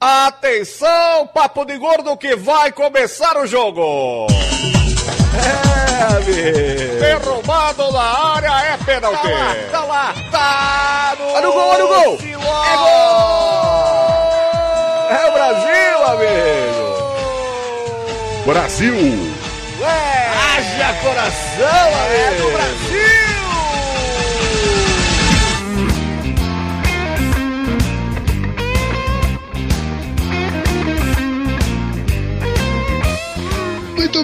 Atenção, 0.00 1.26
papo 1.34 1.64
de 1.64 1.76
gordo 1.76 2.16
que 2.16 2.36
vai 2.36 2.70
começar 2.70 3.36
o 3.36 3.44
jogo. 3.48 4.28
É, 5.34 6.02
amigo. 6.14 7.00
Derrubado 7.00 7.90
na 7.90 8.34
área 8.36 8.74
é 8.74 8.76
pênalti. 8.84 9.20
Tá 9.22 9.28
lá, 9.28 9.56
tá 9.72 9.80
lá, 9.84 10.14
tá 10.30 11.16
no, 11.18 11.32
olha 11.32 11.48
o 11.48 11.52
gol, 11.52 11.68
olha 11.68 11.84
o 11.84 11.88
gol. 11.88 12.16
É 12.22 12.76
gol. 12.76 13.58
É 15.10 15.26
o 15.26 15.32
Brasil, 15.32 16.04
amigo. 16.06 16.86
Brasil. 18.46 19.34
É. 19.82 20.28
Haja 20.30 20.94
coração, 21.02 21.88
amigo. 22.04 22.14
É 22.14 22.30
do 22.36 22.50
Brasil. 22.52 22.87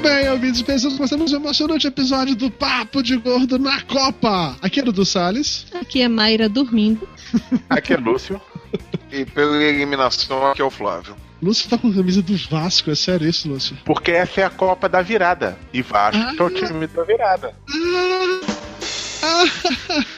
Bem, 0.04 0.28
ouvintes 0.28 0.60
pensantes, 0.60 0.98
começamos 0.98 1.32
um 1.32 1.36
emocionante 1.36 1.86
episódio 1.86 2.36
do 2.36 2.50
Papo 2.50 3.02
de 3.02 3.16
Gordo 3.16 3.58
na 3.58 3.80
Copa. 3.80 4.54
Aqui 4.60 4.80
é 4.80 4.82
o 4.82 4.86
Dudu 4.86 5.02
Salles. 5.02 5.64
Aqui 5.72 6.02
é 6.02 6.08
Mayra 6.08 6.46
dormindo. 6.46 7.08
Aqui 7.70 7.94
é 7.94 7.96
Lúcio. 7.96 8.38
E 9.10 9.24
pela 9.24 9.56
eliminação, 9.56 10.50
aqui 10.50 10.60
é 10.60 10.64
o 10.64 10.70
Flávio. 10.70 11.16
Lúcio 11.42 11.70
tá 11.70 11.78
com 11.78 11.88
a 11.88 11.94
camisa 11.94 12.20
do 12.20 12.36
Vasco, 12.36 12.90
é 12.90 12.94
sério 12.94 13.26
isso, 13.26 13.48
Lúcio? 13.48 13.78
Porque 13.82 14.10
essa 14.10 14.42
é 14.42 14.44
a 14.44 14.50
Copa 14.50 14.90
da 14.90 15.00
Virada. 15.00 15.58
E 15.72 15.80
Vasco 15.80 16.20
ah, 16.20 16.34
é 16.38 16.42
o 16.42 16.50
time 16.50 16.86
da 16.86 17.02
virada. 17.02 17.56
Ah, 19.22 19.44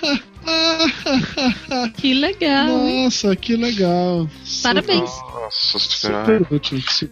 ah, 0.02 0.18
que 1.96 2.14
legal. 2.14 2.68
Nossa, 2.68 3.28
hein? 3.28 3.36
que 3.36 3.56
legal. 3.56 4.28
Parabéns. 4.62 5.10
Nossa 5.34 5.78
senhora. 5.78 6.40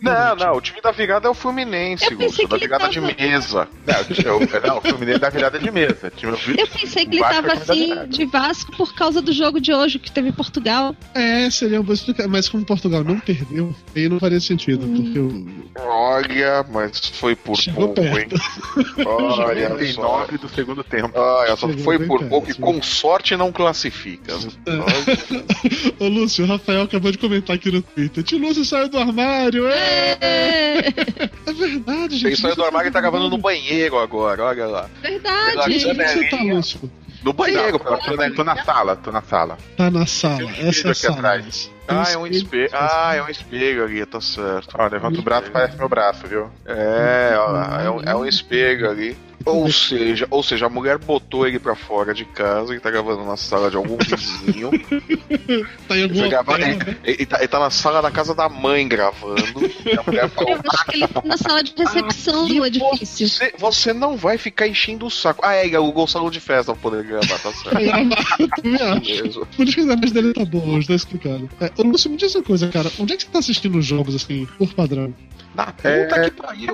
Não, 0.01 0.37
não, 0.37 0.57
o 0.57 0.61
time 0.61 0.81
da 0.81 0.91
virada 0.91 1.29
é 1.29 1.31
o 1.31 1.35
Fluminense, 1.35 2.15
Gusto, 2.15 2.49
da 2.49 2.57
virada 2.57 2.81
tava... 2.81 2.93
de 2.93 3.01
mesa. 3.01 3.69
Não, 3.87 4.41
não, 4.67 4.79
o 4.79 4.81
Fluminense 4.81 5.19
da 5.19 5.31
virada 5.31 5.59
de 5.59 5.71
mesa. 5.71 6.13
Eu 6.57 6.67
pensei 6.67 7.07
que 7.07 7.17
ele 7.17 7.23
tava 7.23 7.49
é 7.49 7.53
assim 7.53 8.09
de 8.09 8.25
Vasco 8.27 8.77
por 8.77 8.95
causa 8.95 9.21
do 9.21 9.33
jogo 9.33 9.61
de 9.61 9.73
hoje 9.73 9.99
que 9.99 10.11
teve 10.11 10.29
em 10.29 10.33
Portugal. 10.33 10.95
É, 11.15 11.49
seria 11.51 11.81
um 11.81 11.85
mas 12.29 12.49
como 12.49 12.65
Portugal 12.65 13.05
não 13.05 13.21
perdeu, 13.21 13.75
aí 13.95 14.09
não 14.09 14.19
faria 14.19 14.41
sentido, 14.41 14.87
hum. 14.87 14.97
porque 14.97 15.19
o... 15.19 15.65
Olha, 15.87 16.65
mas 16.71 16.99
foi 17.09 17.37
por 17.37 17.57
Chegou 17.57 17.89
pouco, 17.89 18.01
perto. 18.01 18.35
hein? 18.35 18.85
Olha, 19.07 19.71
39 19.71 20.39
do 20.39 20.49
segundo 20.49 20.83
tempo. 20.83 21.13
Olha, 21.15 21.57
só 21.57 21.69
foi 21.69 21.99
por 21.99 22.19
perto, 22.19 22.31
pouco 22.31 22.51
e 22.51 22.55
com 22.55 22.83
sorte 22.83 23.24
não 23.37 23.51
classifica. 23.51 24.33
É. 24.67 26.05
Ô 26.05 26.09
Lúcio, 26.09 26.45
o 26.45 26.49
Rafael 26.49 26.83
acabou 26.83 27.11
de 27.11 27.19
comentar 27.19 27.57
aqui 27.57 27.71
no 27.71 27.81
Twitter. 27.81 28.23
Tio 28.23 28.39
Lúcio 28.39 28.65
saiu 28.65 28.89
do 28.89 28.99
armário! 28.99 29.67
É, 29.69 30.19
é 31.47 31.53
verdade, 31.53 32.17
gente. 32.17 32.27
Ele 32.27 32.37
saiu 32.37 32.57
do 32.57 32.65
armário 32.65 32.89
e 32.89 32.93
tá 32.93 33.01
gravando 33.01 33.31
no 33.31 33.39
banheiro 33.39 33.99
agora, 33.99 34.45
olha 34.45 34.67
lá. 34.67 34.91
Verdade. 35.01 35.59
Onde 35.59 35.81
você 35.81 36.29
tá, 36.29 36.43
Lúcio? 36.43 36.91
No 37.25 37.33
banheiro, 37.33 37.79
pô. 37.79 37.97
Tô, 37.97 38.35
tô, 38.35 38.45
na 38.45 38.63
sala, 38.63 38.97
tô 38.97 39.11
na 39.11 39.23
sala. 39.23 39.57
Tá 39.79 39.91
na 39.91 40.05
sala, 40.05 40.51
essa 40.59 40.89
é 40.89 40.91
a 40.91 40.95
sala. 40.95 41.17
Atrás. 41.17 41.71
Ah, 41.89 42.11
é 42.11 42.17
um 42.19 42.27
espelho. 42.27 42.71
Ah, 42.73 43.15
é 43.15 43.23
um 43.23 43.29
espelho 43.29 43.85
ali, 43.85 44.05
tá 44.05 44.21
certo. 44.21 44.75
Ó, 44.79 44.87
levanta 44.87 45.19
o 45.21 45.23
braço, 45.23 45.51
parece 45.51 45.77
meu 45.77 45.89
braço, 45.89 46.27
viu? 46.27 46.51
É, 46.67 47.35
ó, 47.37 47.81
é 47.81 47.91
um, 47.91 48.01
é 48.03 48.17
um 48.17 48.27
espelho 48.27 48.91
ali. 48.91 49.17
Ou 49.45 49.71
seja, 49.71 50.27
ou 50.31 50.43
seja, 50.43 50.67
a 50.67 50.69
mulher 50.71 50.99
botou 50.99 51.47
ele 51.47 51.59
pra 51.59 51.75
fora 51.75 52.15
de 52.15 52.25
casa 52.25 52.75
e 52.75 52.81
tá 52.81 52.91
gravando 52.91 53.25
na 53.25 53.37
sala 53.37 53.71
de 53.71 53.77
algum 53.77 53.97
vizinho. 53.97 54.71
tá 55.89 55.97
em 55.97 56.05
alguma 56.05 56.29
gravar, 56.29 56.61
ele, 56.61 56.97
ele, 57.05 57.27
tá, 57.27 57.39
ele, 57.39 57.49
tá, 57.49 57.59
na 57.59 57.71
sala 57.71 58.01
da 58.01 58.11
casa 58.11 58.35
da 58.35 58.49
mãe 58.49 58.87
gravando. 58.89 59.61
Eu 59.85 60.03
acho 60.73 60.87
que 60.87 60.97
ele 60.97 61.09
tá 61.09 61.23
na 61.25 61.37
sala 61.37 61.63
de 61.63 61.75
recepção 61.77 62.47
do 62.47 62.65
edifício. 62.65 63.29
Você, 63.29 63.53
você, 63.59 63.93
não 63.93 64.17
vai 64.17 64.39
ficar 64.39 64.67
enchendo 64.67 65.07
o 65.07 65.11
saco. 65.11 65.45
Ah, 65.45 65.55
é, 65.55 65.67
ele 65.67 65.77
alugou 65.77 66.05
o 66.05 66.09
salão 66.09 66.31
de 66.31 66.41
festa 66.41 66.73
pra 66.73 66.83
poder 66.83 67.05
gravar, 67.05 67.39
tá 67.39 67.53
certo. 67.53 67.75
Por 69.57 69.69
isso 69.69 69.77
que 69.77 69.91
a 69.91 69.95
dele 69.95 70.33
tá 70.33 70.45
bom, 70.45 70.77
hoje 70.77 70.89
tá 70.89 70.95
explicado. 70.95 71.49
É, 71.61 71.71
ô, 71.77 71.83
Lúcio, 71.83 72.11
me 72.11 72.17
diz 72.17 72.35
uma 72.35 72.43
coisa, 72.43 72.69
cara. 72.69 72.91
Onde 72.99 73.13
é 73.13 73.17
que 73.17 73.25
você 73.25 73.31
tá 73.31 73.39
assistindo 73.39 73.79
os 73.79 73.85
jogos, 73.85 74.15
assim, 74.15 74.47
por 74.59 74.73
padrão? 74.75 75.15
Na 75.55 75.67
puta 75.67 75.89
é, 75.89 76.31
que 76.31 76.31
pariu. 76.31 76.73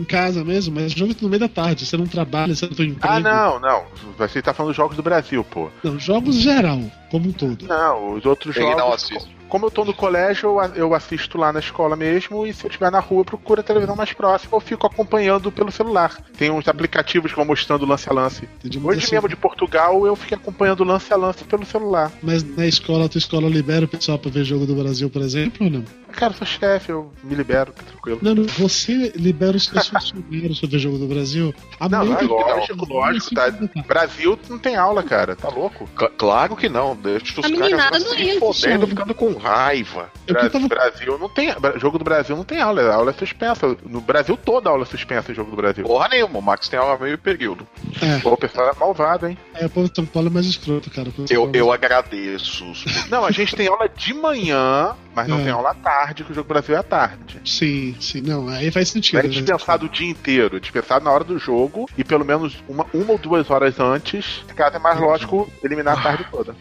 Em 0.00 0.04
casa 0.04 0.42
mesmo, 0.42 0.74
mas 0.74 0.92
jogo 0.92 1.14
no 1.20 1.28
meio 1.28 1.40
da 1.40 1.48
tarde. 1.48 1.84
Você 1.84 1.96
não 1.96 2.06
trabalha, 2.06 2.54
você 2.54 2.66
não 2.66 2.74
tem 2.74 2.88
emprego. 2.88 3.14
Ah, 3.14 3.20
não, 3.20 3.60
não. 3.60 3.84
Você 4.16 4.40
tá 4.40 4.54
falando 4.54 4.70
dos 4.70 4.76
jogos 4.76 4.96
do 4.96 5.02
Brasil, 5.02 5.44
pô. 5.44 5.68
Não, 5.84 5.98
jogos 5.98 6.36
geral, 6.36 6.80
como 7.10 7.28
um 7.28 7.32
todo. 7.32 7.66
Não, 7.66 8.14
os 8.14 8.24
outros 8.24 8.56
Ele 8.56 8.66
jogos. 8.66 9.10
Não 9.10 9.40
como 9.50 9.66
eu 9.66 9.70
tô 9.70 9.84
no 9.84 9.92
colégio, 9.92 10.58
eu 10.76 10.94
assisto 10.94 11.36
lá 11.36 11.52
na 11.52 11.58
escola 11.58 11.96
mesmo, 11.96 12.46
e 12.46 12.54
se 12.54 12.64
eu 12.64 12.68
estiver 12.68 12.90
na 12.90 13.00
rua, 13.00 13.24
procuro 13.24 13.60
a 13.60 13.64
televisão 13.64 13.96
mais 13.96 14.12
próxima 14.12 14.54
ou 14.54 14.60
fico 14.60 14.86
acompanhando 14.86 15.50
pelo 15.50 15.72
celular. 15.72 16.16
Tem 16.38 16.50
uns 16.50 16.68
aplicativos 16.68 17.32
que 17.32 17.36
vão 17.36 17.44
mostrando 17.44 17.84
lance 17.84 18.08
a 18.08 18.12
lance. 18.12 18.48
Entendi, 18.60 18.78
Hoje 18.78 19.00
assim... 19.00 19.16
mesmo 19.16 19.28
de 19.28 19.34
Portugal, 19.34 20.06
eu 20.06 20.14
fiquei 20.14 20.38
acompanhando 20.38 20.84
lance 20.84 21.12
a 21.12 21.16
lance 21.16 21.42
pelo 21.42 21.66
celular. 21.66 22.12
Mas 22.22 22.44
na 22.44 22.64
escola, 22.64 23.06
a 23.06 23.08
tua 23.08 23.18
escola 23.18 23.48
libera 23.48 23.84
o 23.84 23.88
pessoal 23.88 24.18
pra 24.18 24.30
ver 24.30 24.44
jogo 24.44 24.66
do 24.66 24.74
Brasil, 24.76 25.10
por 25.10 25.20
exemplo, 25.20 25.66
ou 25.66 25.72
não? 25.72 25.84
Cara, 26.10 26.32
eu 26.32 26.36
sou 26.36 26.46
chefe, 26.46 26.92
eu 26.92 27.12
me 27.22 27.34
libero, 27.34 27.72
tá 27.72 27.82
tranquilo. 27.82 28.18
Não, 28.22 28.34
não, 28.34 28.44
você 28.44 29.12
libera 29.14 29.56
os 29.56 29.64
seus 29.66 29.88
funcionários 29.88 30.60
pra 30.60 30.68
ver 30.68 30.78
jogo 30.78 30.98
do 30.98 31.06
Brasil? 31.06 31.54
A 31.78 31.88
não, 31.88 32.04
não, 32.04 32.18
é 32.18 32.22
lógico, 32.22 32.86
lógico, 32.86 33.34
tá. 33.34 33.50
Brasil 33.86 34.38
não 34.48 34.58
tem 34.58 34.76
aula, 34.76 35.02
cara, 35.02 35.36
tá 35.36 35.48
louco? 35.48 35.88
C 35.98 36.08
claro 36.16 36.56
que 36.56 36.68
não, 36.68 36.96
deixa 36.96 37.40
os 37.40 37.46
a 37.46 37.76
caras 37.76 38.02
se 38.02 38.38
fodendo, 38.38 38.86
ficando 38.86 39.14
com 39.14 39.32
raiva. 39.34 40.10
Bra 40.26 40.48
tava... 40.48 40.68
Brasil 40.68 41.18
não 41.18 41.28
tem. 41.28 41.54
Jogo 41.76 41.98
do 41.98 42.04
Brasil 42.04 42.36
não 42.36 42.44
tem 42.44 42.60
aula, 42.60 42.82
a 42.82 42.94
aula 42.94 43.10
é 43.10 43.14
suspensa. 43.14 43.76
No 43.84 44.00
Brasil 44.00 44.36
toda 44.36 44.68
a 44.68 44.72
aula 44.72 44.82
é 44.84 44.86
suspensa 44.86 45.32
em 45.32 45.34
jogo 45.34 45.50
do 45.50 45.56
Brasil. 45.56 45.84
Porra 45.84 46.08
nenhuma, 46.08 46.38
o 46.38 46.42
Max 46.42 46.68
tem 46.68 46.78
aula 46.78 46.98
meio 46.98 47.18
período. 47.18 47.66
É. 48.00 48.18
Pô, 48.20 48.32
o 48.32 48.36
pessoal 48.36 48.70
é 48.70 48.78
malvado, 48.78 49.26
hein? 49.26 49.36
É, 49.54 49.66
o 49.66 49.70
povo 49.70 49.88
de 49.88 49.94
São 49.94 50.06
Paulo 50.06 50.28
é 50.28 50.30
mais 50.30 50.46
escroto, 50.46 50.90
cara. 50.90 51.12
Eu, 51.28 51.50
eu 51.52 51.72
agradeço. 51.72 52.64
não, 53.10 53.24
a 53.24 53.30
gente 53.30 53.54
tem 53.56 53.68
aula 53.68 53.88
de 53.88 54.14
manhã, 54.14 54.94
mas 55.14 55.28
não 55.28 55.40
é. 55.40 55.44
tem 55.44 55.52
aula 55.52 55.70
à 55.70 55.74
tarde, 55.74 55.99
que 56.24 56.32
o 56.32 56.34
jogo 56.34 56.46
do 56.46 56.52
Brasil 56.52 56.74
é 56.74 56.78
à 56.78 56.82
tarde. 56.82 57.40
Sim, 57.44 57.94
sim. 58.00 58.20
Não, 58.20 58.48
aí 58.48 58.70
faz 58.70 58.88
sentido. 58.88 59.18
É 59.18 59.28
dispensado 59.28 59.84
né? 59.84 59.90
o 59.90 59.92
dia 59.92 60.08
inteiro, 60.08 60.60
dispensado 60.60 61.04
na 61.04 61.10
hora 61.10 61.24
do 61.24 61.38
jogo 61.38 61.88
e 61.96 62.04
pelo 62.04 62.24
menos 62.24 62.62
uma, 62.68 62.86
uma 62.92 63.12
ou 63.12 63.18
duas 63.18 63.50
horas 63.50 63.78
antes, 63.78 64.44
caso 64.54 64.76
é 64.76 64.78
mais 64.78 64.98
lógico 64.98 65.50
eliminar 65.62 65.98
a 65.98 66.02
tarde 66.02 66.26
toda. 66.30 66.54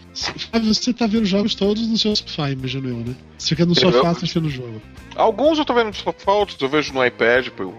Ah, 0.52 0.60
você 0.60 0.94
tá 0.94 1.08
vendo 1.08 1.26
jogos 1.26 1.56
todos 1.56 1.88
no 1.88 1.98
seu 1.98 2.16
sofá, 2.16 2.50
imagino 2.50 2.90
eu, 2.90 2.98
né? 2.98 3.16
Você 3.38 3.50
fica 3.50 3.66
no 3.66 3.76
sofá 3.76 4.10
assistindo 4.10 4.46
o 4.46 4.50
jogo. 4.50 4.82
Alguns 5.16 5.58
eu 5.58 5.66
tô 5.66 5.74
vendo 5.74 5.88
no 5.88 5.94
sofá, 5.94 6.32
outros 6.32 6.60
eu 6.62 6.70
vejo 6.70 6.94
no 6.94 7.06
iPad, 7.06 7.50
pelo 7.50 7.74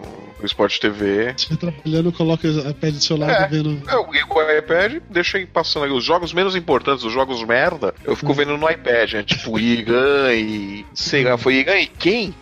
o 0.45 0.47
Sport 0.47 0.78
TV. 0.78 1.34
Você 1.37 1.56
tá 1.56 1.56
trabalhando, 1.56 2.12
coloca 2.12 2.47
o 2.47 2.71
iPad 2.71 2.95
do 2.95 3.03
seu 3.03 3.17
lado 3.17 3.33
é, 3.33 3.49
vendo. 3.49 3.83
Eu 3.91 4.06
o 4.09 4.59
iPad, 4.59 5.03
deixa 5.09 5.39
aí 5.39 5.47
passando 5.47 5.84
ali. 5.84 5.93
Os 5.93 6.05
jogos 6.05 6.33
menos 6.33 6.56
importantes, 6.56 7.05
os 7.05 7.12
jogos 7.12 7.43
merda, 7.45 7.95
eu 8.05 8.17
fico 8.17 8.33
hum. 8.33 8.34
vendo 8.34 8.56
no 8.56 8.71
iPad, 8.71 9.12
né? 9.15 9.23
Tipo 9.23 9.59
Igan 9.59 10.33
e. 10.34 10.84
Sei 10.95 11.25
lá, 11.25 11.37
foi 11.37 11.55
Igan 11.56 11.78
e 11.78 11.87
quem? 11.87 12.34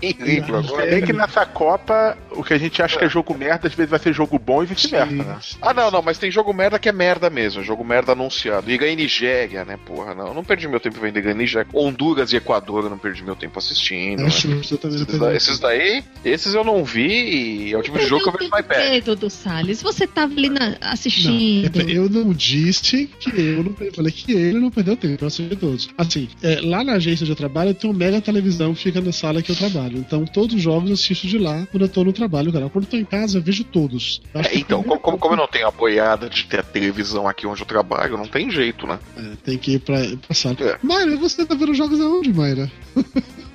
Nem 0.00 0.14
lembro 0.18 0.58
agora. 0.58 0.94
É 0.94 1.00
que 1.00 1.12
nessa 1.12 1.46
Copa, 1.46 2.16
o 2.32 2.44
que 2.44 2.52
a 2.52 2.58
gente 2.58 2.82
acha 2.82 2.98
que 2.98 3.04
é 3.04 3.08
jogo 3.08 3.36
merda, 3.36 3.66
às 3.66 3.74
vezes 3.74 3.90
vai 3.90 3.98
ser 3.98 4.12
jogo 4.12 4.38
bom 4.38 4.62
e 4.62 4.66
vice-versa, 4.66 5.12
né? 5.12 5.38
Ah, 5.60 5.72
não, 5.72 5.90
não, 5.90 6.02
mas 6.02 6.18
tem 6.18 6.30
jogo 6.30 6.52
merda 6.52 6.78
que 6.78 6.88
é 6.88 6.92
merda 6.92 7.30
mesmo. 7.30 7.62
Jogo 7.62 7.84
merda 7.84 8.12
anunciado. 8.12 8.70
E 8.70 8.96
Nigéria, 8.96 9.64
né? 9.64 9.78
Porra, 9.84 10.14
não. 10.14 10.28
Eu 10.28 10.34
não 10.34 10.44
perdi 10.44 10.68
meu 10.68 10.80
tempo 10.80 11.00
vendo 11.00 11.18
Igan 11.18 11.32
e 11.32 11.34
Nigéria. 11.34 11.68
Honduras 11.72 12.32
e 12.32 12.36
Equador, 12.36 12.84
eu 12.84 12.90
não 12.90 12.98
perdi 12.98 13.24
meu 13.24 13.34
tempo 13.34 13.58
assistindo. 13.58 14.20
É, 14.20 14.24
né? 14.24 14.60
esses, 14.60 15.18
daí, 15.18 15.36
esses 15.36 15.58
daí, 15.58 16.04
esses 16.24 16.54
eu 16.54 16.64
não 16.64 16.84
vi 16.84 17.68
e 17.68 17.72
é 17.72 17.78
o 17.78 17.82
tipo 17.82 17.98
de 17.98 18.06
jogo 18.06 18.22
que 18.22 18.28
eu 18.28 18.32
vejo 18.32 18.50
no 18.50 18.58
iPad. 18.58 18.78
Medo 18.78 19.16
do 19.16 19.30
Salles, 19.30 19.82
você 19.82 20.06
tava 20.06 20.32
ali 20.32 20.48
na, 20.48 20.76
assistindo. 20.80 21.84
Não, 21.84 21.88
eu 21.88 22.08
não 22.08 22.32
disse 22.32 23.06
que 23.06 23.30
eu 23.34 23.62
não 23.62 23.74
eu 23.80 23.92
falei 23.94 24.12
que 24.12 24.32
ele 24.32 24.58
não 24.58 24.70
perdeu 24.70 24.96
tempo, 24.96 25.24
eu 25.24 25.28
assisti 25.28 25.56
todos. 25.56 25.88
Assim, 25.96 26.28
é, 26.42 26.60
lá 26.62 26.82
na 26.84 26.94
agência 26.94 27.24
de 27.24 27.34
trabalho 27.34 27.74
tem 27.74 27.88
uma 27.90 27.98
mega 27.98 28.20
televisão 28.20 28.74
que 28.74 28.82
fica 28.82 29.00
na 29.00 29.12
sala 29.12 29.42
que 29.42 29.50
eu 29.50 29.56
trabalho. 29.56 29.85
Então 29.94 30.24
todos 30.24 30.56
os 30.56 30.62
jogos 30.62 30.88
eu 30.88 30.94
assisto 30.94 31.26
de 31.26 31.38
lá 31.38 31.66
quando 31.70 31.84
eu 31.84 31.88
tô 31.88 32.04
no 32.04 32.12
trabalho, 32.12 32.52
cara. 32.52 32.68
Quando 32.68 32.84
eu 32.84 32.90
tô 32.90 32.96
em 32.96 33.04
casa, 33.04 33.38
eu 33.38 33.42
vejo 33.42 33.64
todos. 33.64 34.20
Eu 34.34 34.40
é, 34.40 34.56
então, 34.56 34.82
como, 34.82 35.00
como, 35.00 35.18
como, 35.18 35.34
eu 35.34 35.38
não 35.38 35.48
tenho 35.48 35.66
apoiada 35.66 36.28
de 36.28 36.44
ter 36.44 36.60
a 36.60 36.62
televisão 36.62 37.28
aqui 37.28 37.46
onde 37.46 37.62
eu 37.62 37.66
trabalho, 37.66 38.16
não 38.16 38.26
tem 38.26 38.50
jeito, 38.50 38.86
né? 38.86 38.98
É, 39.16 39.22
tem 39.44 39.58
que 39.58 39.72
ir 39.72 39.78
pra, 39.80 39.98
pra 40.26 40.34
sala. 40.34 40.56
É. 40.60 40.78
Mayra, 40.82 41.16
você 41.16 41.44
tá 41.44 41.54
vendo 41.54 41.74
jogos 41.74 42.00
aonde, 42.00 42.32
Mayra? 42.32 42.70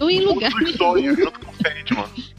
Eu 0.00 0.10
em 0.10 0.20
lugar 0.20 0.52
nenhum. 0.54 1.26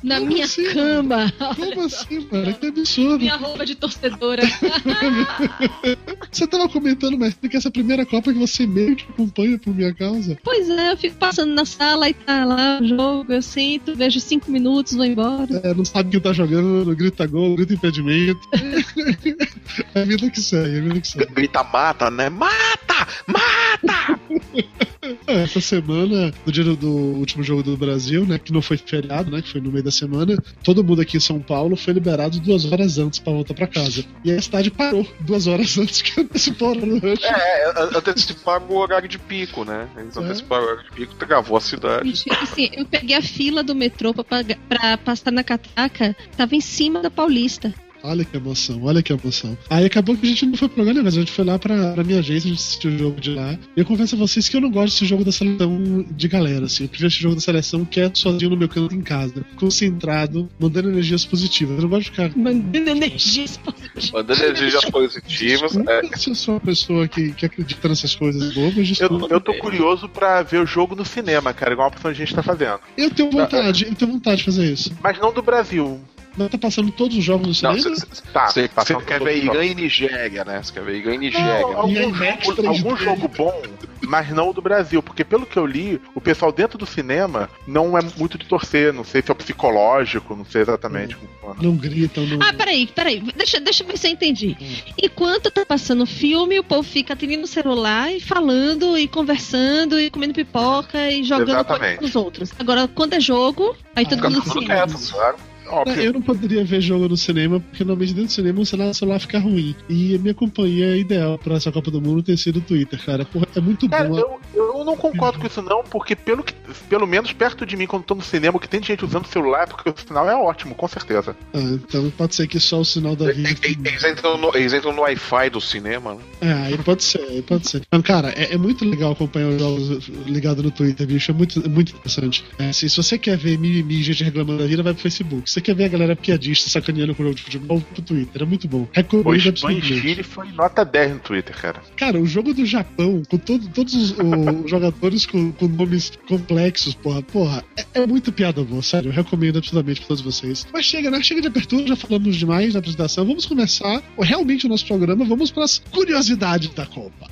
Na 0.04 0.20
minha 0.20 0.46
assim, 0.46 0.64
cama. 0.74 1.34
Como 1.56 1.86
assim, 1.86 2.22
cara? 2.24 2.54
Que 2.54 2.68
absurdo. 2.68 3.20
Minha 3.20 3.36
roupa 3.36 3.66
de 3.66 3.76
torcedora. 3.76 4.44
você 6.32 6.48
tava 6.48 6.70
comentando, 6.70 7.18
mas 7.18 7.34
que 7.34 7.58
essa 7.58 7.72
primeira 7.72 8.06
Copa 8.06 8.32
que 8.32 8.40
você 8.40 8.66
meio 8.66 8.96
que 8.96 9.06
acompanha 9.10 9.58
por 9.58 9.74
minha 9.74 9.94
causa. 9.94 10.38
Pois 10.44 10.70
é, 10.70 10.92
eu 10.92 10.98
fico 10.98 11.16
passando 11.18 11.54
na 11.54 11.66
sala 11.66 12.10
e 12.10 12.14
tá 12.14 12.46
lá 12.46 12.80
o 12.82 12.88
jogo, 12.88 13.34
eu 13.34 13.42
sinto, 13.42 13.96
vejo 13.96 14.20
cinco 14.20 14.52
minutos, 14.52 14.94
vou 14.94 15.06
embora. 15.06 15.62
É, 15.64 15.74
não 15.74 15.84
sabe 15.84 16.12
quem 16.12 16.20
tá 16.20 16.32
jogando, 16.32 16.96
grita 16.96 17.26
gol, 17.26 17.56
grita 17.56 17.74
impedimento. 17.74 18.40
é 19.96 20.02
a 20.02 20.06
vida 20.06 20.30
que 20.30 20.40
segue, 20.40 20.76
é 20.76 20.80
a 20.80 20.84
vida 20.84 21.02
que 21.02 21.08
segue. 21.08 21.34
Grita 21.34 21.64
mata, 21.64 22.10
né? 22.10 22.30
Mata! 22.30 23.08
Mata! 23.28 24.20
É, 25.28 25.44
essa 25.44 25.62
semana, 25.62 26.34
no 26.46 26.52
dia 26.52 26.64
do, 26.64 26.88
último 26.88 27.44
jogo 27.44 27.64
do 27.64 27.78
Brasil, 27.78 28.26
né? 28.26 28.40
Que 28.40 28.52
não 28.52 28.62
foi 28.62 28.78
feriado, 28.78 29.32
né? 29.32 29.42
Que 29.42 29.52
foi 29.52 29.62
no 29.62 29.72
meio 29.72 29.84
da 29.84 29.92
semana, 29.92 30.38
todo 30.64 30.84
mundo 30.84 31.02
aqui 31.02 31.18
em 31.18 31.20
São 31.20 31.40
Paulo 31.40 31.76
foi 31.76 31.94
liberado 31.94 32.40
duas 32.40 32.66
horas 32.66 32.98
antes 32.98 33.20
pra 33.20 33.34
voltar 33.34 33.54
pra 33.54 33.68
casa. 33.68 34.06
E 34.24 34.32
a 34.32 34.42
cidade 34.42 34.72
parou 34.72 35.06
duas 35.20 35.48
horas 35.48 35.76
antes 35.78 36.02
que 36.02 36.20
antecipou 36.20 36.76
no 36.76 37.00
rush. 37.00 37.24
É, 37.24 37.74
anteciparam 37.96 38.66
o 38.70 38.78
horário 38.78 39.08
de 39.08 39.20
pico, 39.20 39.64
né? 39.64 39.88
Eles 39.98 40.16
é. 40.16 40.20
anteciparam 40.20 40.64
o 40.64 40.68
horário 40.68 40.90
de 40.90 40.96
pico, 40.96 41.16
travou 41.16 41.58
a 41.58 41.62
cidade. 41.62 42.26
Assim, 42.42 42.70
eu 42.74 42.86
peguei 42.86 43.16
a 43.16 43.22
fila 43.22 43.64
do 43.64 43.76
metrô 43.76 44.14
pra, 44.14 44.44
pra 44.68 44.98
passar 44.98 45.32
na 45.32 45.44
catraca, 45.44 46.16
tava 46.36 46.56
em 46.56 46.62
cima 46.62 47.02
da 47.02 47.10
Paulista. 47.10 47.74
Olha 48.08 48.24
que 48.24 48.38
emoção, 48.38 48.84
olha 48.84 49.04
que 49.04 49.12
emoção. 49.12 49.58
Aí 49.70 49.86
acabou 49.86 50.16
que 50.16 50.26
a 50.26 50.30
gente 50.30 50.46
não 50.46 50.56
foi 50.56 50.70
pro 50.70 50.82
lugar 50.82 51.04
mas 51.04 51.16
a 51.16 51.20
gente 51.20 51.32
foi 51.32 51.44
lá 51.44 51.60
pra, 51.60 51.92
pra 51.92 52.04
minha 52.06 52.20
agência, 52.20 52.48
a 52.48 52.54
gente 52.54 52.62
assistiu 52.62 52.92
o 52.92 52.98
jogo 52.98 53.20
de 53.20 53.32
lá. 53.32 53.60
E 53.76 53.80
eu 53.82 53.86
confesso 53.86 54.16
a 54.16 54.18
vocês 54.18 54.48
que 54.48 54.56
eu 54.56 54.62
não 54.62 54.72
gosto 54.72 54.94
desse 54.94 55.06
jogo 55.06 55.26
da 55.26 55.32
seleção 55.32 56.06
de 56.10 56.28
galera, 56.28 56.66
assim. 56.66 56.84
Eu 56.84 56.90
prefiro 56.90 57.08
esse 57.10 57.20
jogo 57.20 57.36
da 57.36 57.42
seleção 57.42 57.84
quieto, 57.84 58.18
sozinho 58.18 58.52
no 58.52 58.58
meu 58.58 58.70
canto 58.70 58.96
em 58.96 59.02
casa, 59.02 59.46
concentrado, 59.58 60.50
mandando 60.58 60.90
energias 60.90 61.26
positivas. 61.26 61.76
Eu 61.76 61.84
não 61.84 61.90
gosto 61.90 62.04
de 62.06 62.12
ficar. 62.12 62.32
Mandando 62.38 62.90
energias 62.90 63.58
positivas. 63.58 64.12
Mandando 64.12 64.44
energias 64.46 64.86
positivas. 64.86 65.78
É. 65.78 66.18
Se 66.18 66.30
eu 66.30 66.36
sou 66.36 66.54
uma 66.56 66.62
pessoa 66.62 67.08
que, 67.08 67.34
que 67.34 67.46
acredita 67.46 67.90
nessas 67.90 68.16
coisas 68.16 68.54
bobas, 68.54 69.00
eu, 69.00 69.28
eu 69.30 69.42
tô 69.42 69.54
curioso 69.56 70.08
pra 70.08 70.42
ver 70.44 70.62
o 70.62 70.66
jogo 70.66 70.96
no 70.96 71.04
cinema, 71.04 71.54
cara, 71.54 71.74
igual 71.74 71.88
a 71.88 71.92
opção 71.92 72.12
que 72.12 72.22
a 72.22 72.26
gente 72.26 72.34
tá 72.34 72.42
fazendo. 72.42 72.80
Eu 72.98 73.12
tenho 73.12 73.30
vontade, 73.30 73.86
eu 73.86 73.96
tenho 73.96 74.12
vontade 74.12 74.38
de 74.38 74.44
fazer 74.46 74.72
isso. 74.72 74.92
Mas 75.04 75.20
não 75.20 75.34
do 75.34 75.42
Brasil. 75.42 76.00
Não 76.38 76.48
tá 76.48 76.58
passando 76.58 76.92
todos 76.92 77.18
os 77.18 77.24
jogos 77.24 77.48
no 77.48 77.54
cinema? 77.54 77.98
tá, 78.32 78.48
você 78.48 78.70
quer 79.06 79.20
ver 79.20 79.44
Irã 79.44 79.66
e 79.66 79.74
Nigéria, 79.74 80.46
né? 80.46 80.62
Você 80.62 80.72
quer 80.72 80.84
ver 80.84 80.98
Irã 80.98 81.16
e 81.16 81.18
Nigéria. 81.18 81.62
Não, 81.62 81.78
algum, 81.78 82.14
jogo, 82.14 82.68
algum 82.68 82.96
jogo 82.96 83.28
bom, 83.28 83.64
mas 84.04 84.30
não 84.30 84.50
o 84.50 84.54
do 84.54 84.62
Brasil. 84.62 85.02
Porque 85.02 85.24
pelo 85.24 85.48
que 85.48 85.58
eu 85.58 85.66
li, 85.66 86.00
o 86.14 86.22
pessoal 86.22 86.52
dentro 86.52 86.78
do 86.78 86.86
cinema 86.86 87.50
não 87.66 87.98
é 87.98 88.02
muito 88.18 88.38
de 88.38 88.46
torcer. 88.46 88.94
Não 88.94 89.04
sei 89.04 89.24
se 89.24 89.32
é 89.32 89.34
psicológico, 89.34 90.36
não 90.36 90.46
sei 90.46 90.62
exatamente. 90.62 91.18
Não, 91.42 91.56
não 91.56 91.76
gritam. 91.76 92.24
Não... 92.28 92.40
Ah, 92.46 92.54
peraí, 92.54 92.86
peraí. 92.86 93.20
Deixa, 93.36 93.60
deixa 93.60 93.84
eu 93.84 93.88
ver 93.88 93.98
se 93.98 94.08
eu 94.08 94.12
entendi. 94.12 94.56
Hum. 94.62 94.92
Enquanto 95.02 95.50
tá 95.50 95.66
passando 95.66 96.06
filme, 96.06 96.60
o 96.60 96.64
povo 96.64 96.84
fica 96.84 97.14
atendendo 97.14 97.46
o 97.46 97.48
celular 97.48 98.14
e 98.14 98.20
falando 98.20 98.96
e 98.96 99.08
conversando 99.08 100.00
e 100.00 100.12
comendo 100.12 100.36
pipoca 100.36 101.10
e 101.10 101.24
jogando 101.24 101.66
com 101.98 102.06
os 102.06 102.16
outros. 102.16 102.52
Agora, 102.60 102.88
quando 102.88 103.14
é 103.14 103.20
jogo, 103.20 103.76
aí 103.96 104.06
ah, 104.06 104.10
todo 104.10 104.24
mundo 104.30 104.44
se 104.44 105.08
claro. 105.08 105.38
Óbvio. 105.70 106.02
Eu 106.02 106.14
não 106.14 106.22
poderia 106.22 106.64
ver 106.64 106.82
jogo 106.82 107.08
no 107.08 107.18
cinema, 107.18 107.60
porque 107.60 107.84
normalmente 107.84 108.14
dentro 108.14 108.28
do 108.28 108.34
cinema 108.34 108.62
o 108.62 108.66
celular, 108.66 108.90
o 108.90 108.94
celular 108.94 109.20
fica 109.20 109.40
ruim. 109.40 109.76
E 109.90 110.16
a 110.16 110.20
minha 110.20 110.34
companhia 110.34 110.96
ideal 110.96 111.38
pra 111.38 111.56
essa 111.56 111.72
Copa 111.72 111.92
do 111.92 112.02
Mundo 112.02 112.24
tem 112.24 112.38
sido 112.38 112.58
o 112.58 112.62
Twitter, 112.62 113.04
cara. 113.04 113.26
Porra, 113.26 113.48
é 113.56 113.60
muito 113.60 113.90
cara, 113.90 114.08
bom. 114.08 114.18
Eu, 114.18 114.40
eu 114.54 114.86
não 114.86 114.96
concordo 114.96 115.40
com 115.40 115.48
isso, 115.48 115.62
não, 115.62 115.84
porque 115.84 116.16
pelo, 116.16 116.44
que, 116.44 116.54
pelo 116.90 117.06
menos 117.06 117.34
perto 117.34 117.66
de 117.66 117.76
mim, 117.76 117.88
quando 117.88 118.04
tô 118.04 118.16
no 118.16 118.22
cinema, 118.22 118.60
que 118.60 118.70
tem 118.70 118.82
gente 118.82 119.04
usando 119.04 119.28
celular, 119.28 119.68
porque 119.68 119.90
o 119.90 119.94
sinal 119.96 120.30
é 120.30 120.36
ótimo, 120.36 120.76
com 120.76 120.88
certeza. 120.88 121.36
Ah, 121.54 121.60
então 121.60 122.10
pode 122.12 122.36
ser 122.36 122.48
que 122.48 122.60
só 122.60 122.80
o 122.80 122.86
sinal 122.86 123.16
da 123.16 123.32
vida. 123.32 123.50
Eles 123.64 124.04
entram 124.04 124.38
no, 124.38 124.56
eles 124.56 124.74
entram 124.74 124.94
no 124.94 125.02
Wi-Fi 125.02 125.50
do 125.50 125.62
cinema, 125.62 126.16
né? 126.16 126.22
É, 126.42 126.54
aí 126.54 126.78
pode 126.78 127.04
ser, 127.04 127.22
aí 127.22 127.42
pode 127.42 127.68
ser. 127.70 127.82
Mas, 127.92 128.02
cara, 128.02 128.30
é, 128.30 128.54
é, 128.54 128.58
muito 128.58 128.86
legal 128.86 129.12
acompanhar 129.12 129.50
os 129.50 129.60
jogos 129.60 130.08
ligados 130.26 130.64
no 130.64 130.72
Twitter, 130.72 131.06
bicho. 131.08 131.32
É 131.32 131.34
muito, 131.34 131.66
é 131.66 131.68
muito 131.68 131.94
interessante. 131.94 132.44
É, 132.60 132.70
assim, 132.70 132.88
se 132.88 132.98
você 132.98 133.18
quer 133.18 133.38
ver 133.38 133.58
mimimi, 133.58 134.04
gente 134.04 134.24
reclamando 134.24 134.60
da 134.60 134.68
vida, 134.68 134.84
vai 134.84 134.94
pro 134.94 135.02
Facebook. 135.02 135.50
Você 135.58 135.62
quer 135.62 135.74
ver 135.74 135.86
a 135.86 135.88
galera 135.88 136.16
piadista 136.16 136.70
sacaneando 136.70 137.16
com 137.16 137.24
o 137.24 137.26
jogo 137.26 137.36
de 137.36 137.42
futebol, 137.42 137.82
pro 137.82 138.02
Twitter. 138.04 138.44
É 138.44 138.46
muito 138.46 138.68
bom. 138.68 138.88
Recomendo 138.92 139.26
o 139.26 139.50
absolutamente. 139.50 140.22
foi 140.22 140.52
nota 140.52 140.86
10 140.86 141.14
no 141.14 141.20
Twitter, 141.20 141.60
cara. 141.60 141.82
Cara, 141.96 142.20
o 142.20 142.28
jogo 142.28 142.54
do 142.54 142.64
Japão, 142.64 143.24
com 143.28 143.40
todo, 143.40 143.68
todos 143.70 143.96
os, 143.96 144.12
os 144.12 144.70
jogadores 144.70 145.26
com, 145.26 145.52
com, 145.54 145.68
nomes 145.68 146.12
complexos, 146.28 146.94
porra, 146.94 147.24
porra, 147.24 147.64
é, 147.76 147.86
é, 147.96 148.06
muito 148.06 148.32
piada 148.32 148.64
boa, 148.64 148.84
sério. 148.84 149.10
Eu 149.10 149.14
recomendo 149.14 149.58
absolutamente 149.58 150.02
pra 150.02 150.10
todos 150.10 150.22
vocês. 150.22 150.68
Mas 150.72 150.86
chega, 150.86 151.10
né? 151.10 151.24
Chega 151.24 151.42
de 151.42 151.48
abertura, 151.48 151.88
já 151.88 151.96
falamos 151.96 152.36
demais 152.36 152.74
na 152.74 152.80
apresentação. 152.80 153.26
Vamos 153.26 153.48
começar 153.48 154.04
realmente 154.20 154.68
o 154.68 154.70
nosso 154.70 154.86
programa. 154.86 155.26
Vamos 155.26 155.50
para 155.50 155.64
as 155.64 155.80
curiosidades 155.80 156.70
da 156.70 156.86
Copa. 156.86 157.32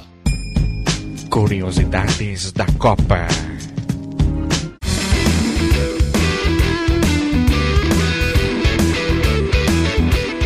Curiosidades 1.30 2.52
da 2.52 2.66
Copa. 2.80 3.28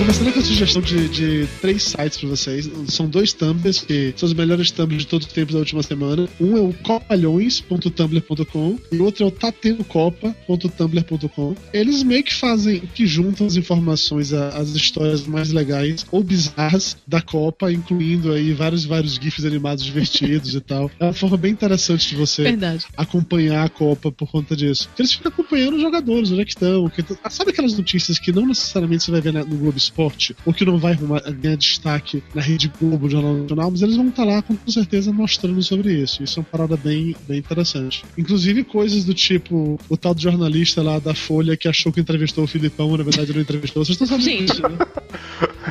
Começando 0.09 0.33
com 0.33 0.39
a 0.39 0.43
sugestão 0.43 0.81
de, 0.81 1.07
de 1.07 1.47
três 1.61 1.83
sites 1.83 2.17
para 2.17 2.29
vocês. 2.29 2.67
São 2.87 3.07
dois 3.07 3.31
thumbs 3.31 3.81
que 3.81 4.11
são 4.17 4.25
os 4.25 4.33
melhores 4.33 4.71
thumbs 4.71 5.03
de 5.03 5.07
todos 5.07 5.27
os 5.27 5.33
tempos 5.33 5.53
da 5.53 5.59
última 5.59 5.83
semana. 5.83 6.27
Um 6.41 6.57
é 6.57 6.59
o 6.59 6.73
copalhões.tumblr.com 6.81 8.79
e 8.91 8.97
o 8.97 9.03
outro 9.03 9.23
é 9.23 9.27
o 9.27 9.31
tatenocopa.tumblr.com. 9.31 11.55
Eles 11.71 12.01
meio 12.01 12.23
que 12.23 12.33
fazem, 12.33 12.79
que 12.79 13.05
juntam 13.05 13.45
as 13.45 13.55
informações, 13.55 14.33
as 14.33 14.69
histórias 14.69 15.27
mais 15.27 15.51
legais 15.51 16.03
ou 16.11 16.23
bizarras 16.23 16.97
da 17.07 17.21
Copa, 17.21 17.71
incluindo 17.71 18.31
aí 18.31 18.51
vários 18.51 18.85
vários 18.85 19.13
GIFs 19.13 19.45
animados 19.45 19.85
divertidos 19.85 20.55
e 20.55 20.59
tal. 20.59 20.89
É 20.99 21.03
uma 21.03 21.13
forma 21.13 21.37
bem 21.37 21.51
interessante 21.51 22.09
de 22.09 22.15
você 22.15 22.41
Verdade. 22.41 22.83
acompanhar 22.97 23.63
a 23.63 23.69
Copa 23.69 24.11
por 24.11 24.27
conta 24.27 24.55
disso. 24.55 24.89
Eles 24.97 25.13
ficam 25.13 25.31
acompanhando 25.31 25.75
os 25.75 25.83
jogadores, 25.83 26.31
onde 26.31 26.41
é 26.41 26.45
que 26.45 26.53
estão. 26.53 26.89
Que... 26.89 27.05
Sabe 27.29 27.51
aquelas 27.51 27.77
notícias 27.77 28.17
que 28.17 28.31
não 28.31 28.47
necessariamente 28.47 29.03
você 29.03 29.11
vai 29.11 29.21
ver 29.21 29.33
no 29.33 29.45
Globo 29.45 29.77
Esporte? 29.77 29.98
Esporte, 29.99 30.35
ou 30.45 30.53
que 30.53 30.63
não 30.63 30.77
vai 30.77 30.97
ganhar 31.41 31.57
destaque 31.57 32.23
na 32.33 32.41
Rede 32.41 32.71
Globo, 32.79 33.09
Jornal 33.09 33.33
Nacional, 33.33 33.71
mas 33.71 33.81
eles 33.81 33.97
vão 33.97 34.07
estar 34.07 34.23
lá 34.23 34.41
com, 34.41 34.55
com 34.55 34.71
certeza 34.71 35.11
mostrando 35.11 35.61
sobre 35.61 35.93
isso. 35.93 36.23
Isso 36.23 36.39
é 36.39 36.41
uma 36.41 36.49
parada 36.49 36.77
bem, 36.77 37.15
bem 37.27 37.39
interessante. 37.39 38.05
Inclusive 38.17 38.63
coisas 38.63 39.03
do 39.03 39.13
tipo 39.13 39.79
o 39.89 39.97
tal 39.97 40.13
do 40.13 40.21
jornalista 40.21 40.81
lá 40.81 40.99
da 40.99 41.13
Folha 41.13 41.57
que 41.57 41.67
achou 41.67 41.91
que 41.91 41.99
entrevistou 41.99 42.45
o 42.45 42.47
Filipão, 42.47 42.95
na 42.95 43.03
verdade 43.03 43.33
não 43.33 43.41
entrevistou. 43.41 43.83
Vocês 43.83 43.99
estão 43.99 44.19
sabendo 44.19 44.45
disso, 44.45 44.61
né? 44.61 44.77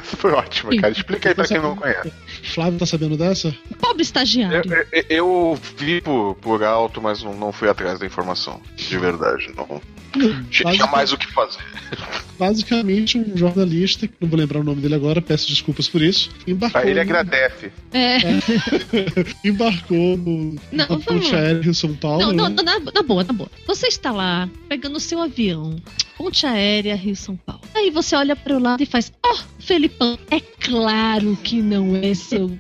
Isso 0.03 0.17
foi 0.19 0.33
ótimo, 0.33 0.77
cara. 0.81 0.93
Explica 0.93 1.31
aí 1.31 1.35
pra 1.35 1.47
quem 1.47 1.61
não 1.61 1.77
conhece. 1.77 2.13
Flávio 2.55 2.79
tá 2.79 2.87
sabendo 2.87 3.17
dessa? 3.17 3.55
Pobre 3.81 4.03
estagiário. 4.03 4.73
Eu, 4.73 4.87
eu, 4.93 5.05
eu 5.09 5.59
vi 5.77 6.01
por, 6.01 6.35
por 6.37 6.63
alto, 6.63 7.01
mas 7.01 7.23
não, 7.23 7.35
não 7.35 7.53
fui 7.53 7.69
atrás 7.69 7.99
da 7.99 8.07
informação. 8.07 8.61
De 8.77 8.99
verdade, 8.99 9.51
não. 9.57 9.81
Tinha 10.51 10.87
mais 10.87 11.13
o 11.13 11.19
que 11.19 11.27
fazer. 11.33 11.63
Basicamente, 12.39 13.19
um 13.19 13.37
jornalista, 13.37 14.07
que 14.07 14.15
não 14.21 14.29
vou 14.29 14.39
lembrar 14.39 14.61
o 14.61 14.65
nome 14.65 14.81
dele 14.81 14.95
agora, 14.95 15.21
peço 15.21 15.49
desculpas 15.49 15.89
por 15.89 16.01
isso, 16.01 16.31
embarcou. 16.47 16.81
Ah, 16.81 16.87
ele 16.87 17.01
agradece. 17.01 17.73
É. 17.93 18.17
é. 18.17 18.21
embarcou 19.45 20.17
no, 20.17 20.55
não, 20.71 20.89
na 20.89 20.99
ponte 20.99 21.35
aérea 21.35 21.61
Rio 21.61 21.75
São 21.75 21.95
Paulo. 21.95 22.33
Não, 22.33 22.49
né? 22.49 22.63
na, 22.63 22.79
na 22.79 23.03
boa, 23.03 23.25
na 23.25 23.33
boa. 23.33 23.51
Você 23.67 23.89
está 23.89 24.13
lá, 24.13 24.49
pegando 24.69 24.97
o 24.97 25.01
seu 25.01 25.21
avião, 25.21 25.77
ponte 26.19 26.45
aérea 26.45 26.97
Rio 26.97 27.15
São 27.15 27.37
Paulo. 27.37 27.63
Aí 27.73 27.91
você 27.91 28.17
olha 28.17 28.35
para 28.35 28.57
o 28.57 28.59
lado 28.59 28.83
e 28.83 28.87
faz: 28.87 29.13
Ó, 29.25 29.33
oh, 29.33 29.37
Felipão, 29.61 30.19
é 30.31 30.41
claro 30.41 31.39
que 31.43 31.63
não 31.63 31.95
é 31.95 32.13
seu 32.13 32.59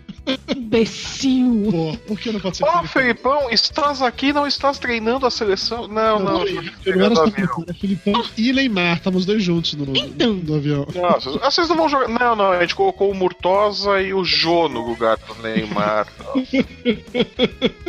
imbecil. 0.56 1.68
Pô, 1.72 1.98
por 2.06 2.20
que 2.20 2.30
não 2.30 2.38
pode 2.38 2.58
ser? 2.58 2.64
Ó, 2.64 2.80
oh, 2.80 2.86
Felipão, 2.86 3.50
estás 3.50 4.00
aqui, 4.00 4.32
não 4.32 4.46
estás 4.46 4.78
treinando 4.78 5.26
a 5.26 5.30
seleção? 5.30 5.88
Não, 5.88 6.20
não. 6.20 6.44
não 6.44 6.62
não 6.96 7.04
era 7.04 7.14
só 7.16 7.26
Felipão, 7.74 8.14
oh. 8.16 8.24
e 8.40 8.52
Neymar, 8.52 8.98
estamos 8.98 9.26
dois 9.26 9.42
juntos 9.42 9.74
no, 9.74 9.96
então. 9.96 10.34
no 10.34 10.54
avião. 10.54 10.86
Não, 10.94 11.40
vocês 11.40 11.68
não 11.68 11.76
vão 11.76 11.88
jogar. 11.88 12.08
Não, 12.08 12.36
não, 12.36 12.52
a 12.52 12.60
gente 12.60 12.76
colocou 12.76 13.10
o 13.10 13.14
Murtosa 13.14 14.00
e 14.00 14.14
o 14.14 14.24
Jô 14.24 14.68
no 14.68 14.86
lugar 14.86 15.16
do 15.16 15.34
Neymar. 15.42 16.06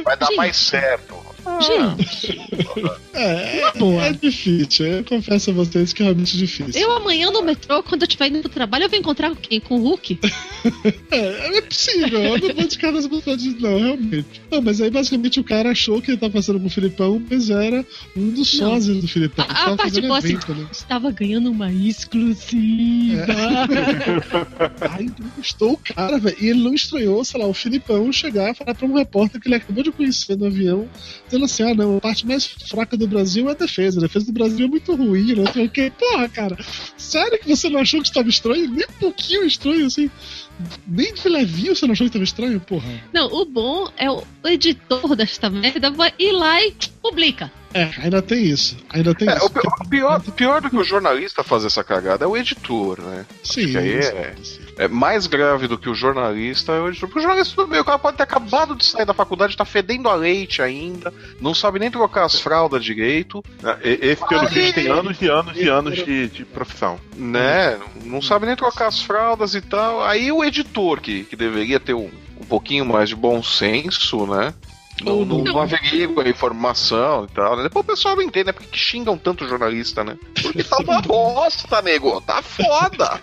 Vai 0.04 0.18
dar 0.18 0.32
mais 0.36 0.58
certo. 0.58 1.28
Gente. 1.62 2.39
É, 3.13 3.62
é, 3.62 4.08
é 4.08 4.13
difícil. 4.13 4.86
Eu 4.86 5.03
confesso 5.03 5.50
a 5.50 5.53
vocês 5.53 5.91
que 5.91 6.01
é 6.01 6.06
realmente 6.06 6.38
difícil. 6.38 6.82
Eu 6.82 6.91
amanhã 6.91 7.32
no 7.32 7.41
metrô, 7.41 7.84
quando 7.84 8.03
eu 8.03 8.08
estiver 8.08 8.27
indo 8.27 8.41
pro 8.41 8.50
trabalho, 8.50 8.86
eu 8.86 8.89
vou 8.89 9.00
encontrar 9.00 9.29
com 9.29 9.36
quem? 9.36 9.60
Com 9.60 9.75
o 9.75 9.82
Hulk? 9.84 10.20
é, 11.12 11.58
é 11.58 11.62
possível. 11.62 12.20
Eu 12.20 12.38
não 12.38 12.56
vou 12.56 12.68
descartar 12.68 13.00
as 13.00 13.08
possibilidades, 13.08 13.62
não, 13.62 13.79
realmente. 13.79 14.41
Não, 14.51 14.62
mas 14.62 14.82
aí 14.82 14.89
basicamente 14.89 15.39
o 15.39 15.44
cara 15.44 15.72
achou 15.72 16.01
que 16.01 16.12
ele 16.12 16.18
tava 16.18 16.34
passando 16.34 16.60
pro 16.60 16.70
Filipão, 16.70 17.22
mas 17.29 17.50
era 17.50 17.86
um 18.15 18.29
dos 18.29 18.50
sócios 18.50 19.01
do 19.01 19.08
Filipão. 19.08 19.46
A, 19.48 19.74
a 19.74 19.75
parte 19.75 20.01
boa 20.01 20.18
assim, 20.18 20.34
né? 20.34 20.68
estava 20.72 21.12
ganhando 21.12 21.51
uma 21.51 21.72
exclusiva. 21.72 23.25
É. 23.32 24.88
aí 24.89 25.06
entrevistou 25.06 25.74
o 25.74 25.77
cara, 25.77 26.18
velho. 26.18 26.38
E 26.39 26.48
ele 26.48 26.63
não 26.63 26.74
estranhou, 26.74 27.24
sei 27.25 27.39
lá, 27.39 27.48
o 27.48 27.53
Filipão 27.53 28.12
chegar 28.12 28.51
e 28.51 28.56
falar 28.56 28.75
pra 28.75 28.88
um 28.88 28.94
repórter 28.94 29.41
que 29.41 29.48
ele 29.48 29.56
acabou 29.56 29.84
de 29.84 29.91
conhecer 29.91 30.38
no 30.38 30.46
avião 30.46 30.88
dizendo 31.46 31.46
assim: 31.46 31.63
ah, 31.63 31.75
não, 31.75 31.98
a 31.98 32.01
parte 32.01 32.27
mais 32.27 32.46
fraca 32.46 32.98
do 32.98 33.08
Brasil 33.08 33.48
é 33.48 33.51
a 33.51 33.55
defesa. 33.55 34.00
A 34.00 34.03
defesa 34.03 34.25
do 34.25 34.34
Brasil 34.34 34.65
é 34.65 34.69
muito 34.69 34.96
ruim, 34.96 35.36
não 35.36 35.51
sei 35.51 35.65
o 35.65 35.69
quê. 35.69 35.91
Porra, 35.98 36.29
cara, 36.29 36.58
sério 36.98 37.39
que 37.39 37.55
você 37.55 37.69
não 37.69 37.79
achou 37.79 38.01
que 38.01 38.08
estava 38.08 38.29
estranho? 38.29 38.69
Nem 38.69 38.86
um 38.86 39.00
pouquinho 39.00 39.46
estranho, 39.46 39.86
assim. 39.86 40.10
Nem 40.88 41.13
de 41.13 41.29
levinho 41.29 41.75
você 41.75 41.86
não 41.86 41.93
achou 41.93 42.05
que 42.05 42.10
estava 42.10 42.24
estranho, 42.24 42.60
porra? 42.60 42.89
Não, 43.13 43.27
o 43.27 43.46
bom 43.46 43.89
é 43.98 44.10
o 44.10 44.24
editor 44.46 45.15
desta 45.15 45.50
merda 45.50 45.89
vai 45.89 46.13
ir 46.19 46.31
lá 46.31 46.62
e 46.62 46.74
publica. 47.01 47.51
É, 47.74 47.91
ainda 48.00 48.22
tem 48.22 48.46
isso. 48.46 48.75
Ainda 48.89 49.13
tem 49.13 49.29
é, 49.29 49.38
isso. 49.38 49.46
O 49.46 49.50
pior, 49.88 50.22
pior, 50.36 50.62
do 50.62 50.69
que 50.69 50.75
o 50.75 50.84
jornalista 50.84 51.43
fazer 51.43 51.67
essa 51.67 51.84
cagada 51.84 52.25
é 52.25 52.27
o 52.27 52.36
editor, 52.36 53.00
né? 53.00 53.25
Sim. 53.43 53.77
aí 53.77 53.93
é, 53.93 54.36
é 54.79 54.88
mais 54.88 55.27
grave 55.27 55.67
do 55.67 55.77
que 55.77 55.89
o 55.89 55.93
jornalista 55.93 56.71
é 56.71 56.79
o 56.79 56.88
editor. 56.88 57.09
Porque 57.09 57.19
o 57.19 57.21
jornalista, 57.21 57.53
tudo 57.53 57.67
bem, 57.69 57.81
o 57.81 57.86
cara 57.86 58.00
pode 58.00 58.15
ter 58.15 58.24
acabado 58.24 58.74
de 58.74 58.86
sair 58.86 59.05
da 59.05 59.13
faculdade, 59.13 59.57
tá 59.57 59.65
fedendo 59.65 60.07
a 60.07 60.15
leite 60.15 60.62
ainda, 60.62 61.13
não 61.41 61.53
sabe 61.53 61.79
nem 61.79 61.91
trocar 61.91 62.24
as 62.24 62.39
fraldas 62.39 62.81
direito. 62.81 63.43
É, 63.62 64.07
esse, 64.07 64.25
pelo 64.25 64.48
visto, 64.48 64.75
tem 64.75 64.88
anos 64.88 65.21
e 65.21 65.27
anos 65.27 65.57
e 65.57 65.67
anos 65.67 65.95
de, 65.95 66.29
de 66.29 66.45
profissão. 66.45 66.98
Né? 67.13 67.77
Não 68.05 68.21
sabe 68.21 68.45
nem 68.45 68.55
trocar 68.55 68.88
as 68.88 69.01
fraldas 69.01 69.53
e 69.53 69.59
tal. 69.59 70.01
Aí 70.01 70.31
o 70.31 70.45
editor, 70.45 71.01
que, 71.01 71.25
que 71.25 71.36
deveria 71.36 71.79
ter 71.79 71.93
um, 71.93 72.09
um 72.39 72.45
pouquinho 72.45 72.86
mais 72.86 73.09
de 73.09 73.17
bom 73.17 73.43
senso, 73.43 74.25
né? 74.25 74.53
Não, 75.03 75.25
não, 75.25 75.43
não 75.43 75.59
averigua 75.59 76.24
a 76.24 76.29
informação 76.29 77.25
e 77.25 77.33
tal. 77.33 77.57
Né? 77.57 77.63
Depois 77.63 77.83
o 77.83 77.88
pessoal 77.88 78.15
não 78.15 78.24
entende, 78.24 78.45
né? 78.45 78.53
Por 78.53 78.65
que 78.65 78.77
xingam 78.77 79.17
tanto 79.17 79.48
jornalista, 79.48 80.05
né? 80.05 80.17
Porque 80.41 80.63
tá 80.63 80.77
uma 80.77 81.01
bosta, 81.03 81.81
nego. 81.81 82.21
Tá 82.21 82.41
foda. 82.41 83.19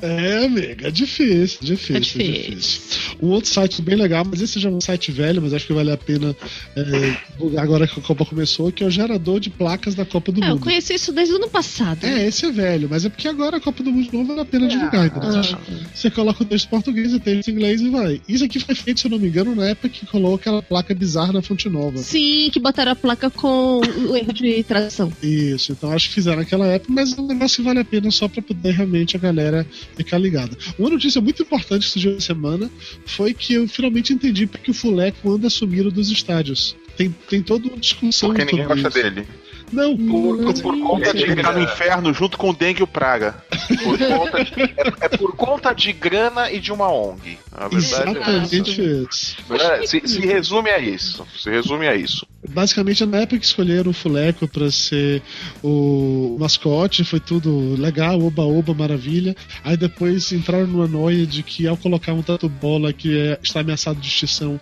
É, 0.00 0.44
amiga, 0.44 0.86
é 0.86 0.90
difícil, 0.92 1.58
difícil, 1.60 1.96
é 1.96 2.00
difícil. 2.00 2.56
Difícil. 2.56 3.16
Um 3.20 3.28
outro 3.28 3.50
site 3.50 3.82
bem 3.82 3.96
legal, 3.96 4.24
mas 4.24 4.40
esse 4.40 4.60
já 4.60 4.68
é 4.68 4.72
um 4.72 4.80
site 4.80 5.10
velho, 5.10 5.42
mas 5.42 5.52
acho 5.52 5.66
que 5.66 5.72
vale 5.72 5.90
a 5.90 5.96
pena 5.96 6.36
é, 6.76 7.60
agora 7.60 7.86
que 7.86 7.98
a 7.98 8.02
Copa 8.02 8.24
começou, 8.24 8.70
que 8.70 8.84
é 8.84 8.86
o 8.86 8.90
gerador 8.90 9.40
de 9.40 9.50
placas 9.50 9.96
da 9.96 10.04
Copa 10.04 10.30
do 10.30 10.42
é, 10.42 10.46
Mundo. 10.46 10.58
Eu 10.58 10.62
conheci 10.62 10.94
isso 10.94 11.12
desde 11.12 11.34
o 11.34 11.36
ano 11.36 11.48
passado. 11.48 12.04
É, 12.04 12.28
esse 12.28 12.46
é 12.46 12.50
velho, 12.52 12.88
mas 12.88 13.04
é 13.04 13.08
porque 13.08 13.26
agora 13.26 13.56
a 13.56 13.60
Copa 13.60 13.82
do 13.82 13.90
Mundo 13.90 14.08
não 14.12 14.24
vale 14.24 14.40
a 14.40 14.44
pena 14.44 14.68
divulgar. 14.68 15.06
Então, 15.06 15.20
ah, 15.24 15.58
você 15.92 16.10
coloca 16.10 16.44
o 16.44 16.46
texto 16.46 16.68
português 16.68 17.12
e 17.12 17.18
texto 17.18 17.50
inglês 17.50 17.80
e 17.80 17.90
vai. 17.90 18.20
Isso 18.28 18.44
aqui 18.44 18.60
foi 18.60 18.76
feito, 18.76 19.00
se 19.00 19.06
eu 19.06 19.10
não 19.10 19.18
me 19.18 19.26
engano, 19.26 19.52
na 19.54 19.66
época 19.66 19.88
que 19.88 20.06
colocou 20.06 20.36
aquela 20.36 20.62
placa 20.62 20.94
bizarra 20.94 21.32
na 21.32 21.42
Fonte 21.42 21.68
Nova. 21.68 21.98
Sim, 21.98 22.50
que 22.52 22.60
botaram 22.60 22.92
a 22.92 22.96
placa 22.96 23.30
com 23.30 23.80
o 23.80 24.16
erro 24.16 24.32
de 24.32 24.62
tradução. 24.62 25.12
Isso, 25.20 25.72
então 25.72 25.90
acho 25.90 26.08
que 26.08 26.14
fizeram 26.14 26.38
naquela 26.38 26.66
época, 26.68 26.92
mas 26.92 27.18
é 27.18 27.20
um 27.20 27.26
negócio 27.26 27.56
que 27.56 27.62
vale 27.62 27.80
a 27.80 27.84
pena 27.84 28.12
só 28.12 28.28
pra 28.28 28.40
poder 28.40 28.74
realmente 28.74 29.16
a 29.16 29.20
galera 29.20 29.66
ficar 29.98 30.18
ligada. 30.18 30.56
Uma 30.78 30.90
notícia 30.90 31.20
muito 31.20 31.42
importante 31.42 31.86
que 31.86 31.92
surgiu 31.92 32.12
essa 32.12 32.20
semana 32.20 32.70
foi 33.04 33.34
que 33.34 33.54
eu 33.54 33.68
finalmente 33.68 34.12
entendi 34.12 34.46
porque 34.46 34.70
o 34.70 34.74
Fuleco 34.74 35.30
anda 35.30 35.50
sumindo 35.50 35.90
dos 35.90 36.10
estádios. 36.10 36.76
Tem, 36.96 37.14
tem 37.28 37.42
toda 37.42 37.68
uma 37.68 37.76
discussão 37.76 38.30
Porque 38.30 38.44
ninguém 38.44 38.66
gosta 38.66 38.88
isso. 38.88 39.02
dele. 39.02 39.26
Não, 39.72 39.96
por, 39.96 40.54
por, 40.54 40.80
conta 40.80 41.12
de 41.12 41.36
tá 41.36 41.52
no 41.52 41.62
inferno 41.62 42.12
junto 42.14 42.38
com 42.38 42.50
o 42.50 42.54
dengue 42.54 42.80
e 42.80 42.82
o 42.82 42.86
praga. 42.86 43.42
Por 43.82 43.98
conta 43.98 44.44
de, 44.44 44.62
é, 44.62 44.74
é, 45.00 45.08
por 45.08 45.36
conta 45.36 45.72
de 45.72 45.92
grana 45.92 46.50
e 46.50 46.58
de 46.58 46.72
uma 46.72 46.90
ONG. 46.90 47.38
A 47.52 47.68
verdade 47.68 47.76
Exatamente 47.76 48.80
é 48.80 48.84
isso. 48.84 49.36
É, 49.50 49.86
se, 49.86 50.00
se, 50.06 50.20
resume 50.20 50.70
a 50.70 50.78
isso. 50.78 51.26
Se 51.36 51.50
resume 51.50 51.86
a 51.86 51.94
isso. 51.94 52.26
Basicamente, 52.48 53.04
na 53.04 53.18
época 53.18 53.38
que 53.38 53.44
escolheram 53.44 53.90
o 53.90 53.94
Fuleco 53.94 54.46
para 54.46 54.70
ser 54.70 55.22
o 55.62 56.36
mascote, 56.38 57.04
foi 57.04 57.20
tudo 57.20 57.74
legal, 57.76 58.22
oba-oba, 58.22 58.72
maravilha. 58.72 59.36
Aí 59.64 59.76
depois 59.76 60.32
entraram 60.32 60.66
numa 60.66 60.86
noia 60.86 61.26
de 61.26 61.42
que 61.42 61.66
ao 61.66 61.76
colocar 61.76 62.12
um 62.12 62.22
tatu 62.22 62.48
bola 62.48 62.92
que 62.92 63.18
é, 63.18 63.38
está 63.42 63.60
ameaçado 63.60 64.00
de 64.00 64.06
extinção 64.06 64.60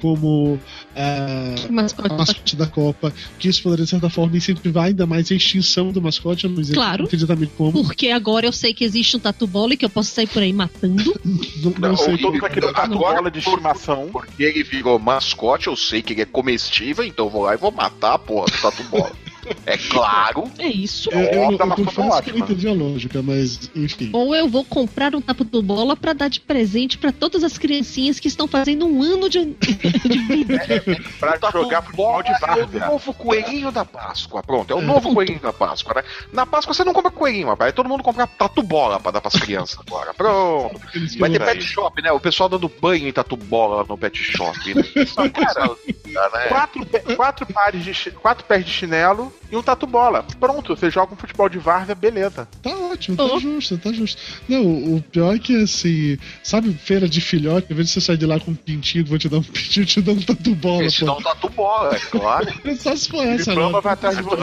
como 0.00 0.54
uh, 0.54 1.72
mascote. 1.72 2.14
mascote 2.14 2.56
da 2.56 2.66
Copa, 2.66 3.12
que 3.38 3.48
isso 3.48 3.62
poderia, 3.62 3.84
de 3.84 3.90
certa 3.90 4.10
forma, 4.10 4.36
incentivar 4.36 4.84
ainda 4.84 5.06
mais 5.06 5.30
a 5.30 5.34
extinção 5.34 5.90
do 5.90 6.00
mascote. 6.00 6.44
Eu 6.44 6.50
não 6.50 6.62
sei 6.62 6.74
claro, 6.74 7.08
exatamente 7.12 7.52
como. 7.56 7.72
Porque 7.72 8.10
agora 8.10 8.46
eu 8.46 8.52
sei 8.52 8.72
que 8.74 8.84
existe 8.84 9.16
um 9.16 9.20
tatu 9.20 9.46
bola 9.46 9.74
e 9.74 9.76
que 9.76 9.84
eu 9.84 9.90
posso 9.90 10.10
sair 10.10 10.26
por 10.26 10.42
aí 10.42 10.52
matando. 10.52 11.14
não, 11.24 11.72
não, 11.78 11.88
não 11.90 11.96
sei. 11.96 12.18
Todo 12.18 12.44
aquele 12.44 12.72
tatu 12.72 12.98
bola 12.98 13.30
de 13.30 13.38
estimação. 13.38 14.08
Porque 14.12 14.42
ele 14.42 14.62
virou 14.62 14.98
mascote, 14.98 15.68
eu 15.68 15.76
sei 15.76 16.02
que 16.02 16.12
ele 16.12 16.22
é 16.22 16.26
comestível, 16.26 17.04
então 17.04 17.26
eu 17.26 17.30
vou 17.30 17.42
lá 17.42 17.54
e 17.54 17.56
vou 17.56 17.70
matar 17.70 18.14
a 18.14 18.18
porra 18.18 18.46
do 18.46 18.60
tatu 18.60 18.82
bola. 18.84 19.12
É 19.66 19.76
claro. 19.76 20.50
É 20.58 20.66
isso. 20.66 21.10
Eu, 21.12 21.20
eu, 21.20 21.42
eu, 21.42 21.52
eu 21.52 21.58
confesso 21.58 22.22
que 22.22 22.30
eu 22.30 22.38
entendi 22.38 22.68
a 22.68 22.72
lógica, 22.72 23.22
mas 23.22 23.70
enfim. 23.74 24.10
Ou 24.12 24.34
eu 24.34 24.48
vou 24.48 24.64
comprar 24.64 25.14
um 25.14 25.20
tapo 25.20 25.44
do 25.44 25.62
bola 25.62 25.96
para 25.96 26.12
dar 26.12 26.28
de 26.28 26.40
presente 26.40 26.98
para 26.98 27.12
todas 27.12 27.44
as 27.44 27.58
criancinhas 27.58 28.18
que 28.18 28.28
estão 28.28 28.48
fazendo 28.48 28.86
um 28.86 29.02
ano 29.02 29.28
de, 29.28 29.44
de 29.44 30.18
vida. 30.18 30.58
É, 30.68 30.76
é, 30.76 30.96
pra 31.18 31.38
jogar 31.50 31.82
futebol 31.82 32.22
de 32.22 32.32
várzea. 32.40 32.68
É 32.72 32.86
o 32.86 32.90
novo 32.90 33.14
coelhinho 33.14 33.70
da 33.70 33.84
Páscoa. 33.84 34.42
Pronto, 34.42 34.72
é 34.72 34.76
o 34.76 34.80
novo 34.80 35.14
coelhinho 35.14 35.40
da 35.40 35.52
Páscoa, 35.52 35.94
né? 35.94 36.04
Na 36.32 36.46
Páscoa 36.46 36.74
você 36.74 36.84
não 36.84 36.92
compra 36.92 37.10
coelhinho, 37.10 37.48
rapaz. 37.48 37.72
Todo 37.72 37.88
mundo 37.88 38.02
compra 38.02 38.26
tatu 38.26 38.62
bola 38.62 38.98
pra 39.00 39.10
dar 39.10 39.20
pras 39.20 39.34
crianças 39.34 39.78
agora. 39.86 40.12
Pronto. 40.14 40.80
Vai 41.18 41.30
ter 41.30 41.44
pet 41.44 41.62
shop, 41.62 42.02
né? 42.02 42.12
O 42.12 42.20
pessoal 42.20 42.48
dando 42.48 42.70
banho 42.80 43.08
em 43.08 43.12
tatu 43.12 43.36
bola 43.36 43.84
no 43.88 43.96
pet 43.96 44.18
shop, 44.22 44.74
né? 44.74 44.82
Cara, 45.32 46.30
né? 46.34 46.48
quatro, 46.48 46.86
quatro, 47.16 47.46
pares 47.46 47.84
de, 47.84 48.10
quatro 48.12 48.44
pés 48.44 48.64
de 48.64 48.70
chinelo 48.70 49.32
e 49.50 49.56
um 49.56 49.62
tatu 49.62 49.86
bola. 49.86 50.24
Pronto, 50.38 50.76
você 50.76 50.90
joga 50.90 51.14
um 51.14 51.16
futebol 51.16 51.48
de 51.48 51.58
várzea, 51.58 51.94
beleza. 51.94 52.48
Tá 52.62 52.70
ótimo, 52.70 53.16
tá 53.16 53.24
oh. 53.24 53.38
justo, 53.38 53.78
tá 53.78 53.92
justo. 53.92 54.20
Não, 54.48 54.96
o 54.96 55.02
pior 55.02 55.34
é 55.34 55.38
que 55.38 55.62
assim, 55.62 56.18
sabe, 56.42 56.72
feira 56.74 57.08
de 57.08 57.20
filhote, 57.20 57.72
invés 57.72 57.88
de 57.88 57.94
você 57.94 58.00
sair 58.00 58.16
de 58.16 58.26
lá 58.26 58.38
com 58.38 58.50
um 58.50 58.54
pintinho, 58.54 59.06
vou 59.06 59.18
te 59.18 59.28
dar 59.28 59.38
um 59.38 59.42
pintinho, 59.44 59.86
te 59.86 60.02
dar 60.02 60.12
um 60.12 60.20
tatu 60.20 60.54
bola. 60.54 60.88
Te 60.88 61.04
dá 61.04 61.12
um 61.14 61.22
tatu 61.22 61.48
bola, 61.50 61.96
é 61.96 61.98
claro. 61.98 62.52
é 62.64 62.74
só 62.74 62.94
se 62.94 63.08
for 63.08 63.26
essa, 63.26 63.54
né? 63.54 63.80
vai 63.80 63.92
atrás 63.92 64.16
de 64.16 64.22
você. 64.22 64.36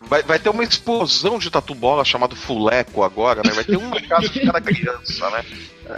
Vai, 0.00 0.22
vai 0.22 0.38
ter 0.38 0.48
uma 0.48 0.64
explosão 0.64 1.38
de 1.38 1.50
tatu 1.50 1.74
bola 1.74 2.04
chamado 2.04 2.34
Fuleco 2.34 3.02
agora, 3.02 3.42
né? 3.44 3.52
Vai 3.52 3.64
ter 3.64 3.76
uma 3.76 4.00
casa 4.00 4.28
de 4.28 4.40
cada 4.40 4.60
criança, 4.60 5.30
né? 5.30 5.44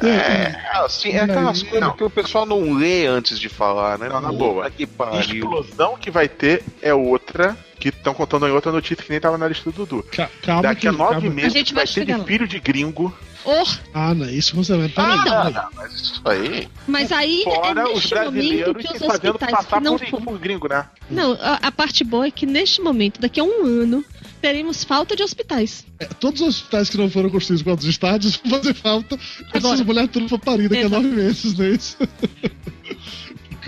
É, 0.03 0.55
assim, 0.85 1.11
é 1.11 1.21
aquelas 1.21 1.63
coisas 1.63 1.95
que 1.95 2.05
o 2.05 2.11
pessoal 2.11 2.45
não 2.45 2.75
lê 2.75 3.07
antes 3.07 3.39
de 3.39 3.49
falar, 3.49 3.99
né? 3.99 4.09
Não, 4.09 4.21
na 4.21 4.33
boa. 4.33 4.71
Que 4.71 4.89
A 4.99 5.21
explosão 5.21 5.97
que 5.97 6.11
vai 6.11 6.29
ter 6.29 6.63
é 6.83 6.93
outra 6.93 7.57
que 7.79 7.89
estão 7.89 8.13
contando 8.13 8.47
em 8.47 8.51
outra 8.51 8.73
notícia 8.73 9.03
que 9.03 9.11
nem 9.11 9.21
tava 9.21 9.39
na 9.39 9.49
lista 9.49 9.71
do 9.71 9.87
Dudu. 9.87 10.05
Calma 10.43 10.63
Daqui 10.63 10.83
que, 10.83 10.89
a 10.89 10.93
nove 10.93 11.13
calma. 11.15 11.31
meses 11.31 11.55
a 11.55 11.59
gente 11.59 11.75
vai, 11.75 11.87
vai 11.87 11.95
ter 11.95 12.05
de 12.05 12.25
filho 12.25 12.49
de 12.49 12.61
gringo. 12.61 13.17
Oh. 13.45 13.65
Ah, 13.95 14.15
não, 14.15 14.29
isso 14.29 14.55
você 14.57 14.77
vai 14.77 14.89
parar. 14.89 15.25
Ah, 15.27 15.51
não, 15.51 15.69
mas 15.75 15.93
isso 15.95 16.21
aí. 16.25 16.69
Mas 16.87 17.13
aí 17.13 17.43
é 17.43 17.45
Fora 17.45 17.81
é 17.81 17.85
os 17.85 18.07
brasileiros 18.07 18.85
que 18.85 18.97
os 18.97 19.07
fazendo 19.07 19.39
passar 19.39 19.81
não 19.81 19.97
por, 19.97 20.21
por 20.23 20.39
gringo, 20.39 20.69
né? 20.69 20.87
Não, 21.09 21.33
a, 21.41 21.55
a 21.69 21.73
parte 21.73 22.05
boa 22.05 22.27
é 22.27 22.31
que 22.31 22.45
neste 22.45 22.83
momento, 22.83 23.21
daqui 23.21 23.41
a 23.41 23.45
um 23.45 23.65
ano, 23.65 24.05
teremos 24.41 24.85
falta 24.85 25.15
de 25.15 25.23
hospitais. 25.23 25.85
É, 25.99 26.07
todos 26.07 26.41
os 26.41 26.49
hospitais 26.49 26.89
que 26.89 26.97
não 26.97 27.11
foram 27.11 27.31
construídos 27.31 27.63
com 27.63 27.71
outros 27.71 27.89
estádios 27.89 28.37
vão 28.45 28.59
fazer 28.59 28.75
falta. 28.75 29.19
Essas 29.53 29.81
mulheres 29.83 30.11
tudo 30.11 30.29
for 30.29 30.39
parir 30.39 30.69
daqui 30.69 30.83
a 30.83 30.89
nove 30.89 31.09
meses, 31.09 31.55
não 31.57 31.65
é 31.65 31.71
isso? 31.71 31.97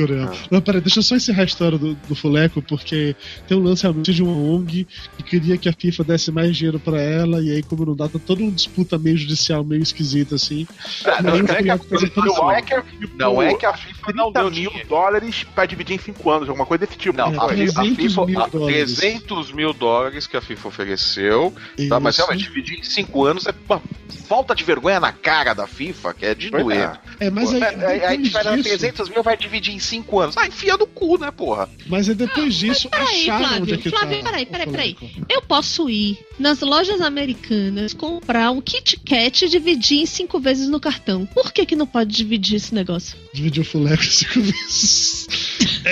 coreano. 0.00 0.32
Ah. 0.32 0.46
Não, 0.50 0.60
peraí, 0.60 0.80
deixa 0.80 0.98
eu 0.98 1.02
só 1.02 1.16
encerrar 1.16 1.42
a 1.42 1.46
história 1.46 1.78
do, 1.78 1.94
do 1.94 2.14
Fuleco, 2.14 2.62
porque 2.62 3.14
tem 3.46 3.56
um 3.56 3.62
lance 3.62 3.82
realmente 3.82 4.12
de 4.12 4.22
uma 4.22 4.32
ONG 4.32 4.86
que 5.16 5.22
queria 5.22 5.56
que 5.56 5.68
a 5.68 5.72
FIFA 5.72 6.04
desse 6.04 6.32
mais 6.32 6.56
dinheiro 6.56 6.78
pra 6.78 7.00
ela, 7.00 7.42
e 7.42 7.50
aí, 7.50 7.62
como 7.62 7.84
não 7.84 7.94
dá, 7.94 8.08
tá 8.08 8.18
todo 8.18 8.42
um 8.42 8.50
disputa 8.50 8.98
meio 8.98 9.16
judicial, 9.16 9.64
meio 9.64 9.82
esquisito 9.82 10.34
assim. 10.34 10.66
Ah, 11.04 11.22
não, 11.22 11.38
não, 11.38 11.54
é 11.54 11.62
que 11.62 11.70
a, 11.70 11.76
não, 12.16 12.50
é 12.50 12.62
que 12.62 12.74
a, 12.74 12.84
não 13.16 13.42
é 13.42 13.54
que 13.54 13.66
a 13.66 13.72
FIFA 13.74 14.12
não 14.14 14.32
deu 14.32 14.50
mil 14.50 14.72
dólares 14.88 15.44
pra 15.54 15.66
dividir 15.66 15.96
em 15.96 15.98
5 15.98 16.30
anos, 16.30 16.48
alguma 16.48 16.66
coisa 16.66 16.86
desse 16.86 16.98
tipo. 16.98 17.16
Não, 17.16 17.40
a, 17.40 17.46
a 17.46 17.48
FIFA. 17.48 18.26
Mil 18.26 18.48
300 18.50 19.52
mil 19.52 19.72
dólares 19.72 20.26
que 20.26 20.36
a 20.36 20.40
FIFA 20.40 20.68
ofereceu, 20.68 21.54
tá, 21.88 22.00
mas 22.00 22.16
realmente 22.16 22.44
dividir 22.44 22.78
em 22.78 22.82
5 22.82 23.24
anos 23.24 23.46
é 23.46 23.54
uma 23.68 23.82
falta 24.30 24.54
de 24.54 24.62
vergonha 24.62 25.00
na 25.00 25.12
cara 25.12 25.54
da 25.54 25.66
FIFA, 25.66 26.14
que 26.14 26.24
é 26.24 26.34
de 26.36 26.50
doer. 26.50 27.00
É, 27.18 27.26
é 27.26 27.30
mas 27.30 27.52
aí. 27.52 27.64
Aí, 27.64 28.04
aí, 28.04 28.30
aí 28.46 28.62
300 28.62 29.08
mil 29.08 29.24
vai 29.24 29.36
dividir 29.36 29.74
em 29.74 29.80
cinco 29.90 30.20
anos. 30.20 30.36
Ah, 30.36 30.46
enfia 30.46 30.76
no 30.76 30.86
cu, 30.86 31.18
né, 31.18 31.30
porra? 31.30 31.68
Mas 31.86 32.08
é 32.08 32.14
depois 32.14 32.54
disso 32.54 32.88
peraí, 32.88 33.22
acharam 33.24 33.44
Flávio, 33.44 33.62
onde 33.62 33.74
é 33.74 33.76
que 33.76 33.90
Flávio, 33.90 34.18
tá 34.18 34.24
peraí, 34.24 34.46
peraí, 34.46 34.66
peraí. 34.66 34.96
Eu 35.28 35.42
posso 35.42 35.90
ir 35.90 36.18
nas 36.38 36.60
lojas 36.60 37.00
americanas 37.00 37.92
comprar 37.92 38.50
um 38.50 38.60
Kit 38.60 38.98
Kat 38.98 39.44
e 39.44 39.48
dividir 39.48 40.00
em 40.00 40.06
cinco 40.06 40.38
vezes 40.38 40.68
no 40.68 40.80
cartão. 40.80 41.26
Por 41.26 41.52
que 41.52 41.66
que 41.66 41.76
não 41.76 41.86
pode 41.86 42.10
dividir 42.10 42.56
esse 42.56 42.74
negócio? 42.74 43.16
Dividir 43.34 43.62
o 43.62 43.64
fuleco 43.64 44.02
em 44.02 44.10
cinco 44.10 44.40
vezes. 44.40 45.28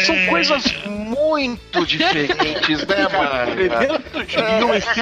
São 0.06 0.14
é... 0.14 0.26
coisas 0.26 0.64
muito 0.86 1.84
diferentes, 1.86 2.86
né, 2.86 3.08
mano? 3.08 3.60
É, 3.60 3.86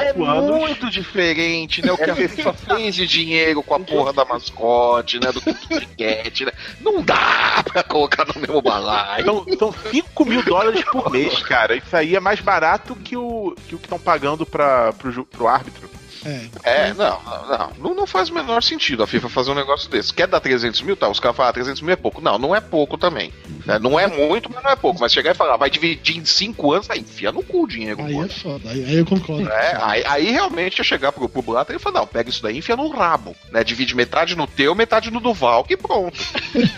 é 0.08 0.12
muito 0.12 0.90
diferente, 0.90 1.84
né? 1.84 1.92
O 1.92 1.96
que 1.96 2.10
a 2.10 2.16
FIFA 2.16 2.52
fez 2.52 2.94
de 2.94 3.06
dinheiro 3.06 3.62
com 3.62 3.74
a 3.74 3.80
porra 3.80 4.12
da 4.12 4.24
mascote, 4.24 5.20
né? 5.20 5.30
Do 5.32 5.40
Kit 5.40 5.88
Kat, 5.98 6.44
né? 6.44 6.52
Não 6.80 7.02
dá 7.02 7.62
pra 7.64 7.82
colocar 7.82 8.26
no 8.26 8.40
mesmo 8.40 8.62
balaio. 8.80 9.24
São, 9.24 9.46
são 9.58 9.72
5 9.90 10.24
mil 10.24 10.42
dólares 10.42 10.84
por 10.84 11.10
mês, 11.10 11.42
cara. 11.42 11.76
Isso 11.76 11.94
aí 11.96 12.14
é 12.14 12.20
mais 12.20 12.40
barato 12.40 12.94
que 12.94 13.16
o 13.16 13.54
que 13.68 13.74
estão 13.74 13.98
pagando 13.98 14.44
pra, 14.44 14.92
pro, 14.92 15.24
pro 15.24 15.48
árbitro. 15.48 15.88
É, 16.24 16.88
é 16.88 16.94
não, 16.94 17.20
não, 17.22 17.72
não, 17.78 17.94
não 17.94 18.06
faz 18.06 18.28
o 18.28 18.34
menor 18.34 18.62
sentido 18.62 19.02
a 19.02 19.06
FIFA 19.06 19.28
fazer 19.28 19.50
um 19.50 19.54
negócio 19.54 19.90
desse. 19.90 20.12
Quer 20.12 20.26
dar 20.26 20.40
300 20.40 20.82
mil? 20.82 20.96
Tá, 20.96 21.08
os 21.08 21.20
caras 21.20 21.36
falam, 21.36 21.50
ah, 21.50 21.52
300 21.52 21.82
mil 21.82 21.92
é 21.92 21.96
pouco. 21.96 22.20
Não, 22.20 22.38
não 22.38 22.54
é 22.54 22.60
pouco 22.60 22.96
também. 22.96 23.32
É, 23.66 23.78
não 23.78 23.98
é 23.98 24.06
muito, 24.06 24.50
mas 24.52 24.62
não 24.62 24.70
é 24.70 24.76
pouco. 24.76 25.00
Mas 25.00 25.12
chegar 25.12 25.32
e 25.32 25.34
falar, 25.34 25.56
vai 25.56 25.70
dividir 25.70 26.18
em 26.18 26.24
5 26.24 26.72
anos, 26.72 26.90
aí 26.90 27.00
enfia 27.00 27.32
no 27.32 27.42
cu 27.42 27.64
o 27.64 27.68
dinheiro. 27.68 28.02
Aí 28.02 28.16
é 28.16 28.28
foda, 28.28 28.70
aí, 28.70 28.84
aí 28.84 28.96
eu 28.96 29.06
concordo. 29.06 29.48
É, 29.48 29.78
aí, 29.80 30.04
aí, 30.06 30.30
realmente 30.30 30.78
ia 30.78 30.84
chegar 30.84 31.12
pro, 31.12 31.28
pro 31.28 31.42
Blatter 31.42 31.76
e 31.76 31.78
falar, 31.78 32.00
não, 32.00 32.06
pega 32.06 32.30
isso 32.30 32.42
daí 32.42 32.56
e 32.56 32.58
enfia 32.58 32.76
no 32.76 32.88
rabo. 32.88 33.36
Né? 33.50 33.62
Divide 33.64 33.94
metade 33.94 34.36
no 34.36 34.46
teu, 34.46 34.74
metade 34.74 35.10
no 35.10 35.20
Duval, 35.20 35.64
que 35.64 35.76
pronto. 35.76 36.18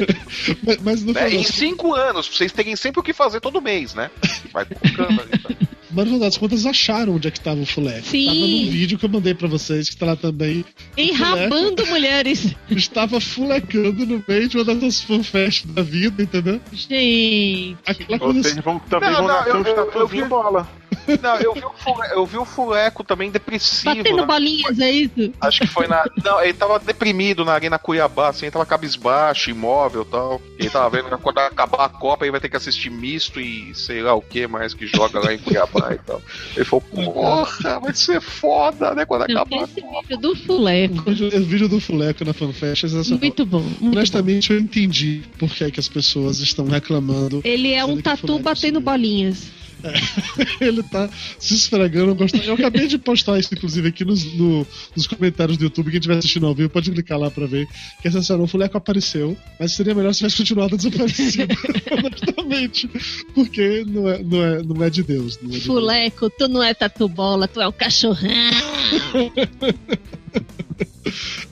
mas, 0.64 0.82
mas 0.82 1.02
no 1.02 1.16
é, 1.18 1.30
Em 1.30 1.44
5 1.44 1.94
anos, 1.94 2.28
pra 2.28 2.36
vocês 2.36 2.52
terem 2.52 2.76
sempre 2.76 3.00
o 3.00 3.02
que 3.02 3.12
fazer 3.12 3.40
todo 3.40 3.60
mês, 3.60 3.94
né? 3.94 4.10
Vai 4.52 4.64
colocando 4.64 5.20
aí, 5.20 5.38
tá? 5.38 5.77
Mas 5.90 6.20
das 6.20 6.36
contas 6.36 6.66
acharam 6.66 7.14
onde 7.14 7.28
é 7.28 7.30
que 7.30 7.40
tava 7.40 7.60
o 7.60 7.66
Fuleco. 7.66 8.06
Sim. 8.06 8.26
Tava 8.26 8.38
num 8.38 8.70
vídeo 8.70 8.98
que 8.98 9.04
eu 9.04 9.08
mandei 9.08 9.34
pra 9.34 9.48
vocês, 9.48 9.88
que 9.88 9.96
tá 9.96 10.06
lá 10.06 10.16
também. 10.16 10.64
Enrabando 10.96 11.86
mulheres. 11.86 12.54
Estava 12.70 13.20
fulecando 13.20 14.04
no 14.06 14.22
meio 14.26 14.48
de 14.48 14.56
uma 14.56 14.74
das 14.74 15.02
fanfests 15.02 15.70
da 15.72 15.82
vida, 15.82 16.22
entendeu? 16.22 16.60
Gente. 16.72 17.76
Aquela 17.86 18.18
coisa... 18.18 18.42
Vocês 18.42 18.64
vão, 18.64 18.78
também 18.78 19.10
não, 19.10 19.18
vão 19.18 19.28
não, 19.28 19.46
eu, 19.46 19.56
um 19.56 19.62
estatuzinho 19.62 20.28
bola. 20.28 20.68
Não, 21.22 21.36
eu 21.36 21.54
vi, 21.54 21.64
o 21.64 21.70
fuleco, 21.70 22.14
eu 22.14 22.26
vi 22.26 22.38
o 22.38 22.44
fuleco 22.44 23.04
também 23.04 23.30
depressivo. 23.30 23.96
Batendo 23.96 24.16
né? 24.18 24.26
bolinhas, 24.26 24.78
é 24.78 24.90
isso? 24.90 25.32
Acho 25.40 25.60
que 25.60 25.66
foi 25.66 25.86
na. 25.86 26.04
Não, 26.22 26.42
ele 26.42 26.52
tava 26.52 26.78
deprimido 26.78 27.44
na 27.44 27.52
Arena 27.52 27.78
Cuiabá, 27.78 28.28
assim, 28.28 28.46
ele 28.46 28.52
tava 28.52 28.66
cabisbaixo, 28.66 29.50
imóvel 29.50 30.02
e 30.02 30.04
tal. 30.04 30.42
Ele 30.58 30.70
tava 30.70 30.90
vendo 30.90 31.08
que 31.08 31.22
quando 31.22 31.38
acabar 31.38 31.84
a 31.84 31.88
Copa 31.88 32.24
ele 32.24 32.32
vai 32.32 32.40
ter 32.40 32.48
que 32.48 32.56
assistir 32.56 32.90
misto 32.90 33.40
e 33.40 33.74
sei 33.74 34.02
lá 34.02 34.14
o 34.14 34.20
que 34.20 34.46
mais 34.46 34.74
que 34.74 34.86
joga 34.86 35.18
lá 35.18 35.32
em 35.32 35.38
Cuiabá 35.38 35.77
e 35.94 35.98
tal. 35.98 36.22
Ele 36.56 36.64
falou, 36.64 36.82
porra, 36.82 37.80
vai 37.80 37.94
ser 37.94 38.20
foda, 38.20 38.94
né? 38.94 39.04
Quando 39.04 39.28
Não, 39.28 39.42
acabar 39.42 39.64
esse 39.64 39.80
vídeo 39.80 40.16
do 40.18 40.36
fuleco. 40.36 40.98
O 40.98 41.02
vídeo, 41.02 41.26
o 41.26 41.44
vídeo 41.44 41.68
do 41.68 41.80
fuleco 41.80 42.24
na 42.24 42.32
fanfest 42.32 42.84
é 42.84 43.14
Muito 43.14 43.46
bom. 43.46 43.60
Muito 43.80 43.96
Honestamente, 43.96 44.48
bom. 44.48 44.54
eu 44.54 44.60
entendi 44.60 45.22
por 45.38 45.50
que, 45.50 45.64
é 45.64 45.70
que 45.70 45.80
as 45.80 45.88
pessoas 45.88 46.40
estão 46.40 46.66
reclamando. 46.66 47.40
Ele 47.44 47.72
é 47.72 47.84
um 47.84 48.00
tatu 48.00 48.38
batendo 48.38 48.80
bolinhas. 48.80 49.58
É, 49.84 49.92
ele 50.64 50.82
tá 50.82 51.08
se 51.38 51.54
esfregando. 51.54 52.16
Eu 52.44 52.54
acabei 52.54 52.86
de 52.86 52.98
postar 52.98 53.38
isso, 53.38 53.54
inclusive, 53.54 53.88
aqui 53.88 54.04
nos, 54.04 54.24
no, 54.34 54.66
nos 54.94 55.06
comentários 55.06 55.56
do 55.56 55.64
YouTube. 55.64 55.90
Quem 55.90 55.98
estiver 55.98 56.18
assistindo 56.18 56.46
ao 56.46 56.54
vivo 56.54 56.70
pode 56.70 56.90
clicar 56.90 57.18
lá 57.18 57.30
pra 57.30 57.46
ver. 57.46 57.66
Que 58.00 58.08
é 58.08 58.10
sensacional. 58.10 58.44
O 58.44 58.48
Fuleco 58.48 58.76
apareceu, 58.76 59.36
mas 59.58 59.72
seria 59.72 59.94
melhor 59.94 60.12
se 60.12 60.18
tivesse 60.18 60.36
continuado 60.36 60.76
desaparecido. 60.76 61.48
honestamente. 61.92 62.88
Porque 63.34 63.84
não 63.86 64.08
é, 64.08 64.22
não, 64.22 64.44
é, 64.44 64.62
não 64.62 64.84
é 64.84 64.90
de 64.90 65.02
Deus. 65.02 65.38
É 65.42 65.46
de 65.46 65.60
Fuleco, 65.60 66.28
Deus. 66.28 66.32
tu 66.38 66.48
não 66.48 66.62
é 66.62 66.74
tatu 66.74 67.08
bola, 67.08 67.48
tu 67.48 67.60
é 67.60 67.68
um 67.68 67.72
cachorrão. 67.72 68.28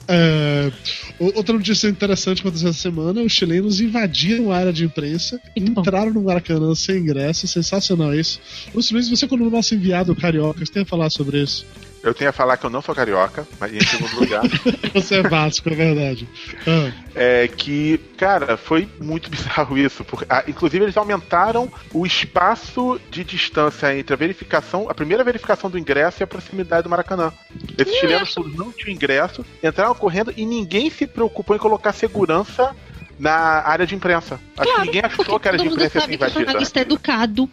É, 0.07 0.71
outra 1.19 1.53
notícia 1.53 1.87
interessante 1.87 2.41
que 2.41 2.47
aconteceu 2.47 2.69
essa 2.69 2.79
semana: 2.79 3.21
os 3.21 3.31
chilenos 3.31 3.79
invadiram 3.79 4.51
a 4.51 4.57
área 4.57 4.73
de 4.73 4.85
imprensa, 4.85 5.39
Muito 5.57 5.79
entraram 5.79 6.11
bom. 6.11 6.19
no 6.19 6.25
Maracanã 6.25 6.73
sem 6.75 6.97
ingresso, 6.97 7.47
sensacional 7.47 8.13
isso. 8.13 8.39
Luiz, 8.73 9.09
você, 9.09 9.27
como 9.27 9.49
nosso 9.49 9.75
enviado 9.75 10.15
carioca, 10.15 10.65
você 10.65 10.71
tem 10.71 10.83
a 10.83 10.85
falar 10.85 11.09
sobre 11.09 11.41
isso? 11.41 11.65
Eu 12.03 12.13
tenho 12.13 12.29
a 12.29 12.33
falar 12.33 12.57
que 12.57 12.65
eu 12.65 12.69
não 12.69 12.81
sou 12.81 12.95
carioca, 12.95 13.47
mas 13.59 13.73
em 13.73 13.79
segundo 13.81 14.19
lugar. 14.19 14.43
Você 14.93 15.15
é 15.15 15.23
Vasco, 15.23 15.69
é 15.69 15.75
verdade. 15.75 16.27
Ah. 16.65 16.91
É 17.15 17.47
que, 17.47 17.97
cara, 18.17 18.55
foi 18.55 18.87
muito 18.99 19.29
bizarro 19.31 19.77
isso. 19.77 20.03
Porque, 20.03 20.25
ah, 20.29 20.43
inclusive, 20.47 20.85
eles 20.85 20.97
aumentaram 20.97 21.71
o 21.93 22.05
espaço 22.05 22.99
de 23.09 23.23
distância 23.23 23.97
entre 23.97 24.13
a 24.13 24.17
verificação, 24.17 24.89
a 24.89 24.93
primeira 24.93 25.23
verificação 25.23 25.69
do 25.69 25.77
ingresso 25.77 26.21
e 26.21 26.23
a 26.23 26.27
proximidade 26.27 26.83
do 26.83 26.89
Maracanã. 26.89 27.33
Esses 27.77 27.95
é. 27.95 27.99
chilenos 27.99 28.33
todos 28.33 28.55
não 28.55 28.71
tinham 28.71 28.93
ingresso, 28.93 29.45
entraram 29.63 29.95
correndo 29.95 30.33
e 30.37 30.45
ninguém 30.45 30.89
se 30.89 31.07
preocupou 31.07 31.55
em 31.55 31.59
colocar 31.59 31.93
segurança 31.93 32.75
na 33.19 33.31
área 33.31 33.85
de 33.85 33.95
imprensa. 33.95 34.39
Acho 34.57 34.69
claro, 34.69 34.81
que 34.81 34.85
ninguém 34.87 35.01
achou 35.01 35.39
que 35.39 35.47
a 35.47 35.51
área 35.51 35.63
de 35.63 35.67
imprensa 35.67 35.97
ia 35.97 36.05
ser 36.05 36.13
invadida. 36.13 36.39
jornalista 36.39 36.79
é 36.79 36.81
educado. 36.81 37.49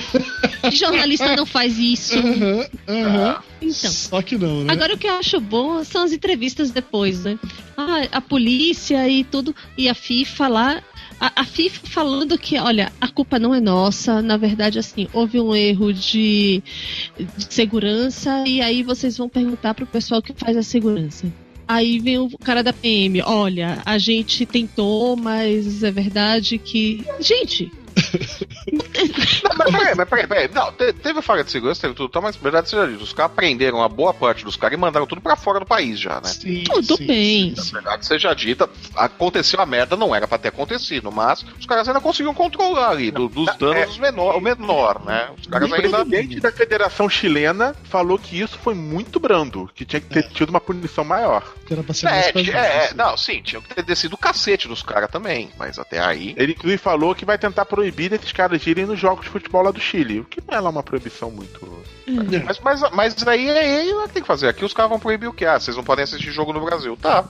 jornalista 0.72 1.36
não 1.36 1.46
faz 1.46 1.78
isso. 1.78 2.16
Uhum, 2.16 2.60
uhum. 2.88 3.34
Então. 3.60 3.90
Só 3.90 4.22
que 4.22 4.36
não, 4.36 4.64
né? 4.64 4.72
Agora 4.72 4.94
o 4.94 4.98
que 4.98 5.06
eu 5.06 5.14
acho 5.14 5.40
bom 5.40 5.82
são 5.84 6.04
as 6.04 6.12
entrevistas 6.12 6.70
depois, 6.70 7.24
né? 7.24 7.38
Ah, 7.76 8.02
a 8.12 8.20
polícia 8.20 9.08
e 9.08 9.24
tudo, 9.24 9.54
e 9.76 9.88
a 9.88 9.94
FIFA 9.94 10.48
lá. 10.48 10.82
A, 11.20 11.42
a, 11.42 11.44
FIFA 11.44 11.86
falando 11.86 12.36
que, 12.36 12.58
olha, 12.58 12.92
a 13.00 13.06
culpa 13.06 13.38
não 13.38 13.54
é 13.54 13.60
nossa, 13.60 14.20
na 14.20 14.36
verdade, 14.36 14.80
assim, 14.80 15.06
houve 15.12 15.38
um 15.38 15.54
erro 15.54 15.92
de, 15.92 16.60
de 17.16 17.54
segurança, 17.54 18.42
e 18.44 18.60
aí 18.60 18.82
vocês 18.82 19.16
vão 19.16 19.28
perguntar 19.28 19.72
pro 19.72 19.86
pessoal 19.86 20.20
que 20.20 20.32
faz 20.32 20.56
a 20.56 20.64
segurança. 20.64 21.32
Aí 21.72 21.98
vem 21.98 22.18
o 22.18 22.28
cara 22.44 22.62
da 22.62 22.70
PM, 22.70 23.22
olha, 23.22 23.80
a 23.86 23.96
gente 23.96 24.44
tentou, 24.44 25.16
mas 25.16 25.82
é 25.82 25.90
verdade 25.90 26.58
que. 26.58 27.02
Gente, 27.18 27.72
não, 29.42 29.56
mas 29.56 29.70
peraí, 29.70 29.94
mas 29.94 30.08
peraí, 30.08 30.26
peraí. 30.26 30.50
Não, 30.52 30.72
teve 30.72 31.22
falha 31.22 31.44
de 31.44 31.50
segurança, 31.50 31.80
teve 31.80 31.94
tudo, 31.94 32.08
tá, 32.08 32.20
mas 32.20 32.36
na 32.36 32.42
verdade 32.42 32.68
seja 32.68 32.86
dito, 32.86 33.02
os 33.02 33.12
caras 33.12 33.32
prenderam 33.32 33.82
a 33.82 33.88
boa 33.88 34.14
parte 34.14 34.44
dos 34.44 34.56
caras 34.56 34.76
e 34.76 34.80
mandaram 34.80 35.06
tudo 35.06 35.20
pra 35.20 35.36
fora 35.36 35.60
do 35.60 35.66
país 35.66 35.98
já, 35.98 36.20
né? 36.20 36.28
Sim, 36.28 36.64
tudo 36.64 36.96
sim, 36.96 37.06
bem. 37.06 37.54
Na 37.56 37.62
verdade 37.80 38.06
seja 38.06 38.34
dita, 38.34 38.68
aconteceu 38.94 39.60
a 39.60 39.66
merda, 39.66 39.96
não 39.96 40.14
era 40.14 40.26
pra 40.26 40.38
ter 40.38 40.48
acontecido, 40.48 41.10
mas 41.10 41.44
os 41.58 41.66
caras 41.66 41.86
ainda 41.88 42.00
conseguiam 42.00 42.34
controlar 42.34 42.90
ali, 42.90 43.10
do, 43.10 43.28
dos 43.28 43.48
é, 43.48 43.56
danos 43.56 43.98
é, 43.98 44.00
menor, 44.00 44.36
o 44.36 44.40
menor, 44.40 45.04
né? 45.04 45.30
Os 45.38 45.46
caras 45.46 45.70
o 45.70 45.74
ainda. 45.74 46.02
O 46.02 46.06
presidente 46.06 46.40
da 46.40 46.52
Federação 46.52 47.08
Chilena 47.08 47.74
falou 47.84 48.18
que 48.18 48.40
isso 48.40 48.58
foi 48.58 48.74
muito 48.74 49.20
brando, 49.20 49.70
que 49.74 49.84
tinha 49.84 50.00
que 50.00 50.08
ter 50.08 50.20
é. 50.20 50.22
tido 50.22 50.50
uma 50.50 50.60
punição 50.60 51.04
maior. 51.04 51.42
Que 51.66 51.72
era 51.72 51.82
pra 51.82 51.94
ser 51.94 52.06
é, 52.06 52.32
mais 52.32 52.48
é, 52.48 52.86
é, 52.86 52.94
não, 52.94 53.16
sim, 53.16 53.42
tinha 53.42 53.60
que 53.60 53.74
ter 53.74 53.84
descido 53.84 54.14
o 54.14 54.18
cacete 54.18 54.68
dos 54.68 54.82
caras 54.82 55.10
também, 55.10 55.50
mas 55.58 55.78
até 55.78 56.00
aí. 56.00 56.34
Ele 56.36 56.52
inclusive 56.52 56.78
falou 56.78 57.14
que 57.14 57.24
vai 57.24 57.38
tentar 57.38 57.64
proibir 57.82 58.10
desses 58.10 58.30
caras 58.30 58.64
irem 58.64 58.86
nos 58.86 58.98
jogos 58.98 59.24
de 59.24 59.30
futebol 59.30 59.62
lá 59.62 59.72
do 59.72 59.80
Chile. 59.80 60.20
O 60.20 60.24
que 60.24 60.40
não 60.46 60.56
é 60.56 60.60
lá 60.60 60.70
uma 60.70 60.82
proibição 60.82 61.30
muito. 61.32 61.82
É. 62.06 62.38
Mas, 62.44 62.60
mas, 62.60 62.90
mas 62.92 63.26
aí 63.26 63.48
é 63.48 63.84
ele 63.84 64.06
que 64.06 64.14
tem 64.14 64.22
que 64.22 64.28
fazer. 64.28 64.48
Aqui 64.48 64.64
os 64.64 64.72
caras 64.72 64.90
vão 64.90 65.00
proibir 65.00 65.28
o 65.28 65.32
que? 65.32 65.44
Ah, 65.44 65.58
vocês 65.58 65.76
não 65.76 65.82
podem 65.82 66.04
assistir 66.04 66.30
jogo 66.30 66.52
no 66.52 66.64
Brasil. 66.64 66.96
Tá. 66.96 67.24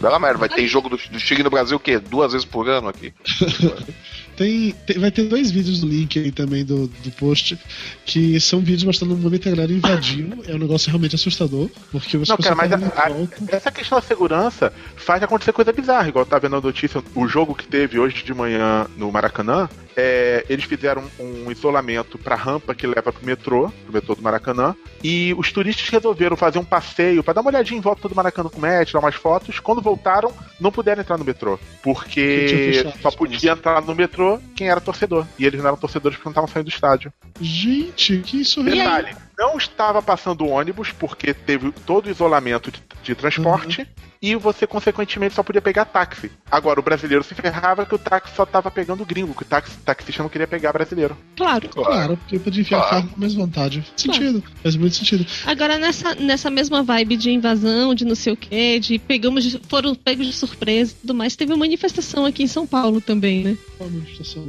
Bela 0.00 0.18
merda, 0.18 0.38
vai 0.38 0.48
ter 0.48 0.66
jogo 0.68 0.88
do, 0.88 0.96
do 0.96 1.18
Chile 1.18 1.42
no 1.42 1.50
Brasil 1.50 1.78
o 1.78 1.80
quê? 1.80 1.98
Duas 1.98 2.32
vezes 2.32 2.44
por 2.44 2.68
ano 2.68 2.88
aqui? 2.88 3.12
Tem, 4.36 4.72
tem, 4.86 4.98
vai 4.98 5.10
ter 5.10 5.24
dois 5.24 5.50
vídeos 5.50 5.82
no 5.82 5.88
link 5.88 6.18
aí 6.18 6.30
também 6.30 6.64
do, 6.64 6.86
do 6.86 7.10
post, 7.12 7.58
que 8.04 8.38
são 8.38 8.60
vídeos 8.60 8.84
mostrando 8.84 9.14
o 9.14 9.16
momento 9.16 9.42
que 9.42 9.48
a 9.48 9.52
galera 9.52 9.72
invadiu. 9.72 10.44
É 10.46 10.54
um 10.54 10.58
negócio 10.58 10.90
realmente 10.90 11.14
assustador, 11.14 11.70
porque 11.90 12.18
você 12.18 12.30
Não, 12.30 12.38
cara, 12.38 12.54
mas 12.54 12.72
a, 12.72 12.76
a, 12.76 13.56
essa 13.56 13.70
questão 13.70 13.98
da 13.98 14.06
segurança 14.06 14.72
faz 14.94 15.22
acontecer 15.22 15.52
coisa 15.52 15.72
bizarra, 15.72 16.08
igual 16.08 16.26
tá 16.26 16.38
vendo 16.38 16.56
a 16.56 16.60
notícia, 16.60 17.02
o 17.14 17.26
jogo 17.26 17.54
que 17.54 17.66
teve 17.66 17.98
hoje 17.98 18.22
de 18.22 18.34
manhã 18.34 18.86
no 18.96 19.10
Maracanã, 19.10 19.68
é, 19.96 20.44
eles 20.48 20.66
fizeram 20.66 21.02
um 21.18 21.50
isolamento 21.50 22.18
para 22.18 22.36
rampa 22.36 22.74
que 22.74 22.86
leva 22.86 23.10
pro 23.10 23.24
metrô, 23.24 23.72
pro 23.84 23.94
metrô 23.94 24.14
do 24.14 24.22
Maracanã, 24.22 24.76
e 25.02 25.34
os 25.38 25.50
turistas 25.50 25.88
resolveram 25.88 26.36
fazer 26.36 26.58
um 26.58 26.64
passeio 26.64 27.24
para 27.24 27.34
dar 27.34 27.40
uma 27.40 27.50
olhadinha 27.50 27.78
em 27.78 27.80
volta 27.80 28.06
do 28.06 28.14
Maracanã 28.14 28.50
com 28.50 28.60
o 28.60 28.84
tirar 28.84 29.00
umas 29.00 29.14
fotos. 29.14 29.58
Quando 29.58 29.80
voltaram, 29.80 30.30
não 30.60 30.70
puderam 30.70 31.00
entrar 31.00 31.16
no 31.16 31.24
metrô, 31.24 31.58
porque 31.82 32.84
só 33.00 33.10
podia 33.10 33.52
entrar 33.52 33.80
no 33.80 33.94
metrô 33.94 34.25
quem 34.54 34.68
era 34.68 34.80
torcedor. 34.80 35.26
E 35.38 35.44
eles 35.44 35.60
não 35.60 35.68
eram 35.68 35.78
torcedores 35.78 36.16
porque 36.16 36.28
não 36.28 36.32
estavam 36.32 36.48
saindo 36.48 36.66
do 36.66 36.72
estádio. 36.72 37.12
Gente, 37.40 38.18
que 38.18 38.40
isso 38.40 38.62
Detalhe, 38.62 39.16
não 39.38 39.56
estava 39.56 40.02
passando 40.02 40.46
ônibus 40.46 40.92
porque 40.92 41.32
teve 41.34 41.72
todo 41.84 42.06
o 42.06 42.10
isolamento 42.10 42.70
de, 42.70 42.82
de 43.02 43.14
transporte. 43.14 43.82
Uhum 43.82 44.06
e 44.20 44.34
você, 44.34 44.66
consequentemente, 44.66 45.34
só 45.34 45.42
podia 45.42 45.60
pegar 45.60 45.84
táxi. 45.84 46.30
Agora, 46.50 46.80
o 46.80 46.82
brasileiro 46.82 47.22
se 47.22 47.34
ferrava 47.34 47.84
que 47.84 47.94
o 47.94 47.98
táxi 47.98 48.34
só 48.34 48.46
tava 48.46 48.70
pegando 48.70 49.04
gringo, 49.04 49.34
que 49.34 49.42
o 49.42 49.46
táxi, 49.46 49.76
taxista 49.84 50.22
não 50.22 50.30
queria 50.30 50.46
pegar 50.46 50.72
brasileiro. 50.72 51.16
Claro. 51.36 51.68
Claro, 51.68 52.16
porque 52.16 52.38
podia 52.38 52.62
enfiar 52.62 52.78
claro. 52.78 52.94
carro 52.96 53.08
com 53.08 53.20
mais 53.20 53.34
vontade. 53.34 53.82
Faz 53.82 54.02
sentido, 54.02 54.40
claro. 54.40 54.56
faz 54.62 54.76
muito 54.76 54.96
sentido. 54.96 55.26
Agora, 55.44 55.78
nessa, 55.78 56.14
nessa 56.14 56.50
mesma 56.50 56.82
vibe 56.82 57.16
de 57.16 57.30
invasão, 57.30 57.94
de 57.94 58.04
não 58.04 58.14
sei 58.14 58.32
o 58.32 58.36
quê, 58.36 58.80
de 58.80 58.98
pegamos, 58.98 59.44
de, 59.44 59.60
foram 59.68 59.94
pegos 59.94 60.26
de 60.26 60.32
surpresa 60.32 60.92
e 60.92 61.00
tudo 61.00 61.14
mais, 61.14 61.36
teve 61.36 61.52
uma 61.52 61.58
manifestação 61.58 62.24
aqui 62.24 62.42
em 62.42 62.48
São 62.48 62.66
Paulo 62.66 63.00
também, 63.00 63.44
né? 63.44 63.58
Manifestação? 63.84 64.46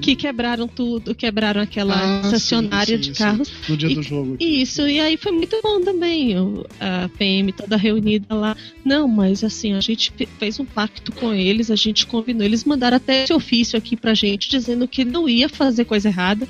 Que 0.00 0.14
quebraram 0.14 0.68
tudo, 0.68 1.14
quebraram 1.14 1.60
aquela 1.60 1.94
ah, 1.94 2.22
estacionária 2.24 2.96
sim, 2.96 3.02
sim, 3.02 3.12
de 3.12 3.18
carros. 3.18 3.48
Sim. 3.48 3.54
No 3.68 3.76
dia 3.76 3.90
e, 3.90 3.94
do 3.94 4.02
jogo. 4.02 4.36
Isso, 4.38 4.86
e 4.86 5.00
aí 5.00 5.16
foi 5.16 5.32
muito 5.32 5.58
bom 5.62 5.80
também. 5.80 6.34
A 6.78 7.08
PM 7.18 7.52
toda 7.52 7.76
reunida 7.76 8.34
lá. 8.34 8.56
Não, 8.84 9.08
mas 9.08 9.42
assim, 9.42 9.74
a 9.74 9.80
gente 9.80 10.12
fez 10.38 10.60
um 10.60 10.64
pacto 10.64 11.10
com 11.12 11.34
eles, 11.34 11.70
a 11.70 11.76
gente 11.76 12.06
combinou. 12.06 12.44
Eles 12.44 12.64
mandaram 12.64 12.96
até 12.96 13.24
esse 13.24 13.32
ofício 13.32 13.76
aqui 13.76 13.96
pra 13.96 14.14
gente 14.14 14.48
dizendo 14.48 14.86
que 14.86 15.04
não 15.04 15.28
ia 15.28 15.48
fazer 15.48 15.84
coisa 15.84 16.08
errada 16.08 16.46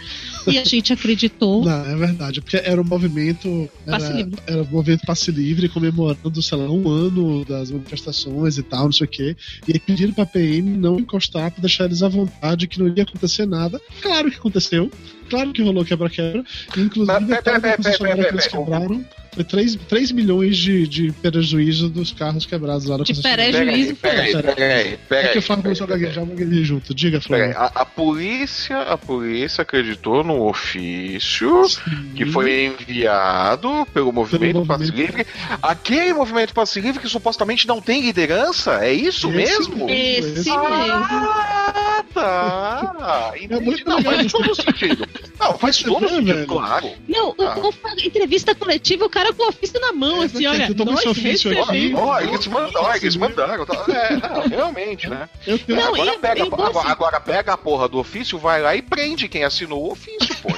e 0.46 0.58
a 0.58 0.64
gente 0.64 0.92
acreditou. 0.92 1.64
Não, 1.70 1.84
é 1.86 1.96
verdade, 1.96 2.40
porque 2.40 2.56
era 2.56 2.80
um 2.80 2.84
movimento. 2.84 3.68
Era, 3.86 3.98
passe 3.98 4.12
livre. 4.12 4.40
Era 4.46 4.62
um 4.62 4.70
movimento 4.70 5.06
passe 5.06 5.30
livre, 5.30 5.68
comemorando, 5.68 6.42
sei 6.42 6.58
lá, 6.58 6.70
um 6.70 6.88
ano 6.88 7.44
das 7.44 7.70
manifestações 7.70 8.58
e 8.58 8.62
tal, 8.62 8.84
não 8.84 8.92
sei 8.92 9.06
o 9.06 9.10
quê. 9.10 9.36
E 9.66 9.72
aí 9.72 9.78
pediram 9.78 10.12
pra 10.12 10.26
PM 10.26 10.70
não 10.76 10.98
encostar 10.98 11.50
pra 11.50 11.60
deixar 11.60 11.86
eles 11.86 12.02
à 12.02 12.09
vontade, 12.10 12.66
que 12.66 12.78
não 12.78 12.88
ia 12.88 13.02
acontecer 13.02 13.46
nada. 13.46 13.80
Claro 14.02 14.30
que 14.30 14.36
aconteceu. 14.36 14.90
Claro 15.28 15.52
que 15.52 15.62
rolou 15.62 15.84
quebra-quebra. 15.84 16.44
Inclusive, 16.76 17.06
Mas, 17.06 17.26
pera, 17.26 17.60
pera, 17.60 17.78
pera, 17.78 17.98
que 17.98 18.34
eles 18.34 18.46
quebraram. 18.48 19.04
Foi 19.32 19.44
3, 19.44 19.76
3 19.88 20.12
milhões 20.12 20.56
de, 20.56 20.86
de 20.88 21.12
prejuízo 21.12 21.88
dos 21.88 22.12
carros 22.12 22.44
quebrados 22.44 22.86
lá 22.86 22.98
na 22.98 23.04
De 23.04 23.14
prejuízo 23.14 23.96
Peraí, 23.96 24.32
peraí, 24.42 24.98
peraí. 25.08 25.26
É 25.26 25.28
que 25.28 25.38
o 25.38 25.42
Flávio 25.42 25.64
começou 25.64 25.84
a 25.84 25.90
gaguejar, 25.90 26.26
junto. 26.62 26.92
Diga, 26.92 27.20
Flávio. 27.20 27.56
A, 27.56 27.66
a, 27.66 27.84
polícia, 27.84 28.78
a 28.78 28.98
polícia 28.98 29.62
acreditou 29.62 30.24
no 30.24 30.48
ofício 30.48 31.68
Sim. 31.68 32.12
que 32.16 32.26
foi 32.26 32.66
enviado 32.66 33.86
pelo 33.94 34.12
Movimento 34.12 34.66
Passe 34.66 34.90
Livre. 34.90 35.24
Aquele 35.62 36.12
Movimento 36.12 36.52
Passe 36.52 36.80
Livre 36.80 37.00
que 37.00 37.08
supostamente 37.08 37.68
não 37.68 37.80
tem 37.80 38.02
liderança? 38.02 38.84
É 38.84 38.92
isso 38.92 39.28
esse 39.28 39.36
mesmo? 39.36 39.88
Esse, 39.88 40.40
esse 40.40 40.50
mesmo. 40.50 40.60
Ah, 40.62 42.04
tá. 42.12 43.32
Entendi. 43.40 43.84
Não, 43.86 44.02
faz 44.02 44.32
todo 44.32 44.54
sentido. 44.54 45.08
Não, 45.38 45.58
faz 45.58 45.78
todo 45.78 46.08
sentido, 46.08 46.46
claro. 46.46 46.90
Não, 47.08 47.34
ah. 47.38 47.56
entrevista 48.04 48.54
coletiva, 48.54 49.04
o 49.04 49.10
cara 49.10 49.19
com 49.34 49.44
o 49.44 49.48
ofício 49.48 49.80
na 49.80 49.92
mão, 49.92 50.22
é, 50.22 50.26
assim, 50.26 50.46
olha. 50.46 50.68
Nós 50.68 51.06
ofício 51.06 51.50
aqui. 51.62 51.92
Ó, 51.94 52.20
eles 52.20 52.46
mandaram, 52.46 52.96
eles 52.96 53.16
mandaram. 53.16 53.66
Tá? 53.66 53.84
É, 53.88 54.16
não, 54.16 54.48
realmente, 54.48 55.08
né? 55.08 55.28
Não, 55.68 55.94
agora, 55.94 56.18
pega, 56.18 56.42
agora, 56.42 56.90
agora 56.90 57.20
pega 57.20 57.52
a 57.52 57.56
porra 57.56 57.88
do 57.88 57.98
ofício, 57.98 58.38
vai 58.38 58.60
lá 58.62 58.74
e 58.74 58.82
prende 58.82 59.28
quem 59.28 59.44
assinou 59.44 59.84
o 59.84 59.92
ofício, 59.92 60.34
pô. 60.42 60.50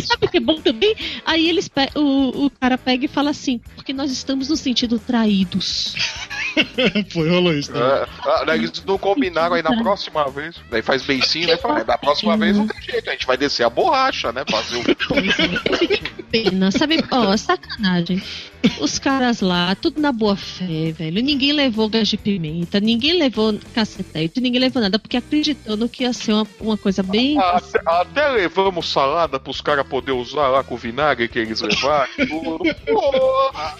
Sabe 0.00 0.26
o 0.26 0.28
que 0.28 0.36
é 0.36 0.40
bom 0.40 0.60
também? 0.60 0.94
Aí 1.24 1.48
eles 1.48 1.70
o, 1.94 2.46
o 2.46 2.50
cara 2.50 2.76
pega 2.76 3.04
e 3.04 3.08
fala 3.08 3.30
assim, 3.30 3.60
porque 3.74 3.92
nós 3.92 4.10
estamos 4.10 4.48
no 4.48 4.56
sentido 4.56 4.98
traídos. 4.98 5.94
Foi, 7.12 7.28
rolou 7.28 7.52
isso. 7.52 7.72
Né? 7.72 7.80
É, 7.80 8.06
ah, 8.24 8.44
eles 8.54 8.82
não 8.84 8.98
combinaram 8.98 9.54
aí 9.54 9.62
na 9.62 9.76
próxima 9.82 10.28
vez. 10.30 10.56
Daí 10.70 10.82
faz 10.82 11.02
beicinho, 11.02 11.48
né? 11.48 11.56
Fala, 11.56 11.84
da 11.84 11.98
próxima 11.98 12.36
vez 12.36 12.56
não 12.56 12.66
tem 12.66 12.80
jeito, 12.82 13.08
a 13.08 13.12
gente 13.12 13.26
vai 13.26 13.36
descer 13.36 13.64
a 13.64 13.70
borracha, 13.70 14.32
né? 14.32 14.44
Fazer 14.48 14.78
o. 14.78 16.24
Pena, 16.30 16.70
sabe? 16.70 17.02
Ó, 17.10 17.32
oh, 17.32 17.38
sacanagem. 17.38 18.22
Os 18.78 18.98
caras 18.98 19.40
lá, 19.40 19.74
tudo 19.74 20.00
na 20.00 20.12
boa 20.12 20.36
fé, 20.36 20.92
velho. 20.92 21.22
Ninguém 21.22 21.52
levou 21.52 21.88
gás 21.88 22.08
de 22.08 22.16
pimenta, 22.16 22.78
ninguém 22.78 23.18
levou 23.18 23.58
cacetete, 23.74 24.40
ninguém 24.40 24.60
levou 24.60 24.82
nada, 24.82 24.98
porque 24.98 25.16
acreditando 25.16 25.88
que 25.88 26.04
ia 26.04 26.12
ser 26.12 26.34
uma, 26.34 26.46
uma 26.60 26.76
coisa 26.76 27.02
bem. 27.02 27.38
Até, 27.38 27.80
até 27.84 28.28
levamos 28.28 28.88
salada 28.92 29.40
pros 29.40 29.60
caras 29.60 29.86
poder 29.86 30.12
usar 30.12 30.48
lá 30.48 30.62
com 30.62 30.74
o 30.74 30.78
vinagre 30.78 31.26
que 31.26 31.38
eles 31.38 31.60
levaram. 31.60 32.10
Porra! 32.86 33.76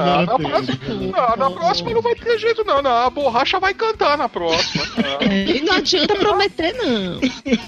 Ah, 0.00 0.22
na, 0.24 0.38
próxima, 0.38 0.78
não, 0.88 1.36
na 1.36 1.50
próxima 1.50 1.90
não 1.98 2.02
vai 2.02 2.14
ter 2.14 2.38
jeito, 2.38 2.64
não. 2.64 2.80
não. 2.80 2.90
A 2.90 3.10
borracha 3.10 3.58
vai 3.58 3.74
cantar 3.74 4.16
na 4.16 4.28
próxima. 4.28 4.84
É, 5.20 5.44
e 5.58 5.60
não 5.60 5.74
adianta 5.74 6.14
prometer, 6.14 6.74
não. 6.74 7.20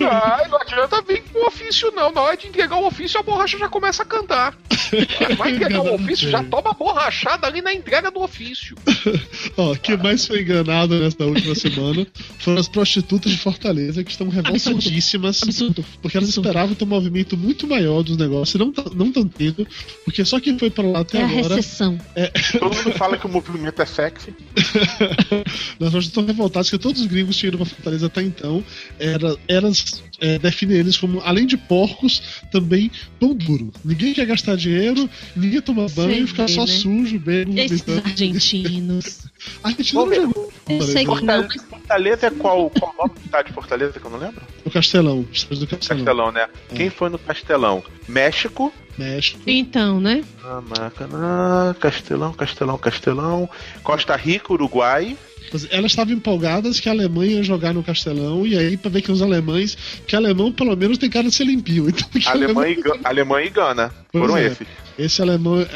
Ah, 0.08 0.46
não 0.48 0.60
adianta 0.60 1.02
vir 1.02 1.22
com 1.24 1.40
o 1.40 1.46
ofício, 1.46 1.92
não. 1.94 2.12
Na 2.12 2.20
hora 2.22 2.36
de 2.36 2.46
entregar 2.46 2.76
o 2.76 2.86
ofício, 2.86 3.18
a 3.18 3.22
borracha 3.22 3.58
já 3.58 3.68
começa 3.68 4.02
a 4.02 4.06
cantar. 4.06 4.56
Vai 5.36 5.52
entregar 5.52 5.80
o 5.80 5.94
ofício, 5.94 6.30
já 6.30 6.42
toma 6.44 6.72
borrachada 6.72 7.46
ali 7.46 7.60
na 7.60 7.72
entrega 7.72 8.10
do 8.10 8.22
ofício. 8.22 8.76
Ó, 9.56 9.74
que 9.74 9.96
mais 9.96 10.26
foi 10.26 10.42
enganado 10.42 10.98
nesta 10.98 11.24
última 11.24 11.54
semana 11.54 12.06
foram 12.38 12.58
as 12.58 12.68
prostitutas 12.68 13.30
de 13.30 13.38
Fortaleza 13.38 14.02
que 14.02 14.10
estão 14.10 14.28
revoltadíssimas. 14.28 15.42
Absurdo. 15.42 15.84
Porque 16.02 16.16
elas 16.16 16.28
Absurdo. 16.28 16.48
esperavam 16.48 16.74
ter 16.74 16.84
um 16.84 16.88
movimento 16.88 17.36
muito 17.36 17.66
maior 17.66 18.02
dos 18.02 18.16
negócios, 18.16 18.58
não 18.60 18.72
não 18.94 19.12
tão 19.12 19.26
tendo, 19.26 19.66
porque 20.04 20.24
só 20.24 20.40
quem 20.40 20.58
foi 20.58 20.70
pra 20.70 20.84
lá 20.84 21.00
até 21.00 21.18
é 21.18 21.24
agora. 21.24 21.54
A 21.54 21.56
recessão. 21.56 21.98
É... 22.14 22.28
Todo 22.58 22.74
mundo 22.74 22.92
fala 22.92 23.16
que 23.16 23.26
o 23.26 23.28
movimento 23.28 23.80
é 23.80 23.86
Nós 25.78 25.94
estamos 25.94 26.28
revoltados 26.28 26.70
que 26.70 26.78
todos 26.78 27.00
os 27.00 27.06
gringos 27.06 27.36
tinham 27.36 27.50
ido 27.50 27.58
pra 27.58 27.66
Fortaleza 27.66 28.06
até 28.06 28.22
então. 28.22 28.64
Era, 28.98 29.36
elas 29.48 30.02
é, 30.20 30.38
definem 30.38 30.78
eles 30.78 30.96
como, 30.96 31.20
além 31.20 31.46
de 31.46 31.56
porcos, 31.56 32.42
também 32.52 32.90
pão 33.18 33.34
duro. 33.34 33.72
Ninguém 33.84 34.12
quer 34.12 34.26
gastar 34.26 34.56
dinheiro, 34.56 35.08
ninguém 35.34 35.60
toma 35.60 35.86
banho, 35.88 36.26
ficar 36.26 36.48
só 36.48 36.62
né? 36.62 36.72
sujo, 36.72 37.18
bem. 37.18 37.58
Esses 37.58 37.88
argentinos. 37.88 39.20
Argentina 39.62 40.04
não 40.04 40.14
jogou. 40.14 40.52
Eu 40.68 40.82
sei 40.82 41.06
que 41.06 41.24
não. 41.24 41.48
Fortaleza 41.50 42.26
é 42.26 42.30
qual, 42.30 42.70
qual 42.70 42.94
nome 42.96 43.14
de 43.44 43.52
Fortaleza 43.52 43.98
que 43.98 44.04
eu 44.04 44.10
não 44.10 44.18
lembro? 44.18 44.42
O 44.64 44.70
Castelão. 44.70 45.22
Do 45.22 45.66
Castelão. 45.66 46.04
Castelão, 46.04 46.32
né? 46.32 46.48
É. 46.70 46.74
Quem 46.74 46.90
foi 46.90 47.08
no 47.08 47.18
Castelão? 47.18 47.82
México. 48.08 48.72
México. 48.98 49.40
Então, 49.46 50.00
né? 50.00 50.22
Ah, 50.42 50.60
Maracanã, 50.60 51.74
Castelão, 51.78 52.32
Castelão, 52.32 52.78
Castelão. 52.78 53.48
Costa 53.82 54.16
Rica, 54.16 54.52
Uruguai. 54.52 55.16
Elas 55.70 55.92
estavam 55.92 56.14
empolgadas 56.14 56.80
que 56.80 56.88
a 56.88 56.92
Alemanha 56.92 57.36
ia 57.36 57.42
jogar 57.42 57.74
no 57.74 57.82
Castelão, 57.82 58.46
e 58.46 58.56
aí, 58.56 58.76
pra 58.76 58.90
ver 58.90 59.02
que 59.02 59.12
os 59.12 59.22
alemães, 59.22 59.76
que 60.06 60.14
alemão 60.14 60.52
pelo 60.52 60.76
menos 60.76 60.98
tem 60.98 61.10
cara 61.10 61.28
de 61.28 61.34
ser 61.34 61.44
limpio. 61.44 61.88
Então, 62.20 62.32
Alemanha, 62.32 62.76
e, 62.76 63.06
Alemanha 63.06 63.46
e 63.46 63.50
Gana. 63.50 63.92
Foram 64.12 64.36
é. 64.36 64.46
esses. 64.46 64.66
Esse 65.00 65.22
alemão, 65.22 65.58
é, 65.58 65.66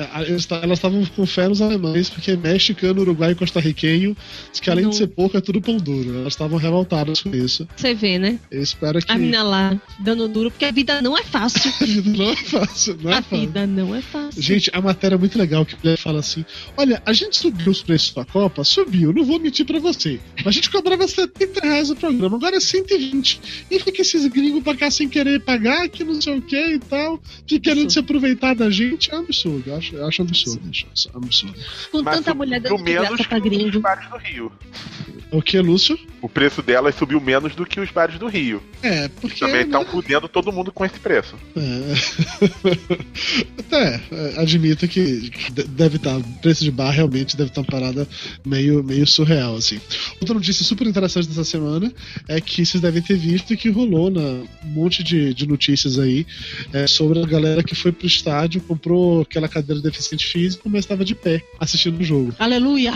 elas 0.62 0.78
estavam 0.78 1.02
com 1.16 1.24
fé 1.24 1.48
nos 1.48 1.62
alemães, 1.62 2.10
porque 2.10 2.36
mexicano, 2.36 3.00
uruguai 3.00 3.32
e 3.32 3.34
costarriquenho, 3.34 4.14
que 4.52 4.68
além 4.68 4.90
de 4.90 4.96
ser 4.96 5.06
pouco, 5.06 5.34
é 5.34 5.40
tudo 5.40 5.62
pão 5.62 5.78
duro. 5.78 6.18
Elas 6.18 6.34
estavam 6.34 6.58
revoltadas 6.58 7.22
com 7.22 7.34
isso. 7.34 7.66
Você 7.74 7.94
vê, 7.94 8.18
né? 8.18 8.38
Eu 8.50 8.62
espero 8.62 9.00
que. 9.00 9.10
A 9.10 9.16
mina 9.16 9.42
lá, 9.42 9.80
dando 9.98 10.28
duro, 10.28 10.50
porque 10.50 10.66
a 10.66 10.70
vida 10.70 11.00
não 11.00 11.16
é 11.16 11.22
fácil. 11.22 11.72
a 11.80 11.84
vida 11.86 12.10
não 12.10 12.30
é 12.30 12.36
fácil, 12.36 12.98
não 13.00 13.10
é 13.10 13.14
a 13.14 13.22
fácil. 13.22 13.40
vida 13.40 13.66
não 13.66 13.94
é 13.94 14.02
fácil. 14.02 14.42
Gente, 14.42 14.70
a 14.74 14.80
matéria 14.82 15.14
é 15.14 15.18
muito 15.18 15.38
legal 15.38 15.64
que 15.64 15.74
ele 15.82 15.96
fala 15.96 16.18
assim: 16.18 16.44
olha, 16.76 17.02
a 17.06 17.12
gente 17.14 17.34
subiu 17.36 17.72
os 17.72 17.82
preços 17.82 18.12
da 18.12 18.26
Copa? 18.26 18.62
Subiu, 18.62 19.10
não 19.10 19.24
vou 19.24 19.40
mentir 19.40 19.63
pra 19.64 19.78
você. 19.78 20.20
A 20.44 20.50
gente 20.50 20.70
cobrava 20.70 21.06
70 21.06 21.60
reais 21.60 21.90
o 21.90 21.96
programa, 21.96 22.36
agora 22.36 22.56
é 22.56 22.60
120. 22.60 23.66
E 23.70 23.78
fica 23.78 24.02
esses 24.02 24.26
gringos 24.26 24.62
pra 24.62 24.76
cá 24.76 24.90
sem 24.90 25.08
querer 25.08 25.40
pagar, 25.40 25.88
que 25.88 26.04
não 26.04 26.20
sei 26.20 26.38
o 26.38 26.42
que 26.42 26.74
e 26.74 26.78
tal, 26.78 27.20
que 27.46 27.58
querendo 27.58 27.90
se 27.90 27.98
aproveitar 27.98 28.54
da 28.54 28.70
gente 28.70 29.10
é 29.10 29.16
um 29.16 29.20
absurdo. 29.20 29.70
Eu 29.70 29.76
acho, 29.76 29.96
eu 29.96 30.06
acho 30.06 30.22
absurdo. 30.22 30.70
Acho 30.70 31.10
absurdo. 31.14 31.54
Com 31.90 32.02
Mas 32.02 32.16
tanta 32.16 32.34
mulher 32.34 32.60
dando 32.60 32.84
de 32.84 32.92
graça 32.92 33.24
pra 33.24 33.38
gringo. 33.38 33.80
bares 33.80 34.08
do 34.08 34.16
Rio. 34.16 34.52
O 35.30 35.42
que, 35.42 35.58
Lúcio? 35.60 35.98
O 36.22 36.28
preço 36.28 36.62
delas 36.62 36.94
subiu 36.94 37.20
menos 37.20 37.56
do 37.56 37.66
que 37.66 37.80
os 37.80 37.90
bares 37.90 38.18
do 38.18 38.28
Rio. 38.28 38.62
É, 38.82 39.08
porque. 39.08 39.40
Também 39.40 39.62
estão 39.62 39.82
né? 39.82 39.88
fudendo 39.90 40.28
todo 40.28 40.52
mundo 40.52 40.70
com 40.70 40.84
esse 40.84 40.98
preço. 41.00 41.34
É. 41.56 41.94
Até, 43.58 44.00
é, 44.12 44.40
admito 44.40 44.86
que 44.86 45.32
deve 45.68 45.96
estar. 45.96 46.20
Tá, 46.20 46.28
preço 46.40 46.62
de 46.62 46.70
bar 46.70 46.90
realmente 46.90 47.36
deve 47.36 47.50
estar 47.50 47.62
tá 47.64 47.66
uma 47.66 47.80
parada 47.80 48.08
meio, 48.44 48.82
meio 48.84 49.06
surreal, 49.06 49.53
assim. 49.56 49.80
Outra 50.20 50.34
notícia 50.34 50.64
super 50.64 50.86
interessante 50.86 51.28
dessa 51.28 51.44
semana 51.44 51.92
é 52.28 52.40
que 52.40 52.64
vocês 52.64 52.80
devem 52.80 53.02
ter 53.02 53.16
visto 53.16 53.56
que 53.56 53.70
rolou 53.70 54.10
na, 54.10 54.20
um 54.20 54.68
monte 54.68 55.02
de, 55.02 55.34
de 55.34 55.46
notícias 55.46 55.98
aí 55.98 56.26
é, 56.72 56.86
sobre 56.86 57.20
a 57.20 57.26
galera 57.26 57.62
que 57.62 57.74
foi 57.74 57.92
pro 57.92 58.06
estádio, 58.06 58.60
comprou 58.60 59.22
aquela 59.22 59.48
cadeira 59.48 59.80
de 59.80 59.88
deficiente 59.88 60.26
físico, 60.26 60.68
mas 60.68 60.80
estava 60.80 61.04
de 61.04 61.14
pé 61.14 61.42
assistindo 61.58 62.00
o 62.00 62.04
jogo. 62.04 62.34
Aleluia! 62.38 62.94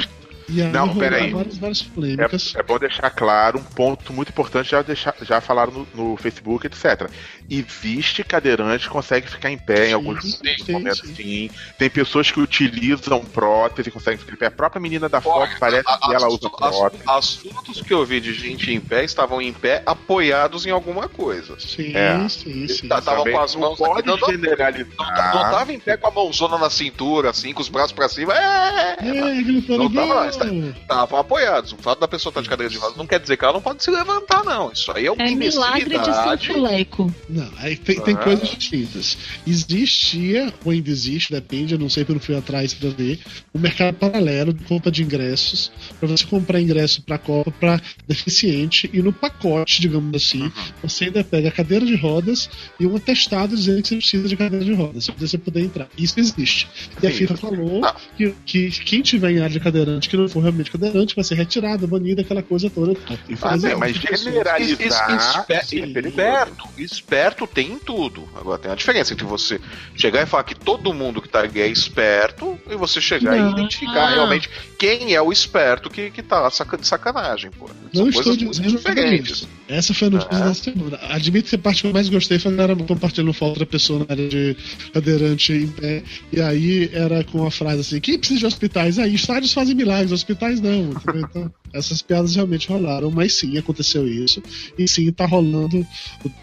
E 0.49 0.63
aí 0.63 0.73
não, 0.73 0.95
peraí. 0.97 1.33
Várias, 1.33 1.59
várias 1.59 1.83
polêmicas. 1.83 2.55
É, 2.55 2.61
é, 2.61 2.63
bom 2.63 2.79
deixar 2.79 3.11
claro 3.11 3.59
um 3.59 3.63
ponto 3.63 4.13
muito 4.13 4.31
importante, 4.31 4.71
já, 4.71 4.83
deixar, 4.83 5.15
já 5.23 5.41
falaram 5.41 5.87
no, 5.95 6.11
no 6.11 6.17
Facebook, 6.17 6.67
etc. 6.67 7.11
Existe 7.49 8.25
cadeirante 8.25 8.85
que 8.85 8.91
consegue 8.91 9.29
ficar 9.29 9.51
em 9.51 9.59
pé 9.59 9.85
sim, 9.85 9.91
em 9.91 9.93
alguns 9.95 10.23
sim, 10.25 10.73
momentos, 10.73 11.01
sim. 11.01 11.15
sim. 11.15 11.51
Tem 11.77 11.91
pessoas 11.91 12.31
que 12.31 12.41
utilizam 12.41 13.25
prótese 13.25 13.89
e 13.89 13.93
conseguem 13.93 14.19
ficar 14.19 14.33
em 14.33 14.37
pé. 14.37 14.47
A 14.47 14.51
própria 14.51 14.81
menina 14.81 15.09
da 15.09 15.21
foto 15.21 15.53
parece 15.59 15.89
a, 15.89 15.99
que 15.99 16.15
ela 16.15 16.29
usa 16.29 16.49
prótese. 16.51 17.03
As, 17.07 17.17
as 17.17 17.35
fotos 17.37 17.83
que 17.83 17.93
eu 17.93 18.05
vi 18.05 18.21
de 18.21 18.33
gente 18.33 18.73
em 18.73 18.81
pé 18.81 19.05
estavam 19.05 19.41
em 19.43 19.53
pé 19.53 19.83
apoiados 19.85 20.67
em 20.67 20.71
alguma 20.71 21.09
coisa. 21.09 21.59
Sim, 21.59 21.95
é. 21.95 22.29
sim, 22.29 22.67
sim. 22.69 22.87
Estavam 22.87 23.25
com 23.25 23.41
as 23.41 23.55
mãos 23.55 23.79
não 23.79 23.87
pode 23.87 24.11
aqui, 24.11 24.33
generalizar. 24.33 24.89
Não, 24.99 25.43
não, 25.43 25.51
tava 25.51 25.73
em 25.73 25.81
pé 25.81 25.97
com 25.97 26.09
a 26.09 26.11
mãozona 26.11 26.59
na 26.59 26.71
cintura, 26.71 27.31
assim, 27.31 27.53
com 27.53 27.61
os 27.61 27.69
braços 27.69 27.93
pra 27.93 28.09
cima. 28.09 28.35
É, 28.35 28.97
é, 29.01 29.77
não 29.77 29.93
tava, 29.93 30.38
estavam 30.45 31.19
apoiados. 31.19 31.73
O 31.73 31.77
fato 31.77 32.01
da 32.01 32.09
pessoa 32.09 32.31
estar 32.31 32.43
de 32.43 32.49
cadeira 32.49 32.73
de 32.73 32.79
rodas 32.79 32.97
não 32.97 33.07
quer 33.07 33.21
dizer 33.21 33.37
que 33.37 33.45
ela 33.45 33.55
não 33.55 33.61
pode 33.61 33.83
se 33.83 33.91
levantar, 33.91 34.45
não. 34.45 34.73
Isso 34.73 34.91
aí 34.93 35.07
é 35.07 35.13
uma 35.13 35.23
é 35.23 35.35
milagre 35.35 35.99
de 35.99 36.05
Sanfuleco. 36.05 37.13
Não, 37.29 37.51
aí 37.59 37.77
tem, 37.77 38.01
tem 38.01 38.17
coisas 38.17 38.49
distintas. 38.49 39.17
Existia, 39.47 40.53
ou 40.65 40.73
ainda 40.73 40.91
existe, 40.91 41.33
depende, 41.33 41.75
eu 41.75 41.79
não 41.79 41.89
sei, 41.89 42.05
porque 42.05 42.13
eu 42.13 42.17
não 42.17 42.23
fui 42.23 42.37
atrás 42.37 42.75
pra 42.75 42.91
ver, 42.91 43.21
o 43.53 43.59
um 43.59 43.61
mercado 43.61 43.95
paralelo 43.95 44.53
de 44.53 44.65
compra 44.65 44.91
de 44.91 45.03
ingressos, 45.03 45.71
para 45.99 46.09
você 46.09 46.25
comprar 46.25 46.61
ingresso 46.61 47.03
pra 47.03 47.19
Copa 47.19 47.51
pra 47.51 47.81
deficiente, 48.07 48.89
e 48.93 49.03
no 49.03 49.13
pacote, 49.13 49.81
digamos 49.81 50.15
assim, 50.15 50.43
uhum. 50.43 50.53
você 50.83 51.05
ainda 51.05 51.25
pega 51.25 51.49
a 51.49 51.53
cadeira 51.53 51.85
de 51.85 51.97
rodas 51.97 52.49
e 52.79 52.87
um 52.87 52.97
atestado 52.97 53.57
dizendo 53.57 53.83
que 53.83 53.89
você 53.89 53.97
precisa 53.97 54.29
de 54.29 54.37
cadeira 54.37 54.65
de 54.65 54.73
rodas, 54.73 55.09
pra 55.09 55.27
você 55.27 55.39
poder 55.39 55.63
entrar. 55.63 55.89
Isso 55.97 56.19
existe. 56.19 56.69
E 56.97 57.01
Sim. 57.01 57.07
a 57.07 57.11
FIFA 57.11 57.37
falou 57.37 57.83
que, 58.17 58.35
que 58.45 58.71
quem 58.71 59.03
tiver 59.03 59.31
em 59.33 59.39
área 59.39 59.51
de 59.51 59.61
cadeirante 59.61 60.09
que 60.09 60.17
não 60.17 60.28
for 60.29 60.41
realmente 60.41 60.71
cadeirante 60.71 61.15
vai 61.15 61.25
ser 61.25 61.35
retirada, 61.35 61.87
banida, 61.87 62.23
aquela 62.23 62.43
coisa 62.43 62.71
toda. 62.71 62.97
Ah, 63.43 63.57
é, 63.69 63.75
mas 63.75 63.97
generalizar 63.97 65.47
é 65.49 65.55
esperto, 65.55 66.69
esperto 66.79 67.47
tem 67.47 67.79
tudo. 67.79 68.29
Agora 68.35 68.59
tem 68.59 68.71
a 68.71 68.75
diferença 68.75 69.13
entre 69.13 69.25
você 69.25 69.61
chegar 69.97 70.23
e 70.23 70.27
falar 70.27 70.45
que 70.45 70.55
todo 70.55 70.93
mundo 70.93 71.21
que 71.23 71.29
tá 71.29 71.43
aqui 71.43 71.61
é 71.61 71.67
esperto 71.67 72.59
e 72.71 72.77
você 72.77 73.01
chegar 73.01 73.37
não. 73.37 73.49
e 73.49 73.53
identificar 73.53 74.09
ah. 74.09 74.11
realmente 74.11 74.51
quem 74.79 75.15
é 75.15 75.23
o 75.23 75.33
esperto 75.33 75.91
que, 75.91 76.11
que 76.11 76.23
tá 76.23 76.49
de 76.49 76.87
sacanagem, 76.87 77.51
pô. 77.51 77.69
São 77.93 78.05
não 78.05 78.09
estou 78.09 78.37
dizendo 78.37 78.77
diferentes. 78.77 79.49
Essa 79.69 79.93
foi 79.93 80.09
a 80.09 80.11
notícia 80.11 80.45
da 80.45 80.55
semana. 80.55 80.99
Admito 81.11 81.51
que 81.51 81.57
a 81.57 81.59
parte 81.59 81.83
que 81.83 81.89
eu 81.89 81.93
mais 81.93 82.09
gostei 82.09 82.39
foi 82.39 82.59
era 82.59 82.75
compartilhando 82.75 83.33
foto 83.33 83.51
outra 83.51 83.67
pessoa 83.67 84.01
na 84.01 84.07
área 84.09 84.29
de 84.29 84.57
cadeirante 84.93 85.53
em 85.53 85.69
pé. 85.69 86.03
E 86.33 86.41
aí 86.41 86.91
era 86.93 87.23
com 87.25 87.47
a 87.47 87.51
frase 87.51 87.81
assim: 87.81 88.01
quem 88.01 88.19
precisa 88.19 88.41
de 88.41 88.47
hospitais? 88.47 88.99
Aí, 88.99 89.15
estádios 89.15 89.53
fazem 89.53 89.75
milagres, 89.75 90.13
hospitais 90.19 90.61
não. 90.61 90.91
Então, 91.15 91.53
Essas 91.73 92.03
piadas 92.03 92.35
realmente 92.35 92.69
rolaram, 92.69 93.11
mas 93.11 93.35
sim, 93.35 93.57
aconteceu 93.59 94.07
isso. 94.07 94.43
E 94.79 94.87
sim, 94.87 95.11
tá 95.13 95.27
rolando 95.27 95.87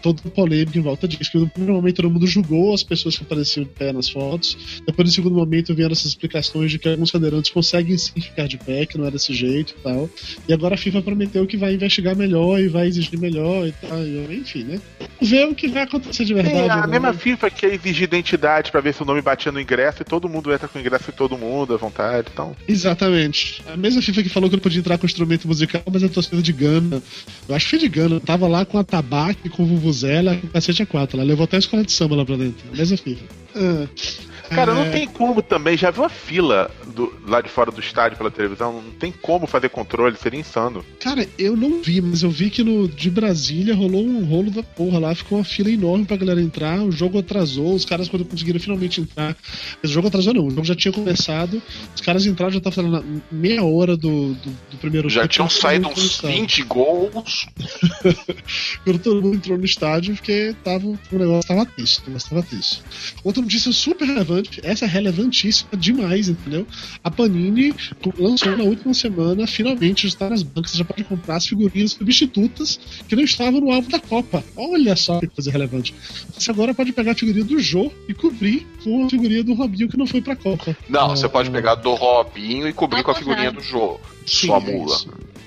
toda 0.02 0.22
a 0.24 0.30
polêmica 0.30 0.78
em 0.78 0.82
volta 0.82 1.06
disso. 1.06 1.30
Que 1.30 1.38
no 1.38 1.48
primeiro 1.48 1.74
momento 1.74 1.96
todo 1.96 2.10
mundo 2.10 2.26
julgou 2.26 2.74
as 2.74 2.82
pessoas 2.82 3.16
que 3.16 3.24
apareciam 3.24 3.64
de 3.64 3.70
pé 3.70 3.92
nas 3.92 4.08
fotos. 4.08 4.80
Depois, 4.86 5.08
no 5.08 5.14
segundo 5.14 5.34
momento, 5.34 5.74
vieram 5.74 5.92
essas 5.92 6.06
explicações 6.06 6.70
de 6.70 6.78
que 6.78 6.88
alguns 6.88 7.10
cadeirantes 7.10 7.50
conseguem 7.50 7.96
sim 7.96 8.20
ficar 8.20 8.46
de 8.46 8.58
pé, 8.58 8.86
que 8.86 8.98
não 8.98 9.06
é 9.06 9.10
desse 9.10 9.34
jeito 9.34 9.74
e 9.78 9.82
tal. 9.82 10.10
E 10.48 10.52
agora 10.52 10.74
a 10.74 10.78
FIFA 10.78 11.02
prometeu 11.02 11.46
que 11.46 11.56
vai 11.56 11.74
investigar 11.74 12.16
melhor 12.16 12.60
e 12.60 12.68
vai 12.68 12.86
exigir 12.86 13.18
melhor 13.18 13.66
e 13.66 13.72
tal. 13.72 13.98
Enfim, 14.30 14.64
né? 14.64 14.80
Ver 15.20 15.46
o 15.46 15.54
que 15.54 15.68
vai 15.68 15.82
acontecer 15.82 16.24
de 16.24 16.34
verdade. 16.34 16.56
É, 16.56 16.70
a 16.70 16.86
né? 16.86 16.98
mesma 16.98 17.12
FIFA 17.12 17.50
que 17.50 17.66
exigir 17.66 18.04
identidade 18.04 18.70
para 18.70 18.80
ver 18.80 18.94
se 18.94 19.02
o 19.02 19.04
nome 19.04 19.22
batia 19.22 19.50
no 19.50 19.60
ingresso 19.60 20.02
e 20.02 20.04
todo 20.04 20.28
mundo 20.28 20.52
entra 20.52 20.68
com 20.68 20.78
o 20.78 20.80
ingresso 20.80 21.10
e 21.10 21.12
todo 21.12 21.36
mundo 21.38 21.74
à 21.74 21.76
vontade. 21.76 22.28
Então. 22.32 22.54
Exatamente. 22.68 23.62
A 23.66 23.76
mesma 23.76 24.02
FIFA 24.02 24.22
que 24.22 24.28
falou 24.28 24.48
que 24.48 24.56
não 24.56 24.62
podia 24.62 24.80
entrar 24.80 24.98
com 24.98 25.06
instrumento 25.16 25.48
musical, 25.48 25.82
mas 25.90 26.04
a 26.04 26.08
torcida 26.08 26.42
de 26.42 26.52
Gana. 26.52 27.02
Eu 27.48 27.54
acho 27.54 27.64
que 27.64 27.70
foi 27.70 27.78
de 27.78 27.88
Gana. 27.88 28.20
Tava 28.20 28.46
lá 28.46 28.64
com 28.64 28.78
a 28.78 28.84
tabaque, 28.84 29.48
com 29.48 29.62
o 29.62 29.66
Vuvuzela, 29.66 30.36
com 30.36 30.46
o 30.46 30.50
cacete 30.50 30.84
A4. 30.84 31.14
Ela 31.14 31.24
levou 31.24 31.44
até 31.44 31.56
a 31.56 31.58
escola 31.58 31.82
de 31.82 31.92
samba 31.92 32.16
lá 32.16 32.24
pra 32.24 32.36
dentro. 32.36 32.64
A 32.72 32.76
mesma 32.76 32.96
FIFA. 32.96 33.24
Ah. 33.54 33.88
Cara, 34.48 34.74
não 34.74 34.84
é. 34.84 34.90
tem 34.90 35.06
como 35.06 35.42
também. 35.42 35.76
Já 35.76 35.90
viu 35.90 36.04
a 36.04 36.08
fila 36.08 36.70
do, 36.86 37.12
lá 37.26 37.40
de 37.40 37.48
fora 37.48 37.70
do 37.70 37.80
estádio 37.80 38.16
pela 38.16 38.30
televisão? 38.30 38.72
Não 38.72 38.92
tem 38.92 39.12
como 39.12 39.46
fazer 39.46 39.68
controle, 39.68 40.16
seria 40.16 40.40
insano. 40.40 40.84
Cara, 41.00 41.28
eu 41.38 41.56
não 41.56 41.82
vi, 41.82 42.00
mas 42.00 42.22
eu 42.22 42.30
vi 42.30 42.50
que 42.50 42.62
no 42.62 42.88
de 42.88 43.10
Brasília 43.10 43.74
rolou 43.74 44.04
um 44.04 44.24
rolo 44.24 44.50
da 44.50 44.62
porra 44.62 44.98
lá, 44.98 45.14
ficou 45.14 45.38
uma 45.38 45.44
fila 45.44 45.70
enorme 45.70 46.04
pra 46.04 46.16
galera 46.16 46.40
entrar. 46.40 46.80
O 46.80 46.92
jogo 46.92 47.18
atrasou, 47.18 47.74
os 47.74 47.84
caras, 47.84 48.08
quando 48.08 48.24
conseguiram 48.24 48.60
finalmente 48.60 49.00
entrar. 49.00 49.36
Mas 49.82 49.90
o 49.90 49.94
jogo 49.94 50.08
atrasou, 50.08 50.34
não, 50.34 50.46
o 50.46 50.50
jogo 50.50 50.64
já 50.64 50.74
tinha 50.74 50.92
começado. 50.92 51.62
Os 51.94 52.00
caras 52.00 52.26
entraram, 52.26 52.52
já 52.52 52.60
tava 52.60 52.74
falando 52.74 53.22
meia 53.30 53.64
hora 53.64 53.96
do, 53.96 54.34
do, 54.34 54.50
do 54.70 54.76
primeiro 54.78 55.08
Já 55.08 55.26
tinham 55.26 55.48
saído 55.48 55.88
uns 55.88 56.20
20 56.20 56.62
gols. 56.64 57.46
quando 58.84 58.98
todo 58.98 59.22
mundo 59.22 59.36
entrou 59.36 59.58
no 59.58 59.64
estádio, 59.64 60.14
porque 60.14 60.54
tava, 60.62 60.86
o 60.86 60.98
negócio 61.12 61.48
tava 61.48 61.66
triste. 61.66 62.02
O 62.02 62.06
negócio 62.08 62.30
tava 62.30 62.42
triste. 62.42 62.82
Outra 63.24 63.42
notícia 63.42 63.72
super 63.72 64.06
relevante 64.06 64.35
relevante, 64.36 64.60
essa 64.62 64.84
é 64.84 64.88
relevantíssima 64.88 65.70
demais, 65.76 66.28
entendeu? 66.28 66.66
A 67.02 67.10
Panini 67.10 67.74
lançou 68.18 68.56
na 68.56 68.64
última 68.64 68.92
semana, 68.94 69.46
finalmente, 69.46 70.06
está 70.06 70.28
nas 70.28 70.42
bancas, 70.42 70.72
você 70.72 70.78
já 70.78 70.84
pode 70.84 71.04
comprar 71.04 71.36
as 71.36 71.46
figurinhas 71.46 71.92
substitutas 71.92 72.78
que 73.08 73.16
não 73.16 73.24
estavam 73.24 73.60
no 73.60 73.72
álbum 73.72 73.88
da 73.88 74.00
Copa. 74.00 74.42
Olha 74.56 74.96
só 74.96 75.20
que 75.20 75.26
coisa 75.26 75.50
relevante. 75.50 75.94
Você 76.34 76.50
agora 76.50 76.74
pode 76.74 76.92
pegar 76.92 77.12
a 77.12 77.14
figurinha 77.14 77.44
do 77.44 77.58
Jô 77.58 77.90
e 78.08 78.14
cobrir 78.14 78.66
com 78.82 79.06
a 79.06 79.10
figurinha 79.10 79.44
do 79.44 79.54
Robinho 79.54 79.88
que 79.88 79.96
não 79.96 80.06
foi 80.06 80.20
pra 80.20 80.36
Copa. 80.36 80.76
Não, 80.88 81.06
ah, 81.06 81.08
você 81.08 81.28
pode 81.28 81.50
pegar 81.50 81.76
do 81.76 81.94
Robinho 81.94 82.68
e 82.68 82.72
cobrir 82.72 83.02
com 83.02 83.10
a 83.10 83.14
figurinha 83.14 83.52
do 83.52 83.60
Jô. 83.60 83.98
Sua 84.24 84.60
mula. 84.60 84.96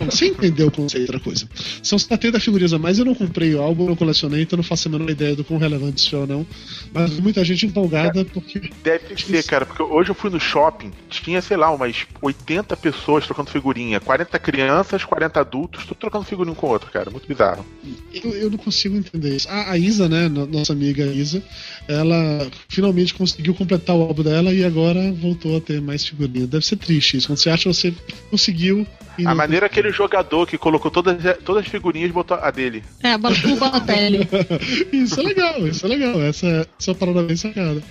Você 0.05 0.27
entendeu 0.27 0.67
o 0.67 0.71
conceito 0.71 1.11
da 1.11 1.19
coisa. 1.19 1.47
São 1.83 1.99
70 1.99 2.39
figurinhas 2.39 2.73
a 2.73 2.79
mais. 2.79 2.97
Eu 2.97 3.05
não 3.05 3.15
comprei 3.15 3.53
o 3.53 3.61
álbum, 3.61 3.89
eu 3.89 3.95
colecionei, 3.95 4.43
então 4.43 4.57
não 4.57 4.63
faço 4.63 4.87
a 4.87 4.91
menor 4.91 5.09
ideia 5.09 5.35
do 5.35 5.43
quão 5.43 5.59
relevante 5.59 6.05
isso 6.05 6.15
é 6.15 6.19
ou 6.19 6.27
não. 6.27 6.47
Mas 6.93 7.19
muita 7.19 7.43
gente 7.43 7.65
empolgada 7.65 8.23
porque. 8.25 8.69
Deve 8.83 9.21
ser, 9.21 9.43
cara, 9.43 9.65
porque 9.65 9.83
hoje 9.83 10.09
eu 10.09 10.15
fui 10.15 10.29
no 10.29 10.39
shopping, 10.39 10.91
tinha, 11.09 11.41
sei 11.41 11.57
lá, 11.57 11.71
umas 11.71 12.05
80 12.21 12.75
pessoas 12.77 13.25
trocando 13.25 13.49
figurinha. 13.49 13.99
40 13.99 14.39
crianças, 14.39 15.03
40 15.03 15.39
adultos, 15.39 15.85
tudo 15.85 15.97
trocando 15.97 16.25
figurinha 16.25 16.53
um 16.53 16.55
com 16.55 16.67
o 16.67 16.69
outro, 16.69 16.89
cara. 16.91 17.09
Muito 17.09 17.27
bizarro. 17.27 17.65
Eu, 18.13 18.31
eu 18.35 18.49
não 18.49 18.57
consigo 18.57 18.95
entender 18.95 19.35
isso. 19.35 19.49
A, 19.49 19.71
a 19.71 19.77
Isa, 19.77 20.07
né, 20.07 20.29
nossa 20.29 20.73
amiga 20.73 21.05
Isa, 21.05 21.43
ela 21.87 22.47
finalmente 22.67 23.13
conseguiu 23.13 23.53
completar 23.53 23.95
o 23.95 24.01
álbum 24.01 24.23
dela 24.23 24.53
e 24.53 24.63
agora 24.63 25.11
voltou 25.11 25.57
a 25.57 25.61
ter 25.61 25.81
mais 25.81 26.05
figurinha. 26.05 26.47
Deve 26.47 26.65
ser 26.65 26.77
triste 26.77 27.17
isso. 27.17 27.27
Quando 27.27 27.37
você 27.37 27.49
acha 27.49 27.63
que 27.63 27.75
você 27.75 27.93
conseguiu 28.29 28.87
a 29.25 29.35
maneira 29.35 29.67
que 29.67 29.79
aquele 29.89 29.91
jogador 29.91 30.47
que 30.47 30.57
colocou 30.57 30.91
todas, 30.91 31.17
todas 31.43 31.65
as 31.65 31.69
figurinhas 31.69 32.11
botou 32.11 32.37
a 32.37 32.51
dele. 32.51 32.83
É, 33.03 33.15
o 33.15 33.19
Balotelli. 33.19 34.27
isso 34.93 35.19
é 35.19 35.23
legal, 35.23 35.67
isso 35.67 35.85
é 35.85 35.89
legal. 35.89 36.21
Essa, 36.21 36.47
essa 36.47 36.91
é 36.91 36.91
uma 36.91 36.95
parada 36.95 37.23
bem 37.23 37.35
sacada. 37.35 37.81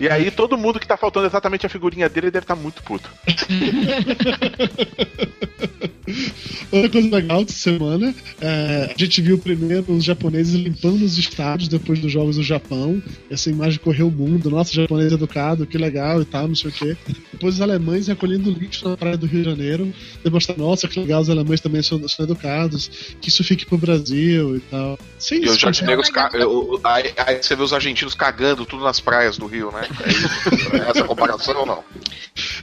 E 0.00 0.08
aí 0.08 0.30
todo 0.30 0.58
mundo 0.58 0.78
que 0.78 0.86
tá 0.86 0.96
faltando 0.96 1.26
exatamente 1.26 1.66
a 1.66 1.68
figurinha 1.68 2.08
dele 2.08 2.30
deve 2.30 2.44
estar 2.44 2.56
tá 2.56 2.60
muito 2.60 2.82
puto. 2.82 3.10
Outra 6.70 6.90
coisa 6.90 7.16
legal 7.16 7.44
dessa 7.44 7.58
semana, 7.58 8.14
é, 8.40 8.92
a 8.94 8.98
gente 8.98 9.22
viu 9.22 9.38
primeiro 9.38 9.92
os 9.92 10.04
japoneses 10.04 10.54
limpando 10.54 11.02
os 11.02 11.18
estádios 11.18 11.68
depois 11.68 11.98
dos 11.98 12.10
jogos 12.10 12.36
do 12.36 12.42
Japão. 12.42 13.02
Essa 13.30 13.50
imagem 13.50 13.78
correu 13.78 14.08
o 14.08 14.10
mundo, 14.10 14.50
nosso 14.50 14.74
japonês 14.74 15.12
educado, 15.12 15.66
que 15.66 15.78
legal 15.78 16.20
e 16.20 16.24
tal, 16.24 16.48
não 16.48 16.54
sei 16.54 16.70
o 16.70 16.72
quê. 16.72 16.96
Depois 17.32 17.54
os 17.54 17.60
alemães 17.60 18.08
recolhendo 18.08 18.50
lixo 18.50 18.88
na 18.88 18.96
praia 18.96 19.16
do 19.16 19.26
Rio 19.26 19.42
de 19.42 19.50
Janeiro, 19.50 19.92
demonstrando, 20.22 20.62
nossa, 20.62 20.88
que 20.88 21.00
legal, 21.00 21.20
os 21.20 21.30
alemães 21.30 21.60
também 21.60 21.82
são, 21.82 22.06
são 22.08 22.24
educados, 22.24 22.90
que 23.20 23.28
isso 23.28 23.44
fique 23.44 23.66
pro 23.66 23.78
Brasil 23.78 24.56
e 24.56 24.60
tal. 24.60 24.98
Sem 25.18 25.44
e 25.44 25.48
os 25.48 25.58
aí, 26.84 27.12
aí 27.16 27.42
você 27.42 27.56
vê 27.56 27.62
os 27.62 27.72
argentinos 27.72 28.14
cagando 28.14 28.66
tudo 28.66 28.84
nas 28.84 29.00
praias 29.00 29.38
do 29.38 29.46
Rio, 29.46 29.70
né? 29.72 29.77
É 29.82 30.90
essa 30.90 31.04
comparação 31.04 31.56
ou 31.60 31.66
não? 31.66 31.84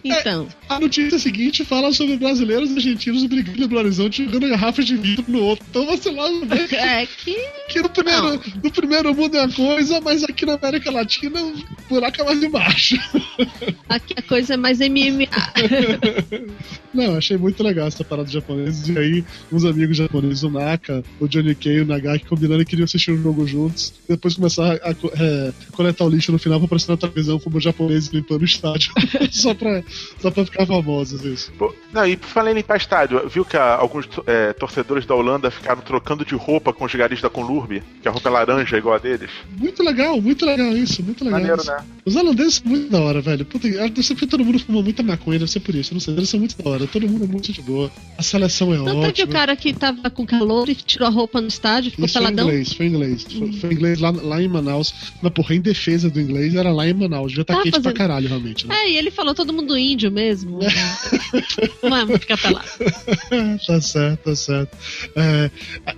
Então. 0.04 0.47
É, 0.69 0.73
a 0.75 0.80
notícia 0.80 1.17
seguinte 1.19 1.65
fala 1.65 1.91
sobre 1.91 2.17
brasileiros 2.17 2.71
e 2.71 2.75
argentinos 2.75 3.25
brigando 3.25 3.67
no 3.67 3.78
horizonte 3.78 4.23
jogando 4.23 4.49
garrafas 4.49 4.86
de 4.86 4.95
vidro 4.95 5.25
no 5.28 5.41
outro. 5.41 5.65
Então 5.69 5.86
você 5.86 6.10
logo 6.10 6.45
vê 6.45 6.65
é 6.75 7.06
que... 7.06 7.36
que 7.69 7.82
no 7.82 7.89
primeiro, 7.89 8.41
no 8.63 8.71
primeiro 8.71 9.13
mundo 9.13 9.36
é 9.38 9.41
uma 9.41 9.54
coisa, 9.54 9.99
mas 10.01 10.23
aqui 10.23 10.45
na 10.45 10.54
América 10.54 10.91
Latina 10.91 11.41
o 11.41 11.54
buraco 11.89 12.21
é 12.21 12.23
mais 12.23 12.43
embaixo. 12.43 12.95
Aqui 13.88 14.13
a 14.17 14.21
coisa 14.21 14.56
é 14.56 14.58
mais 14.58 14.80
MMA. 14.80 15.28
Não, 16.93 17.17
achei 17.17 17.38
muito 17.38 17.62
legal 17.62 17.88
essa 17.88 18.04
parada 18.04 18.30
japonesa. 18.30 18.91
E 18.91 18.97
aí, 18.97 19.25
uns 19.51 19.65
amigos 19.65 19.97
japoneses, 19.97 20.43
o 20.43 20.49
Naka, 20.49 21.04
o 21.19 21.28
Johnny 21.28 21.54
Kay, 21.54 21.82
o 21.82 21.86
Nagaki, 21.86 22.25
combinando 22.25 22.63
que 22.63 22.71
queriam 22.71 22.86
assistir 22.86 23.12
o 23.12 23.15
um 23.15 23.21
jogo 23.21 23.45
juntos. 23.45 23.93
Depois 24.08 24.36
começar 24.36 24.75
a, 24.78 24.89
a 24.89 24.91
é, 24.91 25.54
coletar 25.73 26.06
o 26.06 26.10
lixo 26.10 26.32
no 26.32 26.39
final 26.39 26.58
pra 26.60 26.65
aparecer 26.67 26.91
na 27.06 27.12
televisão 27.12 27.39
como 27.39 27.60
japoneses 27.60 28.10
limpando 28.10 28.41
o 28.41 28.46
estádio. 28.46 28.94
só, 29.32 29.54
pra, 29.54 29.84
só 30.20 30.32
pra 30.32 30.46
ficar 30.46 30.65
famosos 30.65 31.24
isso. 31.24 31.52
Pô, 31.58 31.74
não, 31.94 32.06
e 32.06 32.15
falando 32.18 32.54
em 32.54 32.56
limpar 32.56 32.78
estádio, 32.78 33.28
viu 33.30 33.46
que 33.46 33.58
a, 33.58 33.76
alguns 33.76 34.08
é, 34.28 34.54
torcedores 34.54 35.06
da 35.06 35.15
Holanda 35.15 35.50
ficaram 35.52 35.82
trocando 35.82 36.26
de 36.26 36.36
roupa 36.36 36.74
com 36.74 36.86
os 36.86 36.94
garis 36.94 37.22
da 37.22 37.30
Conlurbe? 37.30 37.84
Que 38.02 38.08
a 38.08 38.12
roupa 38.12 38.30
é 38.30 38.32
laranja 38.32 38.78
igual 38.78 38.96
a 38.96 39.00
deles? 39.00 39.30
Muito 39.58 39.84
legal, 39.84 40.22
muito 40.22 40.46
legal 40.46 40.76
isso, 40.76 41.04
muito 41.04 41.24
legal. 41.24 41.39
Maneiro, 41.39 41.62
isso. 41.62 41.72
né? 41.72 41.86
Os 42.06 42.15
holandeses 42.15 42.56
são 42.56 42.68
muito 42.68 42.89
da 42.89 43.00
hora, 43.00 43.22
velho. 43.22 43.46
Puta, 43.46 43.68
deve 43.68 44.04
ser 44.04 44.13
porque 44.13 44.28
todo 44.28 44.44
mundo 44.46 44.60
fuma 44.60 44.82
muita 44.82 45.04
maconha, 45.04 45.39
deve 45.39 45.52
ser 45.52 45.60
por 45.60 45.74
isso. 45.74 45.94
Não 45.94 46.00
sei, 46.00 46.13
eles 46.13 46.30
são 46.30 46.39
muito 46.39 46.62
da 46.62 46.70
hora. 46.70 46.88
Todo 46.88 47.08
mundo 47.08 47.24
é 47.24 47.28
muito 47.28 47.52
de 47.52 47.62
boa. 47.62 47.91
A 48.18 48.24
seleção 48.24 48.74
é 48.74 48.78
Tanto 48.78 48.89
ótima. 48.89 49.02
Tanto 49.04 49.15
que 49.15 49.24
o 49.24 49.28
cara 49.28 49.56
que 49.56 49.74
tava 49.74 50.10
com 50.10 50.26
calor 50.26 50.70
e 50.70 50.76
tirou 50.76 51.08
a 51.08 51.12
roupa 51.12 51.41
no 51.41 51.48
estádio, 51.48 51.91
ficou 51.91 52.06
isso 52.06 52.13
peladão. 52.18 52.46
Foi 52.46 52.54
inglês, 52.54 52.74
foi 52.74 52.86
inglês. 52.88 53.26
Hum. 53.32 53.39
Foi, 53.39 53.54
foi 53.54 53.74
inglês 53.74 54.00
lá, 54.00 54.12
lá 54.12 54.41
em 54.41 54.48
Manaus. 54.48 54.94
Mas, 55.22 55.34
porra, 55.34 55.56
em 55.56 55.62
defesa 55.62 56.10
do 56.10 56.20
inglês, 56.20 56.56
era 56.56 56.72
lá 56.72 56.88
em 56.88 56.94
Manaus. 56.95 57.31
Já 57.31 57.43
tá 57.43 57.55
quente 57.55 57.71
fazendo... 57.71 57.84
pra 57.84 57.93
caralho, 57.93 58.27
realmente. 58.27 58.67
Né? 58.67 58.75
É, 58.75 58.91
e 58.91 58.97
ele 58.97 59.12
falou 59.12 59.34
todo 59.34 59.53
mundo 59.53 59.77
índio 59.77 60.12
mesmo. 60.12 60.60
Né? 61.84 62.15
É 62.15 62.19
ficar 62.19 62.38
pelado. 62.38 62.67
tá 63.67 63.81
certo, 63.81 64.23
tá 64.23 64.36
certo. 64.36 64.77
É, 65.15 65.51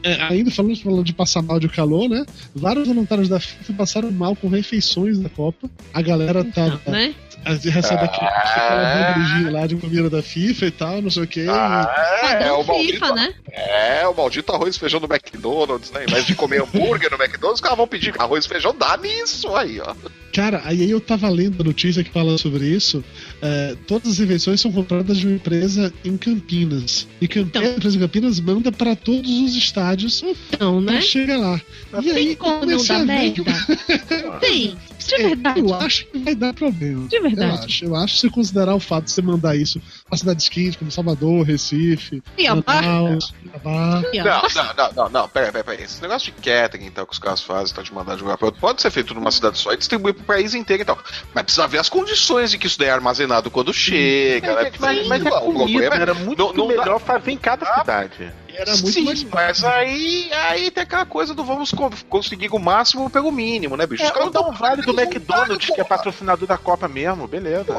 é, 0.04 0.22
ainda 0.24 0.52
falando, 0.52 0.76
falando 0.78 1.04
de 1.04 1.14
passar 1.14 1.42
mal 1.42 1.60
de 1.60 1.70
calor, 1.70 2.10
né? 2.10 2.26
Vários 2.56 2.88
voluntários 2.88 3.30
da 3.30 3.40
FIFA 3.40 3.74
passaram 3.74 4.12
mal 4.12 4.36
com 4.36 4.48
refeições 4.48 5.20
da 5.20 5.30
Copa. 5.30 5.70
A 5.94 6.02
galera 6.02 6.44
tá. 6.44 6.68
Então, 6.68 6.94
né? 6.94 7.16
Recebe 7.46 8.04
aquele, 8.04 8.28
aquela 8.28 9.14
bandeja 9.14 9.52
lá 9.52 9.68
de 9.68 9.76
comida 9.76 10.10
da 10.10 10.22
FIFA 10.22 10.66
e 10.66 10.72
tal, 10.72 11.02
não 11.02 11.10
sei 11.10 11.24
o 11.24 11.28
quê. 11.28 11.46
Ah, 11.50 12.20
é, 12.24 12.48
é, 12.48 12.52
o 12.52 12.64
maldito, 12.64 12.94
FIFA, 12.94 13.14
né? 13.14 13.34
É, 13.52 14.08
o 14.08 14.16
maldito 14.16 14.52
arroz 14.52 14.76
e 14.76 14.80
feijão 14.80 15.00
do 15.00 15.08
McDonald's, 15.08 15.92
né? 15.92 16.04
Em 16.06 16.12
vez 16.12 16.26
de 16.26 16.36
comer 16.36 16.62
hambúrguer 16.62 17.10
no 17.12 17.18
McDonald's, 17.18 17.60
os 17.60 17.62
caras 17.62 17.78
vão 17.78 17.88
pedir 17.88 18.14
arroz 18.20 18.46
e 18.46 18.50
feijão, 18.50 18.76
dá 18.76 18.98
nisso 18.98 19.56
aí, 19.56 19.80
ó. 19.80 19.96
Cara, 20.38 20.62
aí 20.66 20.92
eu 20.92 21.02
tava 21.02 21.28
lendo 21.30 21.62
a 21.62 21.64
notícia 21.64 22.04
que 22.04 22.12
fala 22.12 22.38
sobre 22.38 22.66
isso. 22.68 23.04
É, 23.42 23.76
todas 23.88 24.12
as 24.14 24.18
refeições 24.20 24.62
são 24.62 24.72
compradas 24.72 25.18
de 25.18 25.26
uma 25.26 25.36
empresa 25.36 25.92
em 26.06 26.16
Campinas. 26.16 27.08
E 27.20 27.28
Campinas, 27.28 27.50
então, 27.50 27.62
a 27.64 27.76
empresa 27.78 27.98
em 27.98 28.00
Campinas 28.00 28.40
manda 28.40 28.72
para 28.72 28.96
todos 28.96 29.32
os 29.32 29.56
estádios. 29.56 30.24
Então, 30.24 30.80
né? 30.80 31.02
Chega 31.02 31.38
lá. 31.38 31.60
E 32.00 32.04
Tem 32.04 32.12
aí, 32.12 32.36
como 32.36 32.66
não 32.68 32.86
dar 32.86 33.04
merda? 33.04 33.44
Tem. 34.40 34.78
De 35.06 35.16
é, 35.16 35.28
verdade. 35.28 35.60
Eu 35.60 35.74
acho 35.74 36.06
que 36.06 36.18
vai 36.20 36.36
dar 36.36 36.54
problema. 36.54 37.08
De 37.08 37.20
verdade. 37.20 37.50
Eu 37.50 37.66
acho. 37.66 37.86
Eu 37.86 37.96
acho 37.96 38.14
que 38.16 38.20
se 38.22 38.30
considerar 38.30 38.76
o 38.76 38.80
fato 38.80 39.06
de 39.06 39.12
você 39.12 39.22
mandar 39.22 39.56
isso 39.56 39.82
para 40.08 40.18
cidades 40.18 40.50
quentes 40.50 40.76
como 40.76 40.92
Salvador, 40.92 41.46
Recife, 41.46 42.24
Manaus, 42.66 43.34
Não, 43.64 44.02
não, 44.14 44.74
não, 44.76 44.94
não, 44.96 45.10
não, 45.10 45.30
pera, 45.30 45.52
pera, 45.52 45.64
pera. 45.64 45.82
Esse 45.82 46.02
negócio 46.02 46.32
de 46.32 46.42
catering 46.42 46.86
então, 46.86 47.06
que 47.06 47.14
os 47.14 47.20
caras 47.20 47.42
fazem, 47.42 47.72
então, 47.72 47.84
de 47.84 47.94
mandar 47.94 48.18
jogar 48.18 48.38
para 48.38 48.48
outro, 48.48 48.60
pode 48.60 48.82
ser 48.82 48.92
feito 48.92 49.14
numa 49.14 49.32
cidade 49.32 49.58
só 49.58 49.72
e 49.74 49.78
distribuir 49.78 50.14
pro 50.14 50.24
país 50.24 50.54
inteiro 50.54 50.84
e 50.84 50.86
tal. 50.86 50.98
Mas 51.34 51.44
precisa 51.44 51.68
ver 51.68 51.80
as 51.80 51.90
condições 51.90 52.52
de 52.52 52.58
que 52.58 52.68
isso 52.68 52.80
daí 52.80 52.90
é 52.90 52.92
armazenado 52.92 53.50
quando 53.52 53.74
chega. 53.74 54.56
Né? 54.56 54.72
Mas, 54.80 55.08
mas, 55.08 55.08
mas 55.08 55.26
é 55.26 55.30
comida, 55.30 55.96
era 55.96 56.14
muito 56.14 56.38
não, 56.38 56.54
não 56.54 56.68
melhor 56.68 56.86
dá... 56.86 57.00
fazer 57.00 57.32
em 57.32 57.38
cada 57.38 57.66
cidade. 57.80 58.32
Era 58.58 58.72
muito 58.72 58.92
Sim, 58.92 59.04
mais 59.04 59.24
mas 59.24 59.64
aí, 59.64 60.32
aí 60.34 60.72
tem 60.72 60.82
aquela 60.82 61.06
coisa 61.06 61.36
do 61.36 61.44
vamos 61.44 61.72
conseguir 62.10 62.50
o 62.52 62.58
máximo 62.58 63.08
pelo 63.08 63.32
mínimo, 63.32 63.78
né, 63.78 63.86
bicho? 63.86 64.02
É, 64.02 64.08
os 64.08 64.12
caras 64.12 64.34
não 64.34 64.52
vale 64.52 64.82
do 64.82 65.00
McDonald's, 65.00 65.70
que 65.70 65.80
é 65.80 65.84
patrocinador 65.84 66.48
da 66.48 66.58
Copa 66.58 66.88
mesmo, 66.88 67.28
beleza. 67.28 67.68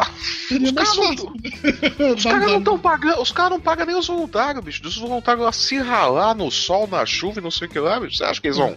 Os 0.48 0.72
caras 0.72 0.96
não, 0.96 2.14
os 2.14 2.24
cara 2.24 2.46
não 2.46 2.58
estão 2.58 2.78
pagando, 2.78 3.20
os 3.20 3.32
caras 3.32 3.50
não 3.50 3.60
pagam 3.60 3.86
nem 3.86 3.96
os 3.96 4.06
voluntários, 4.06 4.64
bicho. 4.64 4.86
Os 4.86 4.96
voluntários 4.96 5.56
se 5.56 5.78
ralar 5.78 6.34
no 6.34 6.50
sol, 6.50 6.86
na 6.86 7.04
chuva 7.04 7.40
e 7.40 7.42
não 7.42 7.50
sei 7.50 7.66
o 7.66 7.70
que 7.70 7.78
lá, 7.78 7.98
bicho. 8.00 8.16
Você 8.16 8.24
acha 8.24 8.40
que 8.40 8.46
eles 8.46 8.56
vão. 8.56 8.76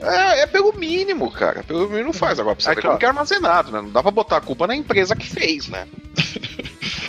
É, 0.00 0.42
é 0.42 0.46
pelo 0.46 0.72
mínimo, 0.72 1.30
cara. 1.30 1.62
Pelo 1.62 1.88
mínimo 1.88 2.12
faz. 2.12 2.38
Agora 2.38 2.54
precisa 2.54 2.72
é 2.72 2.80
que, 2.80 2.98
que 2.98 3.04
é 3.04 3.08
armazenado, 3.08 3.72
né? 3.72 3.80
Não 3.80 3.90
dá 3.90 4.02
pra 4.02 4.10
botar 4.10 4.36
a 4.36 4.40
culpa 4.40 4.66
na 4.66 4.76
empresa 4.76 5.16
que 5.16 5.28
fez, 5.28 5.68
né? 5.68 5.86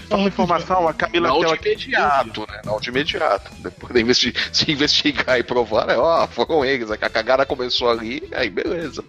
Só 0.08 0.18
uma 0.18 0.28
informação, 0.28 0.88
a 0.88 0.94
Camila 0.94 1.30
Não 1.30 1.40
de 1.40 1.68
imediato, 1.68 2.42
né? 2.50 2.62
Não 2.66 2.80
de 2.80 2.90
imediato. 2.90 3.52
Depois 3.60 3.94
de 3.94 4.02
investi 4.02 4.34
se 4.52 4.72
investigar 4.72 5.40
e 5.40 5.44
provar, 5.44 5.88
né? 5.88 5.98
Ó, 5.98 6.28
foram 6.28 6.64
eles. 6.64 6.92
A 6.92 6.98
cagada 6.98 7.46
começou 7.46 7.90
ali, 7.90 8.24
aí 8.34 8.50
beleza. 8.50 9.04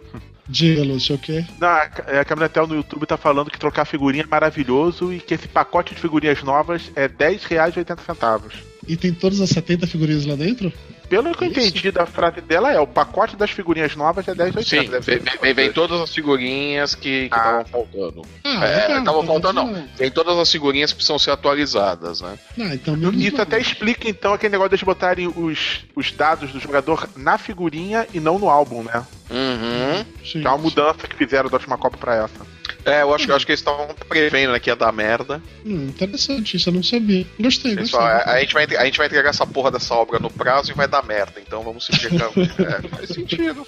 Diga, 0.47 0.83
Lúcio, 0.83 1.15
o 1.15 1.19
quê? 1.19 1.45
Não, 1.59 1.69
a 1.69 2.25
Camila 2.25 2.49
Tel 2.49 2.67
no 2.67 2.75
YouTube 2.75 3.07
tá 3.07 3.17
falando 3.17 3.51
que 3.51 3.59
trocar 3.59 3.87
figurinha 3.87 4.25
é 4.25 4.27
maravilhoso 4.27 5.13
e 5.13 5.19
que 5.19 5.35
esse 5.35 5.49
pacote 5.49 5.95
de 5.95 6.01
figurinhas 6.01 6.43
novas 6.43 6.93
é 6.95 7.03
R$10,80. 7.03 8.53
E 8.87 8.97
tem 8.97 9.13
todas 9.13 9.41
as 9.41 9.49
70 9.51 9.87
figurinhas 9.87 10.27
lá 10.27 10.37
dentro? 10.37 10.71
Pelo 11.09 11.35
que 11.35 11.45
eu 11.45 11.49
entendi 11.49 11.91
da 11.91 12.07
frase 12.07 12.41
dela, 12.41 12.73
é 12.73 12.81
o 12.81 12.87
pacote 12.87 13.37
das 13.37 13.51
figurinhas 13.51 13.95
novas 13.95 14.27
é 14.27 14.35
10,80. 14.35 14.63
Sim, 14.63 15.01
vem, 15.01 15.21
vem, 15.41 15.55
vem, 15.55 15.73
todas 15.73 16.01
as 16.01 16.15
figurinhas 16.15 16.95
que 16.95 17.25
estavam 17.25 17.61
ah. 17.61 17.65
faltando. 17.65 18.23
Ah, 18.45 18.67
é, 18.67 18.99
estavam 18.99 19.25
faltando, 19.25 19.53
não. 19.53 19.89
Vem 19.97 20.11
todas 20.11 20.39
as 20.39 20.51
figurinhas 20.51 20.91
que 20.93 20.97
precisam 20.97 21.19
ser 21.19 21.31
atualizadas, 21.31 22.21
né? 22.21 22.39
Ah, 22.59 22.75
então 22.75 22.97
Isso 23.13 23.41
até 23.41 23.59
explica, 23.61 24.09
então, 24.09 24.33
aquele 24.33 24.53
negócio 24.53 24.77
de 24.77 24.85
botarem 24.85 25.27
os, 25.27 25.85
os 25.95 26.13
dados 26.13 26.53
do 26.53 26.61
jogador 26.61 27.09
na 27.17 27.39
figurinha 27.39 28.07
e 28.13 28.21
não 28.21 28.39
no 28.39 28.49
álbum, 28.49 28.83
né? 28.83 29.05
Uhum. 29.31 30.05
Sim, 30.25 30.45
é 30.45 30.49
uma 30.49 30.59
mudança 30.59 31.07
que 31.07 31.17
fizeram 31.17 31.49
da 31.49 31.57
última 31.57 31.79
Copa 31.79 31.97
pra 31.97 32.17
essa. 32.17 32.54
É, 32.85 33.03
eu 33.03 33.15
acho, 33.15 33.31
eu 33.31 33.35
acho 33.35 33.47
que 33.47 33.53
eles 33.53 33.61
estavam 33.61 33.89
prevendo 34.09 34.53
né, 34.53 34.61
que 34.61 34.69
ia 34.69 34.77
dar 34.77 34.93
merda. 34.93 35.43
Hum, 35.65 35.87
interessante, 35.87 36.57
isso 36.57 36.69
eu 36.69 36.75
não 36.75 36.83
sabia. 36.83 37.27
Gostei, 37.41 37.75
gostei. 37.77 37.99
a, 37.99 38.33
a, 38.33 38.41
gente 38.41 38.53
vai, 38.53 38.65
a 38.65 38.85
gente 38.85 38.99
vai 38.99 39.07
entregar 39.07 39.31
essa 39.31 39.47
porra 39.47 39.71
dessa 39.71 39.95
obra 39.95 40.19
no 40.19 40.31
prazo 40.31 40.71
e 40.71 40.75
vai 40.75 40.87
dar 40.87 41.05
merda, 41.05 41.41
então 41.41 41.63
vamos 41.63 41.87
se 41.87 41.93
é, 41.93 42.89
faz 42.89 43.09
sentido. 43.09 43.67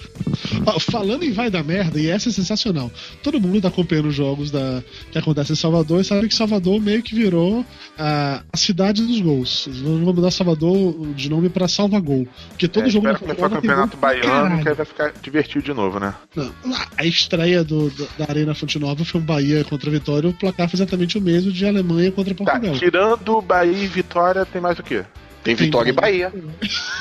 Falando 0.91 1.23
em 1.23 1.31
vai 1.31 1.49
dar 1.49 1.63
merda, 1.63 1.99
e 1.99 2.09
essa 2.09 2.29
é 2.29 2.31
sensacional. 2.31 2.91
Todo 3.23 3.41
mundo 3.41 3.61
tá 3.61 3.69
acompanhando 3.69 4.09
os 4.09 4.15
jogos 4.15 4.51
da, 4.51 4.83
que 5.11 5.17
acontecem 5.17 5.53
em 5.53 5.57
Salvador 5.57 6.01
e 6.01 6.03
sabe 6.03 6.27
que 6.27 6.35
Salvador 6.35 6.79
meio 6.79 7.01
que 7.01 7.15
virou 7.15 7.65
a, 7.97 8.43
a 8.53 8.57
cidade 8.57 9.01
dos 9.01 9.19
gols. 9.19 9.67
Vamos 9.83 10.15
mudar 10.15 10.29
Salvador 10.31 11.13
de 11.13 11.29
nome 11.29 11.49
pra 11.49 11.67
Salvagol. 11.67 12.27
Porque 12.49 12.67
todo 12.67 12.87
é, 12.87 12.89
jogo 12.89 13.09
espero 13.09 13.35
que 13.35 13.43
o 13.43 13.49
campeonato 13.49 13.97
baiano, 13.97 14.61
que 14.61 14.69
aí 14.69 14.75
vai 14.75 14.85
ficar 14.85 15.11
divertido 15.21 15.65
de 15.65 15.73
novo, 15.73 15.99
né? 15.99 16.13
Não, 16.35 16.53
a 16.97 17.05
estreia 17.05 17.63
do, 17.63 17.89
do, 17.89 18.07
da 18.17 18.25
Arena 18.29 18.53
Fonte 18.53 18.77
Nova 18.77 19.03
foi 19.11 19.21
um 19.21 19.23
Bahia 19.23 19.63
contra 19.63 19.91
Vitória, 19.91 20.29
o 20.29 20.33
placar 20.33 20.69
foi 20.69 20.77
exatamente 20.77 21.17
o 21.17 21.21
mesmo 21.21 21.51
de 21.51 21.65
Alemanha 21.65 22.11
contra 22.11 22.33
tá, 22.33 22.43
Portugal. 22.43 22.73
Tá, 22.73 22.79
tirando 22.79 23.41
Bahia 23.41 23.83
e 23.83 23.87
Vitória, 23.87 24.45
tem 24.45 24.61
mais 24.61 24.77
o 24.79 24.83
quê? 24.83 25.03
Tem 25.47 25.55
Vitória 25.55 25.91
e 25.91 25.93
Bahia. 25.93 26.29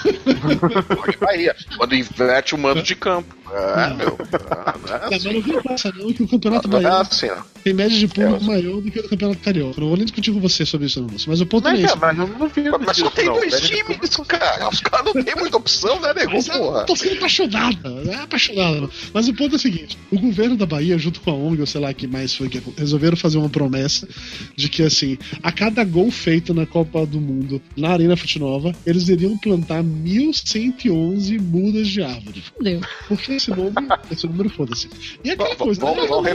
Vitória 0.05 1.13
e 1.13 1.17
Bahia. 1.17 1.57
Quando 1.77 1.97
inverte 1.97 2.55
o 2.55 2.59
mando 2.59 2.81
de 2.81 2.95
campo. 2.95 3.35
É, 3.53 3.95
meu. 3.95 4.17
É, 5.11 5.15
é 5.15 5.17
assim. 5.17 5.33
não 5.33 5.41
vem 5.41 5.63
passa 5.63 5.93
não 5.97 6.13
que 6.13 6.23
o 6.23 6.29
Campeonato 6.29 6.69
Baiano 6.69 6.97
é 6.97 7.01
assim, 7.01 7.29
tem 7.65 7.75
média 7.75 7.99
de 7.99 8.07
público 8.07 8.45
é 8.45 8.47
maior 8.47 8.81
do 8.81 8.91
que 8.91 9.01
o 9.01 9.09
Campeonato 9.09 9.41
Carioca. 9.41 9.81
Não 9.81 9.89
vou 9.89 9.97
nem 9.97 10.07
discutir 10.07 10.33
com 10.33 10.41
você 10.41 10.65
sobre 10.65 10.87
isso, 10.87 11.01
não. 11.01 11.09
Mas 11.27 11.41
o 11.41 11.47
ponto 11.47 11.65
mas, 11.65 11.81
é 11.81 11.83
esse. 11.83 11.99
Mas, 11.99 12.19
eu 12.19 12.27
não 12.29 12.49
vi 12.49 12.71
mas 12.85 12.97
só 12.97 13.11
tem 13.11 13.27
dois 13.27 13.61
times, 13.61 14.17
cara. 14.29 14.69
Os 14.69 14.81
caras 14.81 15.13
não 15.13 15.25
tem 15.25 15.35
muita 15.35 15.57
opção, 15.57 16.01
né, 16.01 16.15
nego? 16.15 16.45
Porra. 16.45 16.85
Tô 16.85 16.95
sendo 16.95 17.17
apaixonado. 17.17 17.79
É 18.09 18.15
apaixonado. 18.15 18.91
Mas 19.13 19.27
o 19.27 19.35
ponto 19.35 19.55
é 19.55 19.57
o 19.57 19.59
seguinte: 19.59 19.99
o 20.13 20.19
governo 20.21 20.57
da 20.57 20.67
Bahia, 20.67 20.97
junto 20.99 21.21
com 21.21 21.31
a 21.31 21.35
ONG, 21.35 21.61
ou 21.61 21.67
sei 21.67 21.81
lá 21.81 21.93
que 21.93 22.07
mais 22.07 22.35
foi, 22.35 22.49
que 22.49 22.63
resolveram 22.79 23.17
fazer 23.17 23.39
uma 23.39 23.49
promessa 23.49 24.07
de 24.55 24.69
que, 24.69 24.83
assim, 24.85 25.19
a 25.43 25.51
cada 25.51 25.83
gol 25.83 26.11
feito 26.13 26.55
na 26.55 26.67
Copa 26.67 27.05
do 27.05 27.21
Mundo 27.21 27.61
na 27.77 27.91
Arena 27.91 28.17
Fute 28.37 28.39
Nova, 28.39 28.75
eles 28.87 29.09
iriam 29.09 29.37
plantar 29.39 29.83
1.111 29.83 31.41
mudas 31.41 31.89
de 31.89 32.03
árvore. 32.03 32.43
Fudeu. 32.43 32.81
Porque 33.09 33.33
esse 33.33 33.51
nome, 33.51 33.75
esse 34.11 34.27
número 34.27 34.51
foda-se. 34.51 34.89
E 35.25 35.31
aquela 35.31 35.57
coisa, 35.57 35.81
vamos, 35.81 36.03
né? 36.03 36.09
vamos 36.09 36.31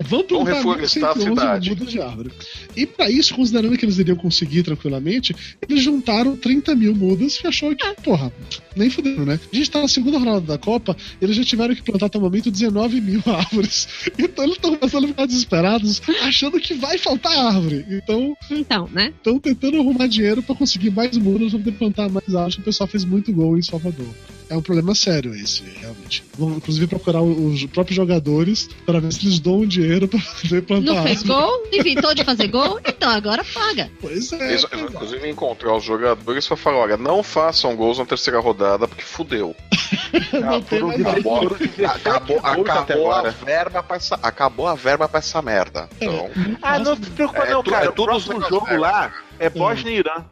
Vamos 0.00 0.26
plantar 0.26 0.54
reflorestar 0.54 1.10
a 1.10 1.14
cidade. 1.14 1.70
mudas 1.70 1.90
de 1.90 2.00
árvore. 2.00 2.30
E 2.76 2.84
para 2.84 3.08
isso, 3.08 3.34
considerando 3.34 3.76
que 3.76 3.84
eles 3.84 3.98
iriam 3.98 4.16
conseguir 4.16 4.62
tranquilamente, 4.64 5.34
eles 5.68 5.82
juntaram 5.82 6.36
30 6.36 6.74
mil 6.74 6.94
mudas 6.94 7.40
e 7.42 7.46
achou 7.46 7.74
que, 7.74 7.94
porra, 8.02 8.32
nem 8.74 8.90
fudendo, 8.90 9.24
né? 9.24 9.38
A 9.52 9.56
gente 9.56 9.70
tá 9.70 9.80
na 9.80 9.88
segunda 9.88 10.18
rodada 10.18 10.40
da 10.40 10.58
Copa, 10.58 10.96
eles 11.20 11.36
já 11.36 11.44
tiveram 11.44 11.74
que 11.74 11.82
plantar 11.82 12.06
até 12.06 12.18
o 12.18 12.20
momento 12.20 12.50
19 12.50 13.00
mil 13.00 13.22
árvores. 13.26 13.86
Então 14.18 14.44
eles 14.44 14.56
estão 14.56 14.76
começando 14.76 15.04
a 15.04 15.08
ficar 15.08 15.26
desesperados, 15.26 16.02
achando 16.22 16.58
que 16.58 16.74
vai 16.74 16.98
faltar 16.98 17.32
árvore. 17.32 17.84
Então, 17.88 18.36
então 18.50 18.88
né? 18.92 19.12
Estão 19.16 19.38
tentando 19.38 19.78
arrumar 19.78 20.08
dinheiro 20.08 20.42
para 20.42 20.54
conseguir 20.56 20.90
mais 20.90 21.16
mudas, 21.16 21.50
pra 21.50 21.58
poder 21.58 21.72
plantar 21.72 22.08
mais 22.08 22.34
árvores. 22.34 22.58
O 22.58 22.62
pessoal 22.62 22.88
fez 22.88 23.04
muito 23.04 23.32
gol 23.32 23.56
em 23.56 23.62
Salvador 23.62 24.08
é 24.48 24.56
um 24.56 24.62
problema 24.62 24.94
sério 24.94 25.34
esse, 25.34 25.62
realmente. 25.80 26.24
Vão, 26.38 26.56
inclusive, 26.56 26.86
procurar 26.86 27.22
os 27.22 27.64
próprios 27.66 27.96
jogadores 27.96 28.68
para 28.84 29.00
ver 29.00 29.12
se 29.12 29.26
eles 29.26 29.38
dão 29.38 29.66
dinheiro 29.66 30.06
para 30.08 30.20
poder 30.42 30.62
plantar. 30.62 30.94
Não 30.94 31.02
fez 31.02 31.22
gol? 31.22 31.66
Inventou 31.72 32.14
de 32.14 32.24
fazer 32.24 32.48
gol? 32.48 32.80
Então 32.86 33.10
agora 33.10 33.44
paga. 33.44 33.90
Pois 34.00 34.32
é. 34.32 34.50
Eles, 34.50 34.66
inclusive, 34.72 35.30
encontrar 35.30 35.76
os 35.76 35.84
jogadores 35.84 36.46
para 36.46 36.56
falar: 36.56 36.78
olha, 36.78 36.96
não 36.96 37.22
façam 37.22 37.74
gols 37.74 37.98
na 37.98 38.04
terceira 38.04 38.40
rodada 38.40 38.86
porque 38.86 39.02
fudeu. 39.02 39.54
não 40.32 40.60
tem 40.62 40.82
mais 40.82 41.18
acabou, 41.18 42.38
acabou, 42.38 42.38
acabou 42.38 43.12
a 43.12 43.30
verba 43.30 43.82
pra 43.82 43.96
essa, 43.96 44.18
acabou 44.22 44.66
a 44.66 44.74
verba 44.74 45.08
pra 45.08 45.18
essa 45.18 45.40
merda. 45.42 45.88
É, 46.00 46.04
então, 46.04 46.30
ah, 46.62 46.78
não 46.78 46.96
se 46.96 47.10
preocupa, 47.10 47.46
não, 47.46 47.62
cara. 47.62 47.86
É, 47.86 47.88
o 47.88 47.92
próximo 47.92 48.40
jogo 48.48 48.76
lá 48.76 49.12
é 49.38 49.48
Bosnia 49.48 49.92
e 49.92 49.98
Irã. 49.98 50.24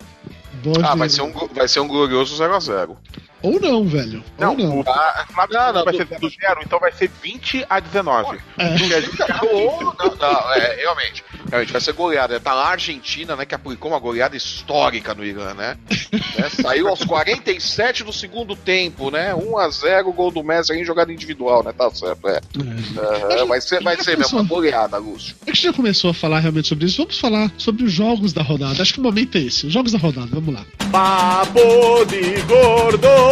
Ah, 0.85 0.95
vai 0.95 1.09
ser 1.09 1.23
um, 1.23 1.33
vai 1.33 1.67
ser 1.67 1.81
um 1.81 1.89
glorioso 1.89 2.37
0x0. 2.37 2.97
Ou 3.43 3.61
não, 3.61 3.85
velho. 3.85 4.23
Não, 4.39 4.53
Ou 4.53 4.59
não. 4.59 4.85
A, 4.87 5.27
a, 5.37 5.73
não, 5.73 5.85
vai 5.85 5.95
ser 5.95 6.07
0 6.07 6.21
0 6.21 6.61
então 6.65 6.79
vai 6.79 6.93
ser 6.93 7.11
20 7.23 7.67
a 7.69 7.81
19. 7.81 8.39
É. 8.59 8.65
não, 8.69 10.17
não, 10.17 10.53
é, 10.55 10.77
realmente. 10.77 11.25
Realmente, 11.51 11.73
vai 11.73 11.81
ser 11.81 11.93
goleada. 11.93 12.39
Tá 12.41 12.55
lá 12.55 12.69
a 12.69 12.71
Argentina, 12.71 13.37
né, 13.37 13.45
que 13.45 13.55
aplicou 13.55 13.91
uma 13.91 13.99
goleada 13.99 14.37
histórica 14.37 15.15
no 15.15 15.25
Irã, 15.25 15.55
né? 15.55 15.77
né 15.91 16.49
saiu 16.63 16.89
aos 16.89 17.05
47 17.05 18.05
do 18.05 18.13
segundo 18.13 18.55
tempo, 18.55 19.11
né? 19.11 19.35
1 19.35 19.59
a 19.59 19.69
0 19.69 20.13
gol 20.13 20.31
do 20.31 20.43
Messi 20.43 20.73
em 20.73 20.85
jogada 20.85 21.13
individual, 21.13 21.63
né? 21.65 21.73
Tá 21.73 21.91
certo, 21.91 22.29
é. 22.29 22.41
é. 22.41 23.41
é 23.41 23.45
vai 23.45 23.61
ser, 23.61 23.83
vai 23.83 23.97
ser 23.97 24.17
mesmo 24.17 24.39
uma 24.39 24.49
goleada, 24.49 24.99
Lúcio. 24.99 25.35
A 25.47 25.51
gente 25.51 25.63
já 25.63 25.73
começou 25.73 26.11
a 26.11 26.15
falar 26.15 26.41
realmente 26.41 26.69
sobre 26.69 26.87
isso. 26.87 26.99
Vamos 26.99 27.19
falar 27.19 27.51
sobre 27.59 27.85
os 27.85 27.93
jogos 27.93 28.33
da 28.33 28.43
rodada. 28.43 28.81
Acho 28.81 28.95
que 28.95 29.01
o 29.01 29.03
momento 29.03 29.37
é 29.37 29.43
esse. 29.43 29.67
Os 29.67 29.73
jogos 29.73 29.93
da 29.93 29.99
rodada, 29.99 30.29
vamos 30.31 30.55
lá. 30.55 30.65
Papo 30.91 32.05
de 32.07 32.41
gordo! 32.43 33.32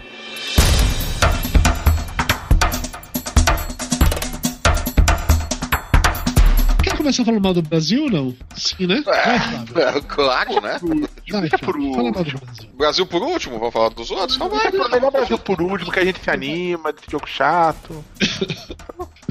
começar 7.01 7.25
falando 7.25 7.43
mal 7.43 7.53
do 7.53 7.61
Brasil 7.61 8.03
ou 8.03 8.09
não? 8.09 8.35
Sim, 8.55 8.87
né? 8.87 9.03
É, 9.07 9.97
é, 9.97 10.01
claro, 10.01 10.61
né? 10.61 10.79
Vai, 11.31 11.49
por 11.49 11.73
Fala 11.73 12.11
mal 12.11 12.23
do 12.23 12.39
Brasil. 12.39 12.39
Brasil 12.77 13.05
por 13.05 13.21
último? 13.21 13.59
Vamos 13.59 13.73
falar 13.73 13.89
dos 13.89 14.11
outros? 14.11 14.35
Então 14.35 14.49
vai. 14.49 14.67
É 14.67 14.71
melhor 14.71 15.11
Brasil 15.11 15.37
por 15.37 15.61
último, 15.61 15.91
que 15.91 15.99
a 15.99 16.05
gente 16.05 16.19
se 16.19 16.29
anima, 16.29 16.91
desse 16.91 17.09
jogo 17.09 17.27
chato. 17.27 18.03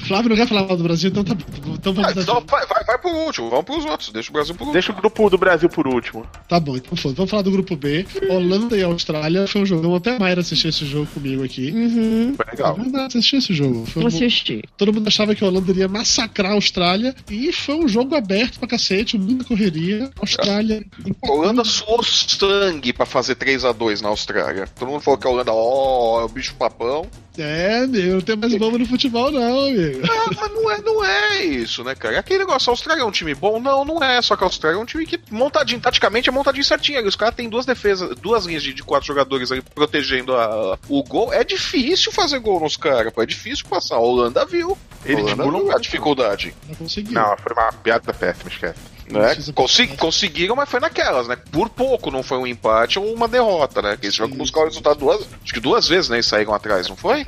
Flávio 0.07 0.31
não 0.31 0.37
quer 0.37 0.49
falar 0.49 0.67
mal 0.67 0.77
do 0.77 0.83
Brasil, 0.83 1.11
então 1.11 1.23
tá 1.23 1.35
então 1.81 1.93
vamos 1.93 2.17
ah, 2.17 2.21
então 2.21 2.43
vai, 2.47 2.67
vai, 2.67 2.85
vai 2.85 2.99
por 2.99 3.13
último, 3.13 3.51
vamos 3.51 3.65
pros 3.65 3.85
outros, 3.85 4.11
deixa 4.11 4.31
o 4.31 4.33
Brasil 4.33 4.55
por 4.55 4.63
último. 4.63 4.73
Deixa 4.73 4.93
o 4.93 4.95
grupo 4.95 5.31
do 5.31 5.39
Brasil 5.39 5.69
por 5.69 5.87
último. 5.87 6.27
Tá 6.49 6.59
bom, 6.59 6.77
então 6.77 6.97
foda. 6.97 7.15
Vamos 7.15 7.31
falar 7.31 7.43
do 7.43 7.51
grupo 7.51 7.77
B. 7.77 8.07
Holanda 8.29 8.77
e 8.77 8.83
Austrália 8.83 9.47
foi 9.47 9.63
um 9.63 9.67
jogo. 9.67 9.95
Até 9.95 10.17
a 10.17 10.19
Mayra 10.19 10.41
assistiu 10.41 10.71
esse 10.71 10.85
jogo 10.87 11.07
comigo 11.07 11.45
aqui. 11.45 11.71
Uhum. 11.71 12.35
Foi 12.37 12.47
legal. 12.47 12.77
Você 12.77 13.19
assistiu 13.19 13.39
esse 13.39 13.55
jogo? 13.55 13.87
Foi 13.87 14.05
um... 14.05 14.07
Assisti. 14.07 14.63
Todo 14.77 14.93
mundo 14.93 15.09
achava 15.09 15.35
que 15.35 15.45
a 15.45 15.47
Holanda 15.47 15.71
iria 15.71 15.89
massacrar 15.89 16.53
a 16.53 16.55
Austrália 16.55 17.15
e 17.31 17.53
foi 17.53 17.70
um 17.75 17.89
jogo 17.89 18.15
aberto 18.15 18.59
pra 18.59 18.69
cacete, 18.69 19.19
muita 19.19 19.45
correria. 19.45 20.11
Austrália. 20.21 20.85
A 21.23 21.31
Holanda 21.31 21.65
suou 21.65 22.03
sangue 22.03 22.93
pra 22.93 23.07
fazer 23.07 23.37
3x2 23.37 24.01
na 24.01 24.09
Austrália. 24.09 24.67
Todo 24.79 24.89
mundo 24.91 25.01
falou 25.01 25.19
que 25.19 25.27
a 25.27 25.31
Holanda, 25.31 25.53
ó, 25.53 26.19
oh, 26.19 26.21
é 26.21 26.25
o 26.25 26.29
bicho 26.29 26.55
papão. 26.55 27.07
É, 27.39 27.87
meu, 27.87 28.15
não 28.15 28.21
tem 28.21 28.37
mais 28.37 28.55
bomba 28.57 28.79
no 28.79 28.87
futebol, 28.87 29.31
não, 29.31 29.69
amigo. 29.69 30.07
Não, 30.07 30.27
mas 30.27 30.53
não 30.53 30.71
é, 30.71 30.83
não 30.83 31.05
é 31.05 31.45
isso, 31.45 31.85
né, 31.85 31.95
cara? 31.95 32.19
Aquele 32.19 32.41
negócio, 32.41 32.71
a 32.71 32.73
Austrália 32.73 33.03
é 33.03 33.05
um 33.05 33.11
time 33.11 33.35
bom? 33.35 33.61
Não, 33.61 33.85
não 33.85 34.03
é. 34.03 34.21
Só 34.21 34.37
que 34.37 34.43
a 34.43 34.47
Austrália 34.47 34.77
é 34.77 34.81
um 34.81 34.85
time 34.85 35.07
que, 35.07 35.19
montadinho, 35.31 35.81
taticamente, 35.81 36.29
é 36.29 36.33
montadinho 36.33 36.65
certinho. 36.65 37.07
Os 37.07 37.17
caras 37.17 37.35
têm 37.35 37.49
duas 37.49 37.65
defesas, 37.65 38.17
duas 38.17 38.47
linhas 38.47 38.63
de, 38.63 38.75
de 38.75 38.83
quatro 38.83 39.07
jogadores 39.07 39.53
ali 39.53 39.63
protegendo 39.63 40.35
a, 40.37 40.79
o 40.89 41.03
gol. 41.05 41.33
É 41.33 41.45
difícil 41.45 42.11
fazer 42.11 42.41
gol 42.41 42.61
nos 42.61 42.77
caras, 42.77 43.13
pô. 43.13 43.23
É 43.23 43.27
difícil 43.27 43.65
passar. 43.69 43.97
A 43.97 44.01
Holanda 44.01 44.45
viu. 44.45 44.77
Ele 45.05 45.23
Holanda 45.23 45.45
viu 45.45 45.73
a 45.73 45.79
dificuldade. 45.79 46.55
Não 46.69 46.75
conseguiu. 46.75 47.13
Não, 47.13 47.37
foi 47.37 47.53
uma 47.53 47.73
piada 47.73 48.13
péssima, 48.13 48.51
esquece. 48.51 48.90
Né? 49.11 49.37
Consegui, 49.55 49.97
conseguiram, 49.97 50.57
mas 50.57 50.69
foi 50.69 50.81
naquelas, 50.81 51.29
né? 51.29 51.37
Por 51.37 51.69
pouco, 51.69 52.11
não 52.11 52.23
foi 52.23 52.39
um 52.39 52.47
empate 52.47 52.99
ou 52.99 53.13
uma 53.13 53.29
derrota, 53.29 53.83
né? 53.83 53.97
Que 53.97 54.07
eles 54.07 54.15
jogam 54.15 54.37
buscar 54.37 54.61
o 54.61 54.65
resultado 54.65 54.99
duas, 54.99 55.27
acho 55.43 55.53
que 55.53 55.61
duas 55.61 55.89
vezes, 55.89 56.09
né? 56.09 56.19
E 56.19 56.23
saíram 56.23 56.55
atrás, 56.55 56.89
não 56.89 56.97
foi? 56.97 57.23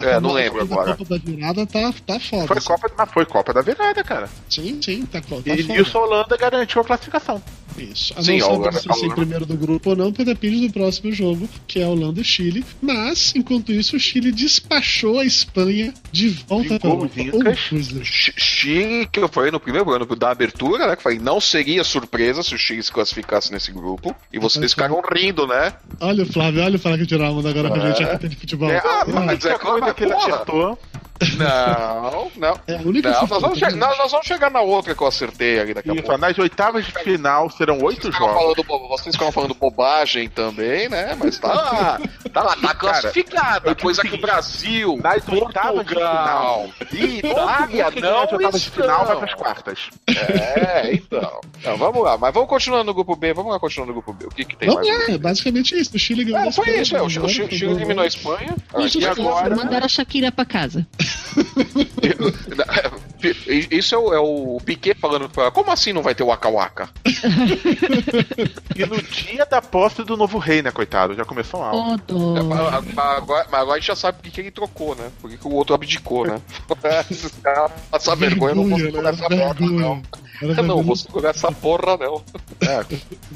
É, 0.00 0.14
é 0.14 0.20
não 0.20 0.32
lembro 0.32 0.60
agora. 0.62 0.92
A 0.92 0.96
Copa 0.96 1.18
da 1.18 1.24
Virada 1.24 1.66
tá, 1.66 1.92
tá 2.06 2.20
foda. 2.20 2.46
Foi 2.46 2.58
assim. 2.58 2.66
Copa, 2.66 2.90
mas 2.96 3.10
foi 3.10 3.26
Copa 3.26 3.52
da 3.52 3.62
Virada, 3.62 4.02
cara. 4.02 4.28
Sim, 4.48 4.80
sim, 4.82 5.06
tá, 5.06 5.20
tá 5.20 5.26
e, 5.26 5.62
foda. 5.62 5.74
E 5.74 5.80
o 5.80 5.98
Holanda 5.98 6.36
garantiu 6.36 6.80
a 6.80 6.84
classificação. 6.84 7.42
Isso. 7.78 8.12
A 8.16 8.22
Sim, 8.22 8.38
não 8.38 8.64
saber 8.64 8.72
se 8.74 9.00
ser 9.00 9.14
primeiro 9.14 9.46
do 9.46 9.56
grupo 9.56 9.90
ou 9.90 9.96
não, 9.96 10.10
porque 10.10 10.24
depende 10.24 10.66
do 10.66 10.72
próximo 10.72 11.12
jogo, 11.12 11.48
que 11.66 11.80
é 11.80 11.86
Holanda 11.86 12.20
e 12.20 12.24
Chile. 12.24 12.64
Mas, 12.80 13.32
enquanto 13.34 13.72
isso, 13.72 13.96
o 13.96 14.00
Chile 14.00 14.32
despachou 14.32 15.18
a 15.18 15.24
Espanha 15.24 15.94
de 16.10 16.28
volta 16.28 16.78
para 16.78 16.90
o 16.90 18.04
Chile, 18.04 19.06
que 19.10 19.20
eu 19.20 19.28
falei 19.28 19.50
no 19.50 19.60
primeiro 19.60 19.90
ano 19.90 20.04
da 20.16 20.30
abertura, 20.30 20.86
né? 20.86 20.96
Que 20.96 21.02
falei, 21.02 21.18
não 21.20 21.40
seria 21.40 21.84
surpresa 21.84 22.42
se 22.42 22.54
o 22.54 22.58
Chile 22.58 22.82
se 22.82 22.92
classificasse 22.92 23.52
nesse 23.52 23.70
grupo. 23.70 24.14
E 24.32 24.38
vocês 24.38 24.72
ficaram 24.72 25.00
rindo, 25.12 25.46
né? 25.46 25.72
Olha 26.00 26.24
o 26.24 26.26
Flávio, 26.26 26.62
olha 26.62 26.76
o 26.76 26.78
Flávio 26.78 27.00
que 27.00 27.06
tirou 27.06 27.26
a 27.26 27.28
agora 27.28 27.68
é. 27.68 27.70
pra 27.70 27.92
gente 27.92 28.02
aqui 28.02 28.28
de 28.28 28.36
futebol. 28.36 28.70
É, 28.70 28.78
ah, 28.78 29.04
mas 29.06 29.44
é 29.44 29.58
como 29.58 29.94
que 29.94 30.04
ele 30.04 30.12
acertou. 30.12 30.78
Não, 31.36 32.30
não. 32.36 32.60
É 32.66 32.76
a 32.76 32.80
única 32.80 33.10
não, 33.10 33.26
nós, 33.26 33.40
vamos 33.42 33.58
che- 33.58 33.70
nós, 33.76 33.98
nós, 33.98 34.10
vamos 34.10 34.26
chegar 34.26 34.50
na 34.50 34.60
outra 34.60 34.94
que 34.94 35.02
eu 35.02 35.06
acertei 35.06 35.60
ali 35.60 35.74
daqui 35.74 35.90
a 35.90 35.94
pouco. 35.94 36.16
Nas 36.16 36.38
oitavas 36.38 36.84
de 36.84 36.92
final 36.92 37.50
serão 37.50 37.78
oito 37.82 38.10
jogos. 38.10 38.34
Falando, 38.34 38.88
vocês 38.88 39.14
ficam 39.14 39.30
falando 39.32 39.54
bobagem 39.54 40.28
também, 40.28 40.88
né? 40.88 41.16
Mas 41.18 41.38
tá 41.38 41.52
lá. 41.52 42.00
Tá 42.30 42.44
lá, 42.44 42.54
tá 42.54 42.72
classificada. 42.76 43.74
Coisa 43.74 44.02
que 44.02 44.14
o 44.14 44.20
Brasil. 44.20 44.96
Nas 45.02 45.26
oitavas 45.28 45.84
de 45.84 45.94
final. 45.94 46.68
E 46.92 47.18
Itália 47.18 47.90
não. 48.00 48.20
Nas 48.20 48.32
oitavas 48.32 48.62
de 48.62 48.70
final 48.70 49.04
vai 49.04 49.16
pras 49.16 49.34
quartas. 49.34 49.78
É, 50.06 50.94
então. 50.94 51.40
então. 51.58 51.76
Vamos 51.76 52.04
lá, 52.04 52.16
mas 52.16 52.32
vamos 52.32 52.48
continuar 52.48 52.84
no 52.84 52.94
grupo 52.94 53.16
B. 53.16 53.34
Vamos 53.34 53.50
lá 53.50 53.58
continuar 53.58 53.86
no 53.88 53.94
grupo 53.94 54.12
B. 54.12 54.26
O 54.26 54.28
que, 54.30 54.44
que 54.44 54.56
tem 54.56 54.68
não, 54.68 54.76
mais? 54.76 54.88
É, 55.08 55.18
basicamente 55.18 55.76
isso. 55.76 55.96
O 55.96 55.98
Chile 55.98 56.22
ganhou. 56.24 56.48
É, 56.48 56.52
foi 56.52 56.70
isso. 56.80 56.96
É, 56.96 57.02
o 57.02 57.08
Chile 57.08 57.72
eliminou 57.72 58.04
a 58.04 58.06
Espanha. 58.06 58.54
E 58.78 59.04
agora. 59.06 59.56
Mandaram 59.56 59.86
a 59.86 59.88
Shakira 59.88 60.30
pra 60.30 60.44
casa. 60.44 60.86
Isso 63.70 63.94
é 63.94 63.98
o, 63.98 64.14
é 64.14 64.18
o 64.18 64.58
Piquet 64.64 64.94
falando 64.98 65.28
pra 65.28 65.50
como 65.50 65.70
assim 65.70 65.92
não 65.92 66.02
vai 66.02 66.14
ter 66.14 66.22
o 66.22 66.28
Waka 66.28 66.48
Waka? 66.48 66.88
e 68.74 68.86
no 68.86 69.02
dia 69.02 69.44
da 69.44 69.60
posse 69.60 70.02
do 70.02 70.16
novo 70.16 70.38
rei, 70.38 70.62
né, 70.62 70.70
coitado? 70.70 71.14
Já 71.14 71.24
começou 71.24 71.60
mal. 71.60 71.74
Oh, 71.74 72.38
é, 72.38 72.42
mas, 72.42 72.60
agora, 72.96 73.46
mas 73.50 73.60
agora 73.60 73.76
a 73.76 73.78
gente 73.78 73.88
já 73.88 73.96
sabe 73.96 74.18
por 74.22 74.30
que 74.30 74.40
ele 74.40 74.50
trocou, 74.50 74.94
né? 74.94 75.10
Por 75.20 75.30
que 75.30 75.46
o 75.46 75.52
outro 75.52 75.74
abdicou, 75.74 76.26
né? 76.26 76.40
Esses 77.10 77.32
caras 77.42 77.70
passam 77.90 78.16
vergonha, 78.16 78.54
não 78.54 78.68
vou 78.68 78.78
segurar 78.78 79.10
essa 79.10 79.28
porra, 79.28 79.56
não. 79.60 80.02
Eu 80.40 80.62
não 80.64 80.82
vou 80.82 80.96
segurar 80.96 81.30
essa 81.30 81.52
porra, 81.52 81.98
não. 81.98 82.22
É, 82.60 82.84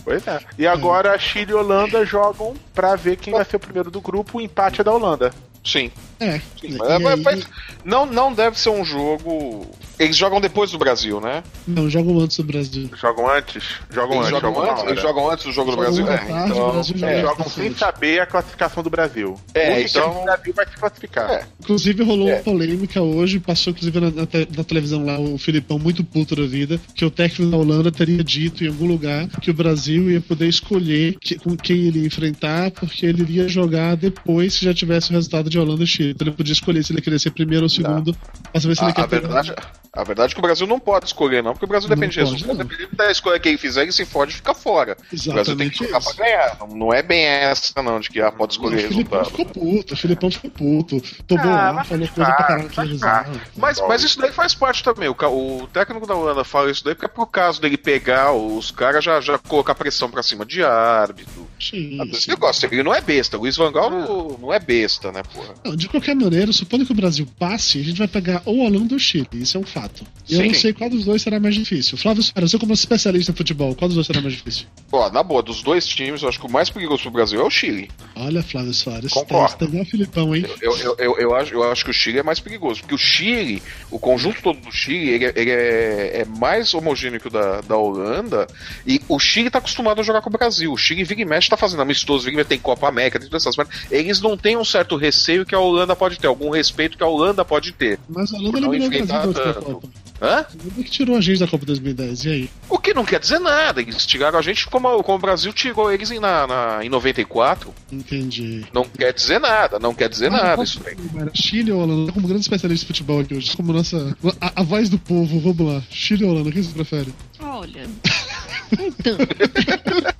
pois 0.02 0.26
é. 0.26 0.40
E 0.58 0.66
agora 0.66 1.18
Chile 1.18 1.52
e 1.52 1.54
Holanda 1.54 2.04
jogam 2.06 2.54
pra 2.72 2.96
ver 2.96 3.16
quem 3.16 3.34
vai 3.34 3.44
ser 3.44 3.56
o 3.56 3.60
primeiro 3.60 3.90
do 3.90 4.00
grupo. 4.00 4.38
O 4.38 4.40
empate 4.40 4.80
é 4.80 4.84
da 4.84 4.92
Holanda. 4.92 5.30
Sim. 5.64 5.90
É. 6.20 6.38
Sim, 6.60 6.76
mas, 6.78 7.02
mas, 7.02 7.22
mas, 7.22 7.48
não, 7.84 8.06
não 8.06 8.32
deve 8.32 8.58
ser 8.58 8.68
um 8.68 8.84
jogo. 8.84 9.66
Eles 9.99 10.16
jogam 10.16 10.40
depois 10.40 10.70
do 10.70 10.78
Brasil, 10.78 11.20
né? 11.20 11.42
Não, 11.66 11.88
jogam 11.88 12.18
antes 12.18 12.36
do 12.36 12.45
Brasil. 12.45 12.90
Jogam 12.97 13.28
antes? 13.30 13.62
Jogam 13.90 14.16
eles 14.16 14.26
antes. 14.26 14.30
Jogam, 14.30 14.55
jogam, 14.55 14.70
antes, 14.70 14.84
eles 14.84 15.03
jogam 15.03 15.30
antes 15.30 15.45
do 15.45 15.53
jogo 15.53 15.70
do 15.70 15.76
Brasil. 15.76 16.09
É, 16.09 16.16
tarde, 16.16 16.51
então, 16.51 16.72
Brasil 16.72 17.09
é, 17.09 17.20
jogam 17.20 17.49
sem 17.49 17.74
saber 17.74 18.20
a 18.20 18.26
classificação 18.26 18.82
do 18.82 18.90
Brasil. 18.90 19.40
É, 19.55 19.82
então. 19.82 20.22
O 20.22 20.24
Brasil 20.24 20.55
vai 20.55 20.66
se 20.66 20.76
classificar. 20.76 21.30
É. 21.30 21.47
Inclusive 21.61 22.03
rolou 22.03 22.28
é. 22.28 22.34
uma 22.34 22.42
polêmica 22.42 23.01
hoje, 23.01 23.38
passou 23.38 23.72
inclusive 23.72 24.01
na, 24.01 24.11
na, 24.11 24.28
na, 24.57 24.64
televisão 24.64 25.05
lá 25.05 25.18
o 25.18 25.38
Filipão 25.38 25.78
muito 25.78 26.03
puto 26.03 26.34
da 26.34 26.47
vida, 26.47 26.80
que 26.95 27.05
o 27.05 27.11
técnico 27.11 27.51
da 27.51 27.57
Holanda 27.57 27.92
teria 27.92 28.22
dito 28.22 28.64
em 28.64 28.68
algum 28.68 28.86
lugar 28.86 29.28
que 29.40 29.51
o 29.51 29.55
Brasil 29.55 30.11
ia 30.11 30.20
poder 30.20 30.49
escolher 30.49 31.16
que, 31.20 31.36
com 31.36 31.57
quem 31.57 31.86
ele 31.86 32.01
ia 32.01 32.07
enfrentar, 32.07 32.70
porque 32.72 33.07
ele 33.07 33.22
iria 33.22 33.49
jogar 33.49 33.97
depois 33.97 34.59
que 34.59 34.64
já 34.64 34.74
tivesse 34.74 35.11
o 35.11 35.14
resultado 35.14 35.49
de 35.49 35.59
Holanda 35.59 35.84
e 35.84 35.86
Chile. 35.86 36.11
Então 36.11 36.26
ele 36.26 36.36
podia 36.36 36.53
escolher 36.53 36.82
se 36.82 36.92
ele 36.92 37.01
queria 37.01 37.18
ser 37.18 37.30
primeiro 37.30 37.64
ou 37.64 37.68
segundo, 37.68 38.16
pra 38.51 38.61
saber 38.61 38.74
se 38.74 38.82
a, 38.82 38.84
ele 38.86 38.95
quer 38.95 39.03
a 39.03 39.07
verdade, 39.07 39.55
a 39.97 40.03
verdade 40.05 40.32
é 40.32 40.34
que 40.34 40.40
o 40.40 40.42
Brasil 40.42 40.66
não 40.66 40.80
pode 40.80 41.07
escolher, 41.07 41.42
não, 41.42 41.53
porque 41.53 41.64
o 41.64 41.68
Brasil 41.68 41.88
depende 41.88 42.18
disso. 42.18 42.34
Dependendo 42.47 42.97
da 42.97 43.11
escolha 43.11 43.38
que 43.38 43.49
ele 43.49 43.59
fizer, 43.59 43.82
ele 43.82 43.92
se 43.92 44.05
fode 44.05 44.32
e 44.32 44.34
fica 44.34 44.53
fora. 44.55 44.97
Exatamente 45.12 45.28
o 45.28 45.32
Brasil 45.32 45.57
tem 45.57 45.70
que 45.70 45.84
jogar 45.84 46.01
pra 46.01 46.12
ganhar. 46.12 46.57
Não, 46.61 46.66
não, 46.68 46.92
é 46.92 47.03
bem 47.03 47.24
essa, 47.24 47.82
não, 47.82 48.01
de 48.01 48.11
que 48.11 48.20
ah, 48.20 48.32
pode 48.32 48.55
escolher 48.55 48.76
o 48.76 48.88
resultado. 48.88 49.22
O 49.22 49.30
Filipão 49.30 49.47
ficou 49.47 49.47
puto, 49.47 49.95
o 49.95 49.97
Filipão 49.97 50.30
ficou 50.30 50.51
puto. 50.51 51.01
Tomou 51.26 51.47
ah, 51.47 51.70
lá, 51.70 51.84
falou 51.84 52.09
coisa 52.09 52.32
pra 52.32 52.45
caralho 52.45 52.64
na 52.64 52.70
televisão. 52.70 53.24
Mas, 53.57 53.80
mas 53.80 54.03
isso 54.03 54.18
daí 54.20 54.32
faz 54.32 54.55
parte 54.55 54.82
também. 54.82 55.09
O, 55.09 55.12
o 55.12 55.66
técnico 55.68 56.07
da 56.07 56.14
Holanda 56.14 56.45
fala 56.45 56.70
isso 56.70 56.84
daí 56.84 56.95
porque 56.95 57.07
é 57.07 57.09
pro 57.09 57.26
caso 57.26 57.61
dele 57.61 57.76
pegar 57.76 58.32
os 58.32 58.70
caras 58.70 59.05
já, 59.05 59.20
já 59.20 59.38
colocar 59.38 59.74
pressão 59.74 60.11
pra 60.11 60.22
cima 60.22 60.45
de 60.45 60.64
árbitro. 60.64 61.43
Sim, 61.70 61.98
esse 62.12 62.28
negócio, 62.28 62.68
ele 62.70 62.82
não 62.82 62.94
é 62.94 63.00
besta. 63.00 63.36
O 63.36 63.40
Luiz 63.40 63.56
Vangal 63.56 63.90
não, 63.90 64.38
não 64.38 64.52
é 64.52 64.58
besta, 64.58 65.10
né, 65.10 65.22
porra? 65.22 65.54
Não, 65.64 65.76
de 65.76 65.88
qualquer 65.88 66.14
maneira, 66.14 66.52
supondo 66.52 66.84
que 66.84 66.92
o 66.92 66.94
Brasil 66.94 67.26
passe, 67.38 67.80
a 67.80 67.82
gente 67.82 67.98
vai 67.98 68.08
pegar 68.08 68.42
ou 68.44 68.56
o 68.56 68.64
Holanda 68.64 68.94
ou 68.94 68.96
o 68.96 69.00
Chile. 69.00 69.28
Isso 69.32 69.56
é 69.56 69.60
um 69.60 69.64
fato. 69.64 70.04
E 70.28 70.34
eu 70.34 70.44
não 70.44 70.54
sei 70.54 70.72
qual 70.72 70.90
dos 70.90 71.04
dois 71.04 71.22
será 71.22 71.40
mais 71.40 71.54
difícil. 71.54 71.96
Flávio 71.98 72.22
Soares, 72.22 72.50
você 72.50 72.58
como 72.58 72.72
especialista 72.72 73.32
em 73.32 73.34
futebol, 73.34 73.74
qual 73.74 73.88
dos 73.88 73.94
dois 73.94 74.06
será 74.06 74.20
mais 74.20 74.34
difícil? 74.34 74.66
Na 75.12 75.22
boa, 75.22 75.42
dos 75.42 75.62
dois 75.62 75.86
times, 75.86 76.22
eu 76.22 76.28
acho 76.28 76.38
que 76.38 76.46
o 76.46 76.50
mais 76.50 76.70
perigoso 76.70 77.02
pro 77.02 77.10
Brasil 77.10 77.40
é 77.40 77.42
o 77.42 77.50
Chile. 77.50 77.90
Olha, 78.14 78.42
Flávio 78.42 78.72
Soares, 78.72 79.12
Concordo. 79.12 79.56
tá, 79.56 79.66
tá 79.66 79.80
o 79.80 79.84
Filipão, 79.84 80.34
hein? 80.34 80.46
Eu, 80.60 80.76
eu, 80.78 80.96
eu, 80.98 81.18
eu, 81.18 81.34
acho, 81.34 81.54
eu 81.54 81.70
acho 81.70 81.84
que 81.84 81.90
o 81.90 81.94
Chile 81.94 82.18
é 82.18 82.22
mais 82.22 82.40
perigoso, 82.40 82.80
porque 82.80 82.94
o 82.94 82.98
Chile, 82.98 83.62
o 83.90 83.98
conjunto 83.98 84.40
todo 84.42 84.60
do 84.60 84.72
Chile, 84.72 85.10
ele, 85.10 85.24
é, 85.24 85.32
ele 85.34 85.50
é, 85.50 86.20
é, 86.20 86.24
mais 86.24 86.74
homogêneo 86.74 87.20
que 87.20 87.26
o 87.26 87.30
da, 87.30 87.60
da 87.60 87.76
Holanda, 87.76 88.46
e 88.86 89.00
o 89.08 89.18
Chile 89.18 89.50
tá 89.50 89.58
acostumado 89.58 90.00
a 90.00 90.04
jogar 90.04 90.22
com 90.22 90.28
o 90.28 90.32
Brasil. 90.32 90.72
O 90.72 90.76
Chile, 90.76 91.04
vira 91.04 91.22
e 91.22 91.24
mexe, 91.24 91.48
tá 91.55 91.61
fazendo 91.61 91.82
amistoso, 91.82 92.28
tem 92.44 92.59
Copa 92.59 92.88
América, 92.88 93.18
tem 93.18 93.28
todas 93.28 93.42
essas 93.42 93.57
mas 93.57 93.68
eles 93.90 94.20
não 94.20 94.36
têm 94.36 94.57
um 94.57 94.64
certo 94.64 94.96
receio 94.96 95.46
que 95.46 95.55
a 95.55 95.59
Holanda 95.59 95.94
pode 95.94 96.18
ter, 96.18 96.26
algum 96.26 96.50
respeito 96.50 96.96
que 96.96 97.05
a 97.05 97.07
Holanda 97.07 97.44
pode 97.44 97.72
ter. 97.72 97.98
Mas 98.09 98.32
a 98.32 98.36
Holanda 98.36 98.61
não 98.61 98.74
enfrentar 98.74 99.26
tanto. 99.28 99.82
Hã? 100.22 100.46
que 100.76 100.90
tirou 100.90 101.16
a 101.16 101.20
gente 101.20 101.40
da 101.40 101.46
Copa 101.46 101.66
2010, 101.66 102.24
e 102.24 102.28
aí? 102.30 102.50
O 102.68 102.78
que 102.78 102.94
não 102.94 103.05
quer 103.05 103.18
dizer 103.18 103.38
nada, 103.40 103.80
eles 103.80 104.07
tiraram 104.07 104.38
a 104.38 104.42
gente 104.42 104.66
como, 104.68 105.02
como 105.02 105.18
o 105.18 105.20
Brasil 105.20 105.52
tirou 105.52 105.92
eles 105.92 106.11
em, 106.11 106.20
na, 106.20 106.46
na, 106.46 106.84
em 106.84 106.88
94. 106.88 107.74
Entendi. 107.92 108.64
Não 108.72 108.84
quer 108.84 109.12
dizer 109.12 109.40
nada, 109.40 109.78
não 109.78 109.94
quer 109.94 110.09
dizer 110.09 110.28
ah, 110.28 110.30
nada 110.30 110.62
isso 110.62 110.80
aí. 110.86 110.96
Chile 111.34 111.72
ou 111.72 111.82
Holanda? 111.82 112.12
Como 112.12 112.26
grande 112.26 112.42
especialista 112.42 112.84
de 112.84 112.86
futebol 112.86 113.20
aqui 113.20 113.34
hoje, 113.34 113.57
como 113.57 113.72
nossa. 113.72 114.16
A, 114.40 114.61
a 114.61 114.62
voz 114.62 114.88
do 114.88 114.98
povo, 114.98 115.40
vamos 115.40 115.74
lá. 115.74 115.82
Chile 115.90 116.24
ou 116.24 116.30
Holanda, 116.30 116.52
quem 116.52 116.62
você 116.62 116.72
prefere? 116.72 117.14
Olha. 117.40 117.86
Então. 118.72 119.16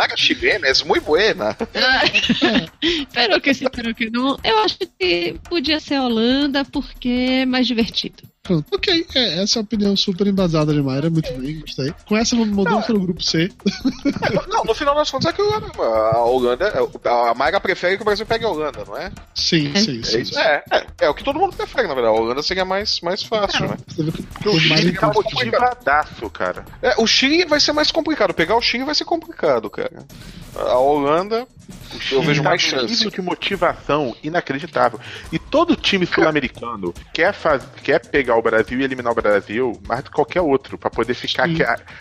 A 0.00 0.08
culinária 0.08 0.16
chilena 0.16 0.66
é 0.66 0.84
muito 0.84 1.04
buena. 1.04 1.56
pero 3.12 3.40
que 3.40 3.52
sim, 3.52 3.66
pero 3.70 3.94
que 3.94 4.08
não. 4.08 4.38
Eu 4.42 4.58
acho 4.60 4.78
que 4.98 5.38
podia 5.48 5.78
ser 5.78 6.00
Holanda 6.00 6.64
porque 6.64 7.08
é 7.42 7.46
mais 7.46 7.66
divertido. 7.66 8.29
Pronto, 8.50 8.66
ok. 8.72 9.06
É, 9.14 9.42
essa 9.42 9.58
é 9.58 9.60
a 9.60 9.62
opinião 9.62 9.96
super 9.96 10.26
embasada 10.26 10.74
de 10.74 10.82
Mayra, 10.82 11.08
muito 11.08 11.32
bem, 11.34 11.60
gostei. 11.60 11.94
Com 12.04 12.16
essa, 12.16 12.34
mudamos 12.34 12.84
para 12.84 12.96
o 12.96 13.00
grupo 13.00 13.22
C. 13.22 13.48
não, 14.50 14.64
no 14.64 14.74
final 14.74 14.92
das 14.92 15.08
contas 15.08 15.30
é 15.30 15.32
que 15.32 15.40
a 15.40 16.18
Holanda, 16.18 16.72
a 17.04 17.32
Mayra 17.32 17.60
prefere 17.60 17.94
que 17.94 18.02
o 18.02 18.04
Brasil 18.04 18.26
pegue 18.26 18.44
a 18.44 18.48
Holanda, 18.48 18.84
não 18.84 18.96
é? 18.96 19.12
Sim, 19.36 19.72
sim, 19.76 20.02
sim. 20.02 20.24
sim. 20.24 20.36
É, 20.36 20.64
é, 20.68 20.86
é, 21.02 21.08
o 21.08 21.14
que 21.14 21.22
todo 21.22 21.38
mundo 21.38 21.54
prefere, 21.54 21.86
na 21.86 21.94
verdade. 21.94 22.16
A 22.16 22.20
Holanda 22.20 22.42
seria 22.42 22.64
mais, 22.64 23.00
mais 23.02 23.22
fácil, 23.22 23.68
né? 23.68 23.76
Porque 23.86 24.48
o 24.48 24.58
Chile 24.58 24.94
tá 24.94 25.12
motivadaço, 25.12 26.28
cara. 26.30 26.64
É, 26.82 27.00
o 27.00 27.06
Chile 27.06 27.44
vai 27.44 27.60
ser 27.60 27.72
mais 27.72 27.92
complicado. 27.92 28.34
Pegar 28.34 28.56
o 28.56 28.60
Chile 28.60 28.82
vai 28.82 28.96
ser 28.96 29.04
complicado, 29.04 29.70
cara. 29.70 30.04
A 30.56 30.76
Holanda, 30.76 31.46
eu 32.10 32.22
vejo 32.22 32.42
mais 32.42 32.62
tá 32.64 32.80
chance. 32.80 33.08
de 33.08 33.22
motivação 33.22 34.16
inacreditável. 34.22 34.98
E 35.30 35.38
todo 35.38 35.76
time 35.76 36.06
sul-americano 36.06 36.92
quer, 37.12 37.32
faz, 37.32 37.62
quer 37.82 38.04
pegar 38.06 38.36
o 38.40 38.42
Brasil 38.42 38.80
e 38.80 38.84
eliminar 38.84 39.12
o 39.12 39.14
Brasil 39.14 39.72
mais 39.86 40.02
do 40.02 40.10
que 40.10 40.16
qualquer 40.16 40.40
outro, 40.40 40.76
para 40.76 40.90
poder 40.90 41.14
ficar 41.14 41.48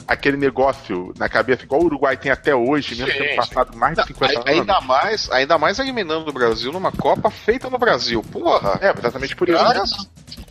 aquele 0.07 0.37
negócio 0.37 1.13
na 1.17 1.29
cabeça, 1.29 1.63
igual 1.63 1.81
o 1.81 1.85
Uruguai 1.85 2.17
tem 2.17 2.31
até 2.31 2.55
hoje, 2.55 2.95
mesmo 2.95 3.13
tendo 3.13 3.35
passado 3.35 3.77
mais 3.77 3.97
de 3.97 4.07
50 4.07 4.33
anos. 4.33 4.47
Ainda 4.47 4.81
mais, 4.81 5.31
ainda 5.31 5.57
mais 5.57 5.79
eliminando 5.79 6.29
o 6.29 6.33
Brasil 6.33 6.71
numa 6.71 6.91
Copa 6.91 7.29
feita 7.29 7.69
no 7.69 7.77
Brasil. 7.77 8.21
Porra! 8.23 8.79
É, 8.81 8.93
exatamente 8.97 9.35
por 9.35 9.49
isso. 9.49 9.57
Caras, 9.57 9.91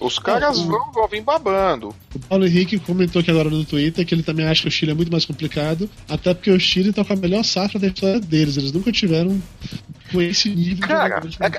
os 0.01 0.19
caras 0.19 0.61
vão, 0.61 0.93
vão 0.93 1.09
vir 1.09 1.23
babando. 1.23 1.95
O 2.15 2.19
Paulo 2.21 2.47
Henrique 2.47 2.79
comentou 2.79 3.21
aqui 3.21 3.31
agora 3.31 3.51
no 3.51 3.65
Twitter 3.65 4.07
que 4.07 4.15
ele 4.15 4.23
também 4.23 4.47
acha 4.47 4.63
que 4.63 4.69
o 4.69 4.71
Chile 4.71 4.93
é 4.93 4.95
muito 4.95 5.11
mais 5.11 5.25
complicado, 5.25 5.89
até 6.09 6.35
porque 6.35 6.51
o 6.51 6.61
Chile 6.61 6.93
tá 6.93 7.05
com 7.05 7.13
a 7.13 7.17
melhor 7.17 7.45
safra 7.45 7.79
da 7.79 7.87
história 7.87 8.21
deles. 8.21 8.57
Eles 8.57 8.73
nunca 8.73 8.93
tiveram 8.93 9.41
com 10.11 10.23
esse 10.23 10.49
nível 10.49 10.87
cara, 10.87 11.21
de 11.21 11.39
né? 11.41 11.51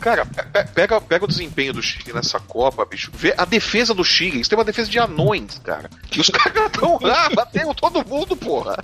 Cara, 0.00 0.26
pega, 0.74 1.00
pega 1.00 1.24
o 1.24 1.28
desempenho 1.28 1.72
do 1.72 1.82
Chile 1.82 2.12
nessa 2.12 2.40
Copa, 2.40 2.84
bicho. 2.84 3.10
Vê 3.14 3.34
a 3.36 3.44
defesa 3.44 3.94
do 3.94 4.04
Chile. 4.04 4.36
Eles 4.36 4.48
têm 4.48 4.58
uma 4.58 4.64
defesa 4.64 4.90
de 4.90 4.98
anões, 4.98 5.58
cara. 5.58 5.90
E 6.14 6.20
os 6.20 6.28
caras 6.30 6.66
estão 6.66 6.98
lá, 7.00 7.28
batendo 7.30 7.74
todo 7.74 8.06
mundo, 8.06 8.36
porra. 8.36 8.82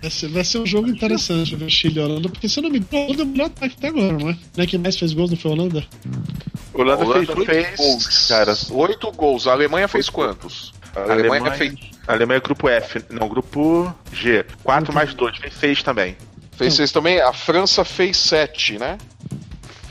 Vai 0.00 0.10
ser, 0.10 0.28
vai 0.28 0.44
ser 0.44 0.58
um 0.58 0.66
jogo 0.66 0.88
interessante 0.88 1.56
ver 1.56 1.64
o 1.64 1.70
Chile 1.70 1.98
e 1.98 2.02
Holanda, 2.02 2.28
porque 2.28 2.48
se 2.48 2.58
eu 2.58 2.62
não 2.62 2.70
me 2.70 2.78
engano, 2.78 3.04
o 3.04 3.06
Holanda 3.06 3.22
é 3.22 3.24
o 3.24 3.28
melhor 3.28 3.46
ataque 3.46 3.74
até 3.78 3.88
agora, 3.88 4.12
não 4.12 4.30
é? 4.30 4.38
Não 4.56 4.64
é 4.64 4.66
quem 4.66 4.78
mais 4.78 4.98
fez 4.98 5.12
gols 5.12 5.30
no 5.30 5.36
foi 5.36 5.50
a 5.50 5.54
Holanda? 5.54 5.84
Holanda, 6.74 7.04
Holanda 7.04 7.36
fez, 7.36 7.46
fez 7.46 7.76
gols, 7.76 8.28
cara. 8.28 8.54
Oito 8.70 9.12
gols. 9.12 9.46
A 9.46 9.52
Alemanha 9.52 9.88
fez 9.88 10.08
quantos? 10.08 10.72
A 10.94 11.00
Alemanha, 11.00 11.40
Alemanha 11.40 11.52
fez. 11.52 11.74
A 12.06 12.12
Alemanha 12.12 12.38
é 12.38 12.40
grupo 12.40 12.68
F, 12.68 13.04
não, 13.10 13.28
grupo 13.28 13.94
G. 14.12 14.44
4 14.62 14.92
mais 14.92 15.14
2, 15.14 15.38
fez 15.38 15.54
6 15.54 15.82
também. 15.82 16.16
Fez 16.52 16.74
6 16.74 16.92
também. 16.92 17.20
A 17.20 17.32
França 17.32 17.84
fez 17.84 18.16
7, 18.16 18.78
né? 18.78 18.98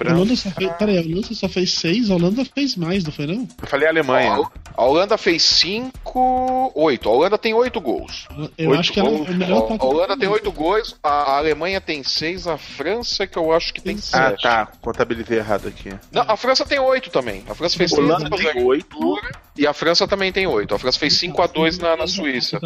França. 0.01 0.15
A 0.15 0.17
Holanda 0.17 0.35
só 0.35 0.49
fez, 0.51 0.71
peraí, 0.73 0.97
a 0.97 1.01
Holanda 1.01 1.33
só 1.33 1.49
fez 1.49 1.73
6, 1.73 2.11
a 2.11 2.15
Holanda 2.15 2.45
fez 2.45 2.75
mais, 2.75 3.03
não 3.03 3.11
foi 3.11 3.27
não? 3.27 3.47
Eu 3.61 3.67
falei 3.67 3.87
Alemanha. 3.87 4.43
a 4.75 4.85
Holanda 4.85 5.17
fez 5.17 5.43
5, 5.43 6.71
8. 6.75 7.09
A 7.09 7.11
Holanda 7.11 7.37
tem 7.37 7.53
8 7.53 7.81
gols. 7.81 8.27
Eu 8.57 8.73
acho 8.73 8.91
que 8.91 8.99
ela 8.99 9.09
é 9.09 9.31
melhor 9.31 9.67
A 9.79 9.85
Holanda 9.85 10.17
tem 10.17 10.27
8 10.27 10.51
gols, 10.51 10.95
a 11.03 11.37
Alemanha 11.37 11.79
tem 11.79 12.03
6, 12.03 12.47
a 12.47 12.57
França 12.57 13.27
que 13.27 13.37
eu 13.37 13.51
acho 13.53 13.73
que 13.73 13.81
tem 13.81 13.97
7. 13.97 14.15
Ah, 14.15 14.35
tá. 14.41 14.71
Contabilizei 14.81 15.37
errado 15.37 15.67
aqui. 15.67 15.93
Não, 16.11 16.23
a 16.27 16.35
França 16.35 16.65
tem 16.65 16.79
8 16.79 17.09
também. 17.09 17.43
A 17.49 17.55
França 17.55 17.77
fez 17.77 17.91
6. 17.91 18.01
A 18.01 18.03
Holanda 18.03 18.29
tem 18.29 18.63
8. 18.63 19.21
E 19.57 19.67
a 19.67 19.73
França 19.73 20.07
também 20.07 20.31
tem 20.31 20.47
8. 20.47 20.73
A 20.73 20.79
França 20.79 20.97
fez 20.97 21.13
5 21.13 21.41
a 21.41 21.47
2 21.47 21.77
na, 21.79 21.97
na 21.97 22.07
Suíça. 22.07 22.59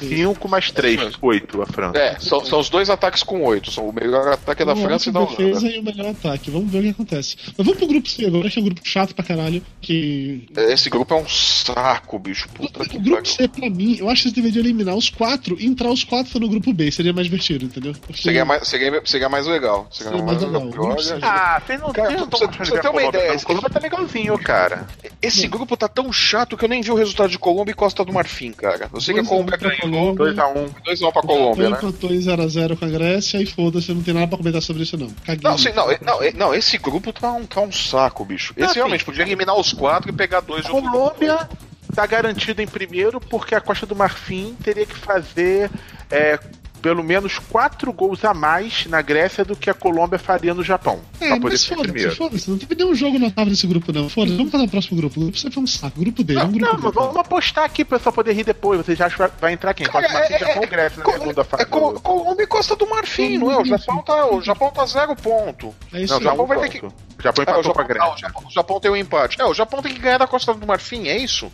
5 0.00 0.48
mais 0.48 0.70
3, 0.70 1.18
8 1.20 1.62
a 1.62 1.66
França. 1.66 1.98
É, 1.98 2.18
são, 2.18 2.44
são 2.44 2.60
os 2.60 2.68
dois 2.68 2.88
ataques 2.88 3.22
com 3.22 3.42
8. 3.42 3.70
São 3.70 3.88
o 3.88 3.92
melhor 3.92 4.28
ataque 4.28 4.62
é 4.62 4.66
da 4.66 4.74
França 4.74 5.08
e 5.10 5.12
da 5.12 5.20
Holanda. 5.20 5.36
defesa 5.36 5.68
e 5.68 5.78
o 5.78 5.82
melhor 5.82 6.10
ataque. 6.10 6.50
Vamos 6.50 6.63
ver 6.70 6.78
o 6.78 6.82
que 6.82 6.88
acontece. 6.90 7.36
Mas 7.46 7.66
vamos 7.66 7.76
pro 7.76 7.86
grupo 7.86 8.08
C 8.08 8.26
agora, 8.26 8.50
que 8.50 8.58
é 8.58 8.62
um 8.62 8.64
grupo 8.64 8.80
chato 8.84 9.14
pra 9.14 9.24
caralho. 9.24 9.62
Que... 9.80 10.46
Esse 10.56 10.90
grupo 10.90 11.14
é 11.14 11.16
um 11.16 11.28
saco, 11.28 12.18
bicho. 12.18 12.48
Puta 12.50 12.82
o, 12.82 12.88
que 12.88 12.98
grupo 12.98 13.26
C, 13.26 13.48
pra 13.48 13.68
mim, 13.70 13.96
eu 13.98 14.08
acho 14.08 14.22
que 14.22 14.28
eles 14.28 14.34
deveriam 14.34 14.64
eliminar 14.64 14.94
os 14.94 15.10
quatro 15.10 15.56
e 15.58 15.66
entrar 15.66 15.90
os 15.90 16.04
quatro 16.04 16.38
no 16.38 16.48
grupo 16.48 16.72
B. 16.72 16.90
Seria 16.90 17.12
mais 17.12 17.26
divertido, 17.26 17.64
entendeu? 17.64 17.92
Porque... 17.92 18.22
Seria, 18.22 18.44
mais, 18.44 18.66
seria, 18.66 19.02
seria 19.04 19.28
mais 19.28 19.46
legal. 19.46 19.88
Seria, 19.90 20.12
seria 20.12 20.24
mais, 20.24 20.42
legal. 20.42 20.64
legal. 20.64 20.84
Olha, 20.90 21.18
ah, 21.22 21.62
vocês 21.64 21.80
não 21.80 21.92
cara, 21.92 22.08
tem 22.08 22.16
você, 22.18 22.46
você 22.46 22.80
tem 22.80 22.90
uma 22.90 23.02
ideia. 23.02 23.34
Esse 23.34 23.44
grupo 23.44 23.70
tá 23.70 23.80
legalzinho, 23.80 24.38
cara. 24.38 24.86
Esse 25.20 25.46
grupo 25.48 25.76
tá 25.76 25.88
tão 25.88 26.12
chato 26.12 26.56
que 26.56 26.64
eu 26.64 26.68
nem 26.68 26.82
vi 26.82 26.90
o 26.90 26.94
resultado 26.94 27.30
de 27.30 27.38
Colômbia 27.38 27.72
e 27.72 27.74
Costa 27.74 28.04
do 28.04 28.12
Marfim, 28.12 28.52
cara. 28.52 28.88
Eu 28.92 29.00
sei 29.00 29.14
que 29.14 29.20
a 29.20 29.24
Colômbia 29.24 29.56
ganhou 29.56 30.14
2x1. 30.14 30.70
2x1 30.86 31.12
pra 31.12 31.22
Colômbia, 31.22 31.70
né? 31.70 31.76
Empatou 31.76 32.10
em 32.10 32.18
0x0 32.18 32.78
com 32.78 32.84
a 32.84 32.88
Grécia 32.88 33.38
e 33.40 33.46
foda-se, 33.46 33.92
não 33.92 34.02
tem 34.02 34.14
nada 34.14 34.28
pra 34.28 34.38
comentar 34.38 34.62
sobre 34.62 34.82
isso, 34.82 34.96
não. 34.96 35.10
Caguei. 35.24 35.42
Não, 35.42 35.58
sim, 35.58 35.72
não, 35.72 35.86
não, 35.86 36.32
não, 36.34 36.53
esse 36.56 36.78
grupo 36.78 37.12
tá 37.12 37.32
um, 37.32 37.46
tá 37.46 37.60
um 37.60 37.72
saco, 37.72 38.24
bicho. 38.24 38.54
Esse 38.56 38.76
realmente 38.76 39.04
podia 39.04 39.22
eliminar 39.22 39.56
os 39.56 39.72
quatro 39.72 40.10
e 40.10 40.12
pegar 40.12 40.40
dois 40.40 40.66
Colômbia 40.66 41.48
tá 41.94 42.06
garantido 42.06 42.60
em 42.60 42.66
primeiro 42.66 43.20
porque 43.20 43.54
a 43.54 43.60
Costa 43.60 43.86
do 43.86 43.94
Marfim 43.94 44.56
teria 44.62 44.84
que 44.84 44.96
fazer 44.96 45.70
é, 46.10 46.38
pelo 46.84 47.02
menos 47.02 47.38
quatro 47.38 47.90
gols 47.94 48.26
a 48.26 48.34
mais 48.34 48.84
na 48.84 49.00
Grécia 49.00 49.42
do 49.42 49.56
que 49.56 49.70
a 49.70 49.74
Colômbia 49.74 50.18
faria 50.18 50.52
no 50.52 50.62
Japão. 50.62 51.00
É, 51.18 51.28
pra 51.28 51.40
poder 51.40 51.54
mas 51.54 51.64
foda-se, 51.64 52.10
foda-se. 52.10 52.50
Não 52.50 52.58
teve 52.58 52.74
nenhum 52.74 52.94
jogo 52.94 53.18
notável 53.18 53.48
nesse 53.48 53.66
grupo, 53.66 53.90
não. 53.90 54.10
Foda-se, 54.10 54.36
vamos 54.36 54.52
fazer 54.52 54.64
o 54.64 54.68
próximo 54.68 54.96
grupo. 54.98 55.18
O 55.18 55.22
grupo 55.22 55.38
você 55.38 55.50
foi 55.50 55.62
um 55.62 55.66
saco. 55.66 55.98
Grupo 55.98 56.22
D, 56.22 56.34
não, 56.34 56.44
um 56.44 56.52
grupo 56.52 56.66
Não, 56.66 56.78
mas 56.82 56.92
vamos 56.92 57.16
apostar 57.16 57.64
aqui 57.64 57.86
pra 57.86 57.96
pessoal 57.98 58.12
poder 58.12 58.34
rir 58.34 58.44
depois. 58.44 58.84
Você 58.84 58.94
já 58.94 59.08
que 59.08 59.16
vai 59.40 59.54
entrar 59.54 59.72
quem? 59.72 59.86
Cara, 59.86 60.06
é, 60.06 60.38
Japão 60.38 60.60
ou 60.60 60.68
Grécia 60.68 61.02
na 61.02 61.12
segunda 61.12 61.42
fase? 61.42 61.62
É 61.62 61.66
Colômbia 61.66 62.42
e 62.42 62.46
Costa 62.46 62.76
do 62.76 62.86
Marfim, 62.86 63.38
não 63.38 63.50
é? 63.50 63.62
O 63.62 63.64
Japão 63.64 64.02
tá, 64.02 64.26
o 64.26 64.42
Japão 64.42 64.70
tá 64.70 64.84
zero 64.84 65.16
ponto. 65.16 65.74
É 65.90 66.02
isso 66.02 66.12
não, 66.12 66.20
o 66.20 66.22
Japão 66.22 66.46
vai 66.46 66.60
ter 66.60 66.68
que. 66.68 66.84
O 66.84 66.92
Japão 67.18 67.42
empatou 67.44 67.56
é, 67.56 67.60
o 67.60 67.62
Japão, 67.62 67.72
com 67.72 67.80
a 67.80 67.84
Grécia. 67.84 68.06
Não, 68.06 68.14
o, 68.14 68.18
Japão, 68.18 68.42
o 68.46 68.50
Japão 68.50 68.80
tem 68.80 68.90
um 68.90 68.96
empate. 68.96 69.40
É, 69.40 69.44
o 69.46 69.54
Japão 69.54 69.80
tem 69.80 69.94
que 69.94 70.00
ganhar 70.00 70.18
da 70.18 70.26
Costa 70.26 70.52
do 70.52 70.66
Marfim, 70.66 71.08
é 71.08 71.16
isso? 71.16 71.50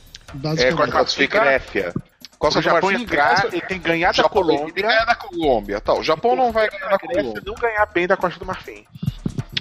É, 0.58 0.72
classificar. 0.72 1.44
Grécia. 1.44 1.94
Costa 2.41 2.59
o 2.59 2.62
Japão 2.62 2.91
Marfim, 2.91 3.05
entrar, 3.05 3.45
ele 3.53 3.61
tem 3.61 3.78
que 3.78 3.86
ganhar 3.86 4.14
da 4.14 4.26
Colômbia. 4.26 4.72
Tem 4.72 4.82
ganhar 4.82 5.05
da 5.05 5.14
Colômbia. 5.14 5.78
Tá, 5.78 5.93
o 5.93 6.03
Japão 6.03 6.34
não 6.34 6.51
vai 6.51 6.70
ganhar 6.70 6.88
da 6.88 6.99
Colômbia. 6.99 7.43
não 7.45 7.55
ganhar 7.55 7.84
bem 7.84 8.07
da 8.07 8.16
Costa 8.16 8.38
do 8.38 8.47
Marfim. 8.47 8.86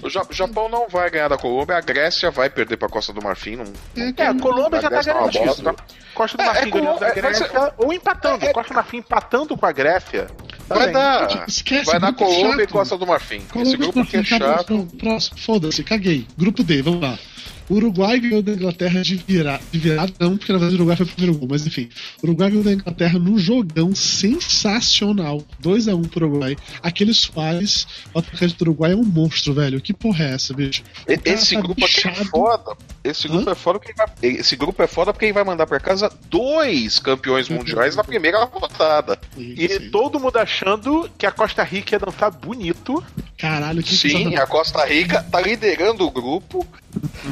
O 0.01 0.09
Japão 0.09 0.69
não 0.69 0.87
vai 0.87 1.09
ganhar 1.09 1.27
da 1.27 1.37
Colômbia, 1.37 1.75
a 1.75 1.81
Grécia 1.81 2.31
vai 2.31 2.49
perder 2.49 2.77
pra 2.77 2.87
Costa 2.87 3.11
do 3.11 3.21
Marfim. 3.21 3.57
Não, 3.57 3.65
não 3.65 4.13
é, 4.17 4.27
a 4.27 4.33
Colômbia 4.33 4.79
já 4.79 4.89
tá 4.89 4.99
é 4.99 5.03
garantido. 5.03 5.55
Tá? 5.61 5.75
Costa 6.13 6.37
do 6.37 6.43
Marfim 6.45 6.59
é, 6.59 6.67
é, 6.67 6.71
ganhando 6.71 6.99
da 7.01 7.13
Grécia, 7.13 7.43
é, 7.43 7.73
ou 7.77 7.91
empatando. 7.91 8.45
É, 8.45 8.53
Costa 8.53 8.73
do 8.73 8.75
Marfim 8.77 8.97
empatando 8.97 9.57
com 9.57 9.65
a 9.65 9.71
Grécia. 9.73 10.27
Tá 10.69 10.75
vai 10.75 10.91
dar. 10.93 11.49
Esquece, 11.49 11.83
vai 11.83 11.99
dar 11.99 12.13
Colômbia 12.13 12.51
chato. 12.51 12.61
e 12.61 12.67
Costa 12.67 12.97
do 12.97 13.05
Marfim. 13.05 13.41
Colômbia 13.41 13.69
Esse 13.69 13.77
grupo 13.77 13.99
aqui 13.99 14.15
é 14.15 14.23
chato. 14.23 14.87
Foda-se, 15.35 15.83
caguei. 15.83 16.25
Grupo 16.37 16.63
D, 16.63 16.81
vamos 16.81 17.01
lá. 17.01 17.19
O 17.69 17.75
Uruguai 17.75 18.19
ganhou 18.19 18.41
da 18.41 18.51
Inglaterra 18.51 19.01
de 19.01 19.15
virar. 19.15 19.61
De 19.71 19.77
virar, 19.77 20.09
não, 20.19 20.37
porque 20.37 20.51
na 20.51 20.57
verdade 20.57 20.75
o 20.75 20.79
Uruguai 20.79 20.97
foi 20.97 21.05
o 21.05 21.09
primeiro 21.09 21.37
gol, 21.37 21.47
mas 21.51 21.67
enfim. 21.67 21.87
O 22.21 22.25
Uruguai 22.25 22.49
ganhou 22.49 22.63
da 22.63 22.73
Inglaterra 22.73 23.19
num 23.19 23.37
jogão 23.37 23.93
sensacional. 23.93 25.43
2x1 25.61 25.95
um 25.95 26.01
pro 26.01 26.27
Uruguai. 26.27 26.57
Aquele 26.81 27.13
Soares, 27.13 27.85
o 28.13 28.19
atacante 28.19 28.55
do 28.55 28.61
Uruguai, 28.63 28.93
é 28.93 28.95
um 28.95 29.03
monstro, 29.03 29.53
velho. 29.53 29.79
Que 29.79 29.93
porra 29.93 30.25
é 30.25 30.33
essa, 30.33 30.53
bicho? 30.53 30.83
Esse 31.07 31.55
tá 31.55 31.61
grupo 31.61 31.85
bichado. 31.85 32.15
aqui 32.15 32.21
é 32.21 32.25
foda. 32.25 32.77
Esse 33.03 33.27
grupo 33.27 33.49
Hã? 33.49 33.51
é 33.51 33.55
foda 33.55 33.79
porque 33.79 33.93
vai... 33.93 34.07
Esse 34.21 34.55
grupo 34.55 34.81
é 34.81 34.87
foda 34.87 35.13
porque 35.13 35.25
ele 35.25 35.33
vai 35.33 35.43
mandar 35.43 35.67
pra 35.67 35.79
casa 35.79 36.11
dois 36.29 36.97
campeões 36.97 37.49
mundiais 37.49 37.95
na 37.95 38.03
primeira 38.03 38.43
rodada. 38.45 39.19
E 39.37 39.89
todo 39.91 40.19
mundo 40.19 40.37
achando 40.37 41.09
que 41.17 41.25
a 41.25 41.31
Costa 41.31 41.63
Rica 41.63 41.95
ia 41.95 41.99
dançar 41.99 42.31
bonito. 42.31 43.03
Caralho, 43.37 43.81
que 43.83 43.95
Sim, 43.95 44.35
a 44.35 44.45
Costa 44.45 44.83
Rica 44.85 45.23
tá 45.23 45.39
liderando 45.39 46.05
o 46.05 46.11
grupo. 46.11 46.67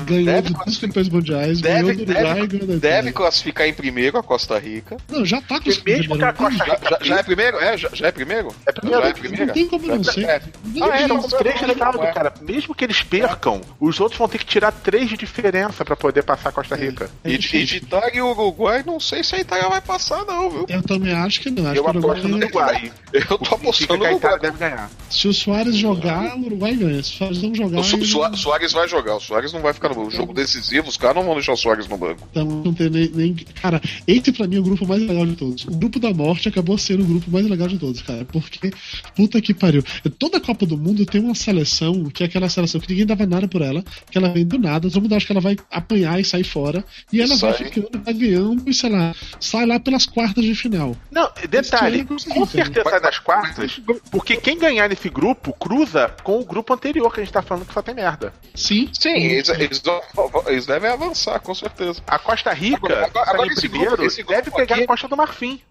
Ganhou 0.05 0.26
deve, 0.27 0.53
dos 0.53 0.77
campeões 0.77 1.09
mundiais, 1.09 1.61
deve, 1.61 1.91
Uruguai 1.91 2.47
deve, 2.47 2.77
deve 2.77 3.11
classificar 3.11 3.67
em 3.67 3.73
primeiro 3.73 4.17
a 4.17 4.23
Costa 4.23 4.57
Rica. 4.59 4.97
Não, 5.09 5.25
já 5.25 5.41
tá 5.41 5.59
classificando. 5.59 5.97
Mesmo 5.97 6.17
que 6.17 6.23
a 6.23 6.33
Costa 6.33 6.63
Rica. 6.63 6.79
Já, 6.89 6.97
já, 7.01 7.19
é 7.19 7.23
primeiro? 7.23 7.57
É, 7.57 7.77
já, 7.77 7.89
já, 7.93 8.07
é 8.07 8.11
primeiro? 8.11 8.55
É 8.65 8.71
primeiro. 8.71 9.01
Já 9.01 9.09
é 9.09 9.13
primeiro. 9.13 9.45
Não 9.47 9.53
tem 9.53 9.67
como 9.67 9.87
não 9.87 10.03
ser. 10.03 10.23
É. 10.23 10.41
Ah, 10.81 11.01
é, 11.01 11.07
são 11.07 11.21
três 11.21 11.61
ligados, 11.61 12.01
cara. 12.13 12.33
Mesmo 12.41 12.75
que 12.75 12.83
eles 12.83 13.01
percam, 13.01 13.61
os 13.79 13.99
outros 13.99 14.17
vão 14.17 14.27
ter 14.27 14.37
que 14.37 14.45
tirar 14.45 14.71
três 14.71 15.09
de 15.09 15.17
diferença 15.17 15.83
pra 15.85 15.95
poder 15.95 16.23
passar 16.23 16.49
a 16.49 16.51
Costa 16.51 16.75
é, 16.75 16.77
Rica. 16.77 17.09
É, 17.23 17.31
e, 17.31 17.37
de, 17.37 17.65
de 17.65 17.77
Itália 17.77 18.17
e 18.17 18.21
Uruguai, 18.21 18.83
não 18.85 18.99
sei 18.99 19.23
se 19.23 19.35
a 19.35 19.39
Itália 19.39 19.69
vai 19.69 19.81
passar, 19.81 20.25
não, 20.25 20.49
viu? 20.49 20.65
Eu 20.69 20.83
também 20.83 21.13
acho 21.13 21.41
que 21.41 21.49
não. 21.49 21.69
Acho 21.69 21.79
eu 21.79 21.83
que 21.83 21.97
aposto 21.97 22.27
no 22.27 22.37
Uruguai. 22.37 22.91
Eu 23.13 23.37
tô 23.37 23.55
apostando 23.55 24.03
no 24.03 24.09
Uruguai. 24.09 24.39
deve 24.39 24.57
ganhar. 24.57 24.89
Se 25.09 25.27
o 25.27 25.33
Soares 25.33 25.75
jogar, 25.75 26.35
o 26.35 26.45
Uruguai 26.45 26.75
ganha. 26.75 27.01
Se 27.01 27.13
o 27.13 27.17
Soares 27.17 27.41
não 27.41 27.55
jogar. 27.55 27.79
O 27.79 28.37
Soares 28.37 28.73
vai 28.73 28.87
jogar. 28.87 29.15
O 29.15 29.19
Soares 29.19 29.53
não 29.53 29.61
vai 29.61 29.73
ficar 29.73 29.89
no 29.89 29.95
jogo 30.17 30.33
decisivo. 30.33 30.89
Os 30.89 30.97
caras 30.97 31.15
não 31.15 31.23
vão 31.23 31.35
deixar 31.35 31.53
o 31.53 31.57
Soares 31.57 31.87
no 31.87 31.97
banco. 31.97 32.27
Então, 32.31 32.45
não 32.45 32.73
tem 32.73 32.89
nem, 32.89 33.09
nem. 33.09 33.35
Cara, 33.61 33.81
esse 34.07 34.31
pra 34.31 34.47
mim 34.47 34.57
é 34.57 34.59
o 34.59 34.63
grupo 34.63 34.85
mais 34.87 35.01
legal 35.01 35.25
de 35.25 35.35
todos. 35.35 35.65
O 35.65 35.71
grupo 35.71 35.99
da 35.99 36.13
morte 36.13 36.49
acabou 36.49 36.77
sendo 36.77 37.03
o 37.03 37.07
grupo 37.07 37.31
mais 37.31 37.47
legal 37.47 37.67
de 37.67 37.77
todos, 37.77 38.01
cara. 38.01 38.25
Porque, 38.25 38.71
puta 39.15 39.41
que 39.41 39.53
pariu. 39.53 39.83
Toda 40.17 40.39
Copa 40.39 40.65
do 40.65 40.77
Mundo 40.77 41.05
tem 41.05 41.21
uma 41.21 41.35
seleção, 41.35 42.05
que 42.05 42.23
é 42.23 42.25
aquela 42.25 42.49
seleção 42.49 42.81
que 42.81 42.89
ninguém 42.89 43.05
dava 43.05 43.25
nada 43.25 43.47
por 43.47 43.61
ela, 43.61 43.83
que 44.09 44.17
ela 44.17 44.29
vem 44.29 44.45
do 44.45 44.57
nada, 44.57 44.89
todo 44.89 45.01
mundo 45.01 45.15
acha 45.15 45.25
que 45.25 45.31
ela 45.31 45.41
vai 45.41 45.57
apanhar 45.71 46.19
e 46.19 46.25
sair 46.25 46.43
fora. 46.43 46.83
E 47.11 47.21
ela 47.21 47.35
sai. 47.35 47.51
vai 47.51 47.63
ficando, 47.63 47.89
vai 48.03 48.13
ganhando 48.13 48.69
e, 48.69 48.73
sei 48.73 48.89
lá, 48.89 49.15
sai 49.39 49.65
lá 49.65 49.79
pelas 49.79 50.05
quartas 50.05 50.43
de 50.43 50.55
final. 50.55 50.95
Não, 51.11 51.29
detalhe, 51.49 52.05
com 52.05 52.45
certeza 52.45 52.89
sai 52.89 53.01
das 53.01 53.19
quartas, 53.19 53.79
porque 54.11 54.37
quem 54.37 54.57
ganhar 54.57 54.89
nesse 54.89 55.09
grupo 55.09 55.53
cruza 55.53 56.13
com 56.23 56.39
o 56.39 56.45
grupo 56.45 56.73
anterior 56.73 57.13
que 57.13 57.19
a 57.19 57.23
gente 57.23 57.33
tá 57.33 57.41
falando 57.41 57.65
que 57.65 57.73
só 57.73 57.81
tem 57.81 57.95
merda. 57.95 58.33
Sim. 58.55 58.89
Sim, 58.93 59.15
eles, 59.15 59.49
eles, 59.49 59.81
eles 60.47 60.65
devem 60.65 60.89
avançar, 60.89 61.39
com 61.39 61.53
certeza. 61.53 62.01
A 62.07 62.19
Costa 62.19 62.53
Rica, 62.53 62.77
agora, 62.77 63.05
agora, 63.05 63.31
agora 63.31 63.47
esse 63.53 63.67
primeiro, 63.67 63.91
grupo, 63.91 64.03
esse 64.03 64.23
deve 64.23 64.51
pegar 64.51 64.75
aqui, 64.75 64.83
a 64.83 64.87
Costa 64.87 65.07
do 65.07 65.17
Marfim. 65.17 65.61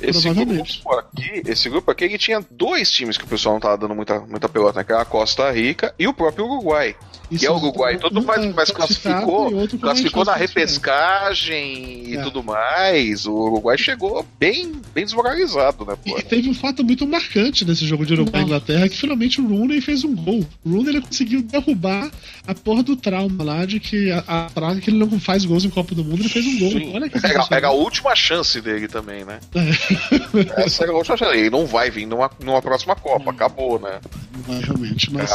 Esse 0.00 0.28
grupo 0.30 0.94
aqui, 0.94 1.42
esse 1.46 1.68
grupo 1.68 1.90
aqui 1.90 2.04
ele 2.04 2.18
tinha 2.18 2.44
dois 2.50 2.90
times 2.90 3.16
que 3.16 3.24
o 3.24 3.28
pessoal 3.28 3.54
não 3.54 3.60
tava 3.60 3.78
dando 3.78 3.94
muita, 3.94 4.20
muita 4.20 4.48
pelota, 4.48 4.78
né? 4.78 4.84
Que 4.84 4.92
era 4.92 5.02
a 5.02 5.06
Costa 5.06 5.50
Rica 5.50 5.94
e 5.98 6.06
o 6.06 6.14
próprio 6.14 6.46
Uruguai. 6.46 6.94
Isso 7.30 7.40
que 7.40 7.46
é 7.46 7.50
o 7.50 7.56
Uruguai. 7.56 7.98
Todo 7.98 8.14
mundo 8.14 8.26
mais, 8.26 8.54
mais 8.54 8.70
classificou, 8.70 9.50
classificou 9.80 10.24
na 10.24 10.34
repescagem 10.34 12.04
e 12.06 12.16
é. 12.16 12.22
tudo 12.22 12.42
mais. 12.42 13.26
O 13.26 13.32
Uruguai 13.32 13.76
chegou 13.76 14.24
bem, 14.38 14.80
bem 14.94 15.04
desmoralizado, 15.04 15.84
né? 15.84 15.96
Pô? 16.04 16.18
E 16.18 16.22
teve 16.22 16.48
um 16.48 16.54
fato 16.54 16.84
muito 16.84 17.06
marcante 17.06 17.64
nesse 17.64 17.84
jogo 17.84 18.06
de 18.06 18.12
Uruguai 18.12 18.42
e 18.42 18.44
Inglaterra, 18.44 18.88
que 18.88 18.96
finalmente 18.96 19.40
o 19.40 19.46
Rooney 19.46 19.80
fez 19.80 20.04
um 20.04 20.14
gol. 20.14 20.46
O 20.64 20.70
Rooney 20.70 20.90
ele 20.90 21.00
conseguiu 21.00 21.42
derrubar 21.42 22.10
a 22.46 22.54
porra 22.54 22.82
do 22.82 22.96
trauma 22.96 23.42
lá 23.42 23.64
de 23.64 23.80
que 23.80 24.10
a, 24.12 24.24
a 24.26 24.50
praga 24.50 24.80
que 24.80 24.90
ele 24.90 24.98
não 24.98 25.18
faz 25.18 25.44
gols 25.44 25.64
em 25.64 25.70
Copa 25.70 25.94
do 25.94 26.04
Mundo, 26.04 26.20
ele 26.20 26.28
fez 26.28 26.46
um 26.46 26.58
gol. 26.58 26.70
Sim. 26.70 26.92
Olha 26.94 27.08
que 27.08 27.18
é, 27.26 27.60
é 27.60 27.64
a 27.64 27.70
última 27.70 28.14
chance 28.14 28.60
dele 28.60 28.86
também, 28.86 29.24
né? 29.24 29.40
É. 29.56 30.62
Essa 30.64 30.84
é 30.84 30.88
a 30.88 30.92
última 30.92 31.16
chance. 31.16 31.36
Ele 31.36 31.48
não 31.48 31.66
vai 31.66 31.90
vir 31.90 32.06
numa, 32.06 32.30
numa 32.42 32.60
próxima 32.60 32.94
Copa, 32.94 33.30
acabou, 33.30 33.78
né? 33.80 34.00
Não 34.34 34.42
vai 34.42 34.60
realmente. 34.60 35.12
Mas, 35.12 35.30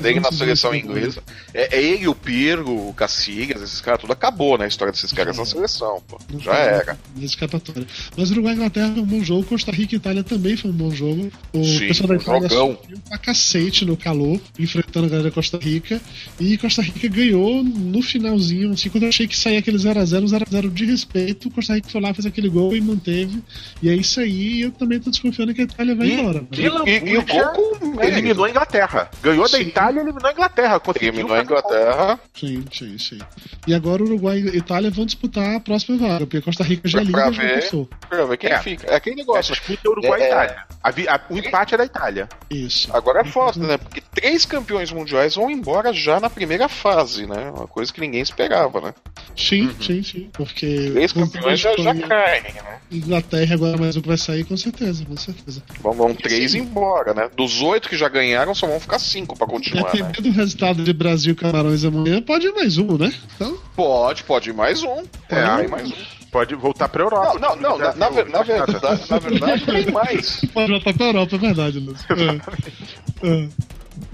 dele 0.00 0.20
na 0.20 0.32
seleção 0.32 0.74
inglesa. 0.74 1.22
É, 1.54 1.76
é, 1.76 1.82
ele, 1.82 2.08
o 2.08 2.14
Pirro, 2.14 2.88
o 2.88 2.94
Cacigas, 2.94 3.62
esses 3.62 3.80
caras, 3.80 4.00
tudo 4.00 4.12
acabou, 4.12 4.58
né? 4.58 4.64
A 4.64 4.68
história 4.68 4.92
desses 4.92 5.12
caras 5.12 5.36
na 5.36 5.44
seleção, 5.44 6.02
pô. 6.08 6.18
Já 6.38 6.54
era. 6.54 6.98
Escapatória. 7.20 7.86
Mas 8.16 8.30
Uruguai 8.30 8.54
e 8.54 8.56
Inglaterra 8.56 8.92
foi 8.92 9.02
um 9.02 9.06
bom 9.06 9.22
jogo, 9.22 9.44
Costa 9.44 9.70
Rica 9.70 9.94
e 9.94 9.98
Itália 9.98 10.24
também 10.24 10.56
foi 10.56 10.70
um 10.70 10.74
bom 10.74 10.90
jogo. 10.90 11.30
O 11.52 11.64
Sim, 11.64 11.88
pessoal 11.88 12.08
da 12.08 12.16
Itália 12.16 12.48
subiu 12.48 12.98
pra 13.08 13.18
cacete 13.18 13.84
no 13.84 13.96
calor, 13.96 14.40
enfrentando 14.58 15.06
a 15.06 15.08
galera 15.08 15.28
da 15.28 15.34
Costa 15.34 15.58
Rica. 15.58 16.00
E 16.38 16.58
Costa 16.58 16.82
Rica 16.82 17.08
ganhou 17.08 17.62
no 17.62 18.02
finalzinho, 18.02 18.72
assim, 18.72 18.88
quando 18.88 19.04
eu 19.04 19.08
achei 19.08 19.28
que 19.28 19.36
saía 19.36 19.58
aquele 19.58 19.78
0x0, 19.78 20.24
0x0 20.24 20.72
de 20.72 20.84
respeito, 20.84 21.50
Costa 21.50 21.74
Rica 21.74 21.88
foi 21.88 22.00
lá, 22.00 22.12
fez 22.12 22.26
aquele 22.26 22.48
gol 22.48 22.74
e 22.74 22.80
manteve. 22.80 23.42
E 23.82 23.88
é 23.88 23.94
isso 23.94 24.20
aí, 24.20 24.62
eu 24.62 24.72
também 24.72 25.00
tô 25.00 25.10
desconfiando 25.10 25.54
que 25.54 25.60
a 25.60 25.64
Itália 25.64 25.94
vai 25.94 26.06
e, 26.06 26.12
embora. 26.14 26.44
E, 26.52 26.60
e, 26.60 27.12
e, 27.12 27.18
o 27.18 27.26
gol 27.26 28.02
eliminou 28.02 28.40
eliminou 28.40 28.44
a 28.44 28.50
Inglaterra. 28.50 29.10
Ganhou 29.22 29.46
sim. 29.46 29.52
da 29.52 29.60
Itália 29.60 30.00
e 30.00 30.02
eliminou 30.02 30.28
a 30.28 30.32
Inglaterra. 30.32 30.82
Eliminou 31.00 31.34
a 31.34 31.42
Inglaterra. 31.42 32.20
Sim, 32.34 32.64
sim, 32.72 32.98
sim. 32.98 33.18
E 33.66 33.74
agora 33.74 34.02
o 34.02 34.06
Uruguai 34.06 34.38
e 34.38 34.56
Itália 34.56 34.90
vão 34.90 35.04
disputar 35.04 35.56
a 35.56 35.60
próxima 35.60 35.98
vaga, 35.98 36.20
porque 36.20 36.40
Costa 36.40 36.64
Rica 36.64 36.88
já 36.88 37.00
liga 37.00 37.32
já 37.32 37.54
passou. 37.54 37.88
Pra 38.08 38.24
ver 38.24 38.36
quem 38.36 38.50
é. 38.50 38.58
fica. 38.60 38.86
É 38.86 38.96
aquele 38.96 39.16
negócio. 39.16 39.52
É, 39.52 39.56
disputa 39.56 39.80
é 39.84 39.90
Uruguai 39.90 40.20
e 40.20 40.22
é, 40.22 40.26
Itália. 40.28 40.64
A, 40.82 40.88
a, 40.88 41.20
o 41.28 41.38
empate 41.38 41.74
é 41.74 41.78
da 41.78 41.84
Itália. 41.84 42.28
Isso. 42.50 42.94
Agora 42.94 43.20
é 43.20 43.24
foda, 43.24 43.60
né? 43.60 43.78
Porque 43.78 44.02
três 44.14 44.46
campeões 44.46 44.92
mundiais 44.92 45.34
vão 45.34 45.50
embora 45.50 45.92
já 45.92 46.20
na 46.20 46.30
primeira 46.30 46.68
fase, 46.68 47.26
né? 47.26 47.50
Uma 47.54 47.66
coisa 47.66 47.92
que 47.92 48.00
ninguém 48.00 48.20
esperava, 48.20 48.80
né? 48.80 48.94
Sim, 49.36 49.66
uhum. 49.66 49.82
sim, 49.82 50.02
sim. 50.02 50.30
Porque. 50.32 50.90
Três 50.92 51.12
campeões 51.12 51.60
já, 51.60 51.76
já 51.76 51.94
caem, 51.94 52.42
né? 52.42 52.80
Inglaterra 52.90 53.49
agora 53.54 53.76
mais 53.76 53.96
um 53.96 54.00
que 54.00 54.08
vai 54.08 54.16
sair, 54.16 54.44
com 54.44 54.56
certeza, 54.56 55.04
com 55.04 55.16
certeza. 55.16 55.62
Vão, 55.80 55.92
vão 55.92 56.14
três 56.14 56.54
embora, 56.54 57.14
né? 57.14 57.30
Dos 57.36 57.60
oito 57.62 57.88
que 57.88 57.96
já 57.96 58.08
ganharam, 58.08 58.54
só 58.54 58.66
vão 58.66 58.80
ficar 58.80 58.98
cinco 58.98 59.36
pra 59.36 59.46
continuar. 59.46 59.92
Dependendo 59.92 60.22
né? 60.22 60.30
do 60.30 60.36
resultado 60.36 60.82
de 60.82 60.92
Brasil 60.92 61.32
e 61.32 61.36
Camarões 61.36 61.84
amanhã, 61.84 62.22
pode 62.22 62.46
ir 62.46 62.52
mais 62.52 62.78
um, 62.78 62.96
né? 62.96 63.12
Então... 63.34 63.58
Pode, 63.76 64.24
pode 64.24 64.50
ir 64.50 64.54
mais 64.54 64.82
um. 64.82 65.04
Pode 65.28 65.62
é, 65.62 65.64
ir 65.64 65.68
mais 65.68 65.90
um 65.90 65.94
pode 66.30 66.54
voltar 66.54 66.88
pra 66.88 67.02
Europa. 67.02 67.38
Não, 67.38 67.56
não, 67.56 67.76
não 67.76 67.78
na, 67.78 67.94
na, 67.94 68.08
ver, 68.08 68.28
na, 68.28 68.42
verdade, 68.42 69.10
na 69.10 69.18
verdade 69.18 69.66
tem 69.66 69.90
mais. 69.90 70.40
Pode 70.52 70.70
voltar 70.70 70.94
pra 70.94 71.06
Europa, 71.06 71.36
é 71.36 71.38
verdade, 71.38 71.78
Lúcio. 71.80 72.06
É. 72.12 73.28
É. 73.28 73.48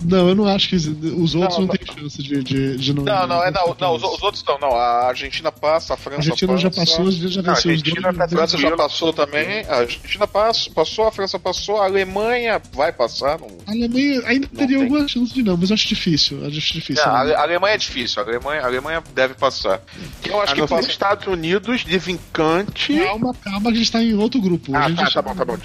Não, 0.02 0.28
eu 0.28 0.34
não 0.34 0.46
acho 0.46 0.68
que 0.68 0.76
os 0.76 1.34
outros 1.34 1.58
não, 1.58 1.66
não, 1.66 1.68
têm 1.68 1.86
chance 1.86 2.22
de, 2.22 2.42
de, 2.42 2.76
de 2.76 2.94
não. 2.94 3.04
Não, 3.04 3.26
não, 3.26 3.42
é, 3.42 3.50
não, 3.50 3.76
não 3.78 3.94
os, 3.94 4.02
os, 4.02 4.22
outros 4.22 4.44
não, 4.46 4.58
não. 4.58 4.72
A 4.72 5.08
Argentina 5.08 5.50
passa, 5.50 5.94
a 5.94 5.96
França 5.96 6.16
passa. 6.18 6.30
A 6.30 6.32
Argentina 6.32 6.52
passa, 6.52 6.62
já 6.62 6.70
passou, 6.70 7.04
os 7.04 7.16
já 7.16 7.42
venceu 7.42 7.72
os 7.72 7.82
dois. 7.82 8.06
A 8.06 8.28
França 8.28 8.58
já 8.58 8.76
passou 8.76 9.12
também. 9.12 9.64
A 9.66 9.76
Argentina 9.76 10.26
passou, 10.26 10.72
passou, 10.72 11.08
a 11.08 11.12
França 11.12 11.38
passou, 11.38 11.80
a 11.80 11.84
Alemanha 11.84 12.60
vai 12.72 12.92
passar. 12.92 13.38
Não... 13.38 13.48
A 13.66 13.70
Alemanha 13.70 14.22
ainda 14.26 14.48
teria 14.48 14.78
tem. 14.78 14.82
alguma 14.82 15.08
chance 15.08 15.32
de 15.32 15.42
não, 15.42 15.56
mas 15.56 15.70
eu 15.70 15.74
acho 15.74 15.88
difícil. 15.88 16.44
Acho 16.46 16.72
difícil. 16.72 17.04
Não, 17.04 17.12
a 17.14 17.42
Alemanha 17.42 17.74
é 17.74 17.78
difícil, 17.78 18.22
a 18.22 18.26
Alemanha, 18.26 18.62
a 18.62 18.66
Alemanha 18.66 19.02
deve 19.14 19.34
passar. 19.34 19.80
Eu 20.24 20.40
acho 20.40 20.52
a 20.52 20.56
que 20.56 20.66
passa... 20.66 20.88
Estados 20.88 21.26
Unidos, 21.26 21.84
desencante. 21.84 22.98
Calma, 22.98 23.34
calma, 23.34 23.70
a 23.70 23.74
gente 23.74 23.90
tá 23.92 24.02
em 24.02 24.14
outro 24.14 24.40
grupo. 24.40 24.74
Ah, 24.74 24.90
tá, 24.94 25.10
tá 25.10 25.22
bom, 25.22 25.34
tá 25.34 25.44
bom. 25.44 25.58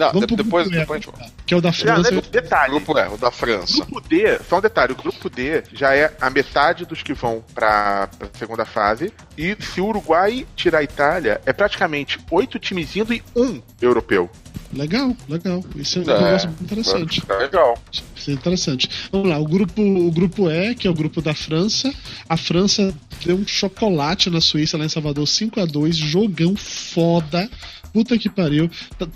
Não, 0.00 0.20
de, 0.20 0.36
depois, 0.36 0.68
depois 0.68 1.02
a 1.02 1.10
gente 1.10 1.32
Que 1.44 1.54
é 1.54 1.56
o 1.56 1.60
da 1.60 1.72
França. 1.72 2.10
Não, 2.10 2.22
detalhe. 2.22 2.72
O 2.72 2.76
grupo 2.76 2.98
é, 2.98 3.08
o 3.08 3.16
da 3.16 3.30
França. 3.30 3.74
O 3.74 3.76
grupo 3.86 4.00
D, 4.08 4.38
só 4.48 4.58
um 4.58 4.60
detalhe, 4.60 4.92
o 4.92 4.96
grupo 4.96 5.28
D 5.28 5.62
já 5.72 5.94
é 5.94 6.14
a 6.20 6.30
metade 6.30 6.84
dos 6.84 7.02
que 7.02 7.12
vão 7.12 7.44
pra, 7.54 8.08
pra 8.18 8.28
segunda 8.34 8.64
fase. 8.64 9.12
E 9.36 9.56
se 9.60 9.80
o 9.80 9.86
Uruguai 9.86 10.46
tirar 10.56 10.78
a 10.78 10.82
Itália, 10.82 11.40
é 11.44 11.52
praticamente 11.52 12.18
oito 12.30 12.58
times 12.58 12.96
indo 12.96 13.12
e 13.12 13.22
um 13.36 13.60
europeu. 13.80 14.30
Legal, 14.72 15.16
legal. 15.28 15.64
Isso 15.74 15.98
é 15.98 16.02
um 16.02 16.10
é, 16.10 16.22
negócio 16.22 16.48
muito 16.48 16.62
interessante. 16.62 17.22
É 17.28 17.34
legal. 17.34 17.78
Isso 18.14 18.30
é 18.30 18.34
interessante. 18.34 18.88
Vamos 19.10 19.28
lá, 19.28 19.38
o 19.38 19.44
grupo, 19.44 19.82
o 19.82 20.10
grupo 20.12 20.48
E, 20.48 20.74
que 20.76 20.86
é 20.86 20.90
o 20.90 20.94
grupo 20.94 21.20
da 21.20 21.34
França. 21.34 21.92
A 22.28 22.36
França 22.36 22.94
deu 23.24 23.36
um 23.36 23.46
chocolate 23.46 24.30
na 24.30 24.40
Suíça, 24.40 24.78
lá 24.78 24.84
em 24.84 24.88
Salvador, 24.88 25.26
5 25.26 25.60
a 25.60 25.64
2 25.64 25.96
jogão 25.96 26.54
foda. 26.54 27.50
Puta 27.92 28.16
que 28.18 28.28
pariu. 28.28 28.70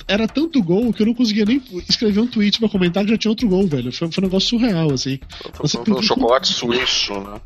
Era 0.09 0.27
tanto 0.27 0.63
gol 0.63 0.93
que 0.93 1.03
eu 1.03 1.07
não 1.07 1.15
conseguia 1.15 1.45
nem 1.45 1.63
escrever 1.89 2.21
um 2.21 2.27
tweet 2.27 2.59
pra 2.59 2.69
comentar 2.69 3.05
que 3.05 3.11
já 3.11 3.19
tinha 3.19 3.31
outro 3.31 3.49
gol, 3.49 3.67
velho. 3.67 3.93
Foi, 3.93 4.11
foi 4.11 4.23
um 4.23 4.27
negócio 4.27 4.49
surreal, 4.51 4.93
assim. 4.93 5.19
Você 5.61 5.79
um 5.79 6.03
chocolate 6.03 6.53
suíço, 6.53 7.15
né? 7.15 7.41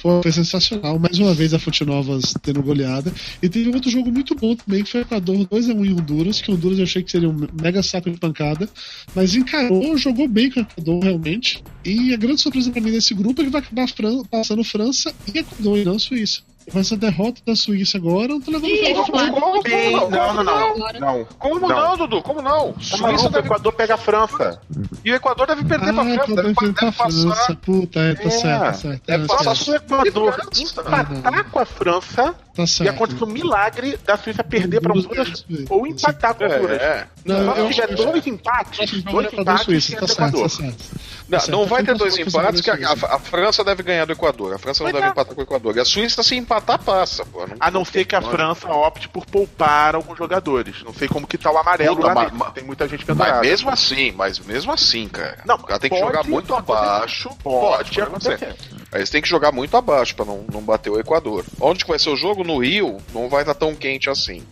Foi, 0.00 0.22
foi, 0.22 0.32
sensacional. 0.32 0.98
Mais 0.98 1.18
uma 1.18 1.34
vez 1.34 1.52
a 1.54 1.58
Fonte 1.58 1.84
Novas 1.84 2.34
tendo 2.42 2.62
goleada. 2.62 3.12
E 3.42 3.48
teve 3.48 3.70
outro 3.70 3.90
jogo 3.90 4.10
muito 4.10 4.34
bom 4.34 4.54
também, 4.56 4.82
que 4.82 4.90
foi 4.90 5.02
Equador 5.02 5.36
2x1 5.46 5.86
em 5.86 5.92
Honduras, 5.92 6.40
que 6.40 6.50
Honduras 6.50 6.78
eu 6.78 6.84
achei 6.84 7.02
que 7.02 7.10
seria 7.10 7.28
um 7.28 7.46
mega 7.60 7.82
saco 7.82 8.10
de 8.10 8.18
pancada. 8.18 8.68
Mas 9.14 9.34
encarou, 9.34 9.96
jogou 9.96 10.26
bem 10.26 10.50
com 10.50 10.60
o 10.60 10.62
Equador, 10.62 11.04
realmente. 11.04 11.62
E 11.84 12.12
a 12.12 12.16
grande 12.16 12.40
surpresa 12.40 12.70
pra 12.70 12.80
mim 12.80 12.90
desse 12.90 13.14
grupo 13.14 13.42
é 13.42 13.44
que 13.44 13.50
vai 13.50 13.60
acabar 13.60 13.86
passando 14.30 14.64
França 14.64 15.14
e 15.32 15.38
Equador 15.38 15.78
e 15.78 15.84
não 15.84 15.98
Suíça. 15.98 16.42
Com 16.70 16.78
essa 16.78 16.96
derrota 16.96 17.40
da 17.44 17.56
Suíça 17.56 17.98
agora, 17.98 18.28
não 18.28 18.40
tô 18.40 18.50
levando 18.50 18.70
Ih, 18.70 18.94
como, 18.94 19.04
como, 19.04 19.62
como, 19.62 20.10
não, 20.10 20.34
não, 20.34 20.44
não, 20.44 21.00
não. 21.00 21.24
Como 21.38 21.60
não, 21.60 21.68
não 21.68 21.96
Dudu? 21.96 22.22
Como 22.22 22.42
não? 22.42 22.74
Suíça 22.80 23.28
deve... 23.28 23.48
O 23.48 23.52
Equador 23.52 23.72
pega 23.72 23.94
a 23.94 23.98
França. 23.98 24.60
E 25.04 25.10
o 25.10 25.14
Equador 25.14 25.46
deve 25.46 25.64
perder 25.64 25.90
ah, 25.90 25.94
pra 25.94 26.04
França. 26.04 26.34
Deve, 26.34 26.54
deve 26.54 26.72
pra 26.72 26.92
passar. 26.92 27.10
França. 27.10 27.56
Puta, 27.56 28.00
é, 28.00 28.14
tá 28.14 28.22
é, 28.22 28.30
certo, 28.30 28.62
tá 28.62 28.74
certo. 28.74 29.02
Deve 29.06 29.24
é, 29.24 29.26
passar 29.26 29.72
o 29.72 29.76
Equador 29.76 30.40
empatar 30.56 31.50
com 31.50 31.58
a 31.58 31.64
França 31.64 32.34
Tá 32.54 32.66
certo. 32.66 32.86
E 32.86 32.94
aconteceu 32.94 33.26
um 33.26 33.30
milagre 33.30 33.98
da 34.04 34.16
Suíça 34.16 34.44
perder 34.44 34.80
para 34.80 34.92
Honduras 34.92 35.44
ou 35.70 35.86
empatar 35.86 36.34
com 36.34 36.44
Honduras. 36.44 36.82
É, 36.82 36.84
é. 36.84 37.06
Não, 37.24 37.68
se 37.68 37.74
tiver 37.74 37.94
dois 37.94 38.26
empates, 38.26 39.02
dois 39.02 39.32
empates, 39.32 39.64
Suíça, 39.64 39.96
tá 39.96 40.06
certo, 40.06 40.42
tá 40.42 40.48
certo. 40.48 40.84
Não, 41.28 41.38
tá 41.38 41.46
não 41.50 41.66
vai 41.66 41.82
ter 41.82 41.94
dois 41.94 42.18
empates, 42.18 42.60
que 42.60 42.70
a, 42.70 42.74
a, 42.74 43.16
a, 43.16 43.18
França 43.18 43.64
deve 43.64 43.82
ganhar 43.82 44.04
do 44.04 44.12
Equador. 44.12 44.54
A 44.54 44.58
França 44.58 44.84
não 44.84 44.92
deve 44.92 45.06
empatar 45.06 45.34
com 45.34 45.40
o 45.40 45.44
Equador. 45.44 45.76
E 45.76 45.80
a 45.80 45.84
Suíça, 45.84 46.22
se 46.22 46.36
empatar, 46.52 46.78
passa. 46.78 47.24
Pô, 47.24 47.46
não, 47.46 47.56
a 47.58 47.70
não 47.70 47.84
ser 47.84 48.04
que 48.04 48.14
a 48.14 48.20
França 48.20 48.68
opte 48.68 49.08
por 49.08 49.24
poupar 49.24 49.94
alguns 49.94 50.18
jogadores. 50.18 50.82
Não 50.84 50.92
sei 50.92 51.08
como 51.08 51.26
que 51.26 51.38
tá 51.38 51.50
o 51.50 51.56
amarelo 51.56 51.96
Puta, 51.96 52.08
lá 52.08 52.30
mas, 52.30 52.52
Tem 52.52 52.64
muita 52.64 52.86
gente 52.86 53.04
pendurada. 53.04 53.38
Mas 53.38 53.48
mesmo 53.48 53.70
assim, 53.70 54.12
mas 54.12 54.38
mesmo 54.38 54.72
assim, 54.72 55.08
cara. 55.08 55.38
Não, 55.44 55.58
ela 55.68 55.78
tem 55.78 55.90
que 55.90 55.98
jogar 55.98 56.24
muito 56.24 56.54
abaixo. 56.54 57.30
Pode, 57.42 57.90
pode 57.90 58.00
acontecer. 58.00 58.56
Aí 58.92 59.00
eles 59.00 59.10
têm 59.10 59.22
que 59.22 59.28
jogar 59.28 59.52
muito 59.52 59.76
abaixo 59.76 60.14
para 60.14 60.26
não, 60.26 60.44
não 60.52 60.60
bater 60.60 60.90
o 60.90 61.00
Equador. 61.00 61.44
Onde 61.60 61.84
que 61.84 61.90
vai 61.90 61.98
ser 61.98 62.10
o 62.10 62.16
jogo? 62.16 62.44
No 62.44 62.58
Rio, 62.58 62.98
não 63.14 63.28
vai 63.28 63.42
estar 63.42 63.54
tão 63.54 63.74
quente 63.74 64.10
assim. 64.10 64.42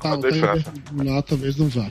Tá, 0.00 0.10
lá 1.04 1.22
talvez 1.22 1.56
não 1.56 1.68
vá. 1.68 1.88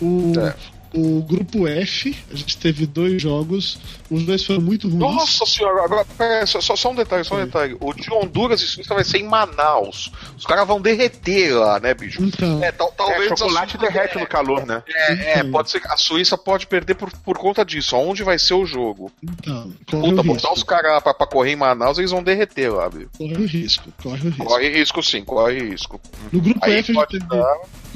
O, 0.00 0.32
é 0.38 0.79
o 0.92 1.22
grupo 1.22 1.68
F, 1.68 2.16
a 2.30 2.34
gente 2.34 2.58
teve 2.58 2.86
dois 2.86 3.22
jogos, 3.22 3.78
os 4.10 4.24
dois 4.24 4.44
foram 4.44 4.60
muito 4.60 4.88
ruins. 4.88 5.00
Nossa 5.00 5.46
senhora, 5.46 5.84
agora, 5.84 6.04
pera, 6.04 6.46
só, 6.46 6.60
só, 6.60 6.90
um 6.90 6.94
detalhe, 6.94 7.24
só 7.24 7.36
um 7.36 7.44
detalhe. 7.44 7.76
O 7.80 7.92
de 7.92 8.12
Honduras 8.12 8.60
e 8.60 8.66
Suíça 8.66 8.94
vai 8.94 9.04
ser 9.04 9.18
em 9.18 9.28
Manaus. 9.28 10.10
Os 10.36 10.44
caras 10.44 10.66
vão 10.66 10.80
derreter 10.80 11.54
lá, 11.54 11.78
né, 11.78 11.94
bicho? 11.94 12.22
Então, 12.22 12.62
é, 12.62 12.72
tal, 12.72 12.90
talvez 12.92 13.30
é, 13.30 13.36
chocolate 13.36 13.78
derrete 13.78 14.18
é, 14.18 14.20
no 14.20 14.26
calor, 14.26 14.66
né? 14.66 14.82
É, 14.88 15.12
é, 15.12 15.38
então. 15.38 15.52
pode 15.52 15.70
ser 15.70 15.80
que 15.80 15.88
a 15.88 15.96
Suíça 15.96 16.36
pode 16.36 16.66
perder 16.66 16.94
por, 16.94 17.10
por 17.18 17.38
conta 17.38 17.64
disso. 17.64 17.96
Onde 17.96 18.24
vai 18.24 18.38
ser 18.38 18.54
o 18.54 18.66
jogo? 18.66 19.12
Então, 19.22 19.72
Puta, 19.86 20.22
botar 20.22 20.52
os 20.52 20.62
caras 20.62 21.00
pra, 21.02 21.14
pra, 21.14 21.26
correr 21.26 21.52
em 21.52 21.56
Manaus, 21.56 21.98
eles 21.98 22.10
vão 22.10 22.22
derreter 22.22 22.72
lá, 22.72 22.88
bicho. 22.88 23.10
Corre 23.16 23.34
o 23.34 23.46
risco, 23.46 23.92
corre 24.02 24.28
o 24.28 24.30
risco. 24.30 24.44
Corre 24.44 24.68
risco 24.70 25.02
sim, 25.02 25.24
corre 25.24 25.70
risco. 25.70 26.00
No 26.32 26.40
grupo 26.40 26.58
Aí 26.62 26.78
F 26.78 26.90
a 26.90 26.94
gente 26.94 27.06
teve... 27.06 27.26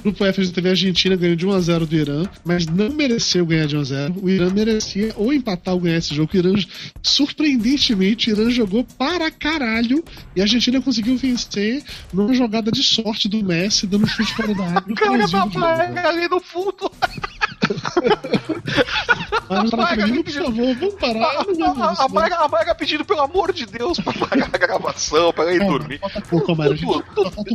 Grupo 0.05 0.23
F 0.23 0.39
a 0.39 0.45
gente 0.45 0.55
teve 0.55 0.69
a 0.69 0.73
Argentina 0.73 1.17
ganhando 1.17 1.39
de 1.39 1.47
1x0 1.47 1.87
do 1.87 1.97
Irã, 1.97 2.25
mas 2.45 2.67
não 2.67 2.91
mereceu 2.91 3.47
ganhar 3.47 3.67
de 3.67 3.75
1x0. 3.75 4.23
O 4.23 4.29
Irã 4.29 4.51
merecia 4.51 5.15
ou 5.17 5.33
empatar 5.33 5.73
ou 5.73 5.81
ganhar 5.81 5.97
esse 5.97 6.15
jogo. 6.15 6.31
O 6.35 6.37
Irã, 6.37 6.53
surpreendentemente, 7.03 8.31
o 8.31 8.39
Irã 8.39 8.51
jogou 8.51 8.85
para 8.99 9.31
caralho 9.31 10.05
e 10.37 10.41
a 10.41 10.45
Argentina 10.45 10.79
conseguiu 10.83 11.17
vencer 11.17 11.83
numa 12.13 12.35
jogada 12.35 12.71
de 12.71 12.83
sorte 12.83 13.31
do 13.31 13.43
Messi, 13.43 13.87
dando 13.87 14.07
chute 14.07 14.35
para 14.37 14.53
da 14.53 14.65
área. 14.65 14.95
Cara 14.95 16.09
ali 16.11 16.29
no 16.29 16.41
fundo. 16.41 16.91
Mas 19.49 19.71
pedindo, 19.71 20.25
por 20.25 20.33
favor, 20.33 20.75
vamos 20.75 20.95
parar. 20.97 21.25
A, 21.25 22.05
a, 22.05 22.09
Maga, 22.09 22.37
a 22.37 22.49
Maga 22.49 22.75
pedindo, 22.75 23.05
pelo 23.05 23.21
amor 23.21 23.53
de 23.53 23.67
Deus, 23.67 23.99
pra 23.99 24.13
pagar 24.13 24.51
a 24.53 24.59
gravação, 24.59 25.33
pra 25.33 25.53
ir 25.53 25.61
dormir. 25.61 26.01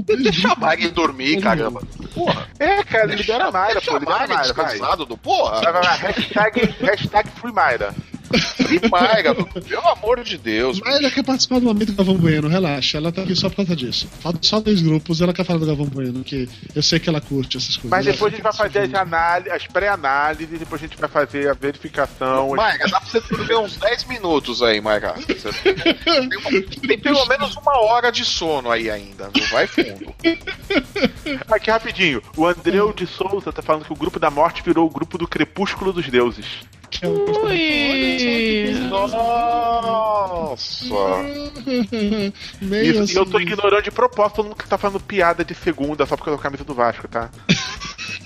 Deixa 0.06 0.54
a 0.54 0.56
Maga 0.56 0.84
ir 0.84 0.92
dormir, 0.92 1.42
caramba. 1.42 1.82
Porra. 2.14 2.39
É, 2.60 2.84
cara, 2.84 3.06
libera 3.16 3.46
a 3.46 3.52
Mayra, 3.52 3.82
pô. 3.82 3.98
Libera 3.98 4.24
a 4.24 4.28
Mayra, 4.28 4.42
descansado 4.42 5.06
do 5.06 5.18
porra. 5.18 5.62
Hashtag, 5.98 6.76
hashtag 6.82 7.30
Free 7.32 7.52
Mayra. 7.52 7.94
E 8.32 8.88
Mayra, 8.90 9.34
pelo 9.36 9.88
amor 9.88 10.24
de 10.24 10.38
Deus. 10.38 10.80
Mayra 10.80 11.10
quer 11.10 11.24
participar 11.24 11.60
do 11.60 11.66
momento 11.66 11.92
do 11.92 11.96
Galvão 11.96 12.16
Bueno, 12.16 12.48
relaxa. 12.48 12.98
Ela 12.98 13.12
tá 13.12 13.24
aqui 13.24 13.36
só 13.36 13.50
por 13.50 13.58
causa 13.58 13.76
disso. 13.76 14.08
Falta 14.20 14.40
só 14.44 14.60
dois 14.60 14.82
grupos, 14.82 15.22
ela 15.22 15.34
quer 15.34 15.44
falar 15.44 15.60
do 15.60 15.66
Galvão 15.66 15.88
Bueno, 15.88 16.24
que 16.24 16.48
eu 16.76 16.84
sei 16.84 17.00
que 17.00 17.10
ela 17.10 17.20
curte 17.20 17.58
essas 17.58 17.78
coisas. 17.78 17.90
Mas 17.90 18.06
depois 18.06 18.32
a 18.32 18.36
gente 18.36 18.44
vai 18.44 18.54
fazer 18.54 18.80
as, 18.80 18.94
análises, 18.94 19.52
as 19.52 19.68
pré-análises, 19.68 20.60
depois 20.60 20.82
a 20.82 20.86
gente 20.86 20.98
vai 21.00 21.10
fazer 21.10 21.50
a 21.50 21.54
verificação. 21.54 22.56
Mayra, 22.56 22.88
dá 22.88 23.02
pra 23.02 23.10
você 23.10 23.20
ver 23.46 23.58
uns 23.58 23.78
10 23.78 24.04
minutos 24.06 24.62
aí, 24.62 24.80
Mayra. 24.80 25.16
Tem, 25.64 26.62
tem 26.62 27.00
pelo 27.00 27.26
menos 27.26 27.56
uma 27.56 27.80
hora 27.80 28.12
de 28.12 28.24
sono 28.24 28.70
aí 28.70 28.90
ainda, 28.92 29.30
não 29.36 29.48
vai 29.48 29.66
fundo. 29.66 30.14
Aqui 31.50 31.70
rapidinho, 31.72 32.22
o 32.36 32.46
Andreu 32.46 32.94
de 32.94 33.06
Souza 33.06 33.52
tá 33.52 33.62
falando 33.62 33.86
que 33.86 33.94
o 33.94 33.96
grupo 33.96 34.20
da 34.20 34.30
morte 34.30 34.64
virou 34.64 34.88
o 34.88 34.90
grupo 34.90 35.18
do 35.18 35.28
crepúsculo 35.28 35.92
dos 35.94 36.08
deuses. 36.08 36.46
Que 36.90 37.06
o 37.06 37.46
Ui. 37.46 38.74
Nossa! 38.90 40.86
Meio 42.62 43.04
assim. 43.04 43.16
eu 43.16 43.26
tô 43.26 43.40
ignorando 43.40 43.84
de 43.84 43.92
propósito 43.92 44.38
todo 44.38 44.46
mundo 44.46 44.58
que 44.58 44.68
tá 44.68 44.78
falando 44.78 45.00
piada 45.00 45.46
de 45.46 45.54
segunda 45.54 46.06
só 46.06 46.18
porque 46.18 46.30
eu 46.30 46.34
tô 46.34 46.38
com 46.38 46.48
a 46.48 46.50
camisa 46.50 46.64
do 46.64 46.74
Vasco, 46.74 47.08
tá? 47.08 47.30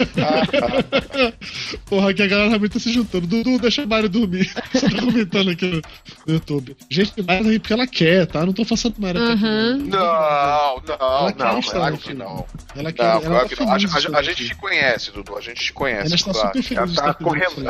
Porra, 1.86 2.12
aqui 2.12 2.24
a 2.24 2.28
galera 2.28 2.50
realmente 2.50 2.74
tá 2.74 2.80
se 2.80 2.92
juntando. 2.92 3.28
Dudu, 3.28 3.60
deixa 3.60 3.84
a 3.84 3.86
Mari 3.86 4.08
dormir. 4.08 4.52
Você 4.74 4.90
tá 4.90 5.02
comentando 5.02 5.50
aqui 5.52 5.82
no, 6.28 6.34
YouTube. 6.34 6.76
Gente, 6.90 7.22
Mari 7.22 7.50
aí 7.50 7.60
porque 7.60 7.74
ela 7.74 7.88
quer, 7.88 8.28
tá? 8.28 8.46
Não 8.46 8.54
tô 8.54 8.66
forçando 8.66 8.96
Mari. 9.00 9.20
Uhum. 9.20 9.78
Não, 9.78 10.82
não, 10.88 10.96
ela 11.00 11.36
não, 11.38 11.62
claro 11.62 11.98
que 11.98 12.14
não. 12.14 12.46
Ela 12.76 12.92
quer, 12.92 13.04
não, 13.04 13.22
claro 13.22 13.50
que 13.50 13.60
não. 13.60 13.70
A, 13.70 13.74
a, 13.74 14.20
a 14.20 14.24
gente 14.24 14.46
te 14.46 14.56
conhece, 14.56 15.12
Dudu, 15.12 15.38
a 15.38 15.42
gente 15.42 15.62
te 15.62 15.74
conhece. 15.74 16.08
Ela 16.08 16.16
está 16.16 16.32
claro. 16.32 16.48
super 16.48 16.64
feliz. 16.64 16.98
Ela 16.98 17.14
tá 17.14 17.14
correndo. 17.14 17.64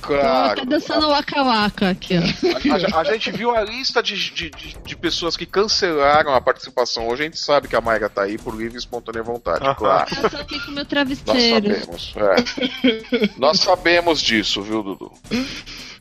Claro. 0.00 0.20
Ela 0.28 0.56
tá 0.56 0.64
dançando 0.64 1.08
waka 1.08 1.42
waka 1.42 1.90
aqui, 1.90 2.14
ó. 2.18 2.96
A, 2.96 3.00
a, 3.00 3.04
gente 3.04 3.30
viu 3.30 3.54
a 3.54 3.62
lista 3.62 4.02
de, 4.02 4.14
de, 4.16 4.50
de, 4.50 4.76
de, 4.84 4.96
pessoas 4.96 5.36
que 5.36 5.46
cancelaram 5.46 6.34
a 6.34 6.40
participação 6.40 7.08
hoje. 7.08 7.22
A 7.22 7.24
gente 7.24 7.38
sabe 7.38 7.68
que 7.68 7.76
a 7.76 7.80
Mayra 7.80 8.08
tá 8.08 8.22
aí 8.22 8.38
por 8.38 8.54
livre 8.54 8.74
e 8.74 8.78
espontânea 8.78 9.22
vontade, 9.22 9.64
uh 9.64 9.70
-huh. 9.70 9.76
claro. 9.76 10.08
Eu 10.22 10.30
tô 10.30 10.36
aqui 10.36 10.60
com 10.64 10.72
meu 10.72 10.84
travesseiro. 10.84 11.47
Nós 11.50 12.12
sabemos, 12.12 12.14
é. 12.16 13.30
Nós 13.38 13.60
sabemos 13.60 14.20
disso, 14.22 14.62
viu, 14.62 14.82
Dudu? 14.82 15.12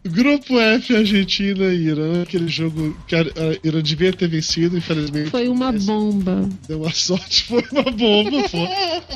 Grupo 0.07 0.59
F, 0.59 0.95
Argentina 0.95 1.65
e 1.65 1.87
Irã, 1.87 2.23
aquele 2.23 2.47
jogo 2.47 2.97
que 3.07 3.15
a 3.15 3.19
Irã 3.63 3.81
devia 3.81 4.13
ter 4.13 4.27
vencido, 4.27 4.77
infelizmente. 4.77 5.29
Foi 5.29 5.47
uma 5.47 5.71
bomba. 5.71 6.47
Deu 6.67 6.81
uma 6.81 6.93
sorte, 6.93 7.43
foi 7.43 7.63
uma 7.71 7.83
bomba. 7.83 8.47
Foi. 8.47 8.67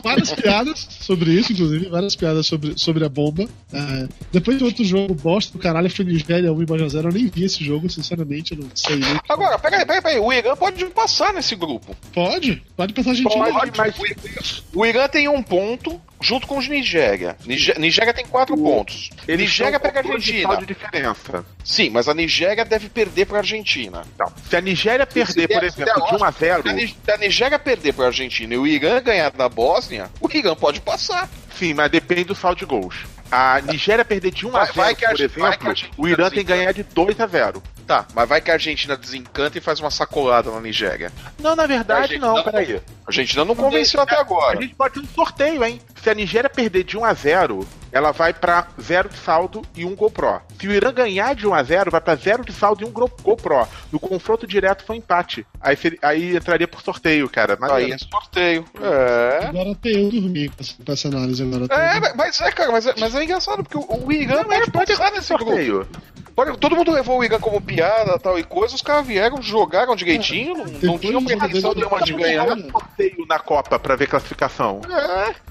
Várias 0.04 0.32
piadas 0.34 0.88
sobre 1.02 1.32
isso, 1.32 1.54
inclusive, 1.54 1.88
várias 1.88 2.16
piadas 2.16 2.46
sobre, 2.46 2.74
sobre 2.78 3.06
a 3.06 3.10
bomba. 3.10 3.48
É, 3.72 4.08
depois 4.32 4.58
de 4.58 4.64
outro 4.64 4.84
jogo, 4.84 5.14
bosta 5.14 5.54
do 5.54 5.60
caralho, 5.60 5.90
foi 5.90 6.06
Nigéria 6.06 6.52
1 6.52 6.62
e 6.62 6.90
0 6.90 7.10
Eu 7.10 7.14
nem 7.14 7.28
vi 7.28 7.46
esse 7.46 7.64
jogo, 7.64 7.90
sinceramente, 7.90 8.54
eu 8.54 8.60
não 8.60 8.70
sei 8.76 8.98
nem. 8.98 9.20
Agora, 9.30 9.58
peraí, 9.60 9.86
peraí, 9.86 10.02
peraí. 10.02 10.20
O 10.20 10.34
Irã 10.34 10.56
pode 10.56 10.84
passar 10.88 11.34
nesse 11.34 11.56
grupo. 11.56 11.96
Pode, 12.14 12.62
pode 12.76 12.94
passar 12.94 13.10
a 13.10 13.14
Argentina. 13.14 13.52
Pode, 13.52 13.72
mas 13.78 14.64
o 14.74 14.86
Irã 14.86 15.08
tem 15.08 15.28
um 15.28 15.42
ponto, 15.42 16.02
junto 16.22 16.48
com 16.48 16.58
os 16.58 16.68
Nigéria. 16.68 17.36
Nigéria 17.46 18.14
tem 18.14 18.26
quatro 18.26 18.56
o... 18.56 18.64
pontos. 18.64 19.10
Eles 19.28 19.50
Nigéria 19.50 19.80
pega 19.80 20.00
a 20.00 20.04
Argentina. 20.04 20.58
De 20.58 20.66
diferença. 20.66 21.46
Sim, 21.64 21.90
mas 21.90 22.08
a 22.08 22.14
Nigéria 22.14 22.64
deve 22.64 22.90
perder 22.90 23.26
para 23.26 23.38
a 23.38 23.40
Argentina. 23.40 24.04
Não. 24.18 24.32
Se 24.50 24.56
a 24.56 24.62
Nigéria 24.62 25.06
perder, 25.06 25.48
por 25.48 25.64
exemplo, 25.64 26.08
de 26.08 26.16
1 26.16 26.24
a 26.24 26.32
0, 26.32 26.64
se 27.04 27.12
a 27.12 27.18
Nigéria 27.18 27.60
perder 27.60 27.94
para 27.94 28.06
a 28.06 28.08
Argentina 28.08 28.54
e 28.54 28.58
o 28.58 28.68
Irã 28.68 29.02
ganhar 29.02 29.32
da 29.32 29.50
Bósnia, 29.50 30.10
o 30.20 30.30
Irã 30.32 30.56
pode 30.56 30.82
passar. 30.82 31.30
Sim, 31.62 31.76
mas 31.76 31.92
depende 31.92 32.24
do 32.24 32.34
saldo 32.34 32.58
de 32.58 32.66
gols. 32.66 33.06
A 33.32 33.62
Nigéria 33.62 34.04
perder 34.04 34.32
de 34.32 34.48
1 34.48 34.58
a 34.58 34.66
0, 34.66 34.74
vai, 34.74 34.96
vai 34.96 35.10
por 35.10 35.22
exemplo, 35.22 35.92
o 35.96 36.08
Irã 36.08 36.28
tem 36.28 36.40
que 36.40 36.46
ganhar 36.46 36.72
de 36.72 36.82
2 36.82 37.20
a 37.20 37.28
0. 37.28 37.62
Tá, 37.86 38.08
mas 38.16 38.28
vai 38.28 38.42
que 38.42 38.50
a 38.50 38.56
Argentina 38.56 38.98
desencanta 38.98 39.60
e 39.60 39.62
faz 39.62 39.80
uma 39.80 39.92
sacolada 39.92 40.50
na 40.50 40.60
Nigéria. 40.60 41.12
Não, 41.38 41.56
na 41.56 41.68
verdade 41.68 42.18
não, 42.18 42.44
peraí. 42.44 42.78
A 42.78 42.82
Argentina 43.06 43.46
não 43.46 43.56
convenceu 43.56 44.02
até 44.02 44.20
agora. 44.20 44.58
A 44.58 44.62
gente 44.64 44.74
pode 44.74 44.96
ter 44.96 45.02
um 45.02 45.08
sorteio, 45.14 45.64
hein? 45.64 45.80
Se 46.02 46.10
a 46.10 46.16
Nigéria 46.16 46.50
perder 46.50 46.84
de 46.84 46.98
1 46.98 47.06
a 47.06 47.14
0, 47.14 47.68
ela 47.92 48.12
vai 48.12 48.34
para 48.34 48.68
0 48.80 49.10
de 49.10 49.18
saldo 49.18 49.62
e 49.76 49.86
1 49.86 49.96
GoPro. 49.96 50.42
Se 50.60 50.68
o 50.68 50.72
Irã 50.72 50.94
ganhar 50.94 51.36
de 51.36 51.48
1 51.48 51.54
a 51.54 51.64
0, 51.64 51.92
vai 51.92 52.02
para 52.02 52.16
0 52.16 52.46
de 52.46 52.54
saldo 52.54 52.84
e 52.84 52.86
1 52.86 52.92
GoPro. 52.92 53.68
No 53.92 54.00
confronto 54.00 54.48
direto 54.48 54.84
foi 54.84 54.98
empate. 54.98 55.46
Aí, 55.60 55.78
aí 56.02 56.36
entraria 56.38 56.68
por 56.68 56.82
sorteio, 56.82 57.30
cara. 57.30 57.58
Mas 57.60 57.72
aí 57.72 57.92
é 57.92 57.98
sorteio. 57.98 58.66
É. 58.82 59.46
Agora 59.46 59.72
até 59.72 59.90
eu 59.90 60.10
dormi 60.10 60.50
com 60.50 60.92
essa 60.92 61.08
análise 61.08 61.44
agora. 61.44 61.66
É, 61.70 62.14
mas 62.16 62.40
é, 62.42 62.52
cara, 62.52 62.72
mas 62.72 62.86
é, 62.86 62.94
mas 62.98 63.16
é 63.16 63.24
engraçado, 63.24 63.64
porque 63.64 63.78
o, 63.78 64.06
o 64.06 64.12
Irã 64.12 64.38
não, 64.38 64.46
pode, 64.46 64.72
pode 64.72 64.92
errar 64.92 65.12
nesse 65.12 65.28
sorteio. 65.28 65.86
Grupo. 65.86 66.21
Pode, 66.36 66.58
todo 66.58 66.76
mundo 66.76 66.92
levou 66.92 67.20
o 67.20 67.24
Irã 67.24 67.40
como 67.40 67.62
piada 67.62 68.18
tal 68.18 68.40
e 68.40 68.44
coisa, 68.44 68.76
os 68.76 68.82
caras 68.82 69.06
vieram, 69.06 69.42
jogaram 69.42 69.96
direitinho, 69.96 70.58
não, 70.82 70.94
não 70.94 70.98
tinham 70.98 71.24
pretensão 71.24 71.74
nenhuma 71.74 72.02
de 72.02 72.14
ganhar. 72.14 72.48
sorteio 72.48 73.26
na 73.28 73.40
Copa 73.40 73.78
pra 73.80 73.96
ver 73.96 74.08
classificação. 74.08 74.82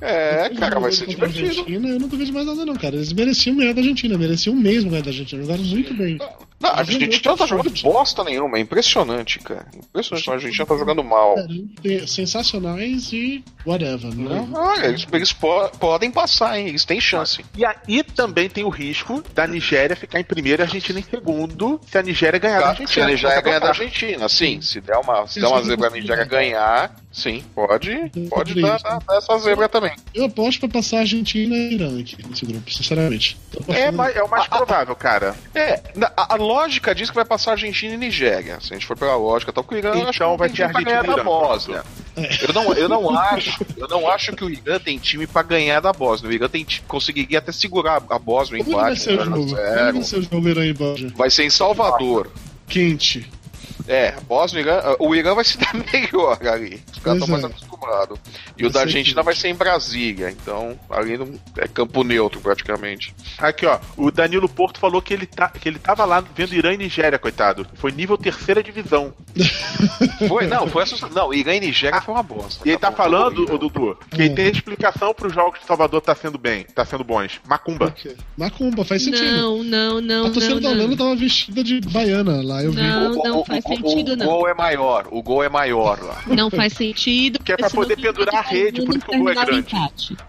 É, 0.00 0.46
é, 0.46 0.50
cara, 0.50 0.80
vai 0.80 0.92
ser 0.92 1.06
divertido. 1.06 1.48
Argentina, 1.48 1.88
eu 1.88 2.00
não 2.00 2.08
duvido 2.08 2.32
mais 2.32 2.46
nada, 2.46 2.64
não, 2.64 2.74
cara. 2.76 2.94
Eles 2.96 3.12
mereciam 3.12 3.56
ganhar 3.56 3.74
da 3.74 3.80
Argentina, 3.80 4.16
mereciam 4.16 4.54
mesmo 4.54 4.90
ganhar 4.90 5.02
da 5.02 5.10
Argentina. 5.10 5.42
Jogaram 5.42 5.62
muito 5.62 5.94
bem. 5.94 6.16
Não, 6.16 6.49
a 6.62 6.78
Argentina 6.78 7.22
não 7.24 7.36
tá 7.36 7.46
jogando 7.46 7.82
bosta 7.82 8.22
nenhuma, 8.22 8.58
é 8.58 8.60
impressionante, 8.60 9.38
cara. 9.38 9.66
Impressionante, 9.74 10.30
a 10.30 10.34
Argentina 10.34 10.66
tá 10.66 10.76
jogando 10.76 11.02
mal. 11.02 11.36
Sensacionais 12.06 13.12
e 13.12 13.42
whatever, 13.66 14.14
né? 14.14 14.48
Olha, 14.52 14.86
eles, 14.86 15.06
eles 15.12 15.32
po 15.32 15.68
podem 15.78 16.10
passar, 16.10 16.58
hein? 16.58 16.68
Eles 16.68 16.84
têm 16.84 17.00
chance. 17.00 17.44
E 17.56 17.64
aí 17.64 18.02
também 18.02 18.48
tem 18.48 18.64
o 18.64 18.68
risco 18.68 19.22
da 19.34 19.46
Nigéria 19.46 19.96
ficar 19.96 20.20
em 20.20 20.24
primeiro 20.24 20.60
e 20.60 20.64
a 20.64 20.66
Argentina 20.66 21.00
em 21.00 21.02
segundo 21.02 21.80
se 21.90 21.96
a 21.96 22.02
Nigéria 22.02 22.38
ganhar 22.38 22.60
da 22.60 22.68
Argentina. 22.68 22.92
Se 22.92 23.00
a 23.00 23.06
Nigéria 23.06 23.40
ganhar 23.40 23.58
da 23.58 23.68
Argentina, 23.68 24.28
sim. 24.28 24.60
Se 24.60 24.80
der 24.80 24.98
uma, 24.98 25.26
se 25.26 25.40
der 25.40 25.48
uma 25.48 25.62
zebra 25.62 25.88
a 25.88 25.90
Nigéria 25.90 26.24
ganhar, 26.24 26.94
sim, 27.12 27.44
pode, 27.54 28.10
pode 28.28 28.60
dar, 28.60 28.78
dar, 28.80 28.98
dar, 29.00 29.16
essa 29.16 29.38
zebra 29.38 29.68
também. 29.68 29.92
Eu 30.14 30.26
aposto 30.26 30.60
pra 30.60 30.68
passar 30.68 30.98
a 30.98 31.00
Argentina 31.00 31.54
e 31.54 31.74
Irã 31.74 32.00
aqui 32.00 32.16
nesse 32.28 32.46
grupo, 32.46 32.72
sinceramente. 32.72 33.36
É, 33.68 34.18
é 34.18 34.22
o 34.22 34.28
mais 34.28 34.46
provável, 34.46 34.94
cara. 34.94 35.34
É, 35.54 35.80
a, 36.16 36.34
a, 36.34 36.36
lógica 36.36 36.94
diz 36.94 37.10
que 37.10 37.16
vai 37.16 37.24
passar 37.24 37.52
Argentina 37.52 37.94
e 37.94 37.96
Nigéria. 37.96 38.60
Se 38.60 38.72
a 38.72 38.76
gente 38.76 38.86
for 38.86 38.96
pela 38.96 39.16
lógica, 39.16 39.52
tal, 39.52 39.64
tá, 39.64 39.74
o 39.74 39.78
Irã 39.78 39.90
então, 39.90 40.08
acho 40.08 40.18
que 40.18 40.36
vai 40.36 40.50
ter 40.50 40.62
Argentina 40.62 41.02
da 41.02 41.24
Bósnia. 41.24 41.82
É. 42.16 42.44
Eu 42.44 42.52
não, 42.52 42.72
eu 42.74 42.88
não 42.88 43.18
acho, 43.18 43.66
eu 43.76 43.88
não 43.88 44.08
acho 44.08 44.32
que 44.32 44.44
o 44.44 44.50
Irã 44.50 44.78
tem 44.78 44.98
time 44.98 45.26
para 45.26 45.42
ganhar 45.42 45.80
da 45.80 45.92
Bósnia. 45.92 46.30
O 46.30 46.34
Irã 46.34 46.48
tem 46.48 46.66
conseguiria 46.86 47.38
até 47.38 47.52
segurar 47.52 48.02
a 48.08 48.18
Bósnia 48.18 48.58
em 48.58 48.62
empate. 48.62 48.82
Vai 48.82 48.96
ser 48.96 49.20
o 49.20 49.24
jogo? 49.24 49.46
Como 49.46 49.92
vai 49.92 50.02
ser 50.02 50.16
o 50.16 50.22
jogo 50.22 50.48
Irã 50.48 50.64
e 50.64 50.72
Bósnia? 50.72 51.12
Vai 51.16 51.30
ser 51.30 51.44
em 51.44 51.50
Salvador. 51.50 52.30
Quente. 52.68 53.28
É, 53.86 54.14
Bósnia, 54.26 54.60
Irã, 54.60 54.96
o 54.98 55.14
Irã 55.14 55.34
vai 55.34 55.44
se 55.44 55.56
dar 55.58 55.74
melhor 55.74 56.38
ali. 56.46 56.82
Os 56.92 56.98
caras 56.98 57.20
estão 57.20 57.28
mais 57.28 57.44
é. 57.44 57.46
acostumados. 57.46 58.18
E 58.56 58.66
o 58.66 58.70
da 58.70 58.80
Argentina 58.80 59.22
vai 59.22 59.34
ser 59.34 59.48
em 59.48 59.54
Brasília, 59.54 60.30
então 60.30 60.78
ali 60.90 61.16
não, 61.16 61.28
é 61.56 61.66
campo 61.66 62.04
neutro 62.04 62.40
praticamente. 62.40 63.14
Aqui, 63.38 63.66
ó, 63.66 63.78
o 63.96 64.10
Danilo 64.10 64.48
Porto 64.48 64.78
falou 64.78 65.00
que 65.00 65.14
ele, 65.14 65.26
tá, 65.26 65.48
que 65.48 65.68
ele 65.68 65.78
tava 65.78 66.04
lá 66.04 66.20
vendo 66.20 66.54
Irã 66.54 66.72
e 66.72 66.76
Nigéria, 66.76 67.18
coitado. 67.18 67.66
Foi 67.74 67.90
nível 67.92 68.18
terceira 68.18 68.62
divisão. 68.62 69.12
foi, 70.28 70.46
não, 70.46 70.66
foi 70.66 70.82
assustador. 70.82 71.14
Não, 71.14 71.34
Irã 71.34 71.54
e 71.54 71.60
Nigéria 71.60 71.98
ah, 71.98 72.02
foi 72.02 72.14
uma 72.14 72.22
bosta. 72.22 72.66
E 72.66 72.70
ele 72.70 72.78
tá, 72.78 72.90
tá 72.90 72.96
falando, 72.96 73.42
ô 73.52 73.58
Dudu, 73.58 73.98
que 74.10 74.24
hum. 74.24 74.34
tem 74.34 74.50
explicação 74.50 75.14
pros 75.14 75.32
jogos 75.32 75.60
de 75.60 75.66
Salvador 75.66 76.00
tá 76.00 76.14
sendo 76.14 76.38
bem, 76.38 76.64
tá 76.64 76.84
sendo 76.84 77.04
bons. 77.04 77.40
Macumba. 77.46 77.94
Macumba, 78.36 78.84
faz 78.84 79.02
sentido. 79.02 79.36
Não, 79.36 79.62
não, 79.62 80.00
não. 80.00 80.26
A 80.26 80.30
torcida 80.30 80.60
da 80.60 80.70
Holanda 80.70 80.96
tava 80.96 81.16
vestida 81.16 81.62
de 81.62 81.80
baiana 81.80 82.42
lá, 82.42 82.62
eu 82.62 82.72
vi. 82.72 82.82
Não, 82.82 83.14
não 83.14 83.44
faz 83.44 83.64
sentido, 83.76 84.16
não. 84.16 84.26
O 84.26 84.30
gol 84.30 84.48
é 84.48 84.54
maior, 84.54 85.06
o 85.10 85.22
gol 85.22 85.44
é 85.44 85.48
maior 85.48 86.02
lá. 86.02 86.22
Não 86.26 86.50
faz 86.50 86.72
sentido. 86.72 87.38
Que 87.42 87.52
é 87.52 87.56
pra 87.56 87.70
poder 87.70 87.96
pendurar 87.96 88.36
a 88.36 88.40
rede, 88.40 88.84
por 88.84 88.96
isso 88.96 89.06
que 89.06 89.16
o 89.16 89.18
gol 89.18 89.30
é 89.30 89.34
grande. 89.34 89.76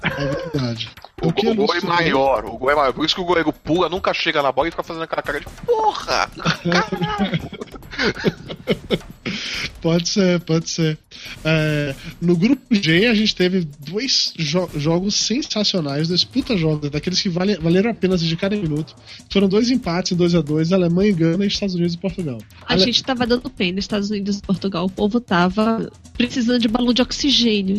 É 0.03 0.09
verdade. 0.09 0.89
O, 1.21 1.27
o, 1.27 1.55
gol 1.55 1.75
é 1.75 1.81
maior, 1.81 2.45
o 2.45 2.57
gol 2.57 2.71
é 2.71 2.75
maior. 2.75 2.93
Por 2.93 3.05
isso 3.05 3.15
que 3.15 3.21
o 3.21 3.25
goleiro 3.25 3.53
pula, 3.53 3.87
nunca 3.87 4.13
chega 4.13 4.41
na 4.41 4.51
bola 4.51 4.67
e 4.67 4.71
fica 4.71 4.83
fazendo 4.83 5.03
aquela 5.03 5.21
cara 5.21 5.39
de 5.39 5.45
porra! 5.65 6.29
pode 9.81 10.09
ser, 10.09 10.39
pode 10.41 10.69
ser. 10.69 10.97
É, 11.43 11.95
no 12.21 12.35
grupo 12.35 12.61
G 12.71 13.07
a 13.07 13.13
gente 13.13 13.35
teve 13.35 13.67
dois 13.79 14.33
jo 14.37 14.69
jogos 14.75 15.15
sensacionais, 15.15 16.07
dois 16.07 16.23
puta 16.23 16.57
jogos, 16.57 16.89
daqueles 16.89 17.21
que 17.21 17.29
vale, 17.29 17.55
valeram 17.57 17.91
a 17.91 17.93
pena 17.93 18.17
de 18.17 18.35
cada 18.35 18.55
minuto. 18.55 18.95
Foram 19.29 19.47
dois 19.47 19.69
empates, 19.69 20.17
2 20.17 20.35
a 20.35 20.41
2 20.41 20.73
Alemanha 20.73 21.09
e 21.09 21.13
Gana 21.13 21.43
e 21.43 21.47
Estados 21.47 21.75
Unidos 21.75 21.93
e 21.93 21.97
Portugal. 21.97 22.37
A 22.65 22.73
Ale... 22.73 22.83
gente 22.83 23.03
tava 23.03 23.25
dando 23.25 23.49
pena, 23.49 23.79
Estados 23.79 24.09
Unidos 24.09 24.37
e 24.37 24.41
Portugal. 24.41 24.85
O 24.85 24.89
povo 24.89 25.19
tava 25.19 25.91
precisando 26.17 26.59
de 26.59 26.67
balão 26.67 26.93
de 26.93 27.01
oxigênio. 27.01 27.77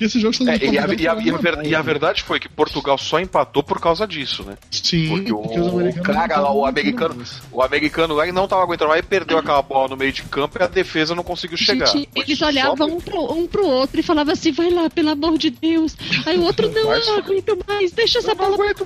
e 0.00 0.04
esse 0.04 0.20
jogo 0.20 0.36
é, 0.48 0.56
e, 0.64 0.78
a, 0.78 0.86
e, 0.86 1.08
a, 1.08 1.14
e, 1.16 1.30
a 1.30 1.36
ver, 1.36 1.66
e, 1.66 1.74
a, 1.74 1.82
verdade 1.82 2.22
foi 2.22 2.38
que 2.38 2.48
Portugal 2.48 2.98
só 2.98 3.18
empatou 3.18 3.62
por 3.62 3.80
causa 3.80 4.06
disso, 4.06 4.42
né? 4.44 4.56
Sim, 4.70 5.08
porque, 5.08 5.32
porque 5.32 5.60
o, 5.60 5.88
o 5.88 6.02
cara 6.02 6.40
lá, 6.40 6.52
o 6.52 6.66
americano, 6.66 7.22
o 7.50 7.62
americano 7.62 8.14
lá 8.14 8.26
não 8.32 8.46
tava 8.46 8.62
aguentando 8.62 8.90
mais 8.90 9.02
e 9.02 9.06
perdeu 9.06 9.38
aquela 9.38 9.62
bola 9.62 9.88
no 9.88 9.96
meio 9.98 10.12
de 10.12 10.22
campo 10.22 10.58
e 10.58 10.62
a 10.62 10.66
defesa 10.66 11.14
não 11.14 11.22
conseguiu 11.22 11.56
chegar. 11.56 11.86
Gente, 11.86 12.08
eles 12.14 12.40
olhavam 12.40 12.88
um 12.88 13.00
pro, 13.00 13.32
um 13.32 13.46
pro 13.46 13.66
outro 13.66 14.00
e 14.00 14.02
falavam 14.02 14.32
assim: 14.32 14.52
vai 14.52 14.70
lá, 14.70 14.88
pelo 14.88 15.10
amor 15.10 15.36
de 15.36 15.50
Deus. 15.50 15.96
Aí 16.24 16.38
o 16.38 16.42
outro, 16.42 16.70
não, 16.70 16.86
mas, 16.86 17.06
não 17.06 17.18
aguento 17.18 17.58
mais, 17.66 17.92
deixa 17.92 18.18
essa 18.18 18.34
bola. 18.34 18.54
Aguento, 18.54 18.84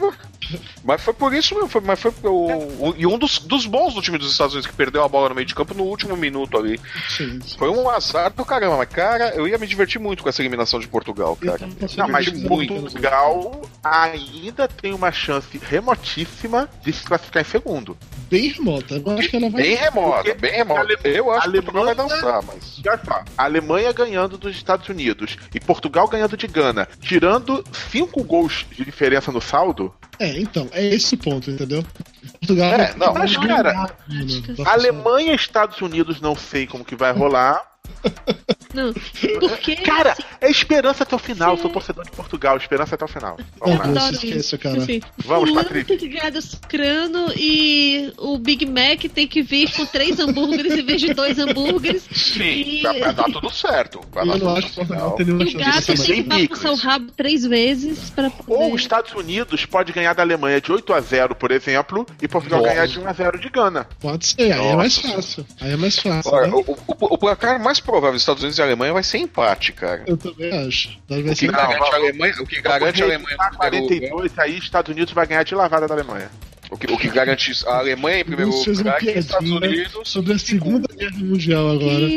mas 0.84 1.00
foi 1.00 1.14
por 1.14 1.32
isso 1.32 1.54
mesmo, 1.54 1.68
foi, 1.68 1.80
mas 1.80 2.00
foi 2.00 2.12
o, 2.24 2.28
o, 2.28 2.94
e 2.96 3.06
um 3.06 3.18
dos, 3.18 3.38
dos 3.38 3.66
bons 3.66 3.94
do 3.94 4.02
time 4.02 4.18
dos 4.18 4.30
Estados 4.30 4.54
Unidos 4.54 4.70
que 4.70 4.76
perdeu 4.76 5.02
a 5.04 5.08
bola 5.08 5.28
no 5.28 5.34
meio 5.34 5.46
de 5.46 5.54
campo 5.54 5.74
no 5.74 5.84
último 5.84 6.16
minuto 6.16 6.58
ali. 6.58 6.80
Sim. 7.08 7.38
Foi 7.56 7.68
um 7.68 7.88
azar 7.88 8.32
do 8.32 8.44
caramba, 8.44 8.76
mas 8.76 8.88
cara, 8.88 9.30
eu 9.34 9.46
ia 9.46 9.58
me 9.58 9.66
divertir 9.66 10.00
muito 10.00 10.22
com 10.22 10.28
essa 10.28 10.42
eliminação 10.42 10.80
de 10.80 10.88
Portugal, 10.88 11.36
cara. 11.36 11.68
Não, 11.96 12.08
mas 12.08 12.28
Portugal 12.30 13.62
ainda 13.82 14.68
tem 14.68 14.92
uma 14.92 15.12
chance 15.12 15.58
remotíssima 15.58 16.68
de 16.82 16.92
se 16.92 17.04
classificar 17.04 17.42
em 17.42 17.46
segundo. 17.46 17.96
Bem 18.28 18.48
remota. 18.48 19.02
Eu 19.04 19.18
acho 19.18 19.28
que 19.28 19.36
ela 19.36 19.50
vai. 19.50 19.62
Bem 19.62 19.74
remota, 19.74 20.34
bem 20.34 20.52
remota. 20.52 20.98
Eu 21.04 21.30
acho 21.30 21.48
Alemanha, 21.48 21.62
que 21.62 21.72
Portugal 21.72 21.84
vai 21.84 21.94
dançar, 21.94 22.42
mas. 22.42 22.76
Já 22.84 22.96
tá. 22.96 23.24
A 23.36 23.44
Alemanha 23.44 23.92
ganhando 23.92 24.38
dos 24.38 24.54
Estados 24.54 24.88
Unidos 24.88 25.36
e 25.54 25.60
Portugal 25.60 26.08
ganhando 26.08 26.36
de 26.36 26.46
Gana, 26.46 26.88
tirando 27.00 27.64
cinco 27.90 28.22
gols 28.22 28.66
de 28.70 28.84
diferença 28.84 29.32
no 29.32 29.40
saldo. 29.40 29.92
É, 30.18 30.38
então, 30.38 30.68
é 30.72 30.84
esse 30.86 31.14
o 31.14 31.18
ponto, 31.18 31.50
entendeu? 31.50 31.84
Portugal 32.38 32.72
é, 32.72 32.94
não, 32.96 33.12
mas 33.14 33.36
cara, 33.36 33.90
Alemanha 34.64 35.32
e 35.32 35.36
Estados 35.36 35.80
Unidos 35.80 36.20
não 36.20 36.36
sei 36.36 36.66
como 36.66 36.84
que 36.84 36.94
vai 36.94 37.12
rolar. 37.12 37.72
Não, 38.74 38.92
porque. 39.38 39.76
Cara, 39.76 40.12
assim, 40.12 40.22
é 40.40 40.50
esperança 40.50 41.02
até 41.02 41.14
o 41.14 41.18
final. 41.18 41.56
Sou 41.58 41.70
torcedor 41.70 42.04
de 42.04 42.10
Portugal, 42.10 42.56
esperança 42.56 42.94
até 42.94 43.04
o 43.04 43.08
final. 43.08 43.38
Vamos 43.60 43.94
lá. 43.94 44.10
Esqueça, 44.10 44.58
cara. 44.58 44.78
Vamos, 45.18 45.52
Patrícia. 45.52 45.84
tem 45.86 45.98
que 45.98 46.08
ganhar 46.08 46.30
dos 46.30 46.54
crano 46.68 47.32
e 47.36 48.12
o 48.18 48.38
Big 48.38 48.64
Mac 48.66 49.02
tem 49.14 49.26
que 49.26 49.42
vir 49.42 49.70
com 49.72 49.84
três 49.86 50.18
hambúrgueres 50.18 50.72
em 50.72 50.84
vez 50.84 51.00
de 51.00 51.12
dois 51.12 51.38
hambúrgueres. 51.38 52.02
Sim, 52.12 52.42
e... 52.42 52.82
vai, 52.82 53.12
dar 53.12 53.24
tudo 53.24 53.50
certo. 53.50 54.00
Vai 54.10 54.28
eu 54.28 54.38
não 54.38 54.56
acho 54.56 54.68
que 54.68 54.74
Portugal 54.74 55.10
tem 55.12 55.26
nenhuma 55.26 55.44
chance. 55.44 55.56
O 55.56 55.58
gato 55.58 56.04
tem 56.04 56.22
que 56.24 56.48
passar 56.48 56.70
o 56.72 56.76
rabo 56.76 57.12
três 57.16 57.44
vezes 57.44 58.10
para 58.10 58.30
poder... 58.30 58.52
Ou 58.52 58.74
os 58.74 58.80
Estados 58.80 59.12
Unidos 59.12 59.66
pode 59.66 59.92
ganhar 59.92 60.14
da 60.14 60.22
Alemanha 60.22 60.60
de 60.60 60.72
8 60.72 60.92
a 60.92 61.00
0 61.00 61.34
por 61.34 61.50
exemplo, 61.50 62.06
e 62.20 62.28
Portugal 62.28 62.60
Nossa. 62.60 62.74
ganhar 62.74 62.86
de 62.86 62.98
1 62.98 63.08
a 63.08 63.12
0 63.12 63.38
de 63.38 63.48
Gana. 63.48 63.86
Pode 64.00 64.26
ser, 64.26 64.52
aí 64.52 64.66
é 64.68 64.76
mais 64.76 64.98
fácil. 64.98 65.46
Aí 65.60 65.72
é 65.72 65.76
mais 65.76 65.98
fácil. 65.98 66.32
Olha, 66.32 66.46
né? 66.46 66.52
o, 66.54 66.72
o, 66.72 67.14
o 67.14 67.18
placar 67.18 67.62
mais 67.62 67.80
provável 67.92 68.12
dos 68.12 68.22
Estados 68.22 68.42
Unidos 68.42 68.58
e 68.58 68.62
Alemanha 68.62 68.92
vai 68.94 69.02
ser 69.02 69.18
empate, 69.18 69.72
cara. 69.72 70.02
Eu 70.06 70.16
também 70.16 70.50
acho. 70.66 70.98
O 71.10 71.34
que, 71.34 71.46
garante 71.46 71.92
a 71.92 71.94
Alemanha, 71.94 72.34
o 72.40 72.46
que 72.46 72.60
garante 72.62 73.02
a 73.02 73.04
Alemanha. 73.04 73.36
42, 73.56 74.38
aí 74.38 74.58
Estados 74.58 74.90
Unidos 74.90 75.12
vai 75.12 75.26
ganhar 75.26 75.42
de 75.42 75.54
lavada 75.54 75.86
da 75.86 75.94
Alemanha. 75.94 76.30
O 76.70 76.78
que, 76.78 76.90
o 76.90 76.96
que 76.96 77.08
garante 77.08 77.52
a 77.66 77.76
Alemanha 77.76 78.20
em 78.20 78.24
primeiro 78.24 78.50
lugar 78.50 79.02
e 79.02 79.18
Estados 79.18 79.50
Unidos. 79.50 80.08
Sobre 80.08 80.32
a 80.32 80.38
Segunda 80.38 80.88
Guerra 80.96 81.18
Mundial 81.18 81.70
agora. 81.70 82.08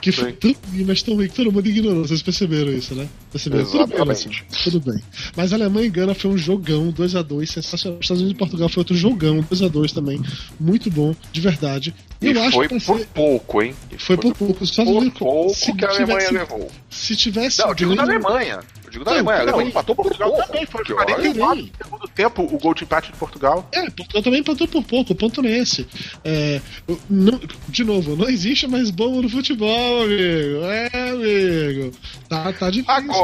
Que 0.00 0.10
foi 0.12 0.32
tão 0.32 0.54
ruim, 0.72 0.84
mas 0.84 1.02
tão 1.02 1.14
ruim 1.14 1.28
que 1.28 1.34
todo 1.34 1.52
mundo 1.52 1.68
ignorou. 1.68 2.06
Vocês 2.06 2.22
perceberam 2.22 2.72
isso, 2.72 2.94
né? 2.94 3.06
Perceberam? 3.30 3.64
Tudo 3.66 3.86
bem, 3.86 4.10
assim, 4.10 4.30
tudo 4.64 4.80
bem. 4.80 5.02
Mas 5.36 5.52
a 5.52 5.56
Alemanha 5.56 5.86
e 5.86 5.90
Gana 5.90 6.14
foi 6.14 6.30
um 6.30 6.38
jogão, 6.38 6.92
2x2, 6.92 7.46
sensacional. 7.46 7.98
Os 7.98 8.04
Estados 8.04 8.22
Unidos 8.22 8.36
e 8.36 8.38
Portugal 8.38 8.68
foi 8.68 8.80
outro 8.80 8.96
jogão, 8.96 9.42
2x2 9.42 9.92
também. 9.92 10.20
Muito 10.58 10.90
bom, 10.90 11.14
de 11.30 11.40
verdade. 11.40 11.94
Eu 12.20 12.32
e 12.32 12.38
acho 12.38 12.52
foi 12.52 12.68
por 12.68 12.80
ser... 12.80 13.06
pouco, 13.14 13.62
hein? 13.62 13.74
Foi, 13.90 13.98
foi 13.98 14.16
por 14.16 14.34
pouco. 14.34 14.64
Os 14.64 14.70
Estados 14.70 14.92
Unidos, 14.92 15.18
pouco 15.18 15.76
que 15.76 15.84
a 15.84 15.88
Alemanha 15.88 16.26
tivesse... 16.26 16.32
levou. 16.32 16.70
Se 16.90 17.16
tivesse. 17.16 17.60
Não, 17.60 17.68
eu 17.68 17.74
digo 17.74 17.94
da 17.94 18.02
Alemanha. 18.02 18.60
Eu 18.84 18.90
digo 18.90 19.04
da 19.04 19.12
Alemanha. 19.12 19.38
A 19.38 19.42
Alemanha 19.42 19.68
empatou 19.68 19.94
por 19.94 20.02
Portugal 20.04 20.30
pouco. 20.30 20.46
também. 20.46 20.66
Foi 20.66 20.84
49 20.84 21.62
no 21.62 21.84
segundo 21.84 22.08
tempo 22.08 22.42
o 22.42 22.58
gol 22.58 22.74
de 22.74 22.82
empate 22.84 23.12
de 23.12 23.18
Portugal. 23.18 23.68
É, 23.70 23.88
Portugal 23.90 24.22
também 24.22 24.40
empatou 24.40 24.66
por 24.66 24.82
pouco. 24.82 25.12
O 25.12 25.16
ponto 25.16 25.42
não 25.42 25.48
é 25.48 25.58
esse. 25.58 25.86
É, 26.24 26.60
não, 27.08 27.40
de 27.68 27.84
novo, 27.84 28.16
não 28.16 28.28
existe 28.28 28.66
mais 28.66 28.90
bom 28.90 29.22
no 29.22 29.28
futebol, 29.28 30.02
amigo. 30.02 30.64
É, 30.64 31.10
amigo. 31.10 31.92
Tá, 32.28 32.52
tá 32.52 32.70
difícil. 32.70 32.92
Agora, 32.92 33.17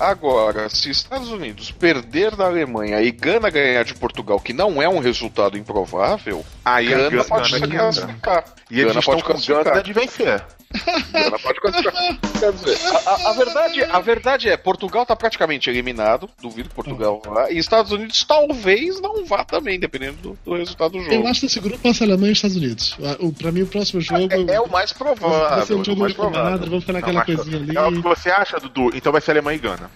agora, 0.00 0.68
se 0.68 0.90
Estados 0.90 1.30
Unidos 1.30 1.70
perder 1.70 2.36
da 2.36 2.46
Alemanha 2.46 3.00
e 3.00 3.10
Gana 3.10 3.50
ganhar 3.50 3.84
de 3.84 3.94
Portugal, 3.94 4.40
que 4.40 4.52
não 4.52 4.82
é 4.82 4.88
um 4.88 4.98
resultado 4.98 5.56
improvável, 5.56 6.44
aí 6.64 6.88
Gana, 6.88 7.10
Gana 7.10 7.24
pode 7.24 7.50
se 7.50 7.60
classificar. 7.60 8.44
E 8.70 8.80
eles 8.80 8.86
Gana 8.86 9.00
estão 9.00 9.20
pode 9.20 9.24
com 9.24 9.64
Gana 9.64 9.82
de 9.82 9.92
vencer. 9.92 10.44
Ela 11.12 11.38
pode 11.38 11.60
Quer 11.60 12.52
dizer, 12.52 12.78
a, 13.06 13.30
a, 13.30 13.32
verdade, 13.34 13.84
a 13.84 14.00
verdade 14.00 14.48
é, 14.48 14.56
Portugal 14.56 15.06
tá 15.06 15.14
praticamente 15.14 15.68
eliminado. 15.70 16.28
Duvido 16.40 16.68
que 16.68 16.74
Portugal 16.74 17.22
vá. 17.24 17.50
E 17.50 17.58
Estados 17.58 17.92
Unidos 17.92 18.24
talvez 18.24 19.00
não 19.00 19.24
vá 19.24 19.44
também, 19.44 19.78
dependendo 19.78 20.16
do, 20.16 20.38
do 20.44 20.54
resultado 20.56 20.92
do 20.92 21.00
jogo. 21.00 21.14
Eu 21.14 21.26
acho 21.26 21.40
que 21.40 21.46
esse 21.46 21.60
grupo 21.60 21.78
passa 21.78 22.04
Alemanha 22.04 22.30
e 22.30 22.32
Estados 22.32 22.56
Unidos. 22.56 22.96
O, 23.20 23.32
pra 23.32 23.52
mim, 23.52 23.62
o 23.62 23.66
próximo 23.66 24.00
jogo. 24.00 24.28
É, 24.32 24.54
é 24.54 24.60
o 24.60 24.68
mais 24.68 24.92
provável. 24.92 25.48
Vai 25.48 25.66
ser 25.66 25.74
um 25.74 25.84
jogo 25.84 26.00
mais 26.00 26.12
provável. 26.14 26.58
vamos 26.58 26.80
ficar 26.80 26.92
naquela 26.94 27.18
não, 27.18 27.24
coisinha 27.24 27.56
ali. 27.58 27.76
É 27.76 27.82
o 27.82 27.92
que 27.92 28.00
você 28.00 28.30
acha, 28.30 28.58
Dudu? 28.58 28.90
Então 28.94 29.12
vai 29.12 29.20
ser 29.20 29.32
Alemanha 29.32 29.56
e 29.56 29.60
Gana. 29.60 29.90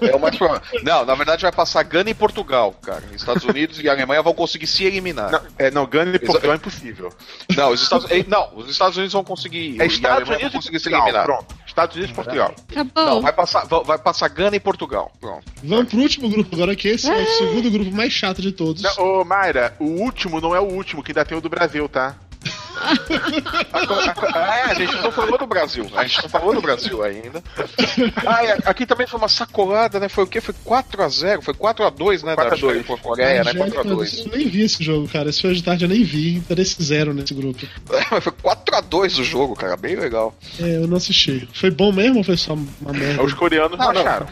É 0.00 0.16
o 0.16 0.20
mais 0.20 0.36
provável. 0.36 0.62
Não, 0.82 1.04
na 1.04 1.14
verdade 1.14 1.42
vai 1.42 1.52
passar 1.52 1.82
Gana 1.82 2.10
e 2.10 2.14
Portugal, 2.14 2.72
cara. 2.80 3.02
Estados 3.14 3.44
Unidos 3.44 3.80
e 3.82 3.88
Alemanha 3.88 4.22
vão 4.22 4.32
conseguir 4.32 4.66
se 4.66 4.84
eliminar. 4.84 5.30
Não, 5.30 5.40
é, 5.58 5.69
não 5.70 5.86
Gana 5.86 6.16
e 6.16 6.18
Portugal 6.18 6.52
é 6.52 6.56
impossível. 6.56 7.12
Não, 7.56 7.70
os 7.72 7.82
Estados, 7.82 8.06
não, 8.26 8.56
os 8.56 8.70
Estados 8.70 8.96
Unidos 8.96 9.12
vão 9.12 9.24
conseguir. 9.24 9.80
É 9.80 9.86
Estados 9.86 10.28
Unidos 10.28 10.52
conseguir 10.52 10.80
se 10.80 10.88
eliminar. 10.88 11.24
Pronto. 11.24 11.54
Estados 11.66 11.96
Unidos 11.96 12.12
e 12.12 12.14
Portugal. 12.14 12.54
Acabou. 12.70 13.04
Não, 13.04 13.22
vai 13.22 13.32
passar, 13.32 13.64
vai 13.66 13.98
passar 13.98 14.28
Gana 14.28 14.56
e 14.56 14.60
Portugal. 14.60 15.12
Pronto. 15.20 15.44
Vamos 15.62 15.88
pro 15.88 15.98
último 15.98 16.28
grupo 16.28 16.54
agora, 16.54 16.74
que 16.74 16.88
esse 16.88 17.10
é 17.10 17.22
o 17.22 17.26
segundo 17.26 17.70
grupo 17.70 17.90
mais 17.92 18.12
chato 18.12 18.42
de 18.42 18.52
todos. 18.52 18.82
Não, 18.82 19.20
ô, 19.20 19.24
Mayra, 19.24 19.76
o 19.78 19.84
último 19.84 20.40
não 20.40 20.54
é 20.54 20.60
o 20.60 20.64
último, 20.64 21.02
que 21.02 21.12
ainda 21.12 21.24
tem 21.24 21.36
o 21.36 21.40
do 21.40 21.48
Brasil, 21.48 21.88
tá? 21.88 22.16
É, 24.34 24.62
a 24.62 24.74
gente 24.74 24.96
não 24.96 25.12
falou 25.12 25.38
do 25.38 25.46
Brasil. 25.46 25.86
A 25.94 26.06
gente 26.06 26.22
não 26.22 26.28
falou 26.28 26.54
do 26.54 26.60
Brasil 26.60 27.02
ainda. 27.02 27.42
Ah, 28.26 28.70
aqui 28.70 28.86
também 28.86 29.06
foi 29.06 29.18
uma 29.18 29.28
sacolada, 29.28 30.00
né? 30.00 30.08
Foi 30.08 30.24
o 30.24 30.26
quê? 30.26 30.40
Foi 30.40 30.54
4x0, 30.54 31.42
foi 31.42 31.54
4x2, 31.54 32.24
né? 32.24 32.34
4 32.34 32.50
da, 32.50 32.56
2 32.56 32.86
por 32.86 33.00
Coreia, 33.00 33.44
né? 33.44 33.52
4x2. 33.52 34.26
Eu 34.26 34.38
nem 34.38 34.48
vi 34.48 34.62
esse 34.62 34.82
jogo, 34.82 35.08
cara. 35.08 35.30
Esse 35.30 35.42
foi 35.42 35.54
de 35.54 35.62
tarde, 35.62 35.84
eu 35.84 35.88
nem 35.88 36.02
vi. 36.02 36.36
Interesse 36.36 36.82
zero 36.82 37.12
nesse 37.12 37.34
grupo. 37.34 37.66
É, 37.92 38.04
mas 38.10 38.24
foi 38.24 38.32
4x2 38.32 39.20
o 39.20 39.24
jogo, 39.24 39.54
cara. 39.54 39.76
Bem 39.76 39.96
legal. 39.96 40.34
É, 40.58 40.76
eu 40.76 40.86
não 40.86 40.96
assisti. 40.96 41.48
Foi 41.54 41.70
bom 41.70 41.92
mesmo 41.92 42.18
ou 42.18 42.24
foi 42.24 42.36
só 42.36 42.54
uma 42.54 42.92
merda? 42.92 43.22
Os 43.22 43.34
coreanos 43.34 43.78
não, 43.78 43.92
não 43.92 44.00
acharam. 44.00 44.26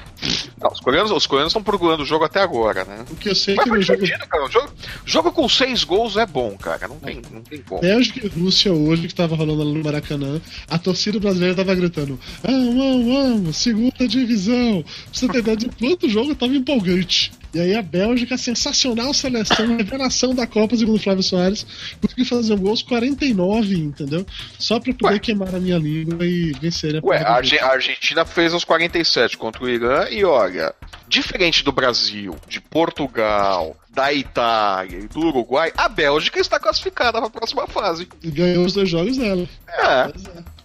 Não, 0.61 0.71
os 0.71 0.81
coreanos 0.81 1.11
os 1.11 1.27
coreanos 1.27 1.51
estão 1.51 1.63
procurando 1.63 2.01
o 2.01 2.07
jogo 2.07 2.25
até 2.25 2.41
agora, 2.41 2.85
né? 2.85 3.05
O 3.11 3.17
que 3.17 3.29
eu 3.29 3.35
sei 3.35 3.55
é 3.55 3.63
que 3.63 3.71
no 3.71 3.81
jogo... 3.81 4.03
cara. 4.29 4.45
O 4.45 4.51
jogo... 4.51 4.69
jogo 5.05 5.33
com 5.33 5.49
6 5.49 5.85
gols 5.85 6.17
é 6.17 6.27
bom, 6.27 6.57
cara. 6.57 6.89
Não 6.89 6.99
tem, 6.99 7.23
não 7.31 7.43
tem 7.43 7.63
como. 7.63 7.81
Bélgica 7.81 8.29
Rússia 8.39 8.73
hoje, 8.73 9.09
que 9.09 9.15
tava 9.15 9.37
rolando 9.37 9.65
no 9.65 9.85
Maracanã, 9.85 10.41
a 10.69 10.79
torcida 10.79 11.19
brasileira 11.19 11.55
tava 11.55 11.75
gritando: 11.75 12.19
Vamos, 12.43 12.75
vamos, 12.75 13.07
vamos, 13.07 13.57
segunda 13.57 14.09
divisão. 14.09 14.83
Pra 14.83 15.13
você 15.13 15.29
ter 15.29 15.39
ideia 15.39 15.57
de 15.57 15.69
quanto 15.69 16.07
o 16.07 16.09
jogo 16.09 16.35
tava 16.35 16.55
empolgante. 16.55 17.33
E 17.55 17.61
aí 17.61 17.75
a 17.75 17.83
Bélgica, 17.83 18.37
sensacional 18.37 19.15
seleção, 19.15 19.77
revelação 19.77 20.35
da 20.35 20.47
Copa, 20.47 20.77
segundo 20.77 21.01
Flávio 21.01 21.23
Soares, 21.23 21.67
conseguiu 22.01 22.27
fazer 22.27 22.55
um 22.55 22.59
gol 22.59 22.71
aos 22.71 22.83
49, 22.83 23.75
entendeu? 23.75 24.27
Só 24.59 24.79
pra 24.79 24.93
poder 24.93 25.15
Ué. 25.15 25.19
queimar 25.19 25.55
a 25.55 25.61
minha 25.61 25.79
língua 25.79 26.27
e 26.27 26.53
vencer 26.61 26.97
a 26.97 27.07
Ué, 27.07 27.19
a, 27.19 27.37
a 27.37 27.73
Argentina 27.73 28.25
fez 28.25 28.53
aos 28.53 28.65
47 28.65 29.39
contra 29.39 29.65
o 29.65 29.69
Irã 29.69 30.07
e 30.11 30.25
olha, 30.25 30.75
diferente 31.09 31.65
do 31.65 31.73
Brasil, 31.73 32.37
de 32.47 32.61
Portugal, 32.61 33.75
da 33.99 34.13
Itália 34.13 35.01
e 35.01 35.09
do 35.09 35.19
Uruguai, 35.19 35.73
a 35.77 35.89
Bélgica 35.89 36.39
está 36.39 36.61
classificada 36.61 37.19
para 37.19 37.27
a 37.27 37.31
próxima 37.31 37.67
fase. 37.67 38.09
E 38.23 38.31
ganhou 38.31 38.65
os 38.65 38.73
dois 38.73 38.89
jogos 38.89 39.17
dela. 39.17 39.45
É. 39.67 40.13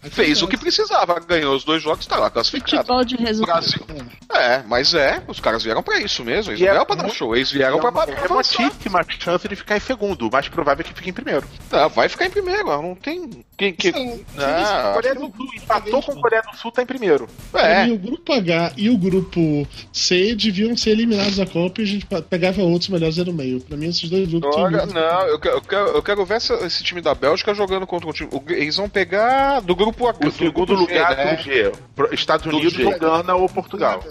é. 0.03 0.09
Fez 0.09 0.41
o 0.41 0.47
que 0.47 0.57
precisava, 0.57 1.19
ganhou 1.19 1.55
os 1.55 1.63
dois 1.63 1.81
jogos, 1.81 2.01
está 2.01 2.17
lá 2.17 2.29
classificado. 2.29 2.77
Futebol 2.77 3.05
de 3.05 3.15
resultado. 3.15 3.53
Brasil. 3.53 3.85
É, 4.33 4.63
mas 4.67 4.93
é, 4.93 5.21
os 5.27 5.39
caras 5.39 5.63
vieram 5.63 5.83
para 5.83 5.99
isso 5.99 6.23
mesmo. 6.23 6.51
Eles 6.51 6.59
e 6.59 6.63
não 6.63 6.71
vieram 6.71 6.81
é, 6.81 6.85
para 6.85 6.95
dar 7.03 7.09
show, 7.09 7.35
eles 7.35 7.51
vieram 7.51 7.79
para 7.79 7.91
pra, 7.91 8.07
pra 8.07 8.21
remotíssima 8.21 9.05
chance 9.19 9.47
de 9.47 9.55
ficar 9.55 9.77
em 9.77 9.79
segundo. 9.79 10.27
O 10.27 10.31
mais 10.31 10.47
provável 10.47 10.83
é 10.83 10.87
que 10.87 10.93
fique 10.93 11.09
em 11.09 11.13
primeiro. 11.13 11.47
Tá, 11.69 11.87
vai 11.87 12.09
ficar 12.09 12.25
em 12.25 12.29
primeiro, 12.29 12.65
não 12.65 12.95
tem. 12.95 13.43
Quem, 13.55 13.73
que... 13.73 13.93
ah, 14.37 14.91
Coreia 14.95 15.15
do 15.15 15.31
Sul 15.35 15.49
empatou 15.55 16.01
com 16.01 16.19
Coreia 16.19 16.41
do 16.41 16.57
Sul, 16.57 16.71
tá 16.71 16.81
em 16.81 16.85
primeiro. 16.85 17.27
É. 17.53 17.87
E 17.87 17.91
o 17.91 17.97
grupo 17.97 18.33
H 18.33 18.73
e 18.75 18.89
o 18.89 18.97
grupo 18.97 19.67
C 19.91 20.35
deviam 20.35 20.75
ser 20.75 20.91
eliminados 20.91 21.37
da 21.37 21.45
Copa 21.45 21.81
e 21.81 21.83
a 21.83 21.87
gente 21.87 22.07
pegava 22.29 22.61
outros 22.63 22.89
melhores 22.89 23.17
no 23.17 23.33
meio. 23.33 23.61
Pra 23.61 23.77
mim, 23.77 23.87
esses 23.87 24.09
dois 24.09 24.27
grupos. 24.27 24.55
Olha, 24.55 24.85
não, 24.85 25.27
eu 25.27 25.39
quero, 25.39 25.57
eu 25.57 25.61
quero, 25.61 25.87
eu 25.87 26.03
quero 26.03 26.25
ver 26.25 26.37
esse, 26.37 26.53
esse, 26.65 26.83
time 26.83 27.01
da 27.01 27.13
Bélgica 27.13 27.53
jogando 27.53 27.85
contra 27.85 28.09
um 28.09 28.13
time. 28.13 28.29
Eles 28.49 28.75
vão 28.75 28.89
pegar 28.89 29.59
do 29.61 29.75
grupo 29.75 29.92
A. 29.99 30.27
O 30.27 30.31
segundo 30.31 30.73
lugar 30.73 31.15
né? 31.15 31.35
do 31.35 31.41
G. 31.41 31.71
Estados 32.11 32.45
Unidos, 32.45 32.73
Gana 32.97 33.35
ou 33.35 33.47
Portugal. 33.47 34.03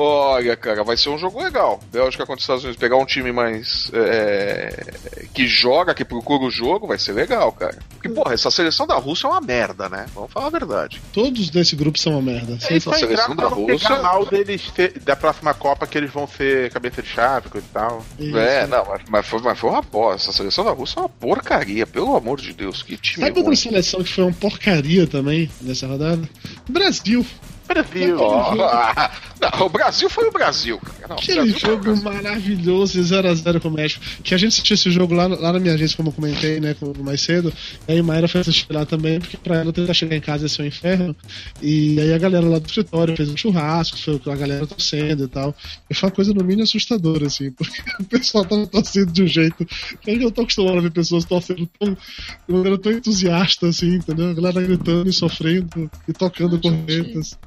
Olha, 0.00 0.56
cara, 0.56 0.84
vai 0.84 0.96
ser 0.96 1.08
um 1.08 1.18
jogo 1.18 1.42
legal. 1.42 1.80
Bélgica 1.90 2.24
contra 2.24 2.36
os 2.36 2.44
Estados 2.44 2.62
Unidos. 2.62 2.78
Pegar 2.78 2.96
um 2.98 3.04
time 3.04 3.32
mais. 3.32 3.90
É, 3.92 5.26
que 5.34 5.48
joga, 5.48 5.92
que 5.92 6.04
procura 6.04 6.44
o 6.44 6.50
jogo, 6.52 6.86
vai 6.86 6.96
ser 6.96 7.14
legal, 7.14 7.50
cara. 7.50 7.76
Porque, 7.90 8.08
porra, 8.08 8.32
essa 8.32 8.48
seleção 8.48 8.86
da 8.86 8.94
Rússia 8.94 9.26
é 9.26 9.30
uma 9.30 9.40
merda, 9.40 9.88
né? 9.88 10.06
Vamos 10.14 10.30
falar 10.30 10.46
a 10.46 10.50
verdade. 10.50 11.02
Todos 11.12 11.50
desse 11.50 11.74
grupo 11.74 11.98
são 11.98 12.12
uma 12.12 12.22
merda. 12.22 12.56
É, 12.70 12.76
essa 12.76 12.92
seleção 12.92 13.34
da 13.34 13.48
Rússia. 13.48 13.88
canal 13.88 14.24
deles 14.24 14.70
ter, 14.70 15.00
da 15.00 15.16
próxima 15.16 15.52
Copa 15.52 15.84
que 15.84 15.98
eles 15.98 16.12
vão 16.12 16.28
ser 16.28 16.70
cabeça 16.70 17.02
de 17.02 17.08
chave 17.08 17.48
e 17.56 17.60
tal. 17.72 18.04
Isso. 18.20 18.38
É, 18.38 18.68
não, 18.68 18.86
mas 19.08 19.26
foi, 19.26 19.40
mas 19.40 19.58
foi 19.58 19.70
uma 19.70 19.82
bosta. 19.82 20.30
Essa 20.30 20.38
seleção 20.38 20.64
da 20.64 20.70
Rússia 20.70 21.00
é 21.00 21.02
uma 21.02 21.08
porcaria, 21.08 21.84
pelo 21.84 22.14
amor 22.14 22.40
de 22.40 22.52
Deus. 22.52 22.84
Que 22.84 22.96
time. 22.96 23.26
Sabe 23.26 23.40
outra 23.40 23.56
seleção 23.56 24.04
que 24.04 24.12
foi 24.12 24.22
uma 24.22 24.32
porcaria 24.32 25.08
também 25.08 25.50
nessa 25.60 25.88
rodada? 25.88 26.22
Brasil. 26.68 27.26
Brasil. 27.68 28.18
Oh, 28.20 28.54
não, 29.40 29.66
o 29.66 29.68
Brasil 29.68 30.10
foi 30.10 30.26
o 30.26 30.32
Brasil. 30.32 30.80
Não, 31.08 31.16
Aquele 31.16 31.52
Brasil 31.52 31.58
jogo 31.58 32.02
maravilhoso 32.02 33.00
0x0 33.00 33.60
com 33.60 33.68
o 33.68 33.72
México. 33.72 34.04
Que 34.22 34.34
a 34.34 34.38
gente 34.38 34.48
assistiu 34.48 34.74
esse 34.74 34.90
jogo 34.90 35.14
lá, 35.14 35.26
lá 35.26 35.52
na 35.52 35.60
minha 35.60 35.74
agência, 35.74 35.96
como 35.96 36.08
eu 36.08 36.12
comentei, 36.12 36.58
né, 36.60 36.74
mais 36.98 37.20
cedo. 37.20 37.52
E 37.86 37.92
aí 37.92 38.02
Mayra 38.02 38.26
foi 38.26 38.40
assistir 38.40 38.66
lá 38.72 38.84
também, 38.84 39.20
porque 39.20 39.36
pra 39.36 39.56
ela 39.56 39.72
tentar 39.72 39.94
chegar 39.94 40.16
em 40.16 40.20
casa 40.20 40.44
ia 40.44 40.48
ser 40.48 40.62
um 40.62 40.66
inferno. 40.66 41.14
E 41.62 42.00
aí 42.00 42.12
a 42.12 42.18
galera 42.18 42.46
lá 42.46 42.58
do 42.58 42.66
escritório 42.66 43.16
fez 43.16 43.28
um 43.28 43.36
churrasco, 43.36 43.98
foi 43.98 44.20
a 44.32 44.36
galera 44.36 44.66
torcendo 44.66 45.24
e 45.24 45.28
tal. 45.28 45.54
E 45.88 45.94
foi 45.94 46.08
uma 46.08 46.14
coisa 46.14 46.34
no 46.34 46.42
mínimo 46.42 46.64
assustadora, 46.64 47.26
assim, 47.26 47.50
porque 47.52 47.80
o 48.00 48.04
pessoal 48.04 48.44
tava 48.44 48.66
torcendo 48.66 49.12
de 49.12 49.22
um 49.22 49.26
jeito. 49.26 49.66
Eu 50.06 50.18
não 50.18 50.30
tô 50.30 50.42
acostumado 50.42 50.78
a 50.78 50.80
ver 50.80 50.90
pessoas 50.90 51.24
torcendo 51.24 51.68
tão, 51.78 51.94
de 51.94 52.54
maneira 52.54 52.78
tão 52.78 52.92
entusiasta, 52.92 53.68
assim, 53.68 53.96
entendeu? 53.96 54.30
A 54.30 54.34
galera 54.34 54.60
gritando 54.62 55.08
e 55.08 55.12
sofrendo 55.12 55.90
e 56.06 56.12
tocando 56.12 56.60
cornetas. 56.60 57.38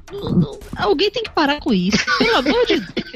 Alguém 0.76 1.10
tem 1.10 1.22
que 1.22 1.30
parar 1.30 1.60
com 1.60 1.72
isso? 1.72 2.04
Pelo 2.18 2.36
amor 2.36 2.66
de 2.66 2.80
Deus. 2.80 3.12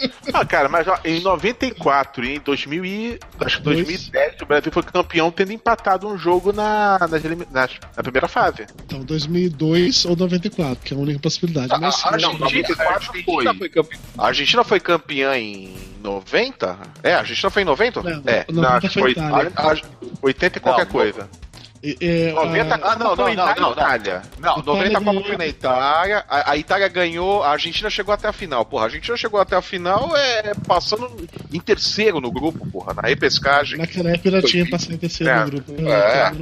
Ah, 0.32 0.44
cara, 0.44 0.68
mas 0.68 0.86
ó, 0.86 0.98
em 1.04 1.20
94 1.20 2.24
e 2.24 2.36
em 2.36 2.40
2000 2.40 2.84
e, 2.84 3.20
acho 3.40 3.58
que 3.58 3.64
2010 3.64 4.40
o 4.40 4.46
Brasil 4.46 4.72
foi 4.72 4.82
campeão 4.82 5.30
tendo 5.30 5.52
empatado 5.52 6.06
um 6.06 6.16
jogo 6.16 6.52
na, 6.52 6.98
na, 7.00 7.68
na 7.96 8.02
primeira 8.02 8.28
fase. 8.28 8.66
Então, 8.86 9.00
2002 9.00 10.04
ou 10.04 10.16
94, 10.16 10.84
que 10.84 10.94
é 10.94 10.96
a 10.96 11.00
única 11.00 11.18
possibilidade. 11.18 11.72
A, 11.72 11.78
mas, 11.78 12.04
a, 12.04 12.08
a, 12.08 12.12
Argentina, 12.12 12.76
a, 12.78 12.92
Argentina 12.94 13.24
foi. 13.24 13.44
Campeã, 13.68 13.98
a 14.16 14.26
Argentina 14.26 14.64
foi 14.64 14.80
campeã 14.80 15.36
em 15.36 15.74
90? 16.02 16.78
É, 17.02 17.14
a 17.14 17.18
Argentina 17.18 17.50
foi 17.50 17.62
em 17.62 17.66
90? 17.66 18.02
Não, 18.02 18.22
é. 18.26 18.46
Não, 18.50 18.68
acho 18.68 18.88
que 18.88 19.00
foi, 19.00 19.14
80 20.22 20.58
e 20.58 20.60
qualquer 20.60 20.84
não, 20.84 20.92
coisa. 20.92 21.28
É, 21.82 22.32
90 22.32 22.74
a... 22.74 22.92
ah, 22.92 22.96
não, 22.96 23.16
não, 23.16 23.34
não, 23.34 23.54
não, 23.54 23.72
Itália. 23.72 24.22
Não, 24.38 24.56
não 24.58 24.64
90 24.64 24.98
a 24.98 25.00
Copa 25.00 25.22
foi 25.22 25.36
na 25.38 25.46
Itália. 25.46 26.24
A, 26.28 26.50
a, 26.50 26.56
Itália 26.58 26.88
ganhou, 26.88 27.42
a 27.42 27.52
Argentina 27.52 27.88
chegou 27.88 28.12
até 28.12 28.28
a 28.28 28.32
final. 28.32 28.66
Porra, 28.66 28.82
a 28.82 28.86
Argentina 28.86 29.16
chegou 29.16 29.40
até 29.40 29.56
a 29.56 29.62
final 29.62 30.14
é 30.14 30.52
passando 30.66 31.10
em 31.50 31.58
terceiro 31.58 32.20
no 32.20 32.30
grupo, 32.30 32.66
porra, 32.66 32.92
na 32.92 33.02
repescagem. 33.02 33.78
Naquela 33.78 34.10
época 34.10 34.30
já 34.30 34.42
tinha 34.42 34.68
passado 34.68 34.92
em 34.92 34.98
terceiro 34.98 35.32
é. 35.32 35.44
no 35.44 35.50
grupo. 35.50 35.72
É. 35.78 36.32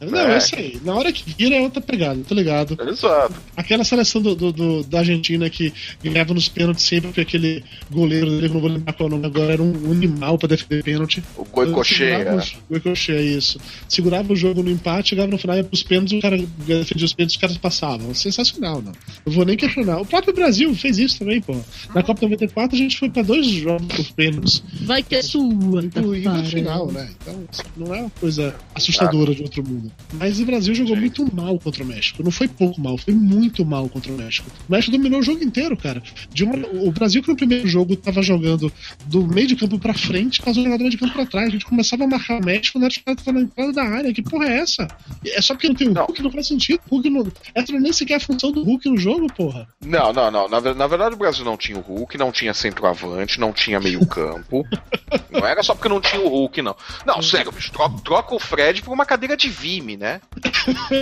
Não, 0.00 0.18
é. 0.20 0.34
é 0.34 0.38
isso 0.38 0.56
aí. 0.56 0.80
Na 0.82 0.94
hora 0.94 1.12
que 1.12 1.22
vira 1.34 1.54
é 1.54 1.60
outra 1.60 1.82
pegada, 1.82 2.18
tô 2.26 2.34
ligado. 2.34 2.78
Exato. 2.88 3.34
Aquela 3.54 3.84
seleção 3.84 4.22
do, 4.22 4.34
do, 4.34 4.52
do, 4.52 4.84
da 4.84 5.00
Argentina 5.00 5.50
que 5.50 5.72
ganhava 6.02 6.32
nos 6.32 6.48
pênaltis 6.48 6.84
sempre 6.84 7.08
porque 7.08 7.20
aquele 7.20 7.62
goleiro 7.90 8.30
dele, 8.30 8.48
não 8.48 8.60
vou 8.60 8.70
lembrar 8.70 8.94
qual 8.94 9.10
nome 9.10 9.26
agora, 9.26 9.52
era 9.52 9.62
um 9.62 9.92
animal 9.92 10.38
pra 10.38 10.48
defender 10.48 10.82
pênalti. 10.82 11.22
O 11.36 11.44
Goicochê. 11.44 12.24
O 12.68 12.72
Goicochê, 12.72 13.20
isso. 13.20 13.60
Segurava 13.86 14.32
o 14.32 14.36
jogo 14.36 14.61
no 14.62 14.70
empate, 14.70 15.10
chegava 15.10 15.30
no 15.30 15.38
final, 15.38 15.56
ia 15.56 15.64
pros 15.64 15.82
pênaltis, 15.82 16.18
o 16.18 16.20
cara 16.20 16.36
defendia 16.36 17.04
os 17.04 17.12
pênaltis, 17.12 17.36
os 17.36 17.40
caras 17.40 17.56
passavam. 17.58 18.14
Sensacional, 18.14 18.82
não. 18.82 18.92
Eu 19.24 19.32
vou 19.32 19.44
nem 19.44 19.56
questionar. 19.56 20.00
O 20.00 20.06
próprio 20.06 20.34
Brasil 20.34 20.74
fez 20.74 20.98
isso 20.98 21.18
também, 21.18 21.40
pô. 21.40 21.56
Na 21.94 22.02
Copa 22.02 22.22
94 22.22 22.76
a 22.76 22.78
gente 22.78 22.98
foi 22.98 23.10
pra 23.10 23.22
dois 23.22 23.46
jogos 23.46 23.86
por 23.88 24.12
pênaltis. 24.12 24.62
Vai 24.82 25.02
que 25.02 25.14
é 25.14 25.22
sua, 25.22 25.82
Incluindo 25.82 26.28
a 26.28 26.44
final, 26.44 26.90
né? 26.90 27.10
Então, 27.20 27.44
assim, 27.50 27.62
não 27.76 27.94
é 27.94 28.00
uma 28.00 28.10
coisa 28.10 28.54
assustadora 28.74 29.34
de 29.34 29.42
outro 29.42 29.62
mundo. 29.66 29.90
Mas 30.14 30.40
o 30.40 30.44
Brasil 30.44 30.74
jogou 30.74 30.96
muito 30.96 31.34
mal 31.34 31.58
contra 31.58 31.82
o 31.82 31.86
México. 31.86 32.22
Não 32.22 32.30
foi 32.30 32.48
pouco 32.48 32.80
mal, 32.80 32.96
foi 32.98 33.14
muito 33.14 33.64
mal 33.64 33.88
contra 33.88 34.12
o 34.12 34.16
México. 34.16 34.50
O 34.68 34.72
México 34.72 34.92
dominou 34.92 35.20
o 35.20 35.22
jogo 35.22 35.42
inteiro, 35.42 35.76
cara. 35.76 36.02
De 36.32 36.44
uma, 36.44 36.56
o 36.56 36.90
Brasil, 36.92 37.22
que 37.22 37.28
no 37.28 37.36
primeiro 37.36 37.66
jogo 37.66 37.96
tava 37.96 38.22
jogando 38.22 38.72
do 39.06 39.26
meio 39.26 39.46
de 39.46 39.56
campo 39.56 39.78
pra 39.78 39.94
frente, 39.94 40.40
passou 40.40 40.62
o 40.62 40.64
jogador 40.64 40.88
de 40.88 40.96
campo 40.96 41.12
pra 41.14 41.26
trás. 41.26 41.48
A 41.48 41.50
gente 41.50 41.64
começava 41.64 42.04
a 42.04 42.06
marcar 42.06 42.40
o 42.40 42.44
México, 42.44 42.78
na 42.78 42.86
hora 42.86 43.16
tava 43.16 43.32
na 43.32 43.40
entrada 43.40 43.72
da 43.72 43.82
área. 43.82 44.12
Que 44.12 44.22
porra 44.22 44.46
é 44.46 44.51
essa? 44.52 44.86
É 45.26 45.40
só 45.40 45.54
porque 45.54 45.68
não 45.68 45.74
tem 45.74 45.88
o 45.88 45.92
não. 45.92 46.06
Hulk, 46.06 46.22
não 46.22 46.30
faz 46.30 46.48
sentido. 46.48 46.80
Hulk 46.90 47.10
não. 47.10 47.32
Essa 47.54 47.72
nem 47.72 47.92
sequer 47.92 48.16
a 48.16 48.20
função 48.20 48.52
do 48.52 48.62
Hulk 48.62 48.88
no 48.88 48.96
jogo, 48.96 49.32
porra. 49.32 49.68
Não, 49.80 50.12
não, 50.12 50.30
não. 50.30 50.48
Na, 50.48 50.60
na 50.60 50.86
verdade, 50.86 51.14
o 51.14 51.18
Brasil 51.18 51.44
não 51.44 51.56
tinha 51.56 51.78
o 51.78 51.80
Hulk, 51.80 52.16
não 52.18 52.32
tinha 52.32 52.54
centroavante, 52.54 53.40
não 53.40 53.52
tinha 53.52 53.80
meio-campo. 53.80 54.66
não 55.30 55.46
era 55.46 55.62
só 55.62 55.74
porque 55.74 55.88
não 55.88 56.00
tinha 56.00 56.20
o 56.20 56.28
Hulk, 56.28 56.62
não. 56.62 56.76
Não, 57.06 57.22
sério, 57.22 57.52
bicho, 57.52 57.72
troca, 57.72 57.96
troca 58.04 58.34
o 58.34 58.38
Fred 58.38 58.82
por 58.82 58.92
uma 58.92 59.06
cadeira 59.06 59.36
de 59.36 59.48
Vime, 59.48 59.96
né? 59.96 60.20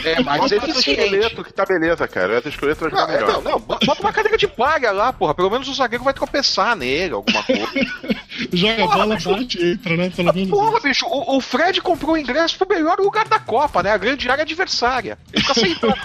É 0.04 0.22
mais 0.22 0.50
eficiente. 0.50 1.00
esqueleto 1.00 1.44
que 1.44 1.52
tá 1.52 1.64
beleza, 1.64 2.06
cara. 2.08 2.38
Esse 2.38 2.48
esqueleto 2.48 2.80
vai 2.80 2.90
ficar 2.90 3.06
não, 3.06 3.14
melhor. 3.14 3.42
Não, 3.42 3.52
não, 3.52 3.60
bota 3.60 4.00
uma 4.00 4.12
cadeira 4.12 4.36
de 4.36 4.48
palha 4.48 4.90
lá, 4.90 5.12
porra. 5.12 5.34
Pelo 5.34 5.50
menos 5.50 5.68
o 5.68 5.74
zagueiro 5.74 6.04
vai 6.04 6.14
tropeçar 6.14 6.76
nele, 6.76 7.14
alguma 7.14 7.42
coisa. 7.42 7.66
Joga 8.52 8.82
porra, 8.82 8.96
bola, 8.96 9.14
bicho, 9.16 9.30
bate 9.30 9.58
e 9.58 9.72
entra, 9.72 9.96
né? 9.96 10.10
Pelo 10.10 10.34
menos. 10.34 10.50
Porra, 10.50 10.80
bicho, 10.80 11.06
o, 11.06 11.36
o 11.36 11.40
Fred 11.40 11.80
comprou 11.80 12.14
o 12.14 12.18
ingresso 12.18 12.58
pro 12.58 12.68
melhor 12.68 12.98
lugar 12.98 13.28
da 13.28 13.38
Copa, 13.38 13.82
né? 13.82 13.92
A 13.92 13.98
grande 13.98 14.28
área 14.28 14.42
adversária. 14.42 15.18
Ele 15.32 15.42
fica 15.42 15.54
sentado 15.54 15.96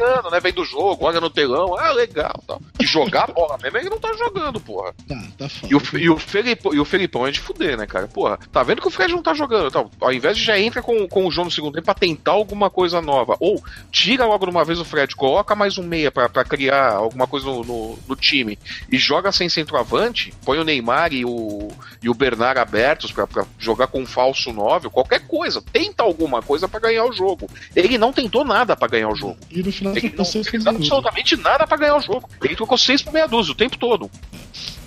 ficando, 0.00 0.30
né? 0.30 0.40
Vem 0.40 0.52
do 0.52 0.64
jogo, 0.64 1.04
olha 1.04 1.20
no 1.20 1.30
telão, 1.30 1.78
ah, 1.78 1.92
legal 1.92 2.42
tal. 2.46 2.60
E 2.80 2.86
jogar 2.86 3.24
a 3.24 3.32
bola 3.32 3.58
mesmo, 3.62 3.78
ele 3.78 3.90
não 3.90 3.98
tá 3.98 4.12
jogando, 4.14 4.60
porra. 4.60 4.94
Tá, 5.06 5.22
tá 5.38 5.48
foda. 5.48 5.72
E 5.72 5.76
o, 5.76 5.82
e 5.98 6.10
o, 6.10 6.18
Felipão, 6.18 6.74
e 6.74 6.80
o 6.80 6.84
Felipão 6.84 7.26
é 7.26 7.30
de 7.30 7.40
fuder, 7.40 7.76
né, 7.76 7.86
cara? 7.86 8.08
Porra, 8.08 8.38
tá 8.50 8.62
vendo 8.62 8.80
que 8.80 8.88
o 8.88 8.90
Fred 8.90 9.12
não 9.12 9.22
tá 9.22 9.34
jogando? 9.34 9.68
Então, 9.68 9.90
ao 10.00 10.12
invés 10.12 10.36
de 10.36 10.44
já 10.44 10.58
entra 10.58 10.82
com, 10.82 11.06
com 11.08 11.26
o 11.26 11.30
João 11.30 11.44
no 11.44 11.50
segundo 11.50 11.74
tempo 11.74 11.84
pra 11.84 11.94
tentar 11.94 12.32
alguma 12.32 12.70
coisa 12.70 13.00
nova. 13.00 13.36
Ou 13.40 13.62
tira 13.90 14.24
logo 14.24 14.46
de 14.46 14.50
uma 14.50 14.64
vez 14.64 14.78
o 14.78 14.84
Fred, 14.84 15.14
coloca 15.14 15.54
mais 15.54 15.78
um 15.78 15.82
meia 15.82 16.10
pra, 16.10 16.28
pra 16.28 16.44
criar 16.44 16.94
alguma 16.94 17.26
coisa 17.26 17.46
no, 17.46 17.64
no, 17.64 17.98
no 18.08 18.16
time 18.16 18.58
e 18.90 18.98
joga 18.98 19.32
sem 19.32 19.48
centroavante, 19.48 20.32
põe 20.44 20.58
o 20.58 20.64
Neymar 20.64 21.12
e 21.12 21.24
o, 21.24 21.69
e 22.02 22.08
o 22.08 22.14
Bernard 22.14 22.60
abertos 22.60 23.12
pra, 23.12 23.26
pra 23.26 23.46
jogar 23.58 23.86
com 23.86 24.00
um 24.00 24.06
falso 24.06 24.52
9, 24.52 24.88
qualquer 24.90 25.26
coisa. 25.26 25.62
Tenta 25.72 26.02
alguma 26.02 26.42
coisa 26.42 26.68
para 26.68 26.80
ganhar 26.80 27.04
o 27.04 27.12
jogo. 27.12 27.48
Ele 27.74 27.98
não 27.98 28.12
tentou 28.12 28.44
nada 28.44 28.76
para 28.76 28.88
ganhar 28.88 29.08
o 29.08 29.16
jogo. 29.16 29.38
E 29.50 29.62
no 29.62 29.72
final 29.72 29.96
ele 29.96 30.14
não 30.16 30.24
fez 30.24 30.66
absolutamente 30.66 31.36
nada 31.36 31.66
para 31.66 31.76
ganhar 31.76 31.96
o 31.96 32.00
jogo. 32.00 32.28
Ele 32.42 32.56
trocou 32.56 32.78
seis 32.78 33.02
por 33.02 33.12
meia 33.12 33.26
dúzia 33.26 33.52
o 33.52 33.56
tempo 33.56 33.76
todo. 33.76 34.10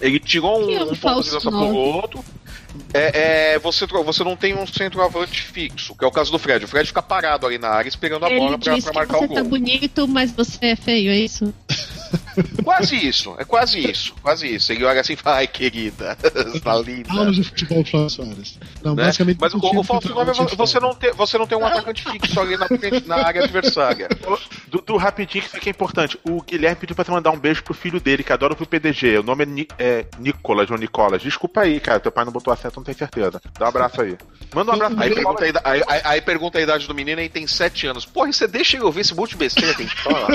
Ele 0.02 0.20
tirou 0.20 0.60
um, 0.60 0.92
um 0.92 0.96
ponto 0.96 1.24
de 1.24 1.32
lança 1.32 1.50
pro 1.50 1.76
outro. 1.76 2.24
É, 2.94 3.54
é, 3.54 3.60
você, 3.60 3.86
você 3.86 4.24
não 4.24 4.36
tem 4.36 4.56
um 4.56 4.66
centroavante 4.66 5.44
fixo, 5.44 5.96
que 5.96 6.04
é 6.04 6.08
o 6.08 6.12
caso 6.12 6.32
do 6.32 6.40
Fred. 6.40 6.66
O 6.66 6.68
Fred 6.68 6.88
fica 6.88 7.02
parado 7.02 7.46
ali 7.46 7.58
na 7.58 7.70
área 7.70 7.88
esperando 7.88 8.26
a 8.26 8.30
Ele 8.30 8.40
bola 8.40 8.58
pra, 8.58 8.78
pra 8.78 8.94
marcar 8.94 9.18
o 9.18 9.20
gol. 9.20 9.28
Você 9.28 9.34
tá 9.36 9.44
bonito, 9.44 10.08
mas 10.08 10.32
você 10.32 10.68
é 10.68 10.76
feio, 10.76 11.12
é 11.12 11.18
isso? 11.18 11.54
Quase 12.64 12.96
isso, 12.96 13.36
é 13.38 13.46
quase 13.46 13.80
isso, 13.80 14.16
quase 14.22 14.48
isso. 14.48 14.72
Ele 14.72 14.84
olha 14.86 15.02
assim 15.02 15.14
e 15.14 15.16
fala, 15.18 15.38
ai 15.38 15.48
querida, 15.48 16.18
tá 16.64 16.76
linda. 16.78 17.12
Aulas 17.12 17.36
de 17.36 17.44
futebol, 17.44 17.86
Flávio 17.86 18.10
Soares. 18.10 18.60
Não, 18.84 18.96
né? 18.96 19.04
basicamente. 19.04 19.38
Mas 19.40 19.54
o, 19.54 19.58
o 19.58 19.84
falso 19.84 20.10
9 20.10 20.32
é 20.32 20.56
você 20.56 20.80
não, 20.80 20.96
ter, 20.96 21.14
você 21.14 21.38
não 21.38 21.46
tem 21.46 21.58
um 21.58 21.66
atacante 21.66 22.04
fixo 22.04 22.40
ali 22.40 22.58
na, 22.58 22.68
na 23.06 23.28
área 23.28 23.44
adversária. 23.44 24.08
Dudu, 24.68 24.98
rapidinho, 24.98 25.44
que 25.44 25.58
aqui 25.58 25.70
é 25.70 25.72
importante. 25.72 26.18
O 26.24 26.42
Guilherme 26.42 26.78
pediu 26.78 26.96
pra 26.96 27.06
você 27.06 27.12
mandar 27.12 27.32
um 27.32 27.40
beijo 27.40 27.64
pro 27.64 27.74
filho 27.74 28.00
dele, 28.00 28.24
que 28.24 28.34
adora 28.34 28.54
o 28.54 28.66
PDG. 28.66 29.20
O 29.20 29.24
nome 29.24 29.44
é, 29.44 29.46
Ni 29.46 29.68
é 29.78 30.06
Nicolas, 30.20 30.70
ou 30.72 30.78
Nicolas. 30.78 31.22
Desculpa 31.22 31.62
aí, 31.62 31.80
cara, 31.80 32.00
teu 32.00 32.12
pai 32.12 32.26
não 32.26 32.32
botou 32.32 32.54
a 32.54 32.56
seta, 32.56 32.74
não 32.78 32.84
tenho 32.84 32.98
certeza. 32.98 33.42
Dá 33.58 33.66
um 33.66 33.70
abraço 33.70 34.02
aí. 34.02 34.18
Manda 34.54 34.72
um 34.72 34.76
abraço 34.76 35.00
aí. 35.00 35.14
Pergunta 35.14 35.44
a, 35.44 35.70
aí, 35.70 35.84
aí, 35.88 36.02
aí, 36.04 36.22
pergunta 36.22 36.58
a 36.58 36.62
idade 36.62 36.88
do 36.88 36.96
menino 36.96 37.22
e 37.22 37.30
tem 37.30 37.46
7 37.46 37.88
anos. 37.88 38.06
Porra, 38.06 38.30
e 38.30 38.34
você 38.34 38.48
deixa 38.48 38.78
ele 38.78 38.86
ouvir 38.86 39.02
esse 39.02 39.14
monte 39.14 39.32
de 39.32 39.38
besteira 39.38 39.74
que 39.76 39.84
a 39.84 39.86
gente 39.86 40.02
fala, 40.02 40.28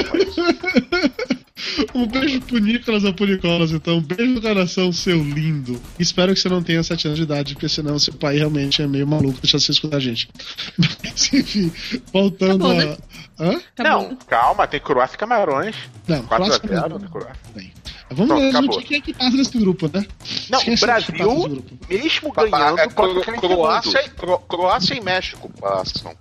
Um 1.94 2.06
beijo 2.06 2.40
pro 2.42 2.58
Nicolas 2.58 3.04
ou 3.04 3.14
pro 3.14 3.26
Nicolas, 3.26 3.70
então. 3.70 3.98
Um 3.98 4.02
beijo 4.02 4.34
no 4.34 4.40
coração, 4.42 4.92
seu 4.92 5.22
lindo. 5.22 5.80
Espero 5.98 6.34
que 6.34 6.40
você 6.40 6.48
não 6.48 6.62
tenha 6.62 6.82
7 6.82 7.06
anos 7.06 7.18
de 7.18 7.24
idade, 7.24 7.54
porque 7.54 7.68
senão 7.68 7.98
seu 7.98 8.14
pai 8.14 8.36
realmente 8.36 8.82
é 8.82 8.86
meio 8.86 9.06
maluco 9.06 9.40
deixar 9.40 9.58
você 9.58 9.72
escutar 9.72 9.96
a 9.96 10.00
gente. 10.00 10.28
Mas, 10.78 11.32
enfim, 11.32 11.72
voltando 12.12 12.58
tá 12.58 12.68
bom, 12.68 12.80
a. 12.80 12.84
Né? 12.84 12.96
Hã? 13.40 13.60
Tá 13.74 13.84
não, 13.84 14.08
bom. 14.10 14.16
calma, 14.26 14.66
tem 14.66 14.80
Croácia 14.80 15.14
e 15.14 15.18
Camarões. 15.18 15.76
Não, 16.06 16.22
4 16.24 16.46
Croácia 16.46 16.60
e 16.64 16.68
Camarões. 16.68 17.36
Tem. 17.54 17.72
Vamos 18.11 18.26
Pronto, 18.28 18.40
ver 18.40 18.48
acabou. 18.48 18.82
quem 18.82 18.96
é 18.96 19.00
que 19.00 19.14
passa 19.14 19.36
nesse 19.36 19.59
grupo, 19.59 19.90
né? 19.92 20.06
Não, 20.50 20.61
o 20.61 20.78
Brasil, 20.78 21.64
mesmo 21.88 22.32
ganhando, 22.32 22.78
é, 22.80 22.88
Cro 22.88 23.22
Croácia, 23.22 24.04
e, 24.04 24.09
Cro 24.11 24.38
Croácia 24.40 24.94
e 24.94 25.00
México 25.00 25.50
passam. 25.61 26.14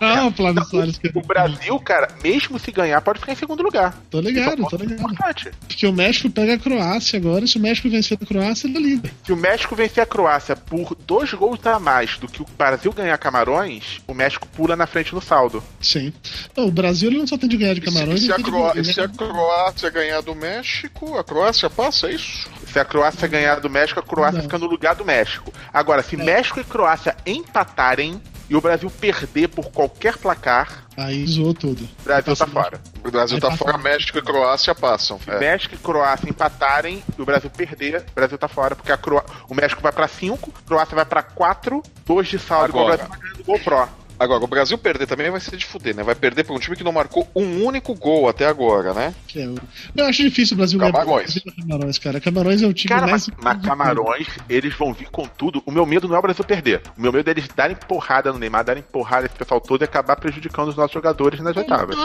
ah, 0.00 0.30
Flávio 0.36 0.64
Soares. 0.64 1.00
O 1.14 1.20
Brasil, 1.22 1.78
cara, 1.80 2.08
mesmo 2.22 2.58
se 2.58 2.70
ganhar, 2.70 3.00
pode 3.00 3.18
ficar 3.18 3.32
em 3.32 3.36
segundo 3.36 3.62
lugar. 3.62 3.98
Tô 4.10 4.20
ligado, 4.20 4.64
tô 4.68 4.76
ligado. 4.76 5.00
Importante. 5.00 5.50
Porque 5.66 5.86
o 5.86 5.92
México 5.92 6.30
pega 6.30 6.54
a 6.54 6.58
Croácia 6.58 7.18
agora, 7.18 7.46
se 7.46 7.56
o 7.56 7.60
México 7.60 7.88
vencer 7.88 8.18
a 8.20 8.26
Croácia, 8.26 8.68
ele 8.68 8.76
é 8.76 8.80
líder. 8.80 9.12
Se 9.24 9.32
o 9.32 9.36
México 9.36 9.74
vencer 9.74 10.02
a 10.02 10.06
Croácia 10.06 10.54
por 10.54 10.94
dois 11.06 11.32
gols 11.34 11.64
a 11.66 11.80
mais 11.80 12.16
do 12.18 12.28
que 12.28 12.42
o 12.42 12.46
Brasil 12.56 12.92
ganhar 12.92 13.18
Camarões, 13.18 14.00
o 14.06 14.14
México 14.14 14.46
pula 14.54 14.76
na 14.76 14.86
frente 14.86 15.14
no 15.14 15.20
saldo. 15.20 15.62
Sim. 15.80 16.12
Não, 16.56 16.66
o 16.66 16.70
Brasil 16.70 17.10
ele 17.10 17.18
não 17.18 17.26
só 17.26 17.36
tem 17.36 17.48
de 17.48 17.56
ganhar 17.56 17.74
de 17.74 17.80
Camarões. 17.80 18.22
E 18.22 18.26
se, 18.26 18.26
se, 18.26 18.32
a, 18.32 18.84
se 18.84 19.00
a 19.00 19.08
Croácia 19.08 19.90
ganhar 19.90 20.20
do 20.20 20.34
México, 20.34 20.75
México, 20.76 21.16
a 21.16 21.24
Croácia 21.24 21.70
passa, 21.70 22.08
é 22.08 22.12
isso? 22.12 22.48
Se 22.70 22.78
a 22.78 22.84
Croácia 22.84 23.26
ganhar 23.26 23.60
do 23.60 23.70
México, 23.70 23.98
a 23.98 24.02
Croácia 24.02 24.38
não. 24.38 24.42
fica 24.42 24.58
no 24.58 24.66
lugar 24.66 24.94
do 24.94 25.04
México. 25.04 25.50
Agora, 25.72 26.02
se 26.02 26.16
é. 26.16 26.22
México 26.22 26.60
e 26.60 26.64
Croácia 26.64 27.16
empatarem 27.24 28.20
e 28.48 28.54
o 28.54 28.60
Brasil 28.60 28.90
perder 28.90 29.48
por 29.48 29.70
qualquer 29.70 30.18
placar. 30.18 30.84
Aí 30.96 31.26
zoou 31.26 31.54
tudo. 31.54 31.82
O 32.00 32.04
Brasil 32.04 32.36
tá 32.36 32.46
fora. 32.46 32.80
O 33.04 33.10
Brasil 33.10 33.36
Aí 33.36 33.40
tá 33.40 33.56
fora, 33.56 33.78
México 33.78 34.18
e 34.18 34.22
Croácia 34.22 34.74
passam. 34.74 35.18
Se 35.18 35.30
é. 35.30 35.38
México 35.38 35.74
e 35.74 35.78
Croácia 35.78 36.28
empatarem 36.28 37.02
e 37.18 37.22
o 37.22 37.24
Brasil 37.24 37.50
perder, 37.50 38.04
o 38.10 38.14
Brasil 38.14 38.36
tá 38.36 38.48
fora, 38.48 38.76
porque 38.76 38.92
a 38.92 38.96
Cro... 38.98 39.24
o 39.48 39.54
México 39.54 39.80
vai 39.82 39.92
pra 39.92 40.06
5, 40.06 40.52
Croácia 40.66 40.94
vai 40.94 41.06
pra 41.06 41.22
4, 41.22 41.82
2 42.04 42.28
de 42.28 42.38
saldo, 42.38 42.78
Agora. 42.78 42.94
o 42.94 42.96
Brasil 42.96 43.08
tá 43.08 43.16
ganhando 43.16 43.44
gol 43.44 43.58
pro. 43.60 43.88
Agora, 44.18 44.42
o 44.42 44.46
Brasil 44.46 44.78
perder 44.78 45.06
também 45.06 45.30
vai 45.30 45.40
ser 45.40 45.56
de 45.56 45.66
fuder, 45.66 45.94
né? 45.94 46.02
Vai 46.02 46.14
perder 46.14 46.44
pra 46.44 46.54
um 46.54 46.58
time 46.58 46.76
que 46.76 46.84
não 46.84 46.92
marcou 46.92 47.28
um 47.34 47.64
único 47.64 47.94
gol 47.94 48.28
até 48.28 48.46
agora, 48.46 48.94
né? 48.94 49.14
É, 49.34 49.48
eu 49.94 50.04
acho 50.06 50.22
difícil 50.22 50.54
o 50.54 50.58
Brasil 50.58 50.78
Camarões. 50.80 51.34
ganhar 51.34 51.56
Camarões, 51.56 51.98
cara. 51.98 52.20
Camarões 52.20 52.62
é 52.62 52.66
o 52.66 52.72
time 52.72 52.88
cara, 52.88 53.06
mais. 53.06 53.28
Mas, 53.42 53.62
Camarões, 53.62 54.26
eles 54.48 54.74
vão 54.74 54.92
vir 54.92 55.08
com 55.10 55.26
tudo. 55.26 55.62
O 55.66 55.70
meu 55.70 55.84
medo 55.84 56.08
não 56.08 56.16
é 56.16 56.18
o 56.18 56.22
Brasil 56.22 56.44
perder. 56.44 56.82
O 56.96 57.02
meu 57.02 57.12
medo 57.12 57.28
é 57.28 57.32
eles 57.32 57.48
darem 57.48 57.76
porrada 57.76 58.32
no 58.32 58.38
Neymar, 58.38 58.64
darem 58.64 58.82
porrada 58.82 59.22
nesse 59.22 59.34
pessoal 59.34 59.60
todo 59.60 59.82
e 59.82 59.84
acabar 59.84 60.16
prejudicando 60.16 60.68
os 60.68 60.76
nossos 60.76 60.92
jogadores 60.92 61.40
nas 61.40 61.56
oitavas. 61.56 61.96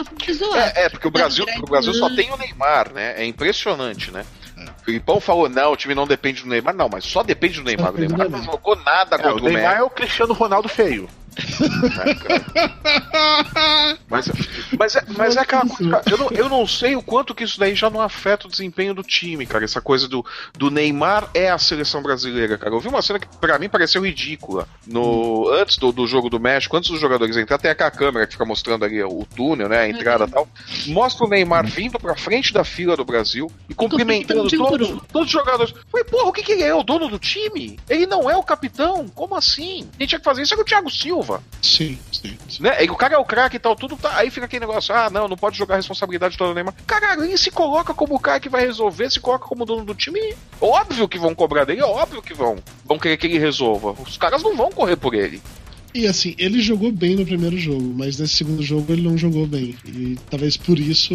É, 0.54 0.84
é, 0.84 0.88
porque 0.90 1.08
o 1.08 1.10
Brasil, 1.10 1.46
o 1.62 1.66
Brasil 1.66 1.94
só 1.94 2.14
tem 2.14 2.30
o 2.30 2.36
Neymar, 2.36 2.92
né? 2.92 3.14
É 3.16 3.24
impressionante, 3.24 4.10
né? 4.10 4.24
O 4.80 4.84
Filipão 4.84 5.20
falou, 5.20 5.48
não, 5.48 5.72
o 5.72 5.76
time 5.76 5.94
não 5.94 6.06
depende 6.06 6.42
do 6.42 6.48
Neymar. 6.48 6.74
Não, 6.74 6.88
mas 6.88 7.04
só 7.04 7.22
depende 7.22 7.60
do 7.60 7.64
Neymar. 7.64 7.94
O 7.94 7.98
Neymar 7.98 8.28
não 8.28 8.42
jogou 8.42 8.76
nada 8.76 9.16
é, 9.16 9.18
contra 9.18 9.32
o, 9.32 9.36
o 9.36 9.42
Neymar. 9.42 9.52
O 9.52 9.54
Neymar 9.54 9.76
é 9.78 9.82
o 9.82 9.90
Cristiano 9.90 10.34
Ronaldo 10.34 10.68
feio. 10.68 11.08
Mas, 14.08 14.30
mas, 14.78 14.96
é, 14.96 15.04
mas 15.16 15.36
é 15.36 15.40
aquela 15.40 15.66
coisa, 15.66 16.02
eu 16.10 16.18
não, 16.18 16.28
eu 16.30 16.48
não 16.48 16.66
sei 16.66 16.96
o 16.96 17.02
quanto 17.02 17.34
que 17.34 17.44
isso 17.44 17.58
daí 17.58 17.74
já 17.74 17.88
não 17.88 18.00
afeta 18.00 18.46
o 18.46 18.50
desempenho 18.50 18.94
do 18.94 19.02
time, 19.02 19.46
cara. 19.46 19.64
Essa 19.64 19.80
coisa 19.80 20.06
do, 20.06 20.24
do 20.56 20.70
Neymar 20.70 21.28
é 21.32 21.50
a 21.50 21.58
seleção 21.58 22.02
brasileira, 22.02 22.58
cara. 22.58 22.74
Eu 22.74 22.80
vi 22.80 22.88
uma 22.88 23.00
cena 23.00 23.18
que 23.18 23.26
pra 23.38 23.58
mim 23.58 23.68
pareceu 23.68 24.04
ridícula. 24.04 24.68
No, 24.86 25.48
antes 25.50 25.78
do, 25.78 25.92
do 25.92 26.06
jogo 26.06 26.28
do 26.28 26.38
México, 26.38 26.76
antes 26.76 26.90
dos 26.90 27.00
jogadores 27.00 27.36
entrar, 27.36 27.58
tem 27.58 27.70
aquela 27.70 27.90
câmera 27.90 28.26
que 28.26 28.32
fica 28.32 28.44
mostrando 28.44 28.84
ali 28.84 29.02
o 29.02 29.26
túnel, 29.34 29.68
né? 29.68 29.78
A 29.78 29.88
entrada 29.88 30.24
e 30.24 30.30
tal. 30.30 30.48
Mostra 30.88 31.26
o 31.26 31.28
Neymar 31.28 31.66
vindo 31.66 31.98
pra 31.98 32.14
frente 32.14 32.52
da 32.52 32.64
fila 32.64 32.96
do 32.96 33.04
Brasil 33.04 33.50
e 33.68 33.74
cumprimentando 33.74 34.48
todos, 34.48 34.88
todos 35.10 35.26
os 35.26 35.32
jogadores. 35.32 35.74
Falei, 35.90 36.04
porra, 36.04 36.28
o 36.28 36.32
que, 36.32 36.42
que 36.42 36.52
ele 36.52 36.62
é? 36.62 36.74
O 36.74 36.82
dono 36.82 37.08
do 37.08 37.18
time? 37.18 37.78
Ele 37.88 38.06
não 38.06 38.30
é 38.30 38.36
o 38.36 38.42
capitão? 38.42 39.08
Como 39.08 39.34
assim? 39.34 39.88
Quem 39.96 40.06
tinha 40.06 40.18
que 40.18 40.24
fazer 40.24 40.42
isso 40.42 40.54
era 40.54 40.62
o 40.62 40.66
Thiago 40.66 40.90
Silva. 40.90 41.21
Sim, 41.60 41.98
sim. 42.12 42.36
sim. 42.48 42.62
Né? 42.62 42.82
O 42.90 42.96
cara 42.96 43.14
é 43.14 43.18
o 43.18 43.24
craque 43.24 43.56
e 43.56 43.58
tal, 43.58 43.76
tudo 43.76 43.96
tá. 43.96 44.16
Aí 44.16 44.30
fica 44.30 44.46
aquele 44.46 44.66
negócio, 44.66 44.94
ah, 44.94 45.08
não, 45.10 45.28
não 45.28 45.36
pode 45.36 45.56
jogar 45.56 45.74
a 45.74 45.78
responsabilidade 45.78 46.36
toda 46.36 46.50
do 46.50 46.54
Neymar. 46.54 46.74
Caralho, 46.86 47.24
ele 47.24 47.36
se 47.36 47.50
coloca 47.50 47.94
como 47.94 48.14
o 48.14 48.20
cara 48.20 48.40
que 48.40 48.48
vai 48.48 48.64
resolver, 48.64 49.10
se 49.10 49.20
coloca 49.20 49.46
como 49.46 49.64
dono 49.64 49.84
do 49.84 49.94
time. 49.94 50.34
Óbvio 50.60 51.08
que 51.08 51.18
vão 51.18 51.34
cobrar 51.34 51.64
dele, 51.64 51.82
óbvio 51.82 52.22
que 52.22 52.34
vão. 52.34 52.58
Vão 52.84 52.98
querer 52.98 53.16
que 53.16 53.26
ele 53.26 53.38
resolva. 53.38 53.92
Os 53.92 54.16
caras 54.16 54.42
não 54.42 54.56
vão 54.56 54.70
correr 54.70 54.96
por 54.96 55.14
ele. 55.14 55.42
E 55.94 56.06
assim, 56.06 56.34
ele 56.38 56.60
jogou 56.60 56.90
bem 56.90 57.14
no 57.14 57.26
primeiro 57.26 57.56
jogo, 57.58 57.92
mas 57.94 58.18
nesse 58.18 58.36
segundo 58.36 58.62
jogo 58.62 58.92
ele 58.92 59.02
não 59.02 59.16
jogou 59.18 59.46
bem. 59.46 59.76
E 59.86 60.16
talvez 60.30 60.56
por 60.56 60.78
isso. 60.78 61.14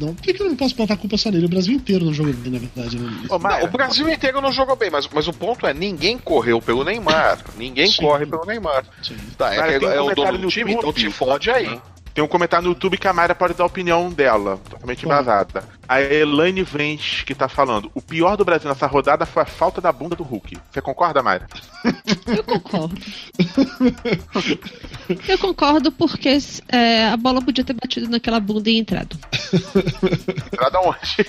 Não, 0.00 0.14
por 0.14 0.22
que, 0.22 0.40
eu 0.40 0.48
não 0.48 0.56
posso 0.56 0.76
botar 0.76 0.94
a 0.94 0.96
culpa 0.96 1.16
só 1.16 1.30
nele? 1.30 1.46
O 1.46 1.48
Brasil 1.48 1.74
inteiro 1.74 2.04
não 2.04 2.14
jogou 2.14 2.32
bem, 2.32 2.52
na 2.52 2.58
verdade. 2.58 2.98
Né? 2.98 3.10
Ô, 3.28 3.38
não, 3.38 3.64
o 3.64 3.68
Brasil 3.68 4.08
inteiro 4.08 4.40
não 4.40 4.52
jogou 4.52 4.76
bem, 4.76 4.90
mas, 4.90 5.08
mas 5.12 5.26
o 5.26 5.32
ponto 5.32 5.66
é: 5.66 5.74
ninguém 5.74 6.16
correu 6.16 6.60
pelo 6.60 6.84
Neymar. 6.84 7.40
Ninguém 7.56 7.88
Sim. 7.88 8.02
corre 8.02 8.24
pelo 8.26 8.44
Neymar. 8.44 8.84
Sim. 9.02 9.16
Tá, 9.36 9.52
é, 9.52 9.78
que 9.78 9.84
é, 9.84 9.96
é 9.96 10.00
o 10.00 10.14
dono 10.14 10.38
do 10.38 10.48
time, 10.48 10.72
então 10.72 10.92
te 10.92 11.10
fode 11.10 11.50
aí. 11.50 11.80
Tem 12.14 12.22
um 12.22 12.28
comentário 12.28 12.64
no 12.64 12.72
YouTube 12.72 12.98
que 12.98 13.08
a 13.08 13.12
Mayra 13.12 13.34
pode 13.34 13.54
dar 13.54 13.64
a 13.64 13.66
opinião 13.66 14.10
dela, 14.10 14.60
totalmente 14.68 15.06
vazada. 15.06 15.64
A 15.88 16.00
Elaine 16.00 16.62
Vence 16.62 17.24
que 17.24 17.34
tá 17.34 17.48
falando: 17.48 17.90
o 17.94 18.02
pior 18.02 18.36
do 18.36 18.44
Brasil 18.44 18.68
nessa 18.68 18.86
rodada 18.86 19.24
foi 19.24 19.42
a 19.42 19.46
falta 19.46 19.80
da 19.80 19.90
bunda 19.90 20.14
do 20.14 20.22
Hulk. 20.22 20.58
Você 20.70 20.80
concorda, 20.80 21.22
Mayra? 21.22 21.46
Eu 22.26 22.44
concordo. 22.44 22.96
Eu 25.28 25.38
concordo 25.38 25.92
porque 25.92 26.38
é, 26.68 27.08
a 27.08 27.16
bola 27.16 27.42
podia 27.42 27.64
ter 27.64 27.72
batido 27.72 28.08
naquela 28.08 28.40
bunda 28.40 28.70
e 28.70 28.78
entrado. 28.78 29.18
entrada 30.52 30.80
onde? 30.80 31.26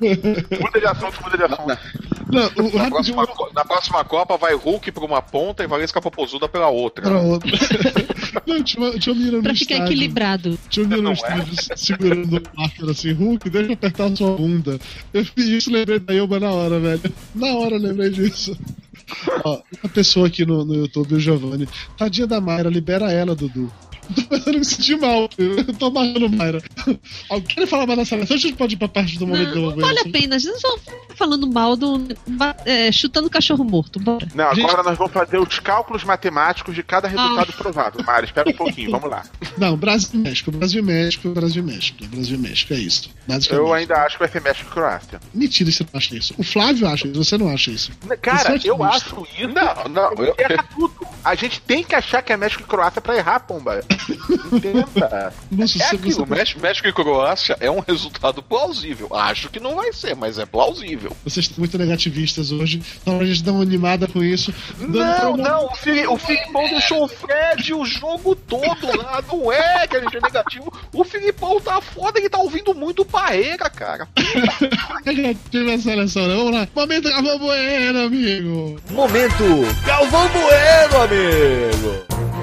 muda 0.60 0.80
de 0.80 0.86
assunto, 0.86 1.22
muda 1.22 1.36
de 1.36 1.44
assunto. 1.44 1.78
Não, 2.32 2.50
o, 2.56 2.78
na, 2.78 2.88
próxima, 2.88 3.28
na, 3.54 3.64
próxima, 3.64 4.04
Copa 4.04 4.36
vai 4.36 4.54
Hulk 4.54 4.90
pra 4.92 5.04
uma 5.04 5.20
ponta 5.20 5.62
e 5.62 5.66
Valesca 5.66 6.00
Popozuda 6.00 6.48
pela 6.48 6.68
outra. 6.68 7.04
Pra 7.04 7.18
outra. 7.20 7.50
Não, 8.46 8.62
tinha, 8.62 8.98
tinha 8.98 9.14
um 9.14 9.42
pra 9.42 9.54
ficar 9.54 9.74
estádio, 9.74 9.84
equilibrado. 9.84 10.58
Tinha 10.68 10.86
um 10.86 10.88
menino 10.88 11.10
no 11.10 11.14
é. 11.14 11.76
segurando 11.76 12.36
o 12.38 12.58
marker 12.58 12.88
assim, 12.88 13.12
Hulk, 13.12 13.50
deixa 13.50 13.68
eu 13.68 13.74
apertar 13.74 14.04
a 14.06 14.16
sua 14.16 14.36
bunda. 14.36 14.80
Eu 15.12 15.24
fiz 15.24 15.46
isso, 15.46 15.72
lembrei 15.72 15.98
da 15.98 16.14
Elba 16.14 16.40
na 16.40 16.50
hora, 16.50 16.80
velho. 16.80 17.02
Na 17.34 17.48
hora 17.54 17.76
eu 17.76 17.80
lembrei 17.80 18.10
disso. 18.10 18.56
Ó, 19.44 19.60
uma 19.82 19.92
pessoa 19.92 20.26
aqui 20.26 20.44
no, 20.44 20.64
no 20.64 20.74
YouTube, 20.74 21.14
o 21.14 21.20
Giovanni. 21.20 21.68
Tadinha 21.96 22.26
da 22.26 22.40
Mayra, 22.40 22.70
libera 22.70 23.12
ela, 23.12 23.34
Dudu. 23.34 23.70
Tô 24.14 24.22
fazendo 24.22 24.58
me 24.58 24.64
sentir 24.64 24.96
mal. 24.98 25.28
Eu 25.38 25.74
tô 25.74 25.86
amarrando 25.86 26.28
Mayra. 26.28 26.62
Alguém 27.28 27.66
falar 27.66 27.86
mais 27.86 27.98
da 27.98 28.04
seleção? 28.04 28.36
A 28.36 28.38
gente 28.38 28.54
pode 28.54 28.74
ir 28.74 28.78
pra 28.78 28.88
parte 28.88 29.18
do 29.18 29.26
momento 29.26 29.54
não, 29.54 29.72
do 29.72 29.80
Vale 29.80 29.98
a 30.00 30.04
pena. 30.04 30.36
A 30.36 30.38
gente 30.38 30.60
só 30.60 30.76
falando 31.14 31.46
mal 31.46 31.76
do. 31.76 32.08
É, 32.64 32.90
chutando 32.90 33.30
cachorro 33.30 33.64
morto. 33.64 34.00
Bora. 34.00 34.26
Não, 34.34 34.44
agora 34.44 34.56
gente... 34.56 34.84
nós 34.84 34.98
vamos 34.98 35.12
fazer 35.12 35.38
os 35.38 35.58
cálculos 35.58 36.04
matemáticos 36.04 36.74
de 36.74 36.82
cada 36.82 37.08
resultado 37.08 37.50
ah. 37.52 37.62
provável. 37.62 38.04
Mário, 38.04 38.26
espera 38.26 38.48
um 38.48 38.54
pouquinho, 38.54 38.90
vamos 38.90 39.10
lá. 39.10 39.24
Não, 39.56 39.76
Brasil 39.76 40.10
e 40.14 40.16
México, 40.18 40.50
Brasil 40.50 40.82
e 40.82 40.84
México, 40.84 41.28
Brasil 41.30 41.62
e 41.62 41.66
México. 41.66 42.06
Brasil 42.06 42.36
e 42.36 42.40
México, 42.40 42.74
é 42.74 42.78
isso. 42.78 43.10
Eu 43.50 43.72
ainda 43.72 43.96
acho 44.02 44.16
que 44.16 44.20
vai 44.20 44.28
ser 44.28 44.42
México 44.42 44.68
e 44.68 44.72
Croácia. 44.72 45.20
Mentira, 45.32 45.70
você 45.70 45.84
não 45.84 45.98
acha 45.98 46.16
isso. 46.16 46.34
O 46.36 46.42
Flávio 46.42 46.88
acha 46.88 47.06
isso, 47.06 47.24
você 47.24 47.38
não 47.38 47.48
acha 47.48 47.70
isso. 47.70 47.92
Cara, 48.20 48.58
eu 48.64 48.82
acho 48.82 49.26
isso. 49.38 49.48
Não, 49.48 49.88
não, 49.88 50.24
eu... 50.24 50.34
erra 50.38 50.64
tudo. 50.74 51.06
A 51.24 51.34
gente 51.34 51.60
tem 51.60 51.84
que 51.84 51.94
achar 51.94 52.22
que 52.22 52.32
é 52.32 52.36
México 52.36 52.62
e 52.62 52.66
Croácia 52.66 53.00
pra 53.00 53.16
errar, 53.16 53.40
pomba. 53.40 53.82
Entenda. 54.52 55.32
Nossa, 55.50 55.82
é 55.82 55.86
aquilo, 55.86 56.26
México, 56.26 56.60
México 56.60 56.88
e 56.88 56.92
Croácia 56.92 57.56
é 57.60 57.70
um 57.70 57.80
resultado 57.80 58.42
plausível. 58.42 59.08
Acho 59.14 59.48
que 59.48 59.60
não 59.60 59.76
vai 59.76 59.92
ser, 59.92 60.14
mas 60.16 60.38
é 60.38 60.46
plausível. 60.46 61.16
Vocês 61.24 61.46
estão 61.46 61.58
muito 61.58 61.78
negativistas 61.78 62.52
hoje. 62.52 62.82
Então 63.00 63.20
a 63.20 63.24
gente 63.24 63.42
dá 63.42 63.52
uma 63.52 63.62
animada 63.62 64.06
com 64.06 64.22
isso. 64.22 64.52
Não, 64.78 65.36
não, 65.36 65.66
o, 65.66 65.74
Fili 65.74 66.06
o 66.06 66.16
Filipão 66.16 66.68
deixou 66.68 67.04
o 67.04 67.08
Fred 67.08 67.74
o 67.74 67.84
jogo 67.84 68.34
todo 68.34 68.96
lá. 68.96 69.22
Não 69.26 69.52
é 69.52 69.86
que 69.86 69.96
a 69.96 70.00
gente 70.00 70.16
é 70.16 70.20
negativo. 70.20 70.72
O 70.92 71.04
Filipão 71.04 71.60
tá 71.60 71.80
foda, 71.80 72.18
ele 72.18 72.28
tá 72.28 72.38
ouvindo 72.38 72.74
muito 72.74 73.04
Parreira, 73.04 73.68
cara. 73.68 74.08
Tive 75.50 75.74
a 75.74 75.78
seleção, 75.78 76.26
né? 76.26 76.34
Vamos 76.34 76.52
lá. 76.52 76.68
Momento 76.74 77.08
Galvão 77.08 77.38
Bueno, 77.38 77.98
amigo. 78.06 78.80
Momento 78.90 79.44
Galvão 79.84 80.28
Bueno, 80.28 81.02
amigo. 81.02 82.41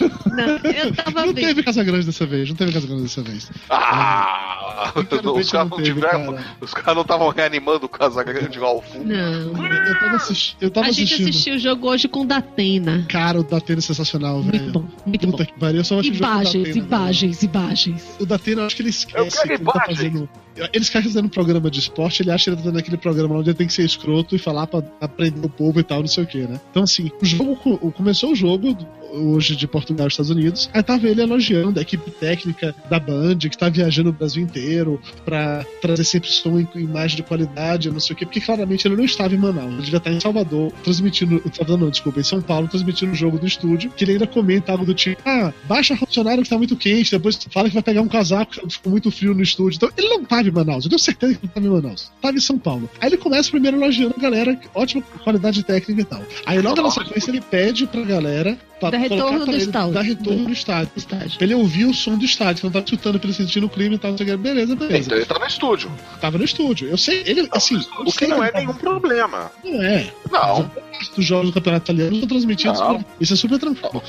Não, 0.00 0.72
eu 0.72 0.94
tava 0.94 1.26
Não 1.26 1.32
bem. 1.32 1.46
teve 1.46 1.62
Casa 1.62 1.82
Grande 1.84 2.06
dessa 2.06 2.26
vez, 2.26 2.48
não 2.48 2.56
teve 2.56 2.72
Casa 2.72 2.86
Grande 2.86 3.02
dessa 3.02 3.22
vez. 3.22 3.50
Ah! 3.68 4.56
Os 4.96 5.50
caras 5.50 5.68
não, 5.70 5.76
não 5.76 5.84
tiveram. 5.84 6.32
Cara. 6.34 6.44
Os 6.60 6.72
caras 6.72 6.94
não 6.94 7.02
estavam 7.02 7.28
reanimando 7.28 7.84
o 7.86 7.88
Casa 7.88 8.22
Grande 8.24 8.58
lá 8.58 8.68
ao 8.68 8.80
fundo. 8.82 9.04
Não. 9.06 9.66
Eu 9.86 9.98
tava, 9.98 10.16
assisti 10.16 10.56
eu 10.60 10.70
tava 10.70 10.86
A 10.86 10.90
gente 10.90 11.04
assistindo. 11.04 11.28
assistiu 11.28 11.54
o 11.54 11.58
jogo 11.58 11.88
hoje 11.88 12.08
com 12.08 12.22
o 12.22 12.26
Datena. 12.26 13.04
Cara, 13.08 13.38
o 13.40 13.44
Datena 13.44 13.78
é 13.78 13.82
sensacional, 13.82 14.42
velho. 14.42 14.62
Muito 14.64 14.78
bom, 14.78 14.88
muito 15.06 15.26
Puta 15.26 15.44
bom. 15.44 15.52
Que 15.52 15.60
pariu, 15.60 15.78
eu 15.80 15.84
só 15.84 16.00
imagens, 16.00 16.76
imagens, 16.76 17.42
imagens. 17.42 18.16
O 18.18 18.24
Datena, 18.26 18.62
eu 18.62 18.66
acho 18.66 18.76
que 18.76 18.82
ele 18.82 18.88
esquece 18.90 19.42
que 19.42 19.52
ele 19.52 19.64
tá 19.64 19.84
fazendo. 19.86 20.28
Ele 20.72 20.82
esquece 20.82 21.08
fazendo 21.08 21.26
um 21.26 21.30
programa 21.30 21.70
de 21.70 21.78
esporte, 21.78 22.22
ele 22.22 22.30
acha 22.30 22.44
que 22.44 22.50
ele 22.50 22.56
tá 22.56 22.62
fazendo 22.62 22.78
aquele 22.78 22.96
programa 22.96 23.36
onde 23.36 23.50
ele 23.50 23.56
tem 23.56 23.66
que 23.66 23.72
ser 23.72 23.84
escroto 23.84 24.34
e 24.34 24.38
falar 24.38 24.66
pra 24.66 24.82
aprender 25.00 25.44
o 25.44 25.48
povo 25.48 25.80
e 25.80 25.82
tal, 25.82 26.00
não 26.00 26.08
sei 26.08 26.24
o 26.24 26.26
que, 26.26 26.38
né? 26.38 26.60
Então, 26.70 26.82
assim, 26.82 27.10
o 27.20 27.24
jogo 27.24 27.56
começou 27.92 28.32
o 28.32 28.34
jogo 28.34 28.76
hoje 29.12 29.56
de 29.56 29.66
Portugal 29.66 30.06
e 30.06 30.08
Estados 30.08 30.30
Unidos. 30.30 30.70
Aí 30.72 30.82
tava 30.82 31.08
ele 31.08 31.22
elogiando 31.22 31.78
a 31.78 31.82
equipe 31.82 32.10
técnica 32.10 32.74
da 32.88 32.98
Band, 32.98 33.38
que 33.38 33.58
tá 33.58 33.68
viajando 33.68 34.10
o 34.10 34.12
Brasil 34.12 34.42
inteiro 34.42 35.00
para 35.24 35.64
trazer 35.80 36.04
sempre 36.04 36.30
som 36.30 36.58
em 36.58 36.68
imagem 36.76 37.16
de 37.16 37.22
qualidade, 37.22 37.90
não 37.90 38.00
sei 38.00 38.14
o 38.14 38.16
quê, 38.16 38.24
porque 38.24 38.40
claramente 38.40 38.86
ele 38.86 38.96
não 38.96 39.04
estava 39.04 39.34
em 39.34 39.38
Manaus. 39.38 39.74
Ele 39.74 39.90
já 39.90 40.00
tá 40.00 40.10
em 40.10 40.20
Salvador, 40.20 40.72
transmitindo, 40.84 41.42
não, 41.68 41.90
desculpa, 41.90 42.20
em 42.20 42.24
São 42.24 42.40
Paulo, 42.40 42.68
transmitindo 42.68 43.12
o 43.12 43.14
jogo 43.14 43.38
do 43.38 43.46
estúdio, 43.46 43.90
que 43.90 44.04
ele 44.04 44.12
ainda 44.12 44.26
comenta 44.26 44.72
algo 44.72 44.84
do 44.84 44.94
tipo, 44.94 45.20
ah, 45.24 45.52
baixa 45.64 45.96
funcionário 45.96 46.42
que 46.42 46.48
tá 46.48 46.56
muito 46.56 46.76
quente, 46.76 47.10
depois 47.10 47.38
fala 47.50 47.68
que 47.68 47.74
vai 47.74 47.82
pegar 47.82 48.02
um 48.02 48.08
casaco 48.08 48.52
que 48.52 48.70
ficou 48.70 48.90
muito 48.90 49.10
frio 49.10 49.34
no 49.34 49.42
estúdio. 49.42 49.76
Então, 49.76 49.90
ele 49.96 50.08
não 50.08 50.24
tava 50.24 50.49
Manaus, 50.52 50.84
eu 50.84 50.90
tenho 50.90 50.98
certeza 50.98 51.34
que 51.34 51.46
não 51.46 51.52
tava 51.52 51.66
em 51.66 51.70
Manaus. 51.70 52.12
Tava 52.20 52.36
em 52.36 52.40
São 52.40 52.58
Paulo. 52.58 52.88
Aí 53.00 53.08
ele 53.08 53.16
começa 53.16 53.50
primeiro 53.50 53.76
elogiando 53.76 54.14
a 54.16 54.20
galera, 54.20 54.60
ótima 54.74 55.02
qualidade 55.22 55.62
técnica 55.62 56.00
e 56.00 56.04
tal. 56.04 56.22
Aí 56.46 56.60
logo 56.60 56.82
na 56.82 56.90
sequência 56.90 57.30
ele 57.30 57.40
pede 57.40 57.86
pra 57.86 58.02
galera 58.02 58.58
Pra 58.88 58.98
retorno 58.98 59.44
do 59.44 59.56
estádio. 59.56 59.92
Dar 59.92 60.02
retorno 60.02 60.44
do 60.46 60.52
estádio. 60.52 60.92
estádio. 60.96 61.38
Ele 61.40 61.54
ouviu 61.54 61.90
o 61.90 61.94
som 61.94 62.16
do 62.16 62.24
estádio, 62.24 62.64
não 62.64 62.72
tava 62.72 62.86
chutando 62.86 63.18
pra 63.18 63.28
ele 63.28 63.36
sentir 63.36 63.60
no 63.60 63.68
clima 63.68 63.96
e 63.96 63.98
tal, 63.98 64.12
beleza, 64.12 64.74
beleza. 64.74 65.06
Então 65.06 65.18
ele 65.18 65.26
tá 65.26 65.38
no 65.38 65.46
estúdio. 65.46 65.90
Tava 66.20 66.38
no 66.38 66.44
estúdio. 66.44 66.88
Eu 66.88 66.96
sei, 66.96 67.22
ele, 67.26 67.48
assim. 67.52 67.80
O 67.98 68.12
que 68.12 68.26
não 68.26 68.42
é 68.42 68.50
nenhum 68.52 68.72
problema. 68.72 69.52
Não 69.62 69.82
é. 69.82 70.12
Não. 70.30 70.70
Os 71.16 71.24
jogos 71.24 71.48
do 71.48 71.52
Campeonato 71.52 71.84
Italiano 71.84 72.14
estão 72.14 72.28
transmitidos. 72.28 72.80
Não. 72.80 73.04
Isso 73.20 73.34
é 73.34 73.36
super 73.36 73.58
tranquilo. 73.58 74.02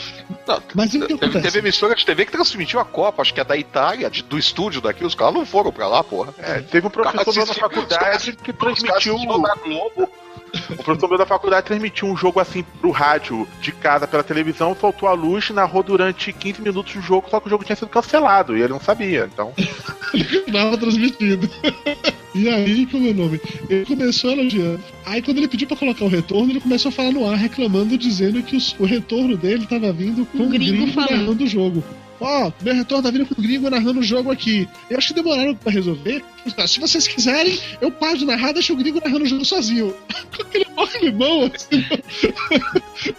Não. 0.48 0.62
Mas 0.76 0.94
o 0.94 1.00
que 1.06 1.18
teve, 1.18 1.42
teve 1.42 1.60
emissora 1.60 1.96
de 1.96 2.06
TV 2.06 2.26
que 2.26 2.32
transmitiu 2.32 2.80
a 2.80 2.86
Copa, 2.86 3.22
acho 3.22 3.34
que 3.34 3.40
é 3.40 3.44
da 3.44 3.58
Itália, 3.58 4.10
de, 4.10 4.24
do 4.24 4.38
estúdio 4.38 4.82
daqui. 4.82 5.04
Os 5.04 5.16
caras 5.16 5.34
não 5.34 5.46
foram 5.46 5.72
pra 5.72 5.88
lá, 5.88 6.04
porra. 6.04 6.34
É, 6.40 6.62
teve 6.62 6.88
um 6.88 6.90
professor 6.90 7.46
da 7.46 7.54
faculdade 7.54 8.34
que 8.34 8.54
transmitiu. 8.54 9.18
Globo 9.18 9.48
o 10.70 10.84
professor 10.84 11.08
meu 11.08 11.18
da 11.18 11.26
faculdade 11.26 11.66
transmitiu 11.66 12.08
um 12.08 12.16
jogo 12.16 12.40
assim 12.40 12.64
pro 12.80 12.92
rádio 12.92 13.48
de 13.62 13.72
casa 13.72 14.08
pela 14.08 14.24
televisão, 14.24 14.76
soltou 14.80 15.08
a 15.08 15.14
luz, 15.14 15.50
narrou 15.50 15.84
durante 15.84 16.34
15 16.34 16.62
minutos 16.62 16.96
o 16.96 17.02
jogo, 17.02 17.30
só 17.30 17.40
que 17.40 17.48
o 17.48 17.50
jogo 17.50 17.64
tinha 17.64 17.76
sido 17.76 17.88
cancelado 17.88 18.58
e 18.58 18.62
ele 18.62 18.74
não 18.74 18.80
sabia, 18.80 19.30
então. 19.32 19.54
Tava 20.52 20.78
transmitido. 20.78 21.50
E 22.34 22.50
aí, 22.50 22.86
como 22.86 23.08
é 23.08 23.12
o 23.12 23.14
nome? 23.14 23.42
Ele 23.70 23.86
começou 23.86 24.32
elogiando. 24.32 24.82
Aí, 25.06 25.22
quando 25.22 25.38
ele 25.38 25.48
pediu 25.48 25.68
pra 25.68 25.78
colocar 25.78 26.06
o 26.06 26.10
retorno, 26.10 26.52
ele 26.52 26.62
começou 26.62 26.90
a 26.90 26.92
falar 26.92 27.12
no 27.12 27.30
ar, 27.30 27.38
reclamando, 27.38 27.98
dizendo 27.98 28.42
que 28.42 28.56
os, 28.56 28.76
o 28.80 28.86
retorno 28.86 29.36
dele 29.36 29.66
tava 29.68 29.92
vindo 29.92 30.26
com 30.26 30.44
um 30.44 30.50
gringo, 30.50 30.86
gringo 30.86 31.00
narrando 31.00 31.44
o 31.44 31.48
jogo. 31.48 31.84
Ó, 32.22 32.48
oh, 32.48 32.64
meu 32.64 32.76
retorno 32.76 33.04
tá 33.04 33.10
vindo 33.10 33.26
com 33.26 33.34
o 33.34 33.44
gringo 33.44 33.68
narrando 33.68 34.00
o 34.00 34.04
jogo 34.04 34.32
aqui. 34.32 34.70
Eu 34.92 35.00
acho 35.00 35.08
que 35.08 35.16
demoraram 35.16 35.56
pra 35.56 35.72
resolver. 35.72 36.24
Se 36.68 36.80
vocês 36.80 37.08
quiserem, 37.08 37.60
eu 37.82 37.92
paro 37.92 38.20
de 38.20 38.26
narrar, 38.26 38.52
deixa 38.52 38.72
o 38.72 38.76
gringo 38.76 39.02
narrando 39.04 39.24
o 39.24 39.28
jogo 39.28 39.44
sozinho. 39.44 39.92
Com 40.36 40.44
aquele 40.44 40.66
maior 40.76 40.90
limão, 41.02 41.52
assim, 41.54 41.84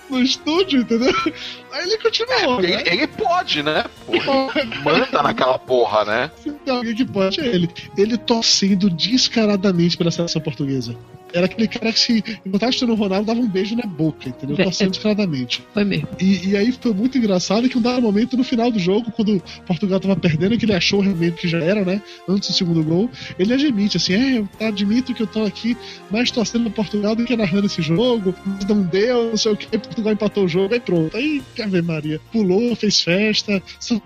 no, 0.08 0.16
no 0.18 0.22
estúdio, 0.22 0.82
entendeu? 0.82 1.12
Aí 1.72 1.82
ele 1.82 1.98
continuou. 1.98 2.60
É, 2.60 2.62
né? 2.62 2.82
ele, 2.82 2.90
ele, 2.90 3.06
pode, 3.08 3.62
né? 3.64 3.84
Porra, 4.06 4.64
manda 4.84 5.22
naquela 5.22 5.58
porra, 5.58 6.04
né? 6.04 6.30
Se 6.40 6.52
tem 6.52 6.72
alguém 6.72 6.94
que 6.94 7.04
pode, 7.04 7.40
é 7.40 7.46
ele. 7.46 7.68
Ele 7.98 8.16
torcendo 8.16 8.88
descaradamente 8.88 9.96
pela 9.96 10.12
seleção 10.12 10.40
portuguesa. 10.40 10.96
Era 11.32 11.46
aquele 11.46 11.68
cara 11.68 11.92
que 11.92 11.98
se 11.98 12.24
encontrasse 12.44 12.84
no 12.84 12.94
Ronaldo 12.94 13.26
dava 13.26 13.40
um 13.40 13.48
beijo 13.48 13.76
na 13.76 13.86
boca, 13.86 14.28
entendeu? 14.28 14.56
Torcendo 14.56 14.90
descaradamente. 14.90 15.62
Foi 15.72 15.84
mesmo. 15.84 16.08
E, 16.20 16.50
e, 16.50 16.56
aí 16.56 16.72
foi 16.72 16.92
muito 16.92 17.18
engraçado 17.18 17.68
que 17.68 17.78
um 17.78 17.82
dado 17.82 18.02
momento 18.02 18.36
no 18.36 18.44
final 18.44 18.70
do 18.70 18.78
jogo, 18.78 19.10
quando 19.12 19.42
Portugal 19.66 20.00
tava 20.00 20.16
perdendo, 20.16 20.56
que 20.58 20.64
ele 20.64 20.74
achou 20.74 21.00
realmente 21.00 21.36
que 21.36 21.48
já 21.48 21.58
era, 21.58 21.84
né? 21.84 22.02
Antes 22.28 22.50
do 22.50 22.54
segundo 22.54 22.82
gol, 22.82 23.10
ele 23.38 23.52
admite 23.52 23.96
assim: 23.96 24.14
é, 24.14 24.38
eu 24.38 24.48
admito 24.66 25.14
que 25.14 25.22
eu 25.22 25.26
tô 25.26 25.44
aqui 25.44 25.76
mais 26.10 26.30
torcendo 26.30 26.70
Portugal 26.70 27.14
do 27.14 27.24
que 27.24 27.36
narrando 27.36 27.66
esse 27.66 27.82
jogo, 27.82 28.34
mas 28.44 28.64
não 28.66 28.82
deu, 28.82 29.30
não 29.30 29.36
sei 29.36 29.52
o 29.52 29.56
que, 29.56 29.66
Portugal 29.78 30.12
empatou 30.12 30.44
o 30.44 30.48
jogo, 30.48 30.74
aí 30.74 30.80
pronto. 30.80 31.16
Aí, 31.16 31.42
Ave 31.60 31.82
Maria, 31.82 32.20
pulou, 32.32 32.74
fez 32.76 33.00
festa, 33.00 33.62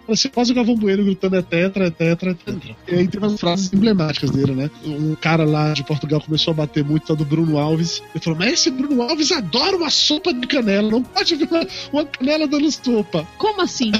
parecia 0.06 0.30
quase 0.30 0.52
o 0.52 0.54
Galvão 0.54 0.76
Bueno 0.76 1.04
gritando 1.04 1.36
é 1.36 1.42
tetra, 1.42 1.86
é 1.86 1.90
tetra, 1.90 2.30
é 2.30 2.34
tetra. 2.34 2.76
E 2.88 2.94
aí 2.94 3.08
tem 3.08 3.20
umas 3.20 3.38
frases 3.38 3.72
emblemáticas 3.72 4.30
dele, 4.30 4.52
né? 4.52 4.70
Um 4.84 5.14
cara 5.14 5.44
lá 5.44 5.72
de 5.72 5.84
Portugal 5.84 6.20
começou 6.20 6.52
a 6.52 6.54
bater 6.54 6.84
muito, 6.84 7.06
do 7.16 7.24
Bruno 7.24 7.58
Alves. 7.58 8.02
Ele 8.14 8.22
falou, 8.22 8.38
mas 8.38 8.52
esse 8.52 8.70
Bruno 8.70 9.02
Alves 9.02 9.32
adora 9.32 9.76
uma 9.76 9.90
sopa 9.90 10.32
de 10.32 10.46
canela, 10.46 10.90
não 10.90 11.02
pode 11.02 11.34
ver 11.34 11.48
uma, 11.50 11.66
uma 11.92 12.04
canela 12.04 12.46
dando 12.46 12.70
sopa. 12.70 13.26
Como 13.38 13.60
assim? 13.62 13.90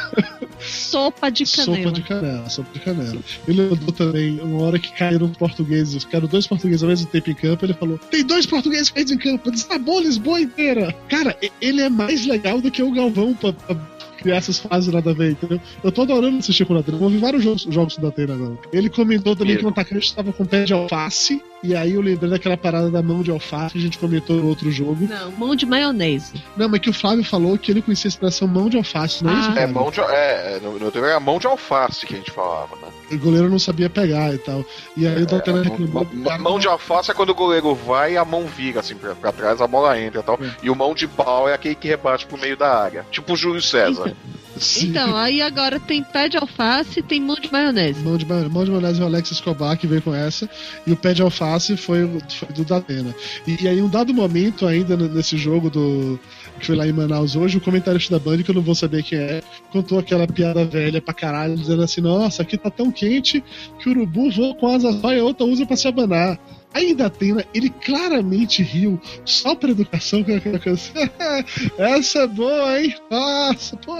sopa 0.60 1.30
de 1.30 1.44
canela. 1.44 1.76
Sopa 1.76 1.92
de 1.92 2.02
canela, 2.02 2.50
sopa 2.50 2.70
de 2.72 2.80
canela. 2.80 3.18
Ele 3.46 3.62
mandou 3.62 3.92
também, 3.92 4.40
uma 4.40 4.62
hora 4.64 4.78
que 4.78 4.92
caíram 4.92 5.28
portugueses, 5.30 6.04
ficaram 6.04 6.26
dois 6.26 6.46
portugueses 6.46 6.82
ao 6.82 6.88
mesmo 6.88 7.06
tempo 7.06 7.30
em 7.30 7.34
campo, 7.34 7.64
ele 7.64 7.74
falou, 7.74 7.98
tem 7.98 8.24
dois 8.24 8.46
portugueses 8.46 8.90
caídos 8.90 9.12
em 9.12 9.18
campo, 9.18 9.50
desabou 9.50 10.00
Lisboa 10.00 10.40
inteira. 10.40 10.94
Cara, 11.08 11.36
ele 11.60 11.82
é 11.82 11.88
mais 11.88 12.26
legal 12.26 12.60
do 12.60 12.70
que 12.70 12.82
o 12.82 12.92
Galvão 12.92 13.34
pra, 13.34 13.52
pra 13.52 13.95
criar 14.16 14.36
essas 14.36 14.58
fases 14.58 14.92
nada 14.92 15.10
a 15.10 15.14
ver, 15.14 15.32
entendeu? 15.32 15.60
Eu 15.82 15.92
tô 15.92 16.02
adorando 16.02 16.38
assistir 16.38 16.64
com 16.64 16.74
o 16.74 16.76
Datena. 16.76 16.98
Eu 17.00 17.08
vi 17.08 17.18
vários 17.18 17.42
jogos, 17.42 17.62
jogos 17.68 17.96
do 17.96 18.02
Datena 18.02 18.34
agora. 18.34 18.58
Ele 18.72 18.88
comentou 18.88 19.36
também 19.36 19.56
que 19.56 19.64
o 19.64 19.68
atacante 19.68 20.06
estava 20.06 20.32
com 20.32 20.44
pé 20.44 20.64
de 20.64 20.72
alface. 20.72 21.42
E 21.62 21.74
aí 21.74 21.94
eu 21.94 22.00
lembrei 22.00 22.30
daquela 22.30 22.56
parada 22.56 22.90
da 22.90 23.02
mão 23.02 23.22
de 23.22 23.30
alface 23.30 23.72
que 23.72 23.78
a 23.78 23.82
gente 23.82 23.98
comentou 23.98 24.36
no 24.36 24.46
outro 24.46 24.70
jogo. 24.70 25.06
Não, 25.08 25.32
mão 25.32 25.56
de 25.56 25.66
maionese. 25.66 26.34
Não, 26.56 26.68
mas 26.68 26.80
que 26.80 26.90
o 26.90 26.92
Flávio 26.92 27.24
falou 27.24 27.58
que 27.58 27.70
ele 27.70 27.82
conhecia 27.82 28.08
a 28.08 28.10
expressão 28.10 28.46
mão 28.46 28.68
de 28.68 28.76
alface, 28.76 29.24
não 29.24 29.34
é 29.34 29.40
isso? 29.40 29.50
Ah. 29.50 29.60
É, 29.60 29.66
mão 29.66 29.90
de, 29.90 30.00
é, 30.00 30.60
no, 30.62 30.78
no 30.78 31.04
era 31.04 31.18
mão 31.18 31.38
de 31.38 31.46
alface 31.46 32.06
que 32.06 32.14
a 32.14 32.16
gente 32.18 32.30
falava, 32.30 32.76
né? 32.76 32.85
O 33.10 33.18
goleiro 33.18 33.48
não 33.48 33.58
sabia 33.58 33.88
pegar 33.88 34.34
e 34.34 34.38
tal. 34.38 34.64
E 34.96 35.06
aí 35.06 35.20
é, 35.20 35.22
o 35.22 35.26
Datena 35.26 35.62
reclamou. 35.62 36.06
Mão 36.40 36.58
de 36.58 36.66
alface 36.66 37.10
é 37.10 37.14
quando 37.14 37.30
o 37.30 37.34
goleiro 37.34 37.74
vai 37.74 38.14
e 38.14 38.16
a 38.16 38.24
mão 38.24 38.46
vira 38.46 38.80
assim 38.80 38.96
pra, 38.96 39.14
pra 39.14 39.32
trás, 39.32 39.60
a 39.60 39.66
bola 39.66 39.98
entra 40.00 40.20
e 40.20 40.24
tal. 40.24 40.38
É. 40.42 40.56
E 40.62 40.70
o 40.70 40.74
mão 40.74 40.94
de 40.94 41.06
pau 41.06 41.48
é 41.48 41.54
aquele 41.54 41.74
que 41.74 41.88
rebate 41.88 42.26
pro 42.26 42.38
meio 42.38 42.56
da 42.56 42.76
área. 42.76 43.06
Tipo 43.10 43.34
o 43.34 43.36
Júlio 43.36 43.62
César. 43.62 44.14
Sim. 44.58 44.88
Então, 44.88 45.14
aí 45.14 45.42
agora 45.42 45.78
tem 45.78 46.02
pé 46.02 46.28
de 46.28 46.36
alface 46.36 47.00
e 47.00 47.02
tem 47.02 47.20
mão 47.20 47.36
de 47.36 47.52
maionese. 47.52 48.00
Mão 48.02 48.16
de, 48.16 48.24
mão 48.24 48.64
de 48.64 48.70
maionese 48.70 49.00
é 49.00 49.04
o 49.04 49.06
Alex 49.06 49.30
Escobar 49.30 49.76
que 49.76 49.86
veio 49.86 50.02
com 50.02 50.14
essa. 50.14 50.48
E 50.86 50.92
o 50.92 50.96
pé 50.96 51.12
de 51.12 51.22
alface 51.22 51.76
foi, 51.76 52.08
foi 52.30 52.48
do 52.48 52.64
Datena. 52.64 53.14
E, 53.46 53.64
e 53.64 53.68
aí, 53.68 53.82
um 53.82 53.88
dado 53.88 54.14
momento 54.14 54.66
ainda 54.66 54.96
nesse 54.96 55.36
jogo 55.36 55.68
do 55.68 56.18
que 56.58 56.66
foi 56.66 56.76
lá 56.76 56.86
em 56.86 56.92
Manaus 56.92 57.36
hoje, 57.36 57.58
o 57.58 57.60
comentarista 57.60 58.18
da 58.18 58.24
Band, 58.24 58.42
que 58.42 58.50
eu 58.50 58.54
não 58.54 58.62
vou 58.62 58.74
saber 58.74 59.02
quem 59.02 59.18
é, 59.18 59.42
contou 59.70 59.98
aquela 59.98 60.26
piada 60.26 60.64
velha 60.64 61.00
pra 61.00 61.12
caralho, 61.12 61.56
dizendo 61.56 61.82
assim: 61.82 62.00
Nossa, 62.00 62.42
aqui 62.42 62.56
tá 62.56 62.70
tão 62.70 62.90
quente 62.96 63.44
que 63.78 63.88
o 63.88 63.92
urubu 63.92 64.30
voa 64.30 64.54
com 64.54 64.74
asas 64.74 64.96
e 65.02 65.18
a 65.18 65.24
outra 65.24 65.46
usa 65.46 65.66
pra 65.66 65.76
se 65.76 65.86
abanar. 65.86 66.38
Aí 66.76 66.94
da 66.94 67.06
Atena, 67.06 67.42
ele 67.54 67.70
claramente 67.70 68.62
riu, 68.62 69.00
só 69.24 69.54
pra 69.54 69.70
educação, 69.70 70.22
com 70.22 70.34
aquela 70.34 70.58
coisa 70.58 70.78
assim, 70.78 71.72
essa 71.78 72.18
é 72.18 72.26
boa, 72.26 72.78
hein? 72.78 72.94
Nossa, 73.10 73.78
pô, 73.78 73.96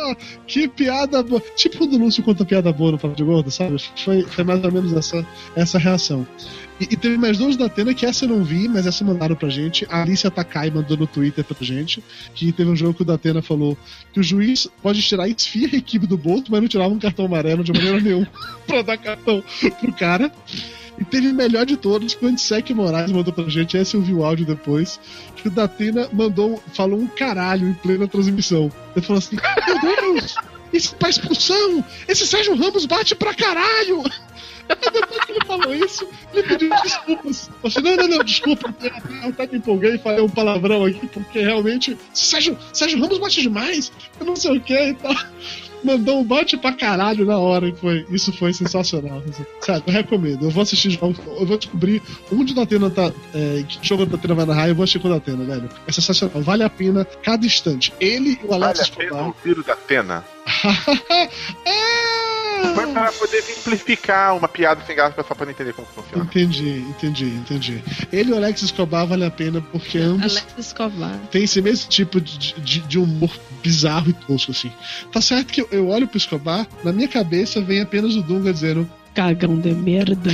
que 0.47 0.69
piada 0.69 1.23
boa. 1.23 1.43
Tipo 1.57 1.85
o 1.85 1.97
Lúcio 1.97 2.23
conta 2.23 2.45
piada 2.45 2.71
boa 2.75 2.93
no 2.93 2.99
Papo 2.99 3.17
de 3.17 3.25
Gordo, 3.25 3.51
sabe? 3.51 3.77
Foi, 4.05 4.23
foi 4.25 4.45
mais 4.45 4.63
ou 4.63 4.71
menos 4.71 4.93
essa, 4.93 5.27
essa 5.55 5.79
reação. 5.79 6.27
E, 6.81 6.85
e, 6.85 6.97
teve 6.97 7.17
mais 7.17 7.39
dois 7.39 7.57
da 7.57 7.67
Atena, 7.67 7.95
que 7.95 8.05
essa 8.05 8.25
eu 8.25 8.29
não 8.29 8.45
vi, 8.45 8.69
mas 8.69 8.87
essa 8.87 9.05
mandaram 9.05 9.35
pra 9.35 9.49
gente. 9.49 9.87
A 9.89 10.03
Alicia 10.03 10.31
Takai 10.31 10.71
mandou 10.71 10.97
no 10.97 11.07
Twitter 11.07 11.43
pra 11.43 11.57
gente, 11.61 12.05
que 12.35 12.53
teve 12.53 12.71
um 12.71 12.77
jogo 12.77 12.95
que 12.95 13.03
o 13.03 13.05
Datena 13.05 13.41
falou 13.41 13.77
que 14.13 14.21
o 14.21 14.23
juiz 14.23 14.69
pode 14.83 15.01
tirar 15.03 15.25
a 15.25 15.29
esfia 15.29 15.69
a 15.73 15.77
equipe 15.77 16.07
do 16.07 16.19
Bolt, 16.19 16.49
mas 16.51 16.61
não 16.61 16.69
tirava 16.69 16.93
um 16.93 16.99
cartão 16.99 17.25
amarelo 17.25 17.65
de 17.65 17.73
maneira 17.73 17.99
nenhuma 18.01 18.29
pra 18.67 18.83
dar 18.83 18.99
cartão 18.99 19.43
pro 19.81 19.93
cara. 19.93 20.31
E 20.99 21.05
teve 21.05 21.29
o 21.29 21.35
melhor 21.35 21.67
de 21.67 21.77
todos, 21.77 22.15
que 22.15 22.25
o 22.25 22.29
Antisec 22.29 22.73
Moraes 22.73 23.13
mandou 23.13 23.33
pra 23.33 23.49
gente, 23.49 23.77
esse 23.77 23.95
eu 23.95 24.01
vi 24.01 24.15
o 24.15 24.25
áudio 24.25 24.47
depois, 24.47 24.99
que 25.37 25.49
o 25.49 25.51
Datena 25.51 26.09
mandou, 26.13 26.63
falou 26.73 26.99
um 26.99 27.07
caralho 27.07 27.69
em 27.69 27.75
plena 27.75 28.09
transmissão. 28.09 28.73
Ele 28.95 29.05
falou 29.05 29.19
assim: 29.19 29.37
Meu 29.67 29.81
Deus, 29.81 30.35
isso 30.73 30.95
tá 30.95 31.09
expulsão! 31.09 31.85
Esse 32.09 32.27
Sérgio 32.27 32.57
Ramos 32.57 32.87
bate 32.87 33.15
pra 33.15 33.35
caralho! 33.35 34.03
Depois 34.69 35.25
que 35.25 35.33
ele 35.33 35.45
falou 35.45 35.75
isso, 35.75 36.09
ele 36.33 36.43
pediu 36.43 36.71
desculpas. 36.83 37.51
Eu 37.63 37.71
falei, 37.71 37.97
não, 37.97 38.03
não, 38.03 38.17
não, 38.17 38.25
desculpa, 38.25 38.75
eu 39.23 39.29
até 39.31 39.47
me 39.47 39.59
empolguei 39.59 39.95
e 39.95 39.99
falei 39.99 40.21
um 40.21 40.29
palavrão 40.29 40.85
aqui, 40.85 41.07
porque 41.07 41.41
realmente 41.41 41.97
Sérgio, 42.13 42.59
Sérgio 42.73 43.01
Ramos 43.01 43.19
bate 43.19 43.43
demais, 43.43 43.93
eu 44.19 44.27
não 44.27 44.37
sei 44.37 44.57
o 44.57 44.61
que 44.61 44.75
e 44.75 44.95
tal 44.95 45.15
mandou 45.87 46.21
um 46.21 46.25
bote 46.25 46.57
pra 46.57 46.73
caralho 46.73 47.25
na 47.25 47.39
hora. 47.39 47.69
E 47.69 47.75
foi, 47.77 48.05
isso 48.11 48.33
foi 48.33 48.53
sensacional. 48.53 49.23
Sério, 49.61 49.83
eu 49.87 49.93
recomendo. 49.93 50.45
Eu 50.45 50.51
vou 50.51 50.63
assistir 50.63 50.91
jogos, 50.91 51.19
eu 51.25 51.47
vou 51.47 51.57
descobrir 51.57 52.03
onde 52.33 52.53
o 52.53 52.57
Datena 52.57 52.91
tá. 52.91 53.13
É, 53.33 53.65
que 53.67 53.79
jogo 53.87 54.03
o 54.03 54.07
Datena 54.07 54.35
vai 54.35 54.47
narrar, 54.47 54.69
eu 54.69 54.75
vou 54.75 54.83
assistir 54.83 54.99
com 54.99 55.09
o 55.09 55.13
Datena, 55.13 55.45
velho. 55.45 55.69
É 55.87 55.93
sensacional. 55.93 56.43
Vale 56.43 56.65
a 56.65 56.71
pena 56.71 57.05
cada 57.23 57.47
instante. 57.47 57.93
Ele 58.01 58.39
e 58.43 58.47
o 58.47 58.53
Alex 58.53 58.89
vale 58.89 59.09
a 59.09 59.11
pena 59.11 59.61
o 59.61 59.63
da 59.63 59.73
Atena? 59.73 60.25
é! 61.65 62.36
Foi 62.75 62.87
para 62.93 63.13
poder 63.13 63.43
simplificar 63.43 64.37
uma 64.37 64.49
piada 64.49 64.83
sem 64.87 64.95
graça 64.95 65.23
só 65.23 65.35
pra 65.35 65.51
entender 65.51 65.73
como 65.73 65.87
funciona. 65.89 66.25
Entendi, 66.25 66.85
entendi, 66.89 67.25
entendi. 67.27 67.85
Ele 68.13 68.31
e 68.31 68.33
o 68.33 68.37
Alex 68.37 68.63
Escobar 68.63 69.07
vale 69.07 69.25
a 69.25 69.31
pena 69.31 69.61
porque 69.61 69.99
ambos. 69.99 70.37
Alex 70.37 70.55
Escobar. 70.59 71.19
Tem 71.31 71.45
esse 71.45 71.61
mesmo 71.61 71.89
tipo 71.89 72.21
de, 72.21 72.55
de, 72.61 72.81
de 72.81 72.99
humor 72.99 73.31
bizarro 73.63 74.11
e 74.11 74.13
tosco, 74.13 74.53
assim. 74.53 74.73
Tá 75.13 75.21
certo 75.21 75.53
que 75.53 75.63
eu, 75.63 75.69
eu 75.71 75.89
olho 75.89 76.07
pro 76.07 76.19
Escobar, 76.19 76.67
na 76.85 76.93
minha 76.93 77.09
cabeça 77.09 77.61
vem 77.61 77.81
apenas 77.81 78.15
o 78.15 78.23
Dunga 78.23 78.53
dizendo: 78.53 78.89
cagão 79.17 79.59
de 79.59 79.73
merda. 79.73 80.31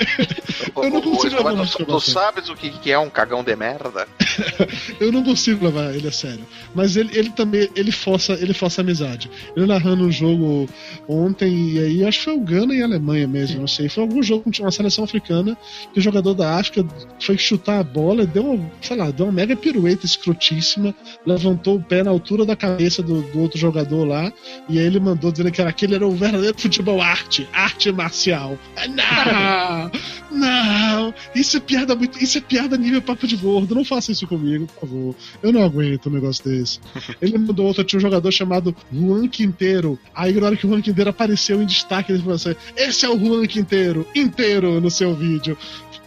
eu 0.74 0.90
não 0.90 1.02
consigo 1.02 1.36
levar 1.36 1.68
tu, 1.68 1.84
tu 1.84 2.00
sabes 2.00 2.48
o 2.48 2.54
que, 2.54 2.70
que 2.70 2.90
é 2.90 2.98
um 2.98 3.10
cagão 3.10 3.44
de 3.44 3.54
merda? 3.54 4.08
eu 4.98 5.12
não 5.12 5.22
consigo 5.22 5.66
levar 5.66 5.94
ele 5.94 6.08
a 6.08 6.12
sério. 6.12 6.40
Mas 6.74 6.96
ele, 6.96 7.16
ele 7.16 7.28
também, 7.28 7.68
ele 7.76 7.92
força, 7.92 8.32
ele 8.32 8.54
força 8.54 8.80
amizade. 8.80 9.30
Ele 9.54 9.66
narrando 9.66 10.04
um 10.04 10.10
jogo 10.10 10.66
ontem, 11.06 11.72
e 11.72 11.78
aí 11.78 12.04
acho 12.06 12.20
que 12.20 12.24
foi 12.24 12.34
o 12.34 12.40
Gana 12.40 12.74
e 12.74 12.80
a 12.80 12.86
Alemanha 12.86 13.28
mesmo, 13.28 13.60
não 13.60 13.68
sei. 13.68 13.90
Foi 13.90 14.02
algum 14.02 14.22
jogo 14.22 14.44
com 14.44 14.62
uma 14.62 14.70
seleção 14.70 15.04
africana 15.04 15.54
que 15.92 15.98
o 15.98 16.02
jogador 16.02 16.32
da 16.32 16.58
África 16.58 16.86
foi 17.20 17.36
chutar 17.36 17.80
a 17.80 17.84
bola, 17.84 18.24
deu, 18.24 18.64
sei 18.80 18.96
lá, 18.96 19.10
deu 19.10 19.26
uma 19.26 19.32
mega 19.32 19.54
pirueta 19.54 20.06
escrotíssima, 20.06 20.94
levantou 21.26 21.76
o 21.76 21.82
pé 21.82 22.02
na 22.02 22.10
altura 22.10 22.46
da 22.46 22.56
cabeça 22.56 23.02
do, 23.02 23.20
do 23.20 23.40
outro 23.40 23.58
jogador 23.58 24.06
lá, 24.06 24.32
e 24.70 24.78
aí 24.78 24.86
ele 24.86 25.00
mandou 25.00 25.30
dizendo 25.30 25.52
que 25.52 25.60
era, 25.60 25.68
aquele 25.68 25.96
era 25.96 26.06
o 26.06 26.12
verdadeiro 26.12 26.58
futebol 26.58 27.02
arte, 27.02 27.46
arte 27.52 27.90
marcial. 28.06 28.58
Não, 28.88 29.90
não, 30.30 31.14
isso 31.34 31.56
é 31.56 31.60
piada 31.60 31.94
muito, 31.94 32.22
isso 32.22 32.38
é 32.38 32.40
piada 32.40 32.76
nível 32.76 33.02
papo 33.02 33.26
de 33.26 33.36
gordo, 33.36 33.74
não 33.74 33.84
faça 33.84 34.12
isso 34.12 34.26
comigo, 34.26 34.66
por 34.66 34.88
favor. 34.88 35.14
Eu 35.42 35.52
não 35.52 35.62
aguento 35.62 36.08
um 36.08 36.12
negócio 36.12 36.44
desse. 36.44 36.78
Ele 37.20 37.36
mandou 37.36 37.66
outro, 37.66 37.84
tinha 37.84 37.98
um 37.98 38.02
jogador 38.02 38.30
chamado 38.30 38.74
Juan 38.92 39.28
Quinteiro. 39.28 39.98
Aí 40.14 40.32
na 40.34 40.46
hora 40.46 40.56
que 40.56 40.66
o 40.66 40.70
Juan 40.70 40.80
Quinteiro 40.80 41.10
apareceu 41.10 41.60
em 41.60 41.66
destaque, 41.66 42.12
ele 42.12 42.20
falou 42.20 42.34
assim, 42.34 42.54
esse 42.76 43.04
é 43.04 43.08
o 43.08 43.18
Juan 43.18 43.46
Quinteiro, 43.46 44.06
inteiro 44.14 44.80
no 44.80 44.90
seu 44.90 45.14
vídeo. 45.14 45.58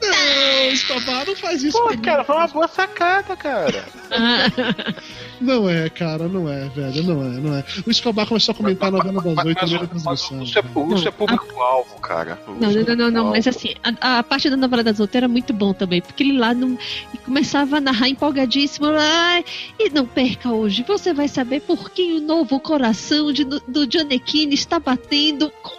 Não, 0.01 0.71
Escobar, 0.71 1.25
não 1.25 1.35
faz 1.35 1.63
isso. 1.63 1.77
Pô, 1.77 1.89
cara, 2.01 2.23
foi 2.23 2.35
uma 2.35 2.47
boa 2.47 2.67
sacada, 2.67 3.35
cara. 3.35 3.85
não 5.41 5.69
é, 5.69 5.89
cara, 5.89 6.27
não 6.27 6.47
é, 6.47 6.69
velho, 6.69 7.03
não 7.03 7.21
é, 7.21 7.29
não 7.39 7.55
é. 7.55 7.63
O 7.85 7.91
Escobar 7.91 8.25
começou 8.25 8.53
a 8.53 8.55
comentar 8.55 8.87
a 8.87 8.91
novela 8.91 9.21
das 9.21 9.45
oito 9.45 9.67
na 9.67 9.87
transmissão. 9.87 10.43
Isso 10.43 10.59
é, 10.59 10.95
isso 10.95 11.07
é 11.07 11.11
público-alvo, 11.11 11.99
cara. 11.99 12.39
Não, 12.47 12.71
não, 12.71 12.95
não, 12.95 13.11
não, 13.11 13.29
mas 13.31 13.47
assim, 13.47 13.75
a, 13.83 14.19
a, 14.19 14.23
parte 14.23 14.49
da 14.49 14.57
novela 14.57 14.83
das 14.83 14.99
oito 14.99 15.15
era 15.15 15.27
muito 15.27 15.53
bom 15.53 15.73
também, 15.73 16.01
porque 16.01 16.23
ele 16.23 16.37
lá 16.37 16.53
não, 16.53 16.77
começava 17.25 17.77
a 17.77 17.81
narrar 17.81 18.07
empolgadíssimo, 18.07 18.87
ah, 18.87 19.43
e 19.77 19.89
não 19.89 20.05
perca 20.05 20.51
hoje, 20.51 20.83
você 20.87 21.13
vai 21.13 21.27
saber 21.27 21.61
por 21.61 21.89
que 21.89 22.13
o 22.13 22.21
novo 22.21 22.59
coração 22.59 23.31
de, 23.31 23.43
do 23.43 23.85
Johnny 23.85 24.19
Keane 24.19 24.53
está 24.53 24.79
batendo 24.79 25.51
com 25.61 25.78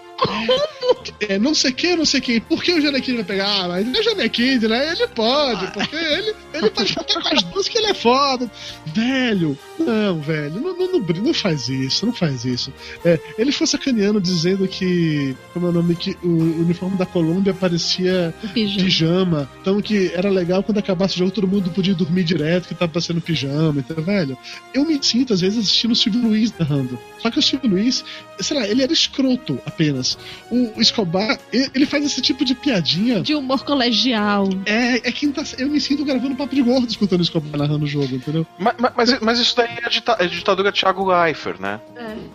é, 1.20 1.38
não 1.38 1.54
sei 1.54 1.72
quem, 1.72 1.96
não 1.96 2.04
sei 2.04 2.20
quem. 2.20 2.40
Por 2.40 2.62
que 2.62 2.72
o 2.72 2.80
Janequine 2.80 3.18
vai 3.18 3.26
pegar? 3.26 3.64
Ah, 3.64 3.68
mas 3.68 3.86
ele 3.86 3.98
é 3.98 4.02
Janequine, 4.02 4.68
né? 4.68 4.92
Ele 4.92 5.06
pode, 5.08 5.72
porque 5.72 5.96
ele, 5.96 6.34
ele 6.54 6.70
pode 6.70 6.88
ficar 6.88 7.04
com 7.04 7.34
as 7.34 7.42
duas 7.44 7.68
que 7.68 7.78
ele 7.78 7.88
é 7.88 7.94
foda. 7.94 8.50
Velho, 8.86 9.58
não, 9.78 10.20
velho, 10.20 10.60
não, 10.60 10.76
não, 10.76 10.92
não, 10.92 11.00
não 11.00 11.34
faz 11.34 11.68
isso, 11.68 12.06
não 12.06 12.12
faz 12.12 12.44
isso. 12.44 12.72
É, 13.04 13.18
ele 13.38 13.52
foi 13.52 13.66
sacaneando 13.66 14.20
dizendo 14.20 14.66
que, 14.66 15.36
como 15.52 15.66
é 15.66 15.68
o 15.70 15.72
nome, 15.72 15.94
que 15.94 16.16
o 16.22 16.62
uniforme 16.62 16.96
da 16.96 17.06
Colômbia 17.06 17.54
parecia 17.54 18.34
pijama. 18.52 18.84
pijama. 18.84 19.50
Então 19.60 19.80
que 19.80 20.12
era 20.14 20.30
legal 20.30 20.62
quando 20.62 20.78
acabasse 20.78 21.14
o 21.14 21.18
jogo 21.18 21.30
todo 21.30 21.48
mundo 21.48 21.70
podia 21.70 21.94
dormir 21.94 22.24
direto, 22.24 22.68
que 22.68 22.74
tava 22.74 22.92
passando 22.92 23.20
pijama, 23.20 23.80
então, 23.80 24.02
velho. 24.02 24.36
Eu 24.74 24.84
me 24.84 24.98
sinto, 25.02 25.32
às 25.32 25.40
vezes, 25.40 25.58
assistindo 25.58 25.92
o 25.92 25.96
Silvio 25.96 26.22
Luiz 26.22 26.52
narrando. 26.58 26.98
Só 27.20 27.30
que 27.30 27.38
o 27.38 27.42
Silvio 27.42 27.70
Luiz, 27.70 28.04
sei 28.38 28.56
lá, 28.56 28.66
ele 28.66 28.82
era 28.82 28.92
escroto 28.92 29.58
apenas. 29.66 30.09
Mas 30.10 30.18
o 30.50 30.80
Escobar, 30.80 31.38
ele 31.52 31.86
faz 31.86 32.04
esse 32.04 32.20
tipo 32.20 32.44
de 32.44 32.54
piadinha. 32.54 33.20
De 33.20 33.34
humor 33.34 33.64
colegial. 33.64 34.48
É, 34.66 35.08
é 35.08 35.12
quinta. 35.12 35.42
Eu 35.58 35.68
me 35.68 35.80
sinto 35.80 36.04
gravando 36.04 36.34
papo 36.34 36.54
de 36.54 36.62
gordo 36.62 36.88
escutando 36.88 37.20
o 37.20 37.22
Escobar 37.22 37.58
narrando 37.58 37.84
o 37.84 37.88
jogo, 37.88 38.14
entendeu? 38.14 38.46
Mas, 38.58 38.74
mas, 38.96 39.20
mas 39.20 39.38
isso 39.38 39.56
daí 39.56 39.68
é 39.82 39.86
a, 39.86 39.88
dita, 39.88 40.16
é 40.18 40.24
a 40.24 40.28
ditadura 40.28 40.72
Thiago 40.72 41.04
Leifert, 41.04 41.60
né? 41.60 41.80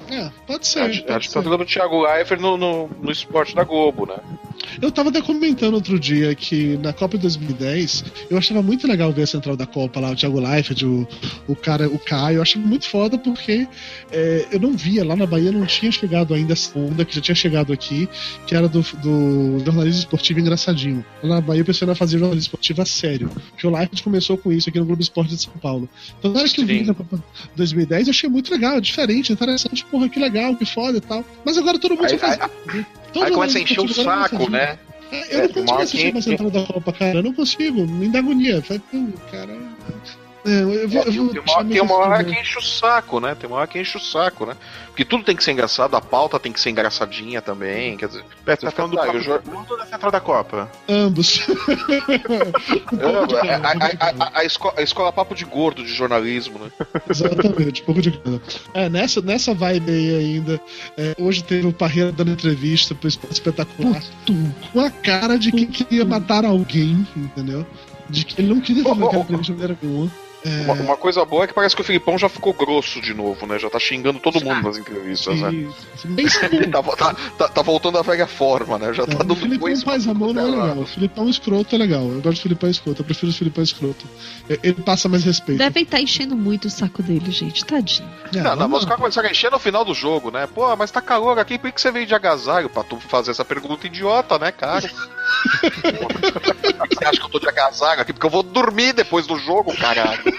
É. 0.10 0.16
é 0.16 0.32
pode 0.46 0.68
ser. 0.68 0.80
É 0.80 0.84
a, 0.84 0.88
pode 0.88 1.12
a 1.12 1.18
ditadura 1.18 1.58
ser. 1.58 1.64
do 1.64 1.66
Thiago 1.66 2.02
Leifert 2.04 2.42
no, 2.42 2.58
no, 2.58 2.90
no 3.02 3.12
esporte 3.12 3.56
da 3.56 3.64
Globo, 3.64 4.06
né? 4.06 4.16
Eu 4.82 4.92
tava 4.92 5.10
até 5.10 5.22
comentando 5.22 5.74
outro 5.76 6.00
dia 6.00 6.34
que 6.36 6.78
na 6.78 6.92
Copa 6.92 7.18
de 7.18 7.24
2010 7.24 8.06
eu 8.30 8.38
achava 8.38 8.62
muito 8.62 8.88
legal 8.88 9.12
ver 9.12 9.24
a 9.24 9.28
central 9.28 9.56
da 9.56 9.66
Copa 9.66 10.00
lá, 10.00 10.12
o 10.12 10.16
Thiago 10.16 10.40
Leifert, 10.40 10.84
o, 10.84 11.08
o 11.48 11.56
cara, 11.56 11.88
o 11.88 12.00
Caio. 12.00 12.38
Eu 12.38 12.42
acho 12.42 12.60
muito 12.60 12.88
foda 12.88 13.18
porque 13.18 13.68
é, 14.12 14.48
eu 14.52 14.60
não 14.60 14.76
via 14.76 15.06
lá 15.06 15.16
na 15.16 15.26
Bahia, 15.26 15.52
não 15.52 15.66
tinha 15.66 15.92
chegado 15.92 16.34
ainda 16.34 16.54
essa 16.54 16.78
onda 16.78 17.06
que 17.06 17.16
já 17.16 17.22
tinha 17.22 17.36
chegado 17.36 17.65
aqui, 17.74 18.08
que 18.46 18.56
era 18.56 18.68
do, 18.68 18.82
do 18.82 19.64
jornalismo 19.64 20.00
esportivo 20.00 20.40
engraçadinho. 20.40 21.06
Lá 21.24 21.36
na 21.36 21.42
Bahia 21.42 21.62
o 21.62 21.66
pessoal 21.66 21.90
ia 21.90 21.96
fazer 21.96 22.18
jornalismo 22.18 22.48
esportivo 22.48 22.82
a 22.82 22.86
sério. 22.86 23.30
Porque 23.30 23.66
o 23.66 23.70
Leifert 23.70 24.04
começou 24.04 24.38
com 24.38 24.52
isso 24.52 24.70
aqui 24.70 24.80
no 24.80 24.86
Globo 24.86 25.02
Esporte 25.02 25.36
de 25.36 25.42
São 25.42 25.54
Paulo. 25.54 25.90
Então 26.20 26.32
na 26.32 26.40
hora 26.40 26.50
que 26.50 26.62
eu 26.62 26.66
vi 26.66 26.84
na 26.84 26.94
Copa 26.94 27.24
2010 27.56 28.08
eu 28.08 28.12
achei 28.12 28.30
muito 28.30 28.52
legal, 28.52 28.80
diferente, 28.80 29.32
interessante, 29.34 29.86
porra, 29.86 30.10
que 30.10 30.20
legal, 30.20 30.56
que 30.56 30.66
foda 30.66 30.98
e 30.98 31.02
tal. 31.02 31.24
Mas 31.44 31.58
agora 31.58 31.80
todo 31.80 31.96
mundo 31.96 32.06
aí, 32.06 32.18
faz. 32.18 32.40
Aí, 32.42 32.86
aí 33.16 33.32
começa 33.32 33.58
a 33.58 33.62
encher 33.62 33.80
o 33.80 33.94
saco, 33.94 34.50
né? 34.50 34.78
Eu 35.30 35.44
não 35.44 35.50
consigo 35.50 35.82
assistir 35.82 36.14
mais 36.14 36.28
entrada 36.28 36.60
da 36.60 36.66
Copa, 36.66 36.92
cara. 36.92 37.20
Eu 37.20 37.24
não 37.24 37.34
consigo, 37.34 37.88
me 37.88 38.10
dá 38.10 38.20
agonia. 38.20 38.64
Cara. 39.32 39.58
Eu 40.46 40.88
vou, 40.88 41.04
eu 41.04 41.14
vou 41.14 41.30
tem 41.30 41.42
uma, 41.42 41.66
tem 41.66 41.82
uma 41.82 41.96
hora 41.96 42.24
que 42.24 42.40
enche 42.40 42.58
o 42.60 42.62
saco, 42.62 43.20
né? 43.20 43.34
Tem 43.34 43.50
uma 43.50 43.58
hora 43.58 43.68
que 43.68 43.80
enche 43.80 43.98
o 43.98 44.00
saco, 44.00 44.46
né? 44.46 44.56
Porque 44.88 45.04
tudo 45.04 45.24
tem 45.24 45.36
que 45.36 45.44
ser 45.44 45.52
engraçado, 45.52 45.96
a 45.96 46.02
pauta 46.02 46.40
tem 46.40 46.52
que 46.52 46.60
ser 46.60 46.70
engraçadinha 46.70 47.42
também. 47.42 47.98
Quer 47.98 48.08
dizer, 48.08 48.24
Beto, 48.46 48.66
tá 48.66 48.72
falando 48.72 48.92
do 48.92 48.98
papo 48.98 49.20
jo... 49.20 49.42
mundo 49.46 49.76
da 49.76 49.86
Central 49.88 50.12
da 50.12 50.22
Copa? 50.22 50.72
Ambos. 50.88 51.42
a, 53.60 54.06
a, 54.06 54.28
a, 54.38 54.40
a, 54.40 54.46
escola, 54.46 54.74
a 54.78 54.82
escola 54.84 55.12
Papo 55.12 55.34
de 55.34 55.46
Gordo 55.46 55.84
de 55.84 55.92
jornalismo, 55.94 56.60
né? 56.60 56.72
Exatamente, 57.10 57.82
pouco 57.82 58.02
de 58.02 58.12
cada. 58.12 58.40
É, 58.74 58.88
nessa, 58.88 59.22
nessa 59.22 59.54
vibe 59.54 59.90
aí 59.90 60.16
ainda, 60.16 60.62
é, 60.96 61.16
hoje 61.20 61.44
teve 61.44 61.66
o 61.68 61.74
Parreira 61.74 62.12
dando 62.12 62.32
entrevista 62.32 62.94
pro 62.94 63.08
Esporte 63.08 63.34
Espetacular 63.34 64.02
com 64.72 64.80
a 64.80 64.92
cara 64.92 65.38
de 65.38 65.52
quem 65.52 65.66
queria 65.66 66.06
matar 66.06 66.46
alguém, 66.46 67.06
entendeu? 67.16 67.66
De 68.10 68.24
que 68.24 68.40
ele 68.40 68.54
não 68.54 68.62
queria 68.62 68.84
fazer 68.84 69.02
oh, 69.02 69.08
aquela 69.08 69.24
entrevista 69.24 69.54
de 69.54 69.60
maneira 69.60 69.78
nenhuma. 69.82 70.25
É... 70.46 70.62
Uma, 70.62 70.74
uma, 70.76 70.98
coisa 70.98 71.26
boa 71.26 71.44
é 71.44 71.48
que 71.48 71.54
parece 71.54 71.76
que 71.76 71.82
o 71.82 71.86
Filipão 71.86 72.20
já 72.20 72.30
ficou 72.30 72.54
grosso 72.54 73.02
de 73.02 73.16
novo, 73.16 73.48
né? 73.48 73.58
Já 73.58 73.68
tá 73.68 73.80
xingando 73.80 74.20
todo 74.20 74.40
mundo 74.40 74.62
nas 74.62 74.78
entrevistas, 74.78 75.42
né? 75.42 75.50
tá, 76.72 76.84
tá, 76.84 77.16
tá, 77.36 77.48
tá, 77.48 77.62
voltando 77.64 77.98
à 77.98 78.04
velha 78.04 78.28
forma, 78.28 78.78
né? 78.78 78.94
Já 78.94 79.04
é, 79.04 79.06
tá 79.08 79.18
dando 79.18 79.34
O 79.34 79.36
Filipão 79.36 79.76
faz 79.78 80.08
a 80.08 80.14
mão 80.14 80.32
não 80.32 80.42
é 80.44 80.46
legal. 80.46 80.78
O 80.78 80.86
Filipão 80.86 81.28
escroto 81.28 81.74
é 81.74 81.80
legal. 81.80 82.04
Eu 82.04 82.22
gosto 82.22 82.38
do 82.38 82.42
Filipão 82.42 82.70
escroto. 82.70 83.02
Eu 83.02 83.06
prefiro 83.06 83.32
o 83.32 83.36
Filipão 83.36 83.64
escroto. 83.64 84.06
Ele 84.48 84.74
passa 84.74 85.10
mais 85.10 85.24
respeito. 85.24 85.58
Devem 85.58 85.82
estar 85.82 85.98
tá 85.98 86.04
enchendo 86.04 86.36
muito 86.36 86.66
o 86.66 86.70
saco 86.70 87.02
dele, 87.02 87.32
gente. 87.32 87.66
Tadinho. 87.66 88.08
É, 88.32 88.42
não, 88.42 88.56
não, 88.56 88.78
os 88.78 88.86
caras 88.86 89.00
começaram 89.00 89.28
a 89.28 89.32
encher 89.32 89.50
no 89.50 89.58
final 89.58 89.84
do 89.84 89.96
jogo, 89.96 90.30
né? 90.30 90.46
Pô, 90.46 90.76
mas 90.76 90.92
tá 90.92 91.02
calor 91.02 91.40
aqui, 91.40 91.58
por 91.58 91.72
que 91.72 91.82
você 91.82 91.90
veio 91.92 92.06
de 92.06 92.14
agasalho? 92.14 92.70
Pra 92.70 92.84
tu 92.84 93.00
fazer 93.00 93.32
essa 93.32 93.44
pergunta 93.44 93.88
idiota, 93.88 94.38
né, 94.38 94.52
cara? 94.52 94.88
você 96.90 97.06
acha 97.06 97.20
que 97.20 97.26
eu 97.26 97.30
tô 97.30 97.40
de 97.40 97.50
agasalho 97.50 98.02
aqui? 98.02 98.14
Porque 98.14 98.28
eu 98.28 98.32
vou 98.32 98.44
dormir 98.44 98.94
depois 98.94 99.26
do 99.26 99.40
jogo, 99.40 99.76
caralho. 99.76 100.35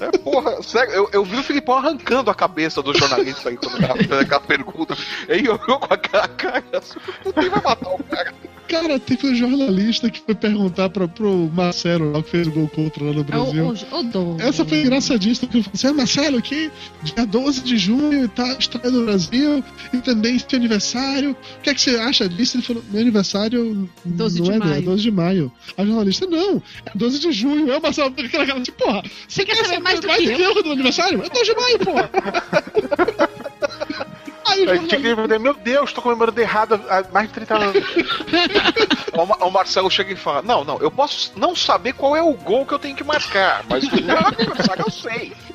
É, 0.00 0.16
porra, 0.18 0.62
sério, 0.62 0.92
eu, 0.92 1.10
eu 1.12 1.24
vi 1.24 1.36
o 1.38 1.42
Filipão 1.42 1.76
arrancando 1.76 2.30
a 2.30 2.34
cabeça 2.34 2.80
do 2.80 2.96
jornalista 2.96 3.48
aí 3.48 3.56
quando 3.56 3.76
ele 3.76 4.20
aquela 4.20 4.40
pergunta. 4.40 4.96
Aí 5.28 5.44
eu 5.44 5.58
com 5.58 5.92
aquela 5.92 6.28
cara, 6.28 6.62
quem 6.62 7.48
vai 7.48 7.62
matar 7.62 7.90
o 7.90 8.04
cara? 8.04 8.32
Cara, 8.68 9.00
teve 9.00 9.26
um 9.26 9.34
jornalista 9.34 10.10
que 10.10 10.20
foi 10.20 10.34
perguntar 10.34 10.90
pra, 10.90 11.08
pro 11.08 11.50
Marcelo, 11.52 12.12
lá, 12.12 12.22
que 12.22 12.30
fez 12.30 12.46
o 12.46 12.50
gol 12.50 12.68
contra 12.68 13.02
lá 13.02 13.12
no 13.12 13.24
Brasil. 13.24 13.64
É 13.64 13.94
o, 13.94 14.18
o, 14.18 14.36
o 14.36 14.40
Essa 14.40 14.64
foi 14.64 14.82
engraçadíssima, 14.82 15.48
que 15.48 15.58
eu 15.58 15.62
falei 15.62 15.74
assim, 15.74 15.86
ah, 15.86 15.92
Marcelo, 15.94 16.36
aqui, 16.36 16.70
dia 17.02 17.24
12 17.24 17.62
de 17.62 17.78
junho, 17.78 18.28
tá 18.28 18.46
estreia 18.58 18.90
no 18.90 19.06
Brasil, 19.06 19.64
e 19.92 19.98
também 19.98 20.38
seu 20.38 20.58
aniversário. 20.58 21.30
O 21.30 21.62
que 21.62 21.70
é 21.70 21.74
que 21.74 21.80
você 21.80 21.96
acha 21.96 22.28
disso? 22.28 22.58
Ele 22.58 22.64
falou, 22.64 22.84
meu 22.90 23.00
aniversário 23.00 23.88
12 24.04 24.42
não 24.42 24.52
é, 24.52 24.58
maio. 24.58 24.74
é 24.74 24.80
12 24.82 25.02
de 25.02 25.10
maio. 25.10 25.52
A 25.76 25.84
jornalista, 25.84 26.26
não, 26.26 26.62
é 26.84 26.90
12 26.94 27.20
de 27.20 27.32
junho. 27.32 27.72
É 27.72 27.78
o 27.78 27.82
Marcelo, 27.82 28.14
aquela 28.18 28.46
cara, 28.46 28.60
tipo, 28.60 28.84
porra, 28.84 29.02
você, 29.26 29.46
quer 29.46 29.56
saber 29.64 29.80
mais 29.80 29.98
do 30.00 30.06
mais 30.06 30.20
que 30.20 30.42
eu? 30.42 30.62
do 30.62 30.72
aniversário? 30.72 31.22
É 31.24 31.28
12 31.28 31.44
de 31.44 31.54
maio, 31.54 31.78
porra. 31.78 32.10
Eu 34.66 34.86
tinha 34.86 35.00
que 35.00 35.14
dizer, 35.14 35.38
meu 35.38 35.54
Deus, 35.54 35.92
tô 35.92 36.02
comemorando 36.02 36.40
errado 36.40 36.80
há 36.88 37.04
mais 37.12 37.28
de 37.28 37.34
30 37.34 37.56
anos. 37.56 37.84
o, 39.40 39.50
Marcelo 39.50 39.90
chega 39.90 40.12
e 40.12 40.16
fala: 40.16 40.42
Não, 40.42 40.64
não, 40.64 40.78
eu 40.78 40.90
posso 40.90 41.32
não 41.36 41.54
saber 41.54 41.92
qual 41.94 42.16
é 42.16 42.22
o 42.22 42.32
gol 42.32 42.66
que 42.66 42.74
eu 42.74 42.78
tenho 42.78 42.96
que 42.96 43.04
marcar, 43.04 43.64
mas 43.68 43.84
o 43.84 43.88
aniversário 43.88 44.84
eu 44.86 44.90
sei. 44.90 45.36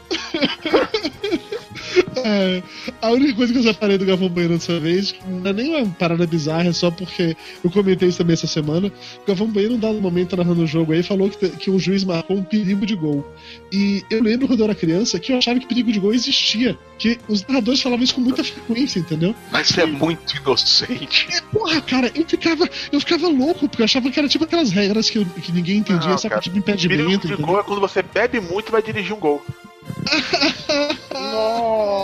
É, 2.23 2.63
a 3.01 3.09
única 3.11 3.33
coisa 3.35 3.53
que 3.53 3.59
eu 3.59 3.63
separei 3.63 3.97
do 3.97 4.05
Galvão 4.05 4.29
Bueno 4.29 4.55
dessa 4.55 4.79
vez 4.79 5.15
não 5.27 5.49
é 5.49 5.53
nem 5.53 5.75
uma 5.75 5.85
parada 5.93 6.25
bizarra, 6.25 6.69
é 6.69 6.73
só 6.73 6.91
porque 6.91 7.35
eu 7.63 7.71
comentei 7.71 8.09
isso 8.09 8.17
também 8.17 8.33
essa 8.33 8.47
semana. 8.47 8.87
O 8.87 9.27
Galvão 9.27 9.47
Bueno, 9.47 9.75
um 9.75 9.79
dado 9.79 10.01
momento, 10.01 10.35
narrando 10.35 10.63
o 10.63 10.67
jogo 10.67 10.93
aí, 10.93 11.03
falou 11.03 11.29
que, 11.29 11.49
que 11.49 11.71
o 11.71 11.79
juiz 11.79 12.03
marcou 12.03 12.37
um 12.37 12.43
perigo 12.43 12.85
de 12.85 12.95
gol. 12.95 13.25
E 13.71 14.03
eu 14.09 14.21
lembro 14.21 14.47
quando 14.47 14.59
eu 14.59 14.65
era 14.65 14.75
criança 14.75 15.19
que 15.19 15.31
eu 15.31 15.37
achava 15.37 15.59
que 15.59 15.67
perigo 15.67 15.91
de 15.91 15.99
gol 15.99 16.13
existia. 16.13 16.77
Que 16.97 17.17
os 17.27 17.45
narradores 17.45 17.81
falavam 17.81 18.03
isso 18.03 18.15
com 18.15 18.21
muita 18.21 18.43
frequência, 18.43 18.99
entendeu? 18.99 19.35
Mas 19.51 19.77
é 19.77 19.85
muito 19.85 20.37
inocente. 20.37 21.27
É, 21.31 21.41
porra, 21.41 21.81
cara, 21.81 22.11
eu 22.13 22.25
ficava, 22.25 22.69
eu 22.91 22.99
ficava 22.99 23.27
louco, 23.27 23.67
porque 23.67 23.81
eu 23.81 23.85
achava 23.85 24.09
que 24.09 24.19
era 24.19 24.27
tipo 24.27 24.43
aquelas 24.43 24.71
regras 24.71 25.09
que, 25.09 25.17
eu, 25.19 25.25
que 25.25 25.51
ninguém 25.51 25.77
entendia, 25.77 26.09
não, 26.09 26.17
sabe? 26.17 26.29
Cara, 26.29 26.41
tipo 26.41 26.57
impedimento. 26.57 27.21
Perigo 27.21 27.27
de 27.27 27.43
gol 27.43 27.59
é 27.59 27.63
quando 27.63 27.81
você 27.81 28.01
bebe 28.01 28.39
muito 28.39 28.69
e 28.69 28.71
vai 28.71 28.81
dirigir 28.81 29.13
um 29.13 29.19
gol. 29.19 29.43
Nossa, 31.13 32.02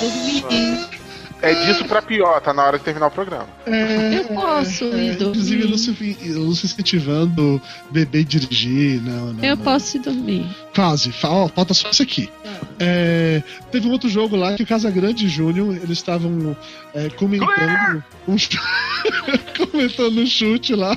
dormir. 0.00 1.00
É 1.42 1.54
disso 1.54 1.86
pra 1.86 2.02
pior, 2.02 2.38
tá 2.42 2.52
na 2.52 2.64
hora 2.64 2.78
de 2.78 2.84
terminar 2.84 3.06
o 3.06 3.10
programa. 3.10 3.48
É, 3.64 4.18
eu 4.18 4.24
posso 4.24 4.84
é, 4.84 5.04
ir 5.04 5.16
dormir. 5.16 5.38
Inclusive, 5.38 5.62
eu 5.62 6.40
não 6.40 6.54
se 6.54 6.66
incentivando 6.66 7.60
beber 7.90 8.20
e 8.20 8.24
dirigir, 8.24 9.00
não, 9.00 9.32
não 9.32 9.42
Eu 9.44 9.56
não. 9.56 9.64
posso 9.64 9.96
ir 9.96 10.00
dormir. 10.00 10.46
Quase, 10.74 11.14
ó, 11.24 11.48
falta 11.48 11.72
só 11.72 11.88
isso 11.88 12.02
aqui. 12.02 12.30
É, 12.78 13.42
teve 13.72 13.88
um 13.88 13.92
outro 13.92 14.08
jogo 14.08 14.36
lá 14.36 14.54
que 14.54 14.62
o 14.62 14.66
Casagrande 14.66 15.24
e 15.24 15.28
Júnior, 15.28 15.76
eles 15.76 15.98
estavam 15.98 16.54
é, 16.94 17.08
comentando 17.08 18.04
um, 18.28 18.36
comentando 19.70 20.20
um 20.20 20.26
chute 20.26 20.74
lá 20.74 20.94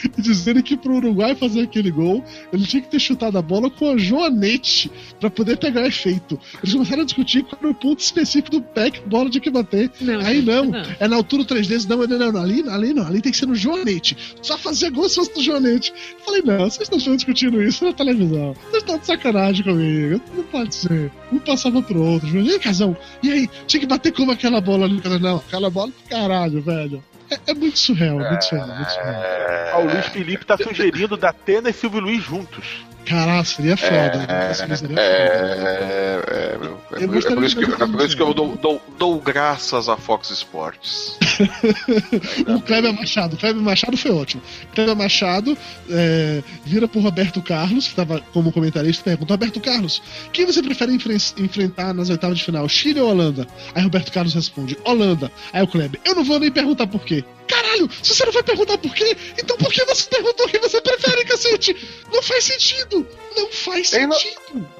dizendo 0.18 0.62
que 0.62 0.76
pro 0.76 0.96
Uruguai 0.96 1.34
fazer 1.34 1.62
aquele 1.62 1.90
gol, 1.90 2.24
ele 2.52 2.64
tinha 2.66 2.82
que 2.82 2.90
ter 2.90 3.00
chutado 3.00 3.38
a 3.38 3.42
bola 3.42 3.70
com 3.70 3.90
a 3.90 3.98
joanete 3.98 4.90
para 5.20 5.30
poder 5.30 5.56
pegar 5.56 5.86
efeito. 5.86 6.38
Eles 6.62 6.74
começaram 6.74 7.02
a 7.02 7.04
discutir 7.04 7.44
qual 7.44 7.58
era 7.60 7.70
o 7.70 7.74
ponto 7.74 8.00
específico 8.00 8.50
do 8.50 8.62
pé 8.62 8.90
que 8.90 9.00
a 9.00 9.06
bola 9.06 9.30
tinha 9.30 9.40
que 9.40 9.50
bater. 9.50 9.90
Não, 10.00 10.20
Aí 10.20 10.42
não, 10.42 10.66
não, 10.70 10.82
é 10.98 11.08
na 11.08 11.16
altura 11.16 11.44
3 11.44 11.66
dedos, 11.66 11.86
não, 11.86 12.06
não, 12.06 12.32
não, 12.32 12.42
ali, 12.42 12.68
ali 12.68 12.92
não, 12.92 13.06
ali 13.06 13.20
tem 13.20 13.32
que 13.32 13.38
ser 13.38 13.46
no 13.46 13.54
joanete. 13.54 14.16
Só 14.42 14.56
fazer 14.58 14.90
gol 14.90 15.08
se 15.08 15.16
fosse 15.16 15.34
no 15.36 15.42
joanete. 15.42 15.92
Eu 16.18 16.24
falei, 16.24 16.42
não, 16.42 16.58
vocês 16.58 16.88
estão 16.90 17.16
discutindo 17.16 17.62
isso 17.62 17.84
na 17.84 17.92
televisão. 17.92 18.54
Vocês 18.70 18.82
estão 18.82 18.98
de 18.98 19.06
sacanagem 19.06 19.64
comigo. 19.64 20.20
Não 20.34 20.44
pode 20.44 20.74
ser. 20.74 21.10
Um 21.32 21.38
passava 21.38 21.82
pro 21.82 22.02
outro. 22.02 22.28
E 22.40 22.50
aí, 22.50 22.58
Casão? 22.58 22.96
E 23.22 23.30
aí? 23.30 23.50
Tinha 23.66 23.80
que 23.80 23.86
bater 23.86 24.12
como 24.12 24.32
aquela 24.32 24.60
bola 24.60 24.86
ali? 24.86 25.00
Não, 25.20 25.36
aquela 25.36 25.70
bola, 25.70 25.92
caralho, 26.08 26.60
velho. 26.62 27.02
É, 27.30 27.50
é, 27.50 27.54
muito 27.54 27.78
surreal, 27.78 28.18
muito 28.18 28.44
surreal, 28.44 28.68
muito 28.68 28.90
surreal. 28.90 29.22
É... 29.22 29.76
o 29.76 29.84
Luiz 29.84 30.06
Felipe 30.06 30.46
tá 30.46 30.56
sugerindo 30.56 31.16
da 31.16 31.30
Atena 31.30 31.70
e 31.70 31.72
Silvio 31.72 32.00
Luiz 32.00 32.22
juntos. 32.22 32.86
Caralho, 33.04 33.44
seria 33.44 33.76
foda. 33.76 34.26
É, 34.28 34.54
seria 34.54 34.76
foda. 34.76 35.00
É, 35.00 35.04
é, 35.04 37.00
é, 37.00 37.04
é, 37.04 37.06
por 37.06 37.16
isso 37.16 37.26
que, 37.26 37.32
é 37.32 37.86
por 37.86 38.00
isso 38.04 38.16
que 38.16 38.22
eu 38.22 38.34
dou, 38.34 38.56
dou, 38.56 38.82
dou 38.98 39.20
graças 39.20 39.88
a 39.88 39.96
Fox 39.96 40.30
Sports. 40.30 41.18
o 42.46 42.60
Kleber 42.60 42.92
Machado. 42.92 43.34
O 43.34 43.38
Kleber 43.38 43.62
Machado 43.62 43.96
foi 43.96 44.10
ótimo. 44.10 44.42
Kleber 44.74 44.96
Machado 44.96 45.56
é, 45.90 46.42
vira 46.64 46.86
pro 46.86 47.00
Roberto 47.00 47.40
Carlos, 47.42 47.84
que 47.84 47.90
estava 47.90 48.20
como 48.32 48.52
comentarista, 48.52 49.00
e 49.00 49.04
pergunta: 49.04 49.34
Roberto 49.34 49.60
Carlos, 49.60 50.02
quem 50.32 50.44
você 50.44 50.62
prefere 50.62 50.92
enfre 50.92 51.16
enfrentar 51.38 51.94
nas 51.94 52.10
oitavas 52.10 52.38
de 52.38 52.44
final, 52.44 52.68
Chile 52.68 53.00
ou 53.00 53.10
Holanda? 53.10 53.46
Aí 53.74 53.82
Roberto 53.82 54.12
Carlos 54.12 54.34
responde: 54.34 54.76
Holanda. 54.84 55.30
Aí 55.52 55.62
o 55.62 55.66
Kleber: 55.66 56.00
Eu 56.04 56.14
não 56.14 56.24
vou 56.24 56.38
nem 56.38 56.50
perguntar 56.50 56.86
por 56.86 57.02
quê. 57.04 57.24
Caralho, 57.48 57.90
se 58.02 58.14
você 58.14 58.24
não 58.24 58.32
vai 58.32 58.42
perguntar 58.42 58.78
por 58.78 58.94
quê, 58.94 59.16
então 59.38 59.56
por 59.56 59.72
que 59.72 59.84
você 59.84 60.08
perguntou 60.08 60.48
quem 60.48 60.60
você 60.60 60.80
prefere, 60.80 61.24
cacete? 61.24 61.76
Não 62.12 62.22
faz 62.22 62.44
sentido! 62.44 63.08
Não 63.36 63.50
faz 63.50 63.88
sentido! 63.88 64.38
Não... 64.54 64.78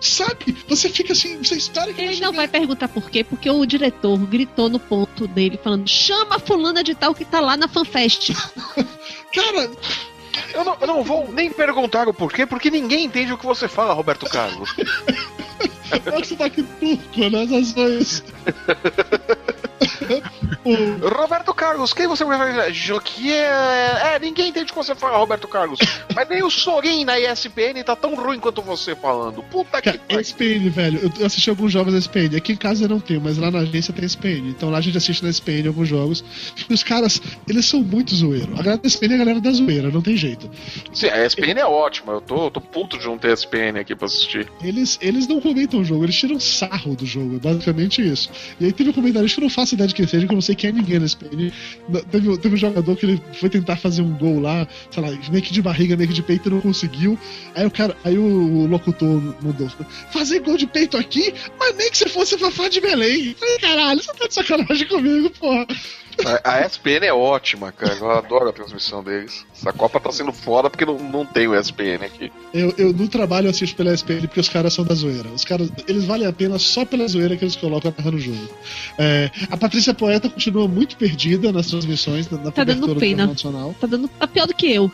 Sabe? 0.00 0.56
Você 0.68 0.88
fica 0.88 1.12
assim, 1.12 1.38
você 1.38 1.56
espera 1.56 1.92
que 1.92 2.00
Ele 2.00 2.20
não 2.20 2.32
vai 2.32 2.46
perguntar 2.46 2.86
por 2.86 3.10
quê, 3.10 3.24
porque 3.24 3.50
o 3.50 3.66
diretor 3.66 4.16
gritou 4.18 4.68
no 4.68 4.78
ponto 4.78 5.26
dele, 5.26 5.58
falando: 5.62 5.88
chama 5.88 6.36
a 6.36 6.38
fulana 6.38 6.84
de 6.84 6.94
tal 6.94 7.12
que 7.14 7.24
tá 7.24 7.40
lá 7.40 7.56
na 7.56 7.66
FanFest. 7.66 8.30
Cara, 9.34 9.70
eu 10.54 10.64
não, 10.64 10.76
eu 10.80 10.86
não, 10.86 11.02
vou 11.02 11.30
nem 11.32 11.50
perguntar 11.50 12.08
o 12.08 12.14
porquê, 12.14 12.46
porque 12.46 12.70
ninguém 12.70 13.04
entende 13.04 13.32
o 13.32 13.38
que 13.38 13.44
você 13.44 13.66
fala, 13.66 13.92
Roberto 13.92 14.26
Carlos. 14.26 14.72
é 15.90 15.98
que 15.98 16.28
você 16.28 16.36
tá 16.36 16.44
aqui 16.44 16.62
turco, 16.62 17.30
né? 17.30 17.42
Essas 17.42 17.72
coisas. 17.74 18.24
Roberto 21.16 21.54
Carlos, 21.54 21.92
quem 21.92 22.06
você 22.06 22.24
vai 22.24 22.72
Joquier. 22.72 23.50
É, 24.04 24.18
ninguém 24.20 24.48
entende 24.48 24.72
como 24.72 24.84
você 24.84 24.94
fala, 24.94 25.18
Roberto 25.18 25.48
Carlos. 25.48 25.78
Mas 26.14 26.28
nem 26.28 26.42
o 26.42 26.50
Sorin 26.50 27.04
na 27.04 27.18
ESPN 27.18 27.82
tá 27.84 27.96
tão 27.96 28.14
ruim 28.14 28.38
quanto 28.38 28.62
você 28.62 28.94
falando. 28.94 29.42
Puta 29.44 29.80
que 29.80 29.98
pariu. 29.98 30.20
ESPN, 30.20 30.70
velho. 30.70 31.12
Eu 31.18 31.26
assisti 31.26 31.50
alguns 31.50 31.72
jogos 31.72 31.92
da 31.92 31.98
ESPN. 31.98 32.36
Aqui 32.36 32.52
em 32.52 32.56
casa 32.56 32.84
eu 32.84 32.88
não 32.88 33.00
tenho, 33.00 33.20
mas 33.20 33.38
lá 33.38 33.50
na 33.50 33.60
agência 33.60 33.92
tem 33.92 34.04
ESPN. 34.04 34.48
Então 34.48 34.70
lá 34.70 34.78
a 34.78 34.80
gente 34.80 34.96
assiste 34.96 35.22
na 35.22 35.30
ESPN 35.30 35.68
alguns 35.68 35.88
jogos. 35.88 36.24
E 36.68 36.72
os 36.72 36.82
caras, 36.82 37.20
eles 37.48 37.66
são 37.66 37.80
muito 37.80 38.14
zoeiros. 38.14 38.58
A 38.58 38.62
galera 38.62 38.78
da 38.78 38.86
ESPN 38.86 39.12
é 39.12 39.14
a 39.14 39.18
galera 39.18 39.40
da 39.40 39.50
zoeira, 39.50 39.90
não 39.90 40.02
tem 40.02 40.16
jeito. 40.16 40.50
Sim, 40.92 41.08
a 41.08 41.24
ESPN 41.24 41.58
é 41.58 41.66
ótima. 41.66 42.14
Eu 42.14 42.20
tô, 42.20 42.44
eu 42.46 42.50
tô 42.50 42.60
puto 42.60 42.98
de 42.98 43.06
não 43.06 43.18
ter 43.18 43.32
ESPN 43.32 43.78
aqui 43.80 43.94
pra 43.94 44.06
assistir. 44.06 44.50
Eles, 44.62 44.98
eles 45.00 45.26
não 45.26 45.40
comentam 45.40 45.80
o 45.80 45.84
jogo, 45.84 46.04
eles 46.04 46.16
tiram 46.16 46.38
sarro 46.40 46.94
do 46.94 47.06
jogo. 47.06 47.36
É 47.36 47.38
basicamente 47.38 48.02
isso. 48.02 48.30
E 48.60 48.66
aí 48.66 48.72
teve 48.72 48.90
um 48.90 48.92
comentarista 48.92 49.36
que 49.36 49.40
eu 49.40 49.48
não 49.48 49.54
faço 49.54 49.67
ideia 49.74 49.88
de 49.88 49.94
quem 49.94 50.06
seja, 50.06 50.26
que 50.26 50.32
eu 50.32 50.36
não 50.36 50.42
sei 50.42 50.54
quem 50.54 50.70
é 50.70 50.72
ninguém 50.72 50.98
na 50.98 51.06
ESPN. 51.06 51.52
Teve, 52.10 52.38
teve 52.38 52.54
um 52.54 52.58
jogador 52.58 52.96
que 52.96 53.06
ele 53.06 53.22
foi 53.34 53.48
tentar 53.48 53.76
fazer 53.76 54.02
um 54.02 54.16
gol 54.16 54.40
lá, 54.40 54.66
sei 54.90 55.02
lá, 55.02 55.10
meio 55.30 55.42
que 55.42 55.52
de 55.52 55.62
barriga, 55.62 55.96
meio 55.96 56.08
que 56.08 56.14
de 56.14 56.22
peito 56.22 56.50
não 56.50 56.60
conseguiu. 56.60 57.18
Aí 57.54 57.66
o 57.66 57.70
cara, 57.70 57.96
aí 58.04 58.18
o, 58.18 58.66
locutor 58.66 59.20
mudou. 59.42 59.68
Fazer 60.10 60.40
gol 60.40 60.56
de 60.56 60.66
peito 60.66 60.96
aqui? 60.96 61.32
Mas 61.58 61.76
nem 61.76 61.90
que 61.90 61.98
você 61.98 62.08
fosse 62.08 62.38
Fafá 62.38 62.68
de 62.68 62.80
Belém. 62.80 63.34
Falei, 63.38 63.58
caralho, 63.58 64.02
você 64.02 64.12
tá 64.12 64.26
de 64.26 64.34
sacanagem 64.34 64.88
comigo, 64.88 65.30
porra. 65.30 65.66
A, 66.44 66.66
ESPN 66.66 67.04
é 67.04 67.12
ótima, 67.12 67.70
cara. 67.70 67.94
Eu 67.94 68.10
adoro 68.10 68.48
a 68.48 68.52
transmissão 68.52 69.02
deles. 69.02 69.46
Essa 69.54 69.72
Copa 69.72 70.00
tá 70.00 70.10
sendo 70.10 70.32
foda 70.32 70.68
porque 70.68 70.84
não, 70.84 70.98
não 70.98 71.24
tem 71.24 71.46
o 71.46 71.58
ESPN 71.58 72.04
aqui. 72.04 72.32
Eu, 72.52 72.74
eu 72.76 72.92
no 72.92 73.08
trabalho 73.08 73.48
assisto 73.48 73.76
pela 73.76 73.92
ESPN 73.92 74.22
porque 74.22 74.40
os 74.40 74.48
caras 74.48 74.74
são 74.74 74.84
da 74.84 74.94
zoeira. 74.94 75.28
Os 75.28 75.44
caras, 75.44 75.70
eles 75.86 76.04
valem 76.04 76.26
a 76.26 76.32
pena 76.32 76.58
só 76.58 76.84
pela 76.84 77.06
zoeira 77.06 77.36
que 77.36 77.44
eles 77.44 77.56
colocam 77.56 77.94
no 78.04 78.18
jogo. 78.18 78.48
É, 78.98 79.30
a 79.50 79.56
Patrícia 79.56 79.94
Poeta 79.94 80.28
continua 80.28 80.66
muito 80.66 80.96
perdida 80.96 81.52
nas 81.52 81.68
transmissões, 81.68 82.28
na, 82.30 82.38
na 82.38 82.50
tá 82.50 82.64
dando 82.64 82.96
pena. 82.96 83.26
nacional. 83.26 83.74
Tá 83.80 83.86
dando 83.86 84.08
tá 84.08 84.26
pior 84.26 84.46
do 84.46 84.54
que 84.54 84.72
eu. 84.72 84.90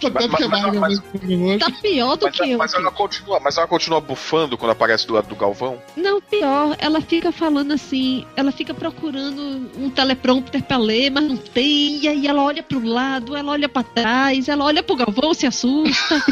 Tá, 0.00 0.10
mas, 0.10 0.26
mas, 0.26 0.48
mas, 0.48 1.02
mas, 1.20 1.58
tá 1.58 1.70
pior 1.80 2.16
do 2.16 2.30
que 2.30 2.50
eu. 2.50 2.58
Mas 2.58 2.74
ela, 2.74 2.90
continua, 2.90 3.40
mas 3.40 3.56
ela 3.56 3.66
continua 3.66 4.00
bufando 4.00 4.56
quando 4.56 4.72
aparece 4.72 5.06
do 5.06 5.14
lado 5.14 5.28
do 5.28 5.36
Galvão? 5.36 5.80
Não, 5.96 6.20
pior. 6.20 6.76
Ela 6.78 7.00
fica 7.00 7.32
falando 7.32 7.72
assim, 7.72 8.26
ela 8.36 8.52
fica 8.52 8.74
procurando 8.74 9.70
um 9.78 9.90
teleprompter 9.90 10.62
pra 10.62 10.76
ler, 10.76 11.10
mas 11.10 11.24
não 11.24 11.36
tem. 11.36 12.00
E 12.02 12.08
aí 12.08 12.26
ela 12.26 12.42
olha 12.42 12.62
pro 12.62 12.84
lado, 12.84 13.36
ela 13.36 13.52
olha 13.52 13.68
pra 13.68 13.82
trás, 13.82 14.48
ela 14.48 14.64
olha 14.64 14.82
pro 14.82 14.96
Galvão, 14.96 15.34
se 15.34 15.46
assusta. 15.46 16.22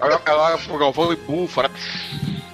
ela, 0.00 0.20
ela 0.26 0.42
olha 0.42 0.58
pro 0.58 0.78
Galvão 0.78 1.12
e 1.12 1.16
bufa, 1.16 1.64
né? 1.64 1.70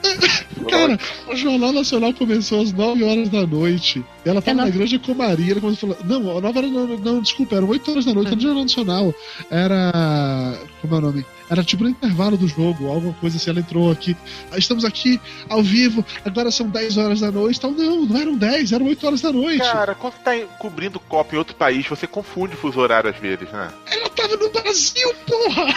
Cara, 0.69 0.99
o 1.29 1.37
Jornal 1.37 1.73
Nacional 1.73 2.13
começou 2.13 2.63
às 2.63 2.73
9 2.73 3.05
horas 3.05 3.29
da 3.29 3.47
noite. 3.47 4.05
Ela 4.25 4.43
tava 4.43 4.61
ela... 4.61 4.69
na 4.69 4.71
Grande 4.71 4.99
Comaria. 4.99 5.53
Ela 5.53 5.61
começou 5.61 5.91
a 5.91 5.95
falar. 5.95 6.09
Não, 6.09 6.41
9 6.41 6.59
horas. 6.59 6.71
Não, 6.71 6.87
não, 6.87 7.21
desculpa, 7.23 7.57
eram 7.57 7.69
8 7.69 7.91
horas 7.91 8.05
da 8.05 8.15
noite. 8.15 8.27
Era 8.29 8.37
no 8.37 8.43
Jornal 8.43 8.63
Nacional. 8.63 9.15
Era. 9.51 10.59
Como 10.81 10.95
é 10.95 10.99
o 10.99 11.01
nome? 11.01 11.27
Era 11.51 11.65
tipo 11.65 11.83
no 11.83 11.91
intervalo 11.91 12.37
do 12.37 12.47
jogo, 12.47 12.87
alguma 12.89 13.13
coisa 13.15 13.37
assim. 13.37 13.51
Ela 13.51 13.61
entrou 13.61 13.91
aqui. 13.91 14.17
Estamos 14.57 14.85
aqui 14.85 15.21
ao 15.49 15.63
vivo, 15.63 16.05
agora 16.25 16.51
são 16.51 16.69
10 16.69 16.97
horas 16.97 17.21
da 17.21 17.33
noite. 17.33 17.59
Então, 17.59 17.73
não, 17.73 18.07
não 18.07 18.21
eram 18.21 18.37
10, 18.37 18.73
eram 18.73 18.87
8 18.87 19.07
horas 19.07 19.21
da 19.21 19.33
noite. 19.33 19.59
Cara, 19.59 19.95
quando 19.95 20.15
você 20.15 20.21
tá 20.23 20.47
cobrindo 20.59 21.01
Copa 21.01 21.35
em 21.35 21.39
outro 21.39 21.57
país, 21.57 21.87
você 21.89 22.07
confunde 22.07 22.55
o 22.55 22.57
fuso 22.57 22.79
horário 22.79 23.11
às 23.11 23.17
vezes, 23.17 23.51
né? 23.51 23.69
Ela 23.91 24.09
tava 24.11 24.37
no 24.37 24.49
Brasil, 24.51 25.13
porra! 25.27 25.75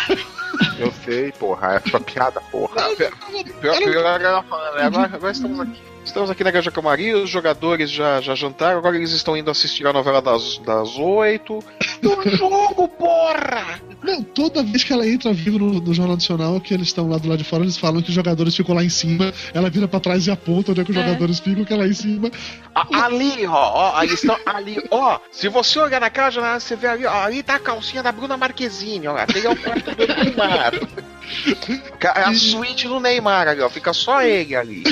Eu 0.77 0.93
sei, 1.03 1.31
porra, 1.31 1.81
é 1.83 1.89
sua 1.89 1.99
piada, 1.99 2.39
porra. 2.51 2.75
Não, 2.75 2.95
pior, 2.95 3.11
pior, 3.59 3.77
pior, 3.77 4.21
ela 4.21 4.43
agora, 4.81 5.15
agora 5.15 5.31
estamos 5.31 5.59
aqui. 5.59 5.92
Estamos 6.05 6.29
aqui 6.29 6.43
na 6.43 6.51
Granja 6.51 6.69
Camari, 6.69 7.13
os 7.13 7.29
jogadores 7.29 7.89
já, 7.89 8.19
já 8.19 8.35
jantaram, 8.35 8.77
agora 8.77 8.95
eles 8.95 9.11
estão 9.11 9.37
indo 9.37 9.49
assistir 9.49 9.87
a 9.87 9.93
novela 9.93 10.21
das, 10.21 10.57
das 10.59 10.97
8. 10.97 11.59
Do 12.03 12.37
jogo, 12.37 12.87
porra! 12.89 13.81
Não, 14.03 14.21
toda 14.21 14.61
vez 14.61 14.83
que 14.83 14.91
ela 14.91 15.07
entra 15.07 15.31
vivo 15.31 15.57
no, 15.57 15.79
no, 15.79 15.93
Jornal 15.93 16.17
Nacional, 16.17 16.59
que 16.59 16.73
eles 16.73 16.87
estão 16.87 17.07
lá 17.07 17.17
do 17.17 17.29
lado 17.29 17.37
de 17.37 17.45
fora, 17.45 17.63
eles 17.63 17.77
falam 17.77 18.01
que 18.01 18.09
os 18.09 18.15
jogadores 18.15 18.53
ficam 18.53 18.75
lá 18.75 18.83
em 18.83 18.89
cima, 18.89 19.33
ela 19.53 19.69
vira 19.69 19.87
pra 19.87 20.01
trás 20.01 20.27
e 20.27 20.31
aponta 20.31 20.71
onde 20.71 20.81
é 20.81 20.83
que 20.83 20.91
os 20.91 20.97
é. 20.97 21.01
jogadores 21.01 21.39
ficam, 21.39 21.63
que 21.63 21.73
é 21.73 21.77
lá 21.77 21.87
em 21.87 21.93
cima. 21.93 22.29
ali, 22.75 23.47
ó, 23.47 23.93
ó, 23.95 24.03
eles 24.03 24.21
estão 24.21 24.37
ali, 24.45 24.85
ó. 24.91 25.19
Se 25.31 25.47
você 25.47 25.79
olhar 25.79 26.01
na 26.01 26.09
cara, 26.09 26.59
você 26.59 26.75
vê 26.75 26.87
ali, 26.87 27.05
ó, 27.05 27.23
ali 27.23 27.41
tá 27.41 27.55
a 27.55 27.59
calcinha 27.59 28.03
da 28.03 28.11
Bruna 28.11 28.35
Marquezine, 28.35 29.07
ó. 29.07 29.15
Tem 29.25 29.47
o 29.47 29.55
quarto 29.55 29.95
do 29.95 30.07
Neymar. 30.07 30.73
É 32.03 32.19
a 32.25 32.33
suíte 32.33 32.87
do 32.87 32.99
Neymar 32.99 33.47
ali, 33.47 33.61
ó. 33.61 33.69
Fica 33.69 33.93
só 33.93 34.21
ele 34.21 34.55
ali. 34.55 34.83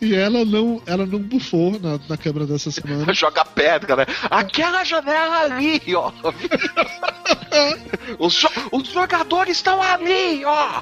E 0.00 0.14
ela 0.14 0.44
não, 0.44 0.82
ela 0.86 1.06
não 1.06 1.18
bufou 1.18 1.78
na, 1.80 1.98
na 2.08 2.16
câmera 2.16 2.46
dessa 2.46 2.70
semana. 2.70 3.10
Joga 3.12 3.44
pedra, 3.44 3.96
né? 3.96 4.06
Aquela 4.30 4.84
janela 4.84 5.42
ali, 5.42 5.80
ó. 5.94 6.12
os, 8.18 8.34
jo 8.34 8.48
os 8.72 8.88
jogadores 8.88 9.56
estão 9.56 9.80
ali, 9.80 10.44
ó. 10.44 10.80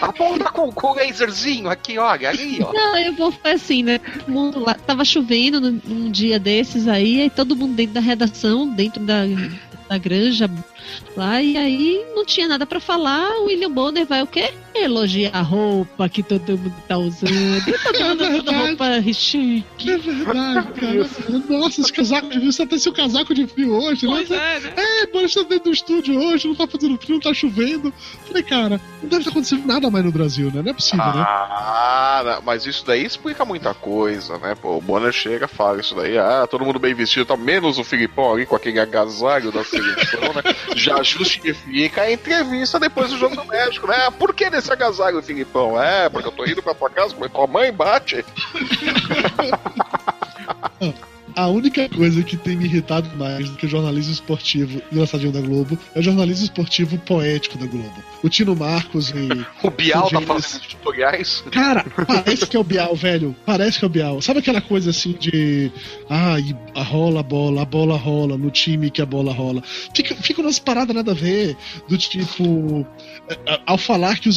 Aponta 0.00 0.50
com, 0.50 0.70
com 0.72 0.88
o 0.88 0.94
laserzinho 0.94 1.68
aqui, 1.68 1.98
olha, 1.98 2.30
ali, 2.30 2.62
ó. 2.62 2.72
Não, 2.72 2.98
eu 2.98 3.14
vou 3.14 3.32
assim, 3.44 3.82
né? 3.82 3.98
Todo 3.98 4.30
mundo 4.30 4.60
lá, 4.60 4.74
tava 4.74 5.04
chovendo 5.04 5.60
num 5.60 6.10
dia 6.10 6.38
desses 6.38 6.88
aí, 6.88 7.22
aí 7.22 7.30
todo 7.30 7.56
mundo 7.56 7.74
dentro 7.74 7.94
da 7.94 8.00
redação, 8.00 8.68
dentro 8.68 9.04
da, 9.04 9.22
da 9.88 9.98
granja 9.98 10.50
lá, 11.16 11.42
e 11.42 11.56
aí 11.56 12.04
não 12.14 12.24
tinha 12.24 12.48
nada 12.48 12.66
para 12.66 12.80
falar, 12.80 13.40
o 13.40 13.46
William 13.46 13.70
Bonner 13.70 14.06
vai 14.06 14.22
o 14.22 14.26
quê? 14.26 14.52
Elogiar 14.74 15.30
a 15.34 15.42
roupa 15.42 16.08
que 16.08 16.22
todo 16.22 16.58
mundo 16.58 16.74
tá 16.86 16.96
usando. 16.96 17.64
Tá 17.82 17.92
dando 17.92 18.24
é 18.24 18.36
toda 18.36 18.52
roupa 18.56 18.84
chique. 19.12 19.90
É 19.90 19.98
verdade, 19.98 20.72
cara. 20.72 21.10
Nossa, 21.48 21.80
esse 21.80 21.92
casaco 21.92 22.28
de 22.28 22.38
frio, 22.38 22.52
você 22.52 22.62
até 22.62 22.78
seu 22.78 22.92
casaco 22.92 23.34
de 23.34 23.46
frio 23.46 23.72
hoje, 23.72 24.06
né? 24.06 24.12
pois 24.14 24.30
né? 24.30 24.56
É, 24.56 24.60
né? 24.60 24.72
É, 24.76 25.06
bora 25.06 25.26
estar 25.26 25.42
dentro 25.42 25.64
do 25.64 25.72
estúdio 25.72 26.18
hoje, 26.18 26.46
não 26.46 26.54
tá 26.54 26.66
fazendo 26.66 26.96
frio, 26.98 27.14
não 27.14 27.20
tá 27.20 27.34
chovendo. 27.34 27.92
Falei, 28.26 28.42
cara, 28.42 28.80
não 29.02 29.08
deve 29.08 29.22
estar 29.22 29.30
acontecendo 29.30 29.66
nada 29.66 29.90
mais 29.90 30.04
no 30.04 30.12
Brasil, 30.12 30.50
né? 30.52 30.62
Não 30.62 30.70
é 30.70 30.74
possível, 30.74 31.04
ah, 31.04 31.14
né? 31.14 31.24
Ah, 31.26 32.40
mas 32.44 32.66
isso 32.66 32.84
daí 32.86 33.04
explica 33.04 33.44
muita 33.44 33.74
coisa, 33.74 34.38
né? 34.38 34.54
Pô, 34.54 34.76
o 34.76 34.80
Bonner 34.80 35.12
chega 35.12 35.48
fala 35.48 35.80
isso 35.80 35.94
daí, 35.94 36.18
ah, 36.18 36.46
todo 36.48 36.64
mundo 36.64 36.78
bem 36.78 36.94
vestido, 36.94 37.26
tá 37.26 37.36
menos 37.36 37.78
o 37.78 37.84
Filipão 37.84 38.32
ali 38.32 38.46
com 38.46 38.56
aquele 38.56 38.78
agasalho 38.78 39.50
da 39.50 39.64
seleção, 39.64 40.32
né? 40.34 40.54
Já 40.76 41.02
justifica 41.02 42.02
a 42.02 42.12
entrevista 42.12 42.78
depois 42.78 43.10
do 43.10 43.18
jogo 43.18 43.36
do 43.36 43.44
México, 43.44 43.86
né? 43.86 44.10
Por 44.18 44.34
que 44.34 44.48
nesse 44.60 44.72
agasalho, 44.72 45.22
Filipão? 45.22 45.82
É, 45.82 46.10
porque 46.10 46.28
eu 46.28 46.32
tô 46.32 46.44
indo 46.44 46.62
pra 46.62 46.74
tua 46.74 46.90
casa, 46.90 47.14
porque 47.14 47.34
tua 47.34 47.46
mãe 47.46 47.72
bate. 47.72 48.22
A 51.40 51.46
única 51.46 51.88
coisa 51.88 52.22
que 52.22 52.36
tem 52.36 52.54
me 52.54 52.66
irritado 52.66 53.08
mais 53.16 53.48
do 53.48 53.56
que 53.56 53.64
o 53.64 53.68
jornalismo 53.68 54.12
esportivo 54.12 54.82
engraçadinho 54.92 55.32
da 55.32 55.40
Globo 55.40 55.78
é 55.94 56.00
o 56.00 56.02
jornalismo 56.02 56.44
esportivo 56.44 56.98
poético 56.98 57.56
da 57.56 57.64
Globo. 57.64 57.94
O 58.22 58.28
Tino 58.28 58.54
Marcos 58.54 59.08
e. 59.08 59.46
o 59.66 59.70
Bial 59.70 60.10
tá 60.10 60.20
fazendo 60.20 60.60
tutoriais? 60.60 61.42
Cara, 61.50 61.82
parece 62.06 62.46
que 62.46 62.54
é 62.54 62.60
o 62.60 62.64
Bial, 62.64 62.94
velho. 62.94 63.34
Parece 63.46 63.78
que 63.78 63.86
é 63.86 63.88
o 63.88 63.90
Bial. 63.90 64.20
Sabe 64.20 64.40
aquela 64.40 64.60
coisa 64.60 64.90
assim 64.90 65.12
de. 65.12 65.72
Ah, 66.10 66.36
a 66.74 66.82
rola 66.82 67.20
a 67.20 67.22
bola, 67.22 67.62
a 67.62 67.64
bola 67.64 67.96
rola 67.96 68.36
no 68.36 68.50
time 68.50 68.90
que 68.90 69.00
a 69.00 69.06
bola 69.06 69.32
rola. 69.32 69.62
Fica, 69.94 70.14
fica 70.16 70.42
umas 70.42 70.58
paradas 70.58 70.94
nada 70.94 71.12
a 71.12 71.14
ver. 71.14 71.56
Do 71.88 71.96
tipo. 71.96 72.86
É, 73.46 73.60
ao 73.64 73.78
falar 73.78 74.18
que 74.18 74.28
os 74.28 74.36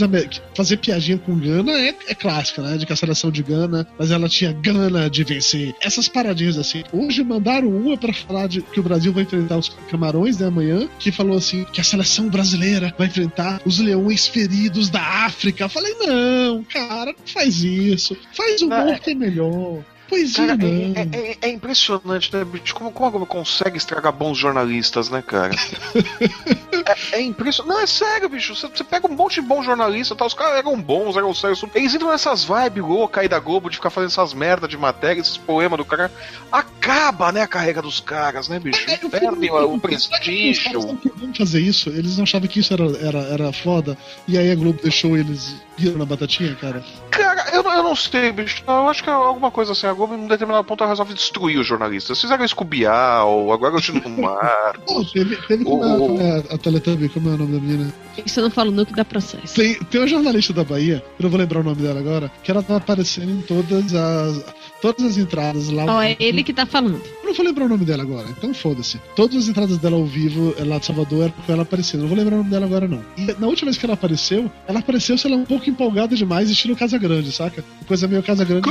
fazer 0.56 0.78
piadinha 0.78 1.18
com 1.18 1.38
Gana 1.38 1.74
é, 1.74 1.94
é 2.08 2.16
clássica, 2.16 2.62
né? 2.62 2.78
De 2.78 2.86
que 2.86 2.94
a 2.94 2.96
seleção 2.96 3.30
de 3.30 3.44
Gana, 3.44 3.86
mas 4.00 4.10
ela 4.10 4.30
tinha 4.30 4.54
gana 4.54 5.10
de 5.10 5.26
vencer. 5.26 5.76
Essas 5.82 6.08
paradinhas 6.08 6.58
assim. 6.58 6.82
Hoje 6.94 7.24
mandaram 7.24 7.70
uma 7.70 7.98
para 7.98 8.14
falar 8.14 8.48
de 8.48 8.62
que 8.62 8.80
o 8.80 8.84
Brasil 8.84 9.12
vai 9.12 9.24
enfrentar 9.24 9.58
os 9.58 9.70
Camarões, 9.90 10.38
né, 10.38 10.46
amanhã, 10.46 10.88
que 11.00 11.12
falou 11.12 11.36
assim 11.36 11.66
que 11.74 11.82
a 11.82 11.84
seleção 11.84 12.30
brasileira 12.30 12.94
vai 12.98 13.08
enfrentar 13.08 13.60
os 13.66 13.80
leões 13.80 14.28
feridos 14.28 14.90
da 14.90 15.02
África. 15.02 15.64
Eu 15.64 15.70
falei, 15.70 15.96
não, 15.96 16.64
cara, 16.64 17.12
não 17.18 17.28
faz 17.28 17.64
isso. 17.64 18.16
Faz 18.34 18.62
o 18.62 18.68
humor 18.68 19.00
que 19.00 19.12
é 19.12 19.16
melhor. 19.16 19.84
Poesia, 20.14 20.48
cara, 20.48 20.64
é, 20.64 21.32
é, 21.32 21.38
é, 21.42 21.50
impressionante, 21.50 22.32
né, 22.32 22.46
bicho? 22.46 22.76
Como, 22.76 22.92
como 22.92 23.08
a 23.08 23.10
Globo 23.10 23.26
consegue 23.26 23.78
estragar 23.78 24.14
bons 24.14 24.38
jornalistas, 24.38 25.10
né, 25.10 25.24
cara? 25.24 25.52
é, 27.12 27.18
é, 27.18 27.22
impressionante. 27.22 27.76
Não, 27.76 27.82
é 27.82 27.88
sério, 27.88 28.30
bicho. 28.30 28.56
Você, 28.56 28.68
você, 28.68 28.84
pega 28.84 29.08
um 29.08 29.16
monte 29.16 29.42
de 29.42 29.48
bons 29.48 29.66
jornalistas, 29.66 30.16
tá? 30.16 30.24
os 30.24 30.36
caras 30.36 30.60
eram 30.60 30.80
bons, 30.80 31.18
eram 31.18 31.34
sérios. 31.34 31.66
Eles 31.74 31.96
entram 31.96 32.12
nessas 32.12 32.44
vibes 32.44 32.84
loucas 32.84 33.24
aí 33.24 33.28
da 33.28 33.40
Globo 33.40 33.72
de 33.72 33.78
ficar 33.78 33.90
fazendo 33.90 34.12
essas 34.12 34.36
merdas 34.36 34.70
de 34.70 34.78
matéria, 34.78 35.20
esses 35.20 35.38
poemas 35.38 35.78
do 35.78 35.86
cara. 35.86 36.12
Acaba, 36.52 37.32
né, 37.32 37.42
a 37.42 37.48
carreira 37.48 37.82
dos 37.82 38.00
caras, 38.00 38.48
né, 38.48 38.60
bicho? 38.60 38.88
É, 38.88 38.98
Perdem 38.98 39.50
o 39.52 39.80
prestígio. 39.80 41.00
Eles 41.24 41.38
fazer 41.38 41.60
isso, 41.62 41.90
eles 41.90 42.20
achavam 42.20 42.48
que 42.48 42.60
isso 42.60 42.74
era, 42.74 42.86
era, 42.98 43.20
era 43.20 43.54
foda, 43.54 43.98
e 44.28 44.38
aí 44.38 44.52
a 44.52 44.56
Globo 44.56 44.80
deixou 44.84 45.18
eles 45.18 45.56
viram 45.78 45.98
na 45.98 46.06
batatinha, 46.06 46.56
cara? 46.56 46.84
Cara, 47.10 47.50
eu, 47.52 47.64
eu 47.64 47.84
não 47.84 47.96
sei, 47.96 48.32
bicho. 48.32 48.64
Eu 48.68 48.88
acho 48.90 49.04
que 49.04 49.10
é 49.10 49.14
alguma 49.14 49.52
coisa 49.52 49.72
assim. 49.72 49.88
A 49.88 49.94
Globo, 49.94 50.03
em 50.12 50.18
um 50.18 50.28
determinado 50.28 50.64
ponto, 50.64 50.84
ela 50.84 50.92
resolve 50.92 51.14
destruir 51.14 51.60
os 51.60 51.68
jornalistas. 51.68 52.20
Fizeram 52.20 52.48
Scoobial, 52.48 53.52
agora 53.52 53.76
eu 53.76 54.02
no 54.02 54.22
mar. 54.22 54.78
Pô, 54.86 55.04
teve, 55.06 55.36
teve 55.48 55.64
o, 55.64 55.68
como 55.68 56.22
é, 56.22 56.38
a, 56.38 56.56
a 56.56 56.58
Teletubby, 56.58 57.10
como 57.10 57.30
é 57.30 57.34
o 57.34 57.38
nome 57.38 57.54
da 57.54 57.60
menina? 57.60 57.94
Isso 58.26 58.40
eu 58.40 58.44
não 58.44 58.52
falo 58.52 58.72
nunca 58.72 58.94
da 58.94 59.06
processo. 59.06 59.56
Tem, 59.56 59.76
tem 59.76 60.02
uma 60.02 60.08
jornalista 60.08 60.54
da 60.54 60.64
Bahia, 60.64 61.04
eu 61.20 61.24
não 61.24 61.30
vou 61.30 61.40
lembrar 61.40 61.60
o 61.60 61.64
nome 61.64 61.82
dela 61.82 62.00
agora, 62.00 62.32
que 62.44 62.52
ela 62.52 62.62
tá 62.62 62.78
aparecendo 62.78 63.32
em 63.32 63.42
todas 63.42 63.94
as 63.94 64.44
todas 64.84 65.06
as 65.06 65.18
entradas 65.18 65.70
lá. 65.70 65.86
Ó, 65.86 65.98
oh, 65.98 66.02
é 66.02 66.18
ele 66.20 66.44
que 66.44 66.52
tá 66.52 66.66
falando. 66.66 67.02
Eu 67.22 67.28
não 67.28 67.34
vou 67.34 67.46
lembrar 67.46 67.66
o 67.66 67.70
nome 67.70 67.86
dela 67.86 68.04
agora, 68.04 68.28
então 68.30 68.54
foda-se. 68.54 69.00
Todas 69.16 69.38
as 69.38 69.48
entradas 69.48 69.78
dela 69.78 69.96
ao 69.96 70.06
vivo 70.06 70.54
lá 70.60 70.78
de 70.78 70.86
Salvador 70.86 71.24
era 71.24 71.32
com 71.32 71.54
ela 71.54 71.62
aparecendo. 71.64 72.02
Não 72.02 72.10
vou 72.10 72.18
lembrar 72.18 72.36
o 72.36 72.38
nome 72.40 72.50
dela 72.50 72.66
agora, 72.66 72.86
não. 72.86 73.02
E 73.18 73.26
na 73.40 73.48
última 73.48 73.68
vez 73.68 73.78
que 73.78 73.86
ela 73.86 73.94
apareceu, 73.94 74.52
ela 74.68 74.80
apareceu, 74.80 75.18
sei 75.18 75.32
lá, 75.32 75.38
um 75.38 75.46
pouco 75.46 75.70
empolgada 75.70 76.18
demais, 76.18 76.50
estilo 76.50 76.76
Casa 76.76 76.98
Grande, 76.98 77.32
saca? 77.32 77.64
Coisa 77.88 78.10
meio 78.10 78.22
Casa 78.22 78.44
Grande. 78.44 78.70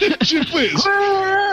tipo 0.24 0.58
isso. 0.60 0.88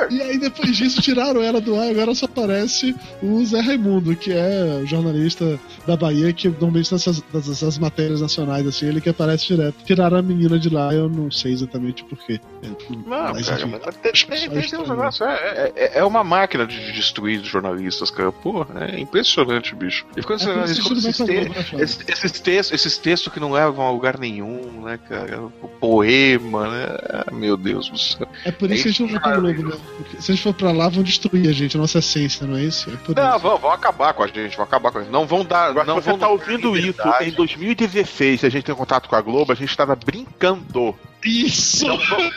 E 0.10 0.22
aí 0.22 0.38
depois 0.38 0.76
disso 0.76 1.02
tiraram 1.02 1.42
ela 1.42 1.60
do 1.60 1.76
ar, 1.76 1.90
agora 1.90 2.14
só 2.16 2.26
aparece 2.26 2.96
o 3.22 3.44
Zé 3.46 3.60
Raimundo, 3.60 4.16
que 4.16 4.32
é 4.32 4.82
o 4.84 4.86
jornalista 4.86 5.60
da 5.86 5.98
Bahia, 5.98 6.32
que 6.32 6.48
normalmente 6.48 6.92
nessas, 6.92 7.24
nessas 7.34 7.78
matérias 7.78 8.22
nacionais, 8.22 8.66
assim, 8.66 8.88
ele 8.88 9.02
que 9.02 9.10
aparece 9.10 9.48
direto. 9.48 9.76
Tiraram 9.86 10.18
a 10.18 10.22
menina 10.22 10.58
de 10.60 10.70
lá, 10.70 10.94
eu 10.94 11.10
não 11.10 11.30
sei 11.32 11.54
exatamente 11.54 12.04
porquê. 12.06 12.40
É, 12.64 12.68
não, 12.68 13.04
mas, 13.06 13.50
cara, 13.50 13.68
mas 13.68 13.96
tem, 13.98 14.50
tem, 14.50 14.62
tem 14.62 14.80
um 14.80 14.88
negócio, 14.88 15.26
é, 15.26 15.36
é, 15.36 15.74
é, 15.76 16.00
é, 16.00 16.04
uma 16.04 16.24
máquina 16.24 16.66
de 16.66 16.92
destruir 16.92 17.44
jornalistas, 17.44 18.10
cara. 18.12 18.32
Porra, 18.32 18.88
é 18.92 19.00
impressionante, 19.00 19.76
bicho. 19.76 20.06
E 20.16 20.20
assim, 20.20 20.50
é, 20.50 20.64
esses, 20.64 21.18
te, 21.18 21.34
esses, 21.80 22.10
esses, 22.10 22.40
textos, 22.40 22.74
esses 22.74 22.98
textos 22.98 23.34
que 23.34 23.40
não 23.40 23.52
levam 23.52 23.86
a 23.86 23.92
lugar 23.92 24.18
nenhum, 24.18 24.84
né, 24.84 24.98
cara? 24.98 25.42
O 25.42 25.68
poema, 25.80 26.70
né? 26.70 26.98
Ah, 27.10 27.32
meu 27.32 27.58
Deus 27.58 27.90
do 27.90 27.98
céu. 27.98 28.28
É 28.46 28.52
por 28.52 28.72
isso 28.72 28.84
que 28.84 28.90
a 28.90 28.92
gente 28.92 29.04
não 29.04 29.10
vai 29.10 29.20
pra 29.20 29.40
Globo, 29.40 29.64
né? 29.64 29.76
Porque 29.98 30.22
se 30.22 30.32
a 30.32 30.36
gente 30.36 30.44
for 30.44 30.54
pra 30.54 30.72
lá, 30.72 30.90
vão 30.90 31.04
destruir 31.04 31.50
a 31.50 31.54
gente, 31.54 31.78
a 31.78 31.80
nossa 31.80 32.00
essência, 32.00 32.46
não 32.46 32.58
é 32.58 32.64
isso? 32.64 32.90
É 32.90 33.14
não, 33.14 33.40
vão, 33.40 33.58
vão 33.58 33.72
acabar 33.72 34.14
com 34.14 34.24
a 34.24 34.28
gente, 34.28 34.56
vão 34.56 34.66
acabar 34.66 34.92
com 34.92 35.00
a 35.00 35.02
gente. 35.02 35.12
Não 35.12 35.26
vão 35.26 35.44
dar. 35.44 35.70
Agora, 35.70 35.86
não 35.86 35.96
você 35.96 36.10
vão 36.10 36.20
tá 36.20 36.30
ouvindo 36.30 36.78
isso 36.78 37.02
em 37.22 37.32
2016, 37.32 38.44
a 38.44 38.50
gente 38.50 38.64
tem 38.64 38.76
contato 38.76 39.10
com 39.10 39.16
a 39.16 39.22
Globo, 39.22 39.52
a 39.52 39.56
gente 39.56 39.70
estava 39.70 39.96
brincando. 39.96 40.96
Isso! 41.24 41.88
Não 41.88 41.98
vão, 41.98 42.32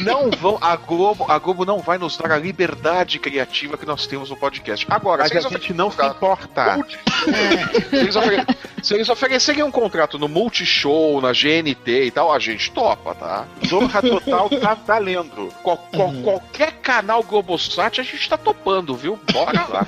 não 0.00 0.30
vão, 0.30 0.58
a 0.60 0.76
Globo, 0.76 1.24
a 1.28 1.38
Globo 1.38 1.64
não 1.64 1.78
vai 1.78 1.98
nos 1.98 2.16
dar 2.16 2.32
a 2.32 2.38
liberdade 2.38 3.18
criativa 3.18 3.78
que 3.78 3.86
nós 3.86 4.06
temos 4.06 4.30
no 4.30 4.36
podcast. 4.36 4.86
Agora, 4.88 5.22
Mas 5.22 5.44
a 5.44 5.48
gente 5.48 5.72
não 5.72 5.90
se 5.90 6.04
importa. 6.04 6.84
É. 7.28 7.88
Se, 7.88 7.96
eles 7.96 8.14
se 8.82 8.94
eles 8.94 9.08
oferecerem 9.08 9.62
um 9.62 9.70
contrato 9.70 10.18
no 10.18 10.28
Multishow, 10.28 11.20
na 11.20 11.32
GNT 11.32 12.06
e 12.06 12.10
tal, 12.10 12.32
a 12.32 12.38
gente 12.38 12.70
topa, 12.70 13.14
tá? 13.14 13.46
Zorra 13.66 14.02
Total 14.02 14.50
tá 14.50 14.74
valendo. 14.74 15.52
Qual, 15.62 15.76
qual, 15.76 16.08
uhum. 16.08 16.22
Qualquer 16.22 16.72
canal 16.72 17.22
Globosat 17.22 18.00
a 18.00 18.04
gente 18.04 18.28
tá 18.28 18.36
topando, 18.36 18.94
viu? 18.94 19.18
Bora 19.32 19.66
lá. 19.68 19.86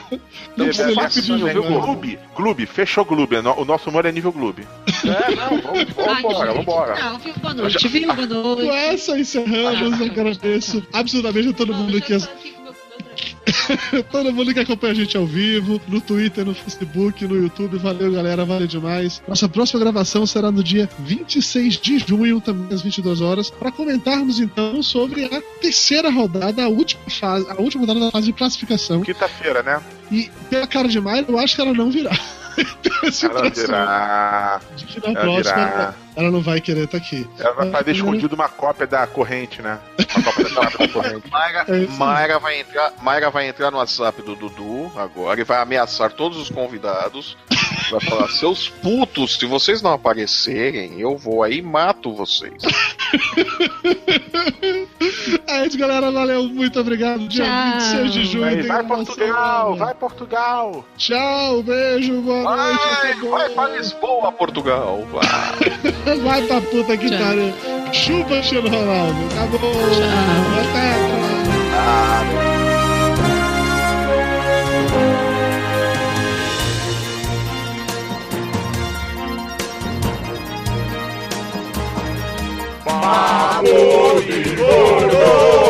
Não 0.57 0.67
é 0.67 0.73
facinho, 0.73 1.47
viu, 1.47 1.63
Gloob? 1.63 2.19
Gloob, 2.35 2.67
fechou 2.67 3.05
Gloob. 3.05 3.37
O 3.37 3.65
nosso 3.65 3.91
humor 3.91 4.07
é 4.07 4.13
nível 4.13 4.33
Gloob. 4.33 4.67
É, 5.05 5.35
não, 5.35 5.61
vamos, 5.61 5.85
vambora, 5.95 6.53
vambora. 6.53 6.95
Não, 7.01 7.19
viu, 7.19 7.35
boa 7.39 7.55
noite, 7.55 7.89
viu, 7.89 8.13
boa 8.27 8.57
noite. 8.57 8.69
Com 8.69 8.75
essa 8.75 9.19
encerramos, 9.19 10.01
agradeço 10.01 10.83
absolutamente 10.93 11.49
a 11.49 11.53
todo 11.53 11.75
mundo 11.75 12.01
que... 12.01 12.15
Todo 14.11 14.33
mundo 14.33 14.53
que 14.53 14.61
acompanha 14.61 14.93
a 14.93 14.97
gente 14.97 15.17
ao 15.17 15.27
vivo, 15.27 15.81
no 15.89 16.01
Twitter, 16.01 16.45
no 16.45 16.55
Facebook, 16.55 17.27
no 17.27 17.37
YouTube. 17.37 17.79
Valeu, 17.79 18.13
galera. 18.13 18.45
Valeu 18.45 18.67
demais. 18.67 19.23
Nossa 19.27 19.49
próxima 19.49 19.81
gravação 19.81 20.27
será 20.27 20.51
no 20.51 20.63
dia 20.63 20.89
26 21.01 21.75
de 21.75 21.99
junho, 21.99 22.41
também 22.41 22.75
às 22.75 22.83
22 22.83 23.21
horas, 23.21 23.51
para 23.51 23.71
comentarmos 23.71 24.41
então 24.41 24.83
sobre 24.83 25.25
a 25.25 25.41
terceira 25.61 26.11
rodada, 26.11 26.65
a 26.65 26.69
última 26.69 27.03
fase, 27.09 27.47
a 27.51 27.61
última 27.61 27.83
rodada 27.83 28.07
da 28.07 28.11
fase 28.11 28.27
de 28.27 28.33
classificação. 28.33 29.03
Quinta-feira, 29.03 29.63
né? 29.63 29.81
E 30.11 30.31
pela 30.49 30.67
cara 30.67 30.89
de 30.89 31.01
Maio, 31.01 31.25
eu 31.29 31.39
acho 31.39 31.55
que 31.55 31.61
ela 31.61 31.73
não 31.73 31.91
virá. 31.91 32.11
Ela 33.23 33.51
virá. 33.51 34.61
De 34.77 35.13
na 35.13 35.21
ela 35.21 35.37
virá. 35.37 35.95
Ela, 36.17 36.31
não 36.31 36.41
vai 36.43 36.61
querer 36.61 36.85
estar 36.85 36.99
tá 36.99 37.05
aqui. 37.05 37.29
Ela 37.39 37.53
vai 37.55 37.71
fazer 37.71 37.91
é, 37.91 37.95
escondido 37.95 38.35
uma 38.35 38.49
cópia 38.49 38.87
da 38.87 39.07
corrente, 39.07 39.63
né? 39.63 39.79
Uma 40.17 40.25
cópia 40.25 40.49
da, 40.49 40.89
corrente. 40.93 41.31
Mayra, 41.31 41.65
é 41.69 41.87
Mayra, 41.87 42.39
vai 42.39 42.61
entrar, 42.61 42.93
Mayra 43.01 43.31
vai 43.31 43.49
entrar 43.49 43.71
no 43.71 43.79
WhatsApp 43.79 44.21
do 44.23 44.35
Dudu 44.35 44.93
agora 44.97 45.41
e 45.41 45.45
vai 45.45 45.61
ameaçar 45.61 46.13
todos 46.13 46.39
os 46.39 46.51
convidados. 46.51 47.37
Vai 47.91 48.01
falar, 48.01 48.29
seus 48.29 48.69
putos, 48.69 49.39
se 49.39 49.47
vocês 49.47 49.83
não 49.83 49.93
aparecerem, 49.93 51.01
eu 51.01 51.17
vou 51.17 51.43
aí 51.43 51.59
e 51.59 51.63
mato 51.63 52.15
vocês. 52.15 52.55
é 55.47 55.67
isso, 55.67 55.77
galera. 55.79 56.11
Valeu, 56.11 56.45
muito 56.45 56.81
obrigado. 56.81 57.29
Dia 57.29 57.45
Tchau. 57.45 57.73
26 57.73 58.13
de 58.13 58.25
junho. 58.25 58.45
Aí, 58.45 58.63
vai 58.63 58.83
Portugal, 58.85 59.77
vai 59.77 59.95
Portugal. 59.95 60.85
Tchau, 60.97 61.63
beijo, 61.63 62.21
boa 62.23 62.43
vai, 62.43 62.73
noite. 62.73 63.29
Vai 63.29 63.51
pra 63.51 63.69
Lisboa, 63.69 64.33
Portugal. 64.33 65.07
Vai, 65.11 66.17
vai 66.23 66.47
pra 66.47 66.61
puta 66.61 66.97
que 66.97 67.11
pariu. 67.11 67.53
Chupa, 67.93 68.29
Cristiano 68.37 68.69
Ronaldo. 68.69 69.19
Acabou. 69.35 69.73
Tchau. 69.73 70.11
Até. 70.61 70.95
Tchau. 71.71 72.60
máa 83.03 83.63
kórìí 83.65 84.51
kóró. 84.59 85.70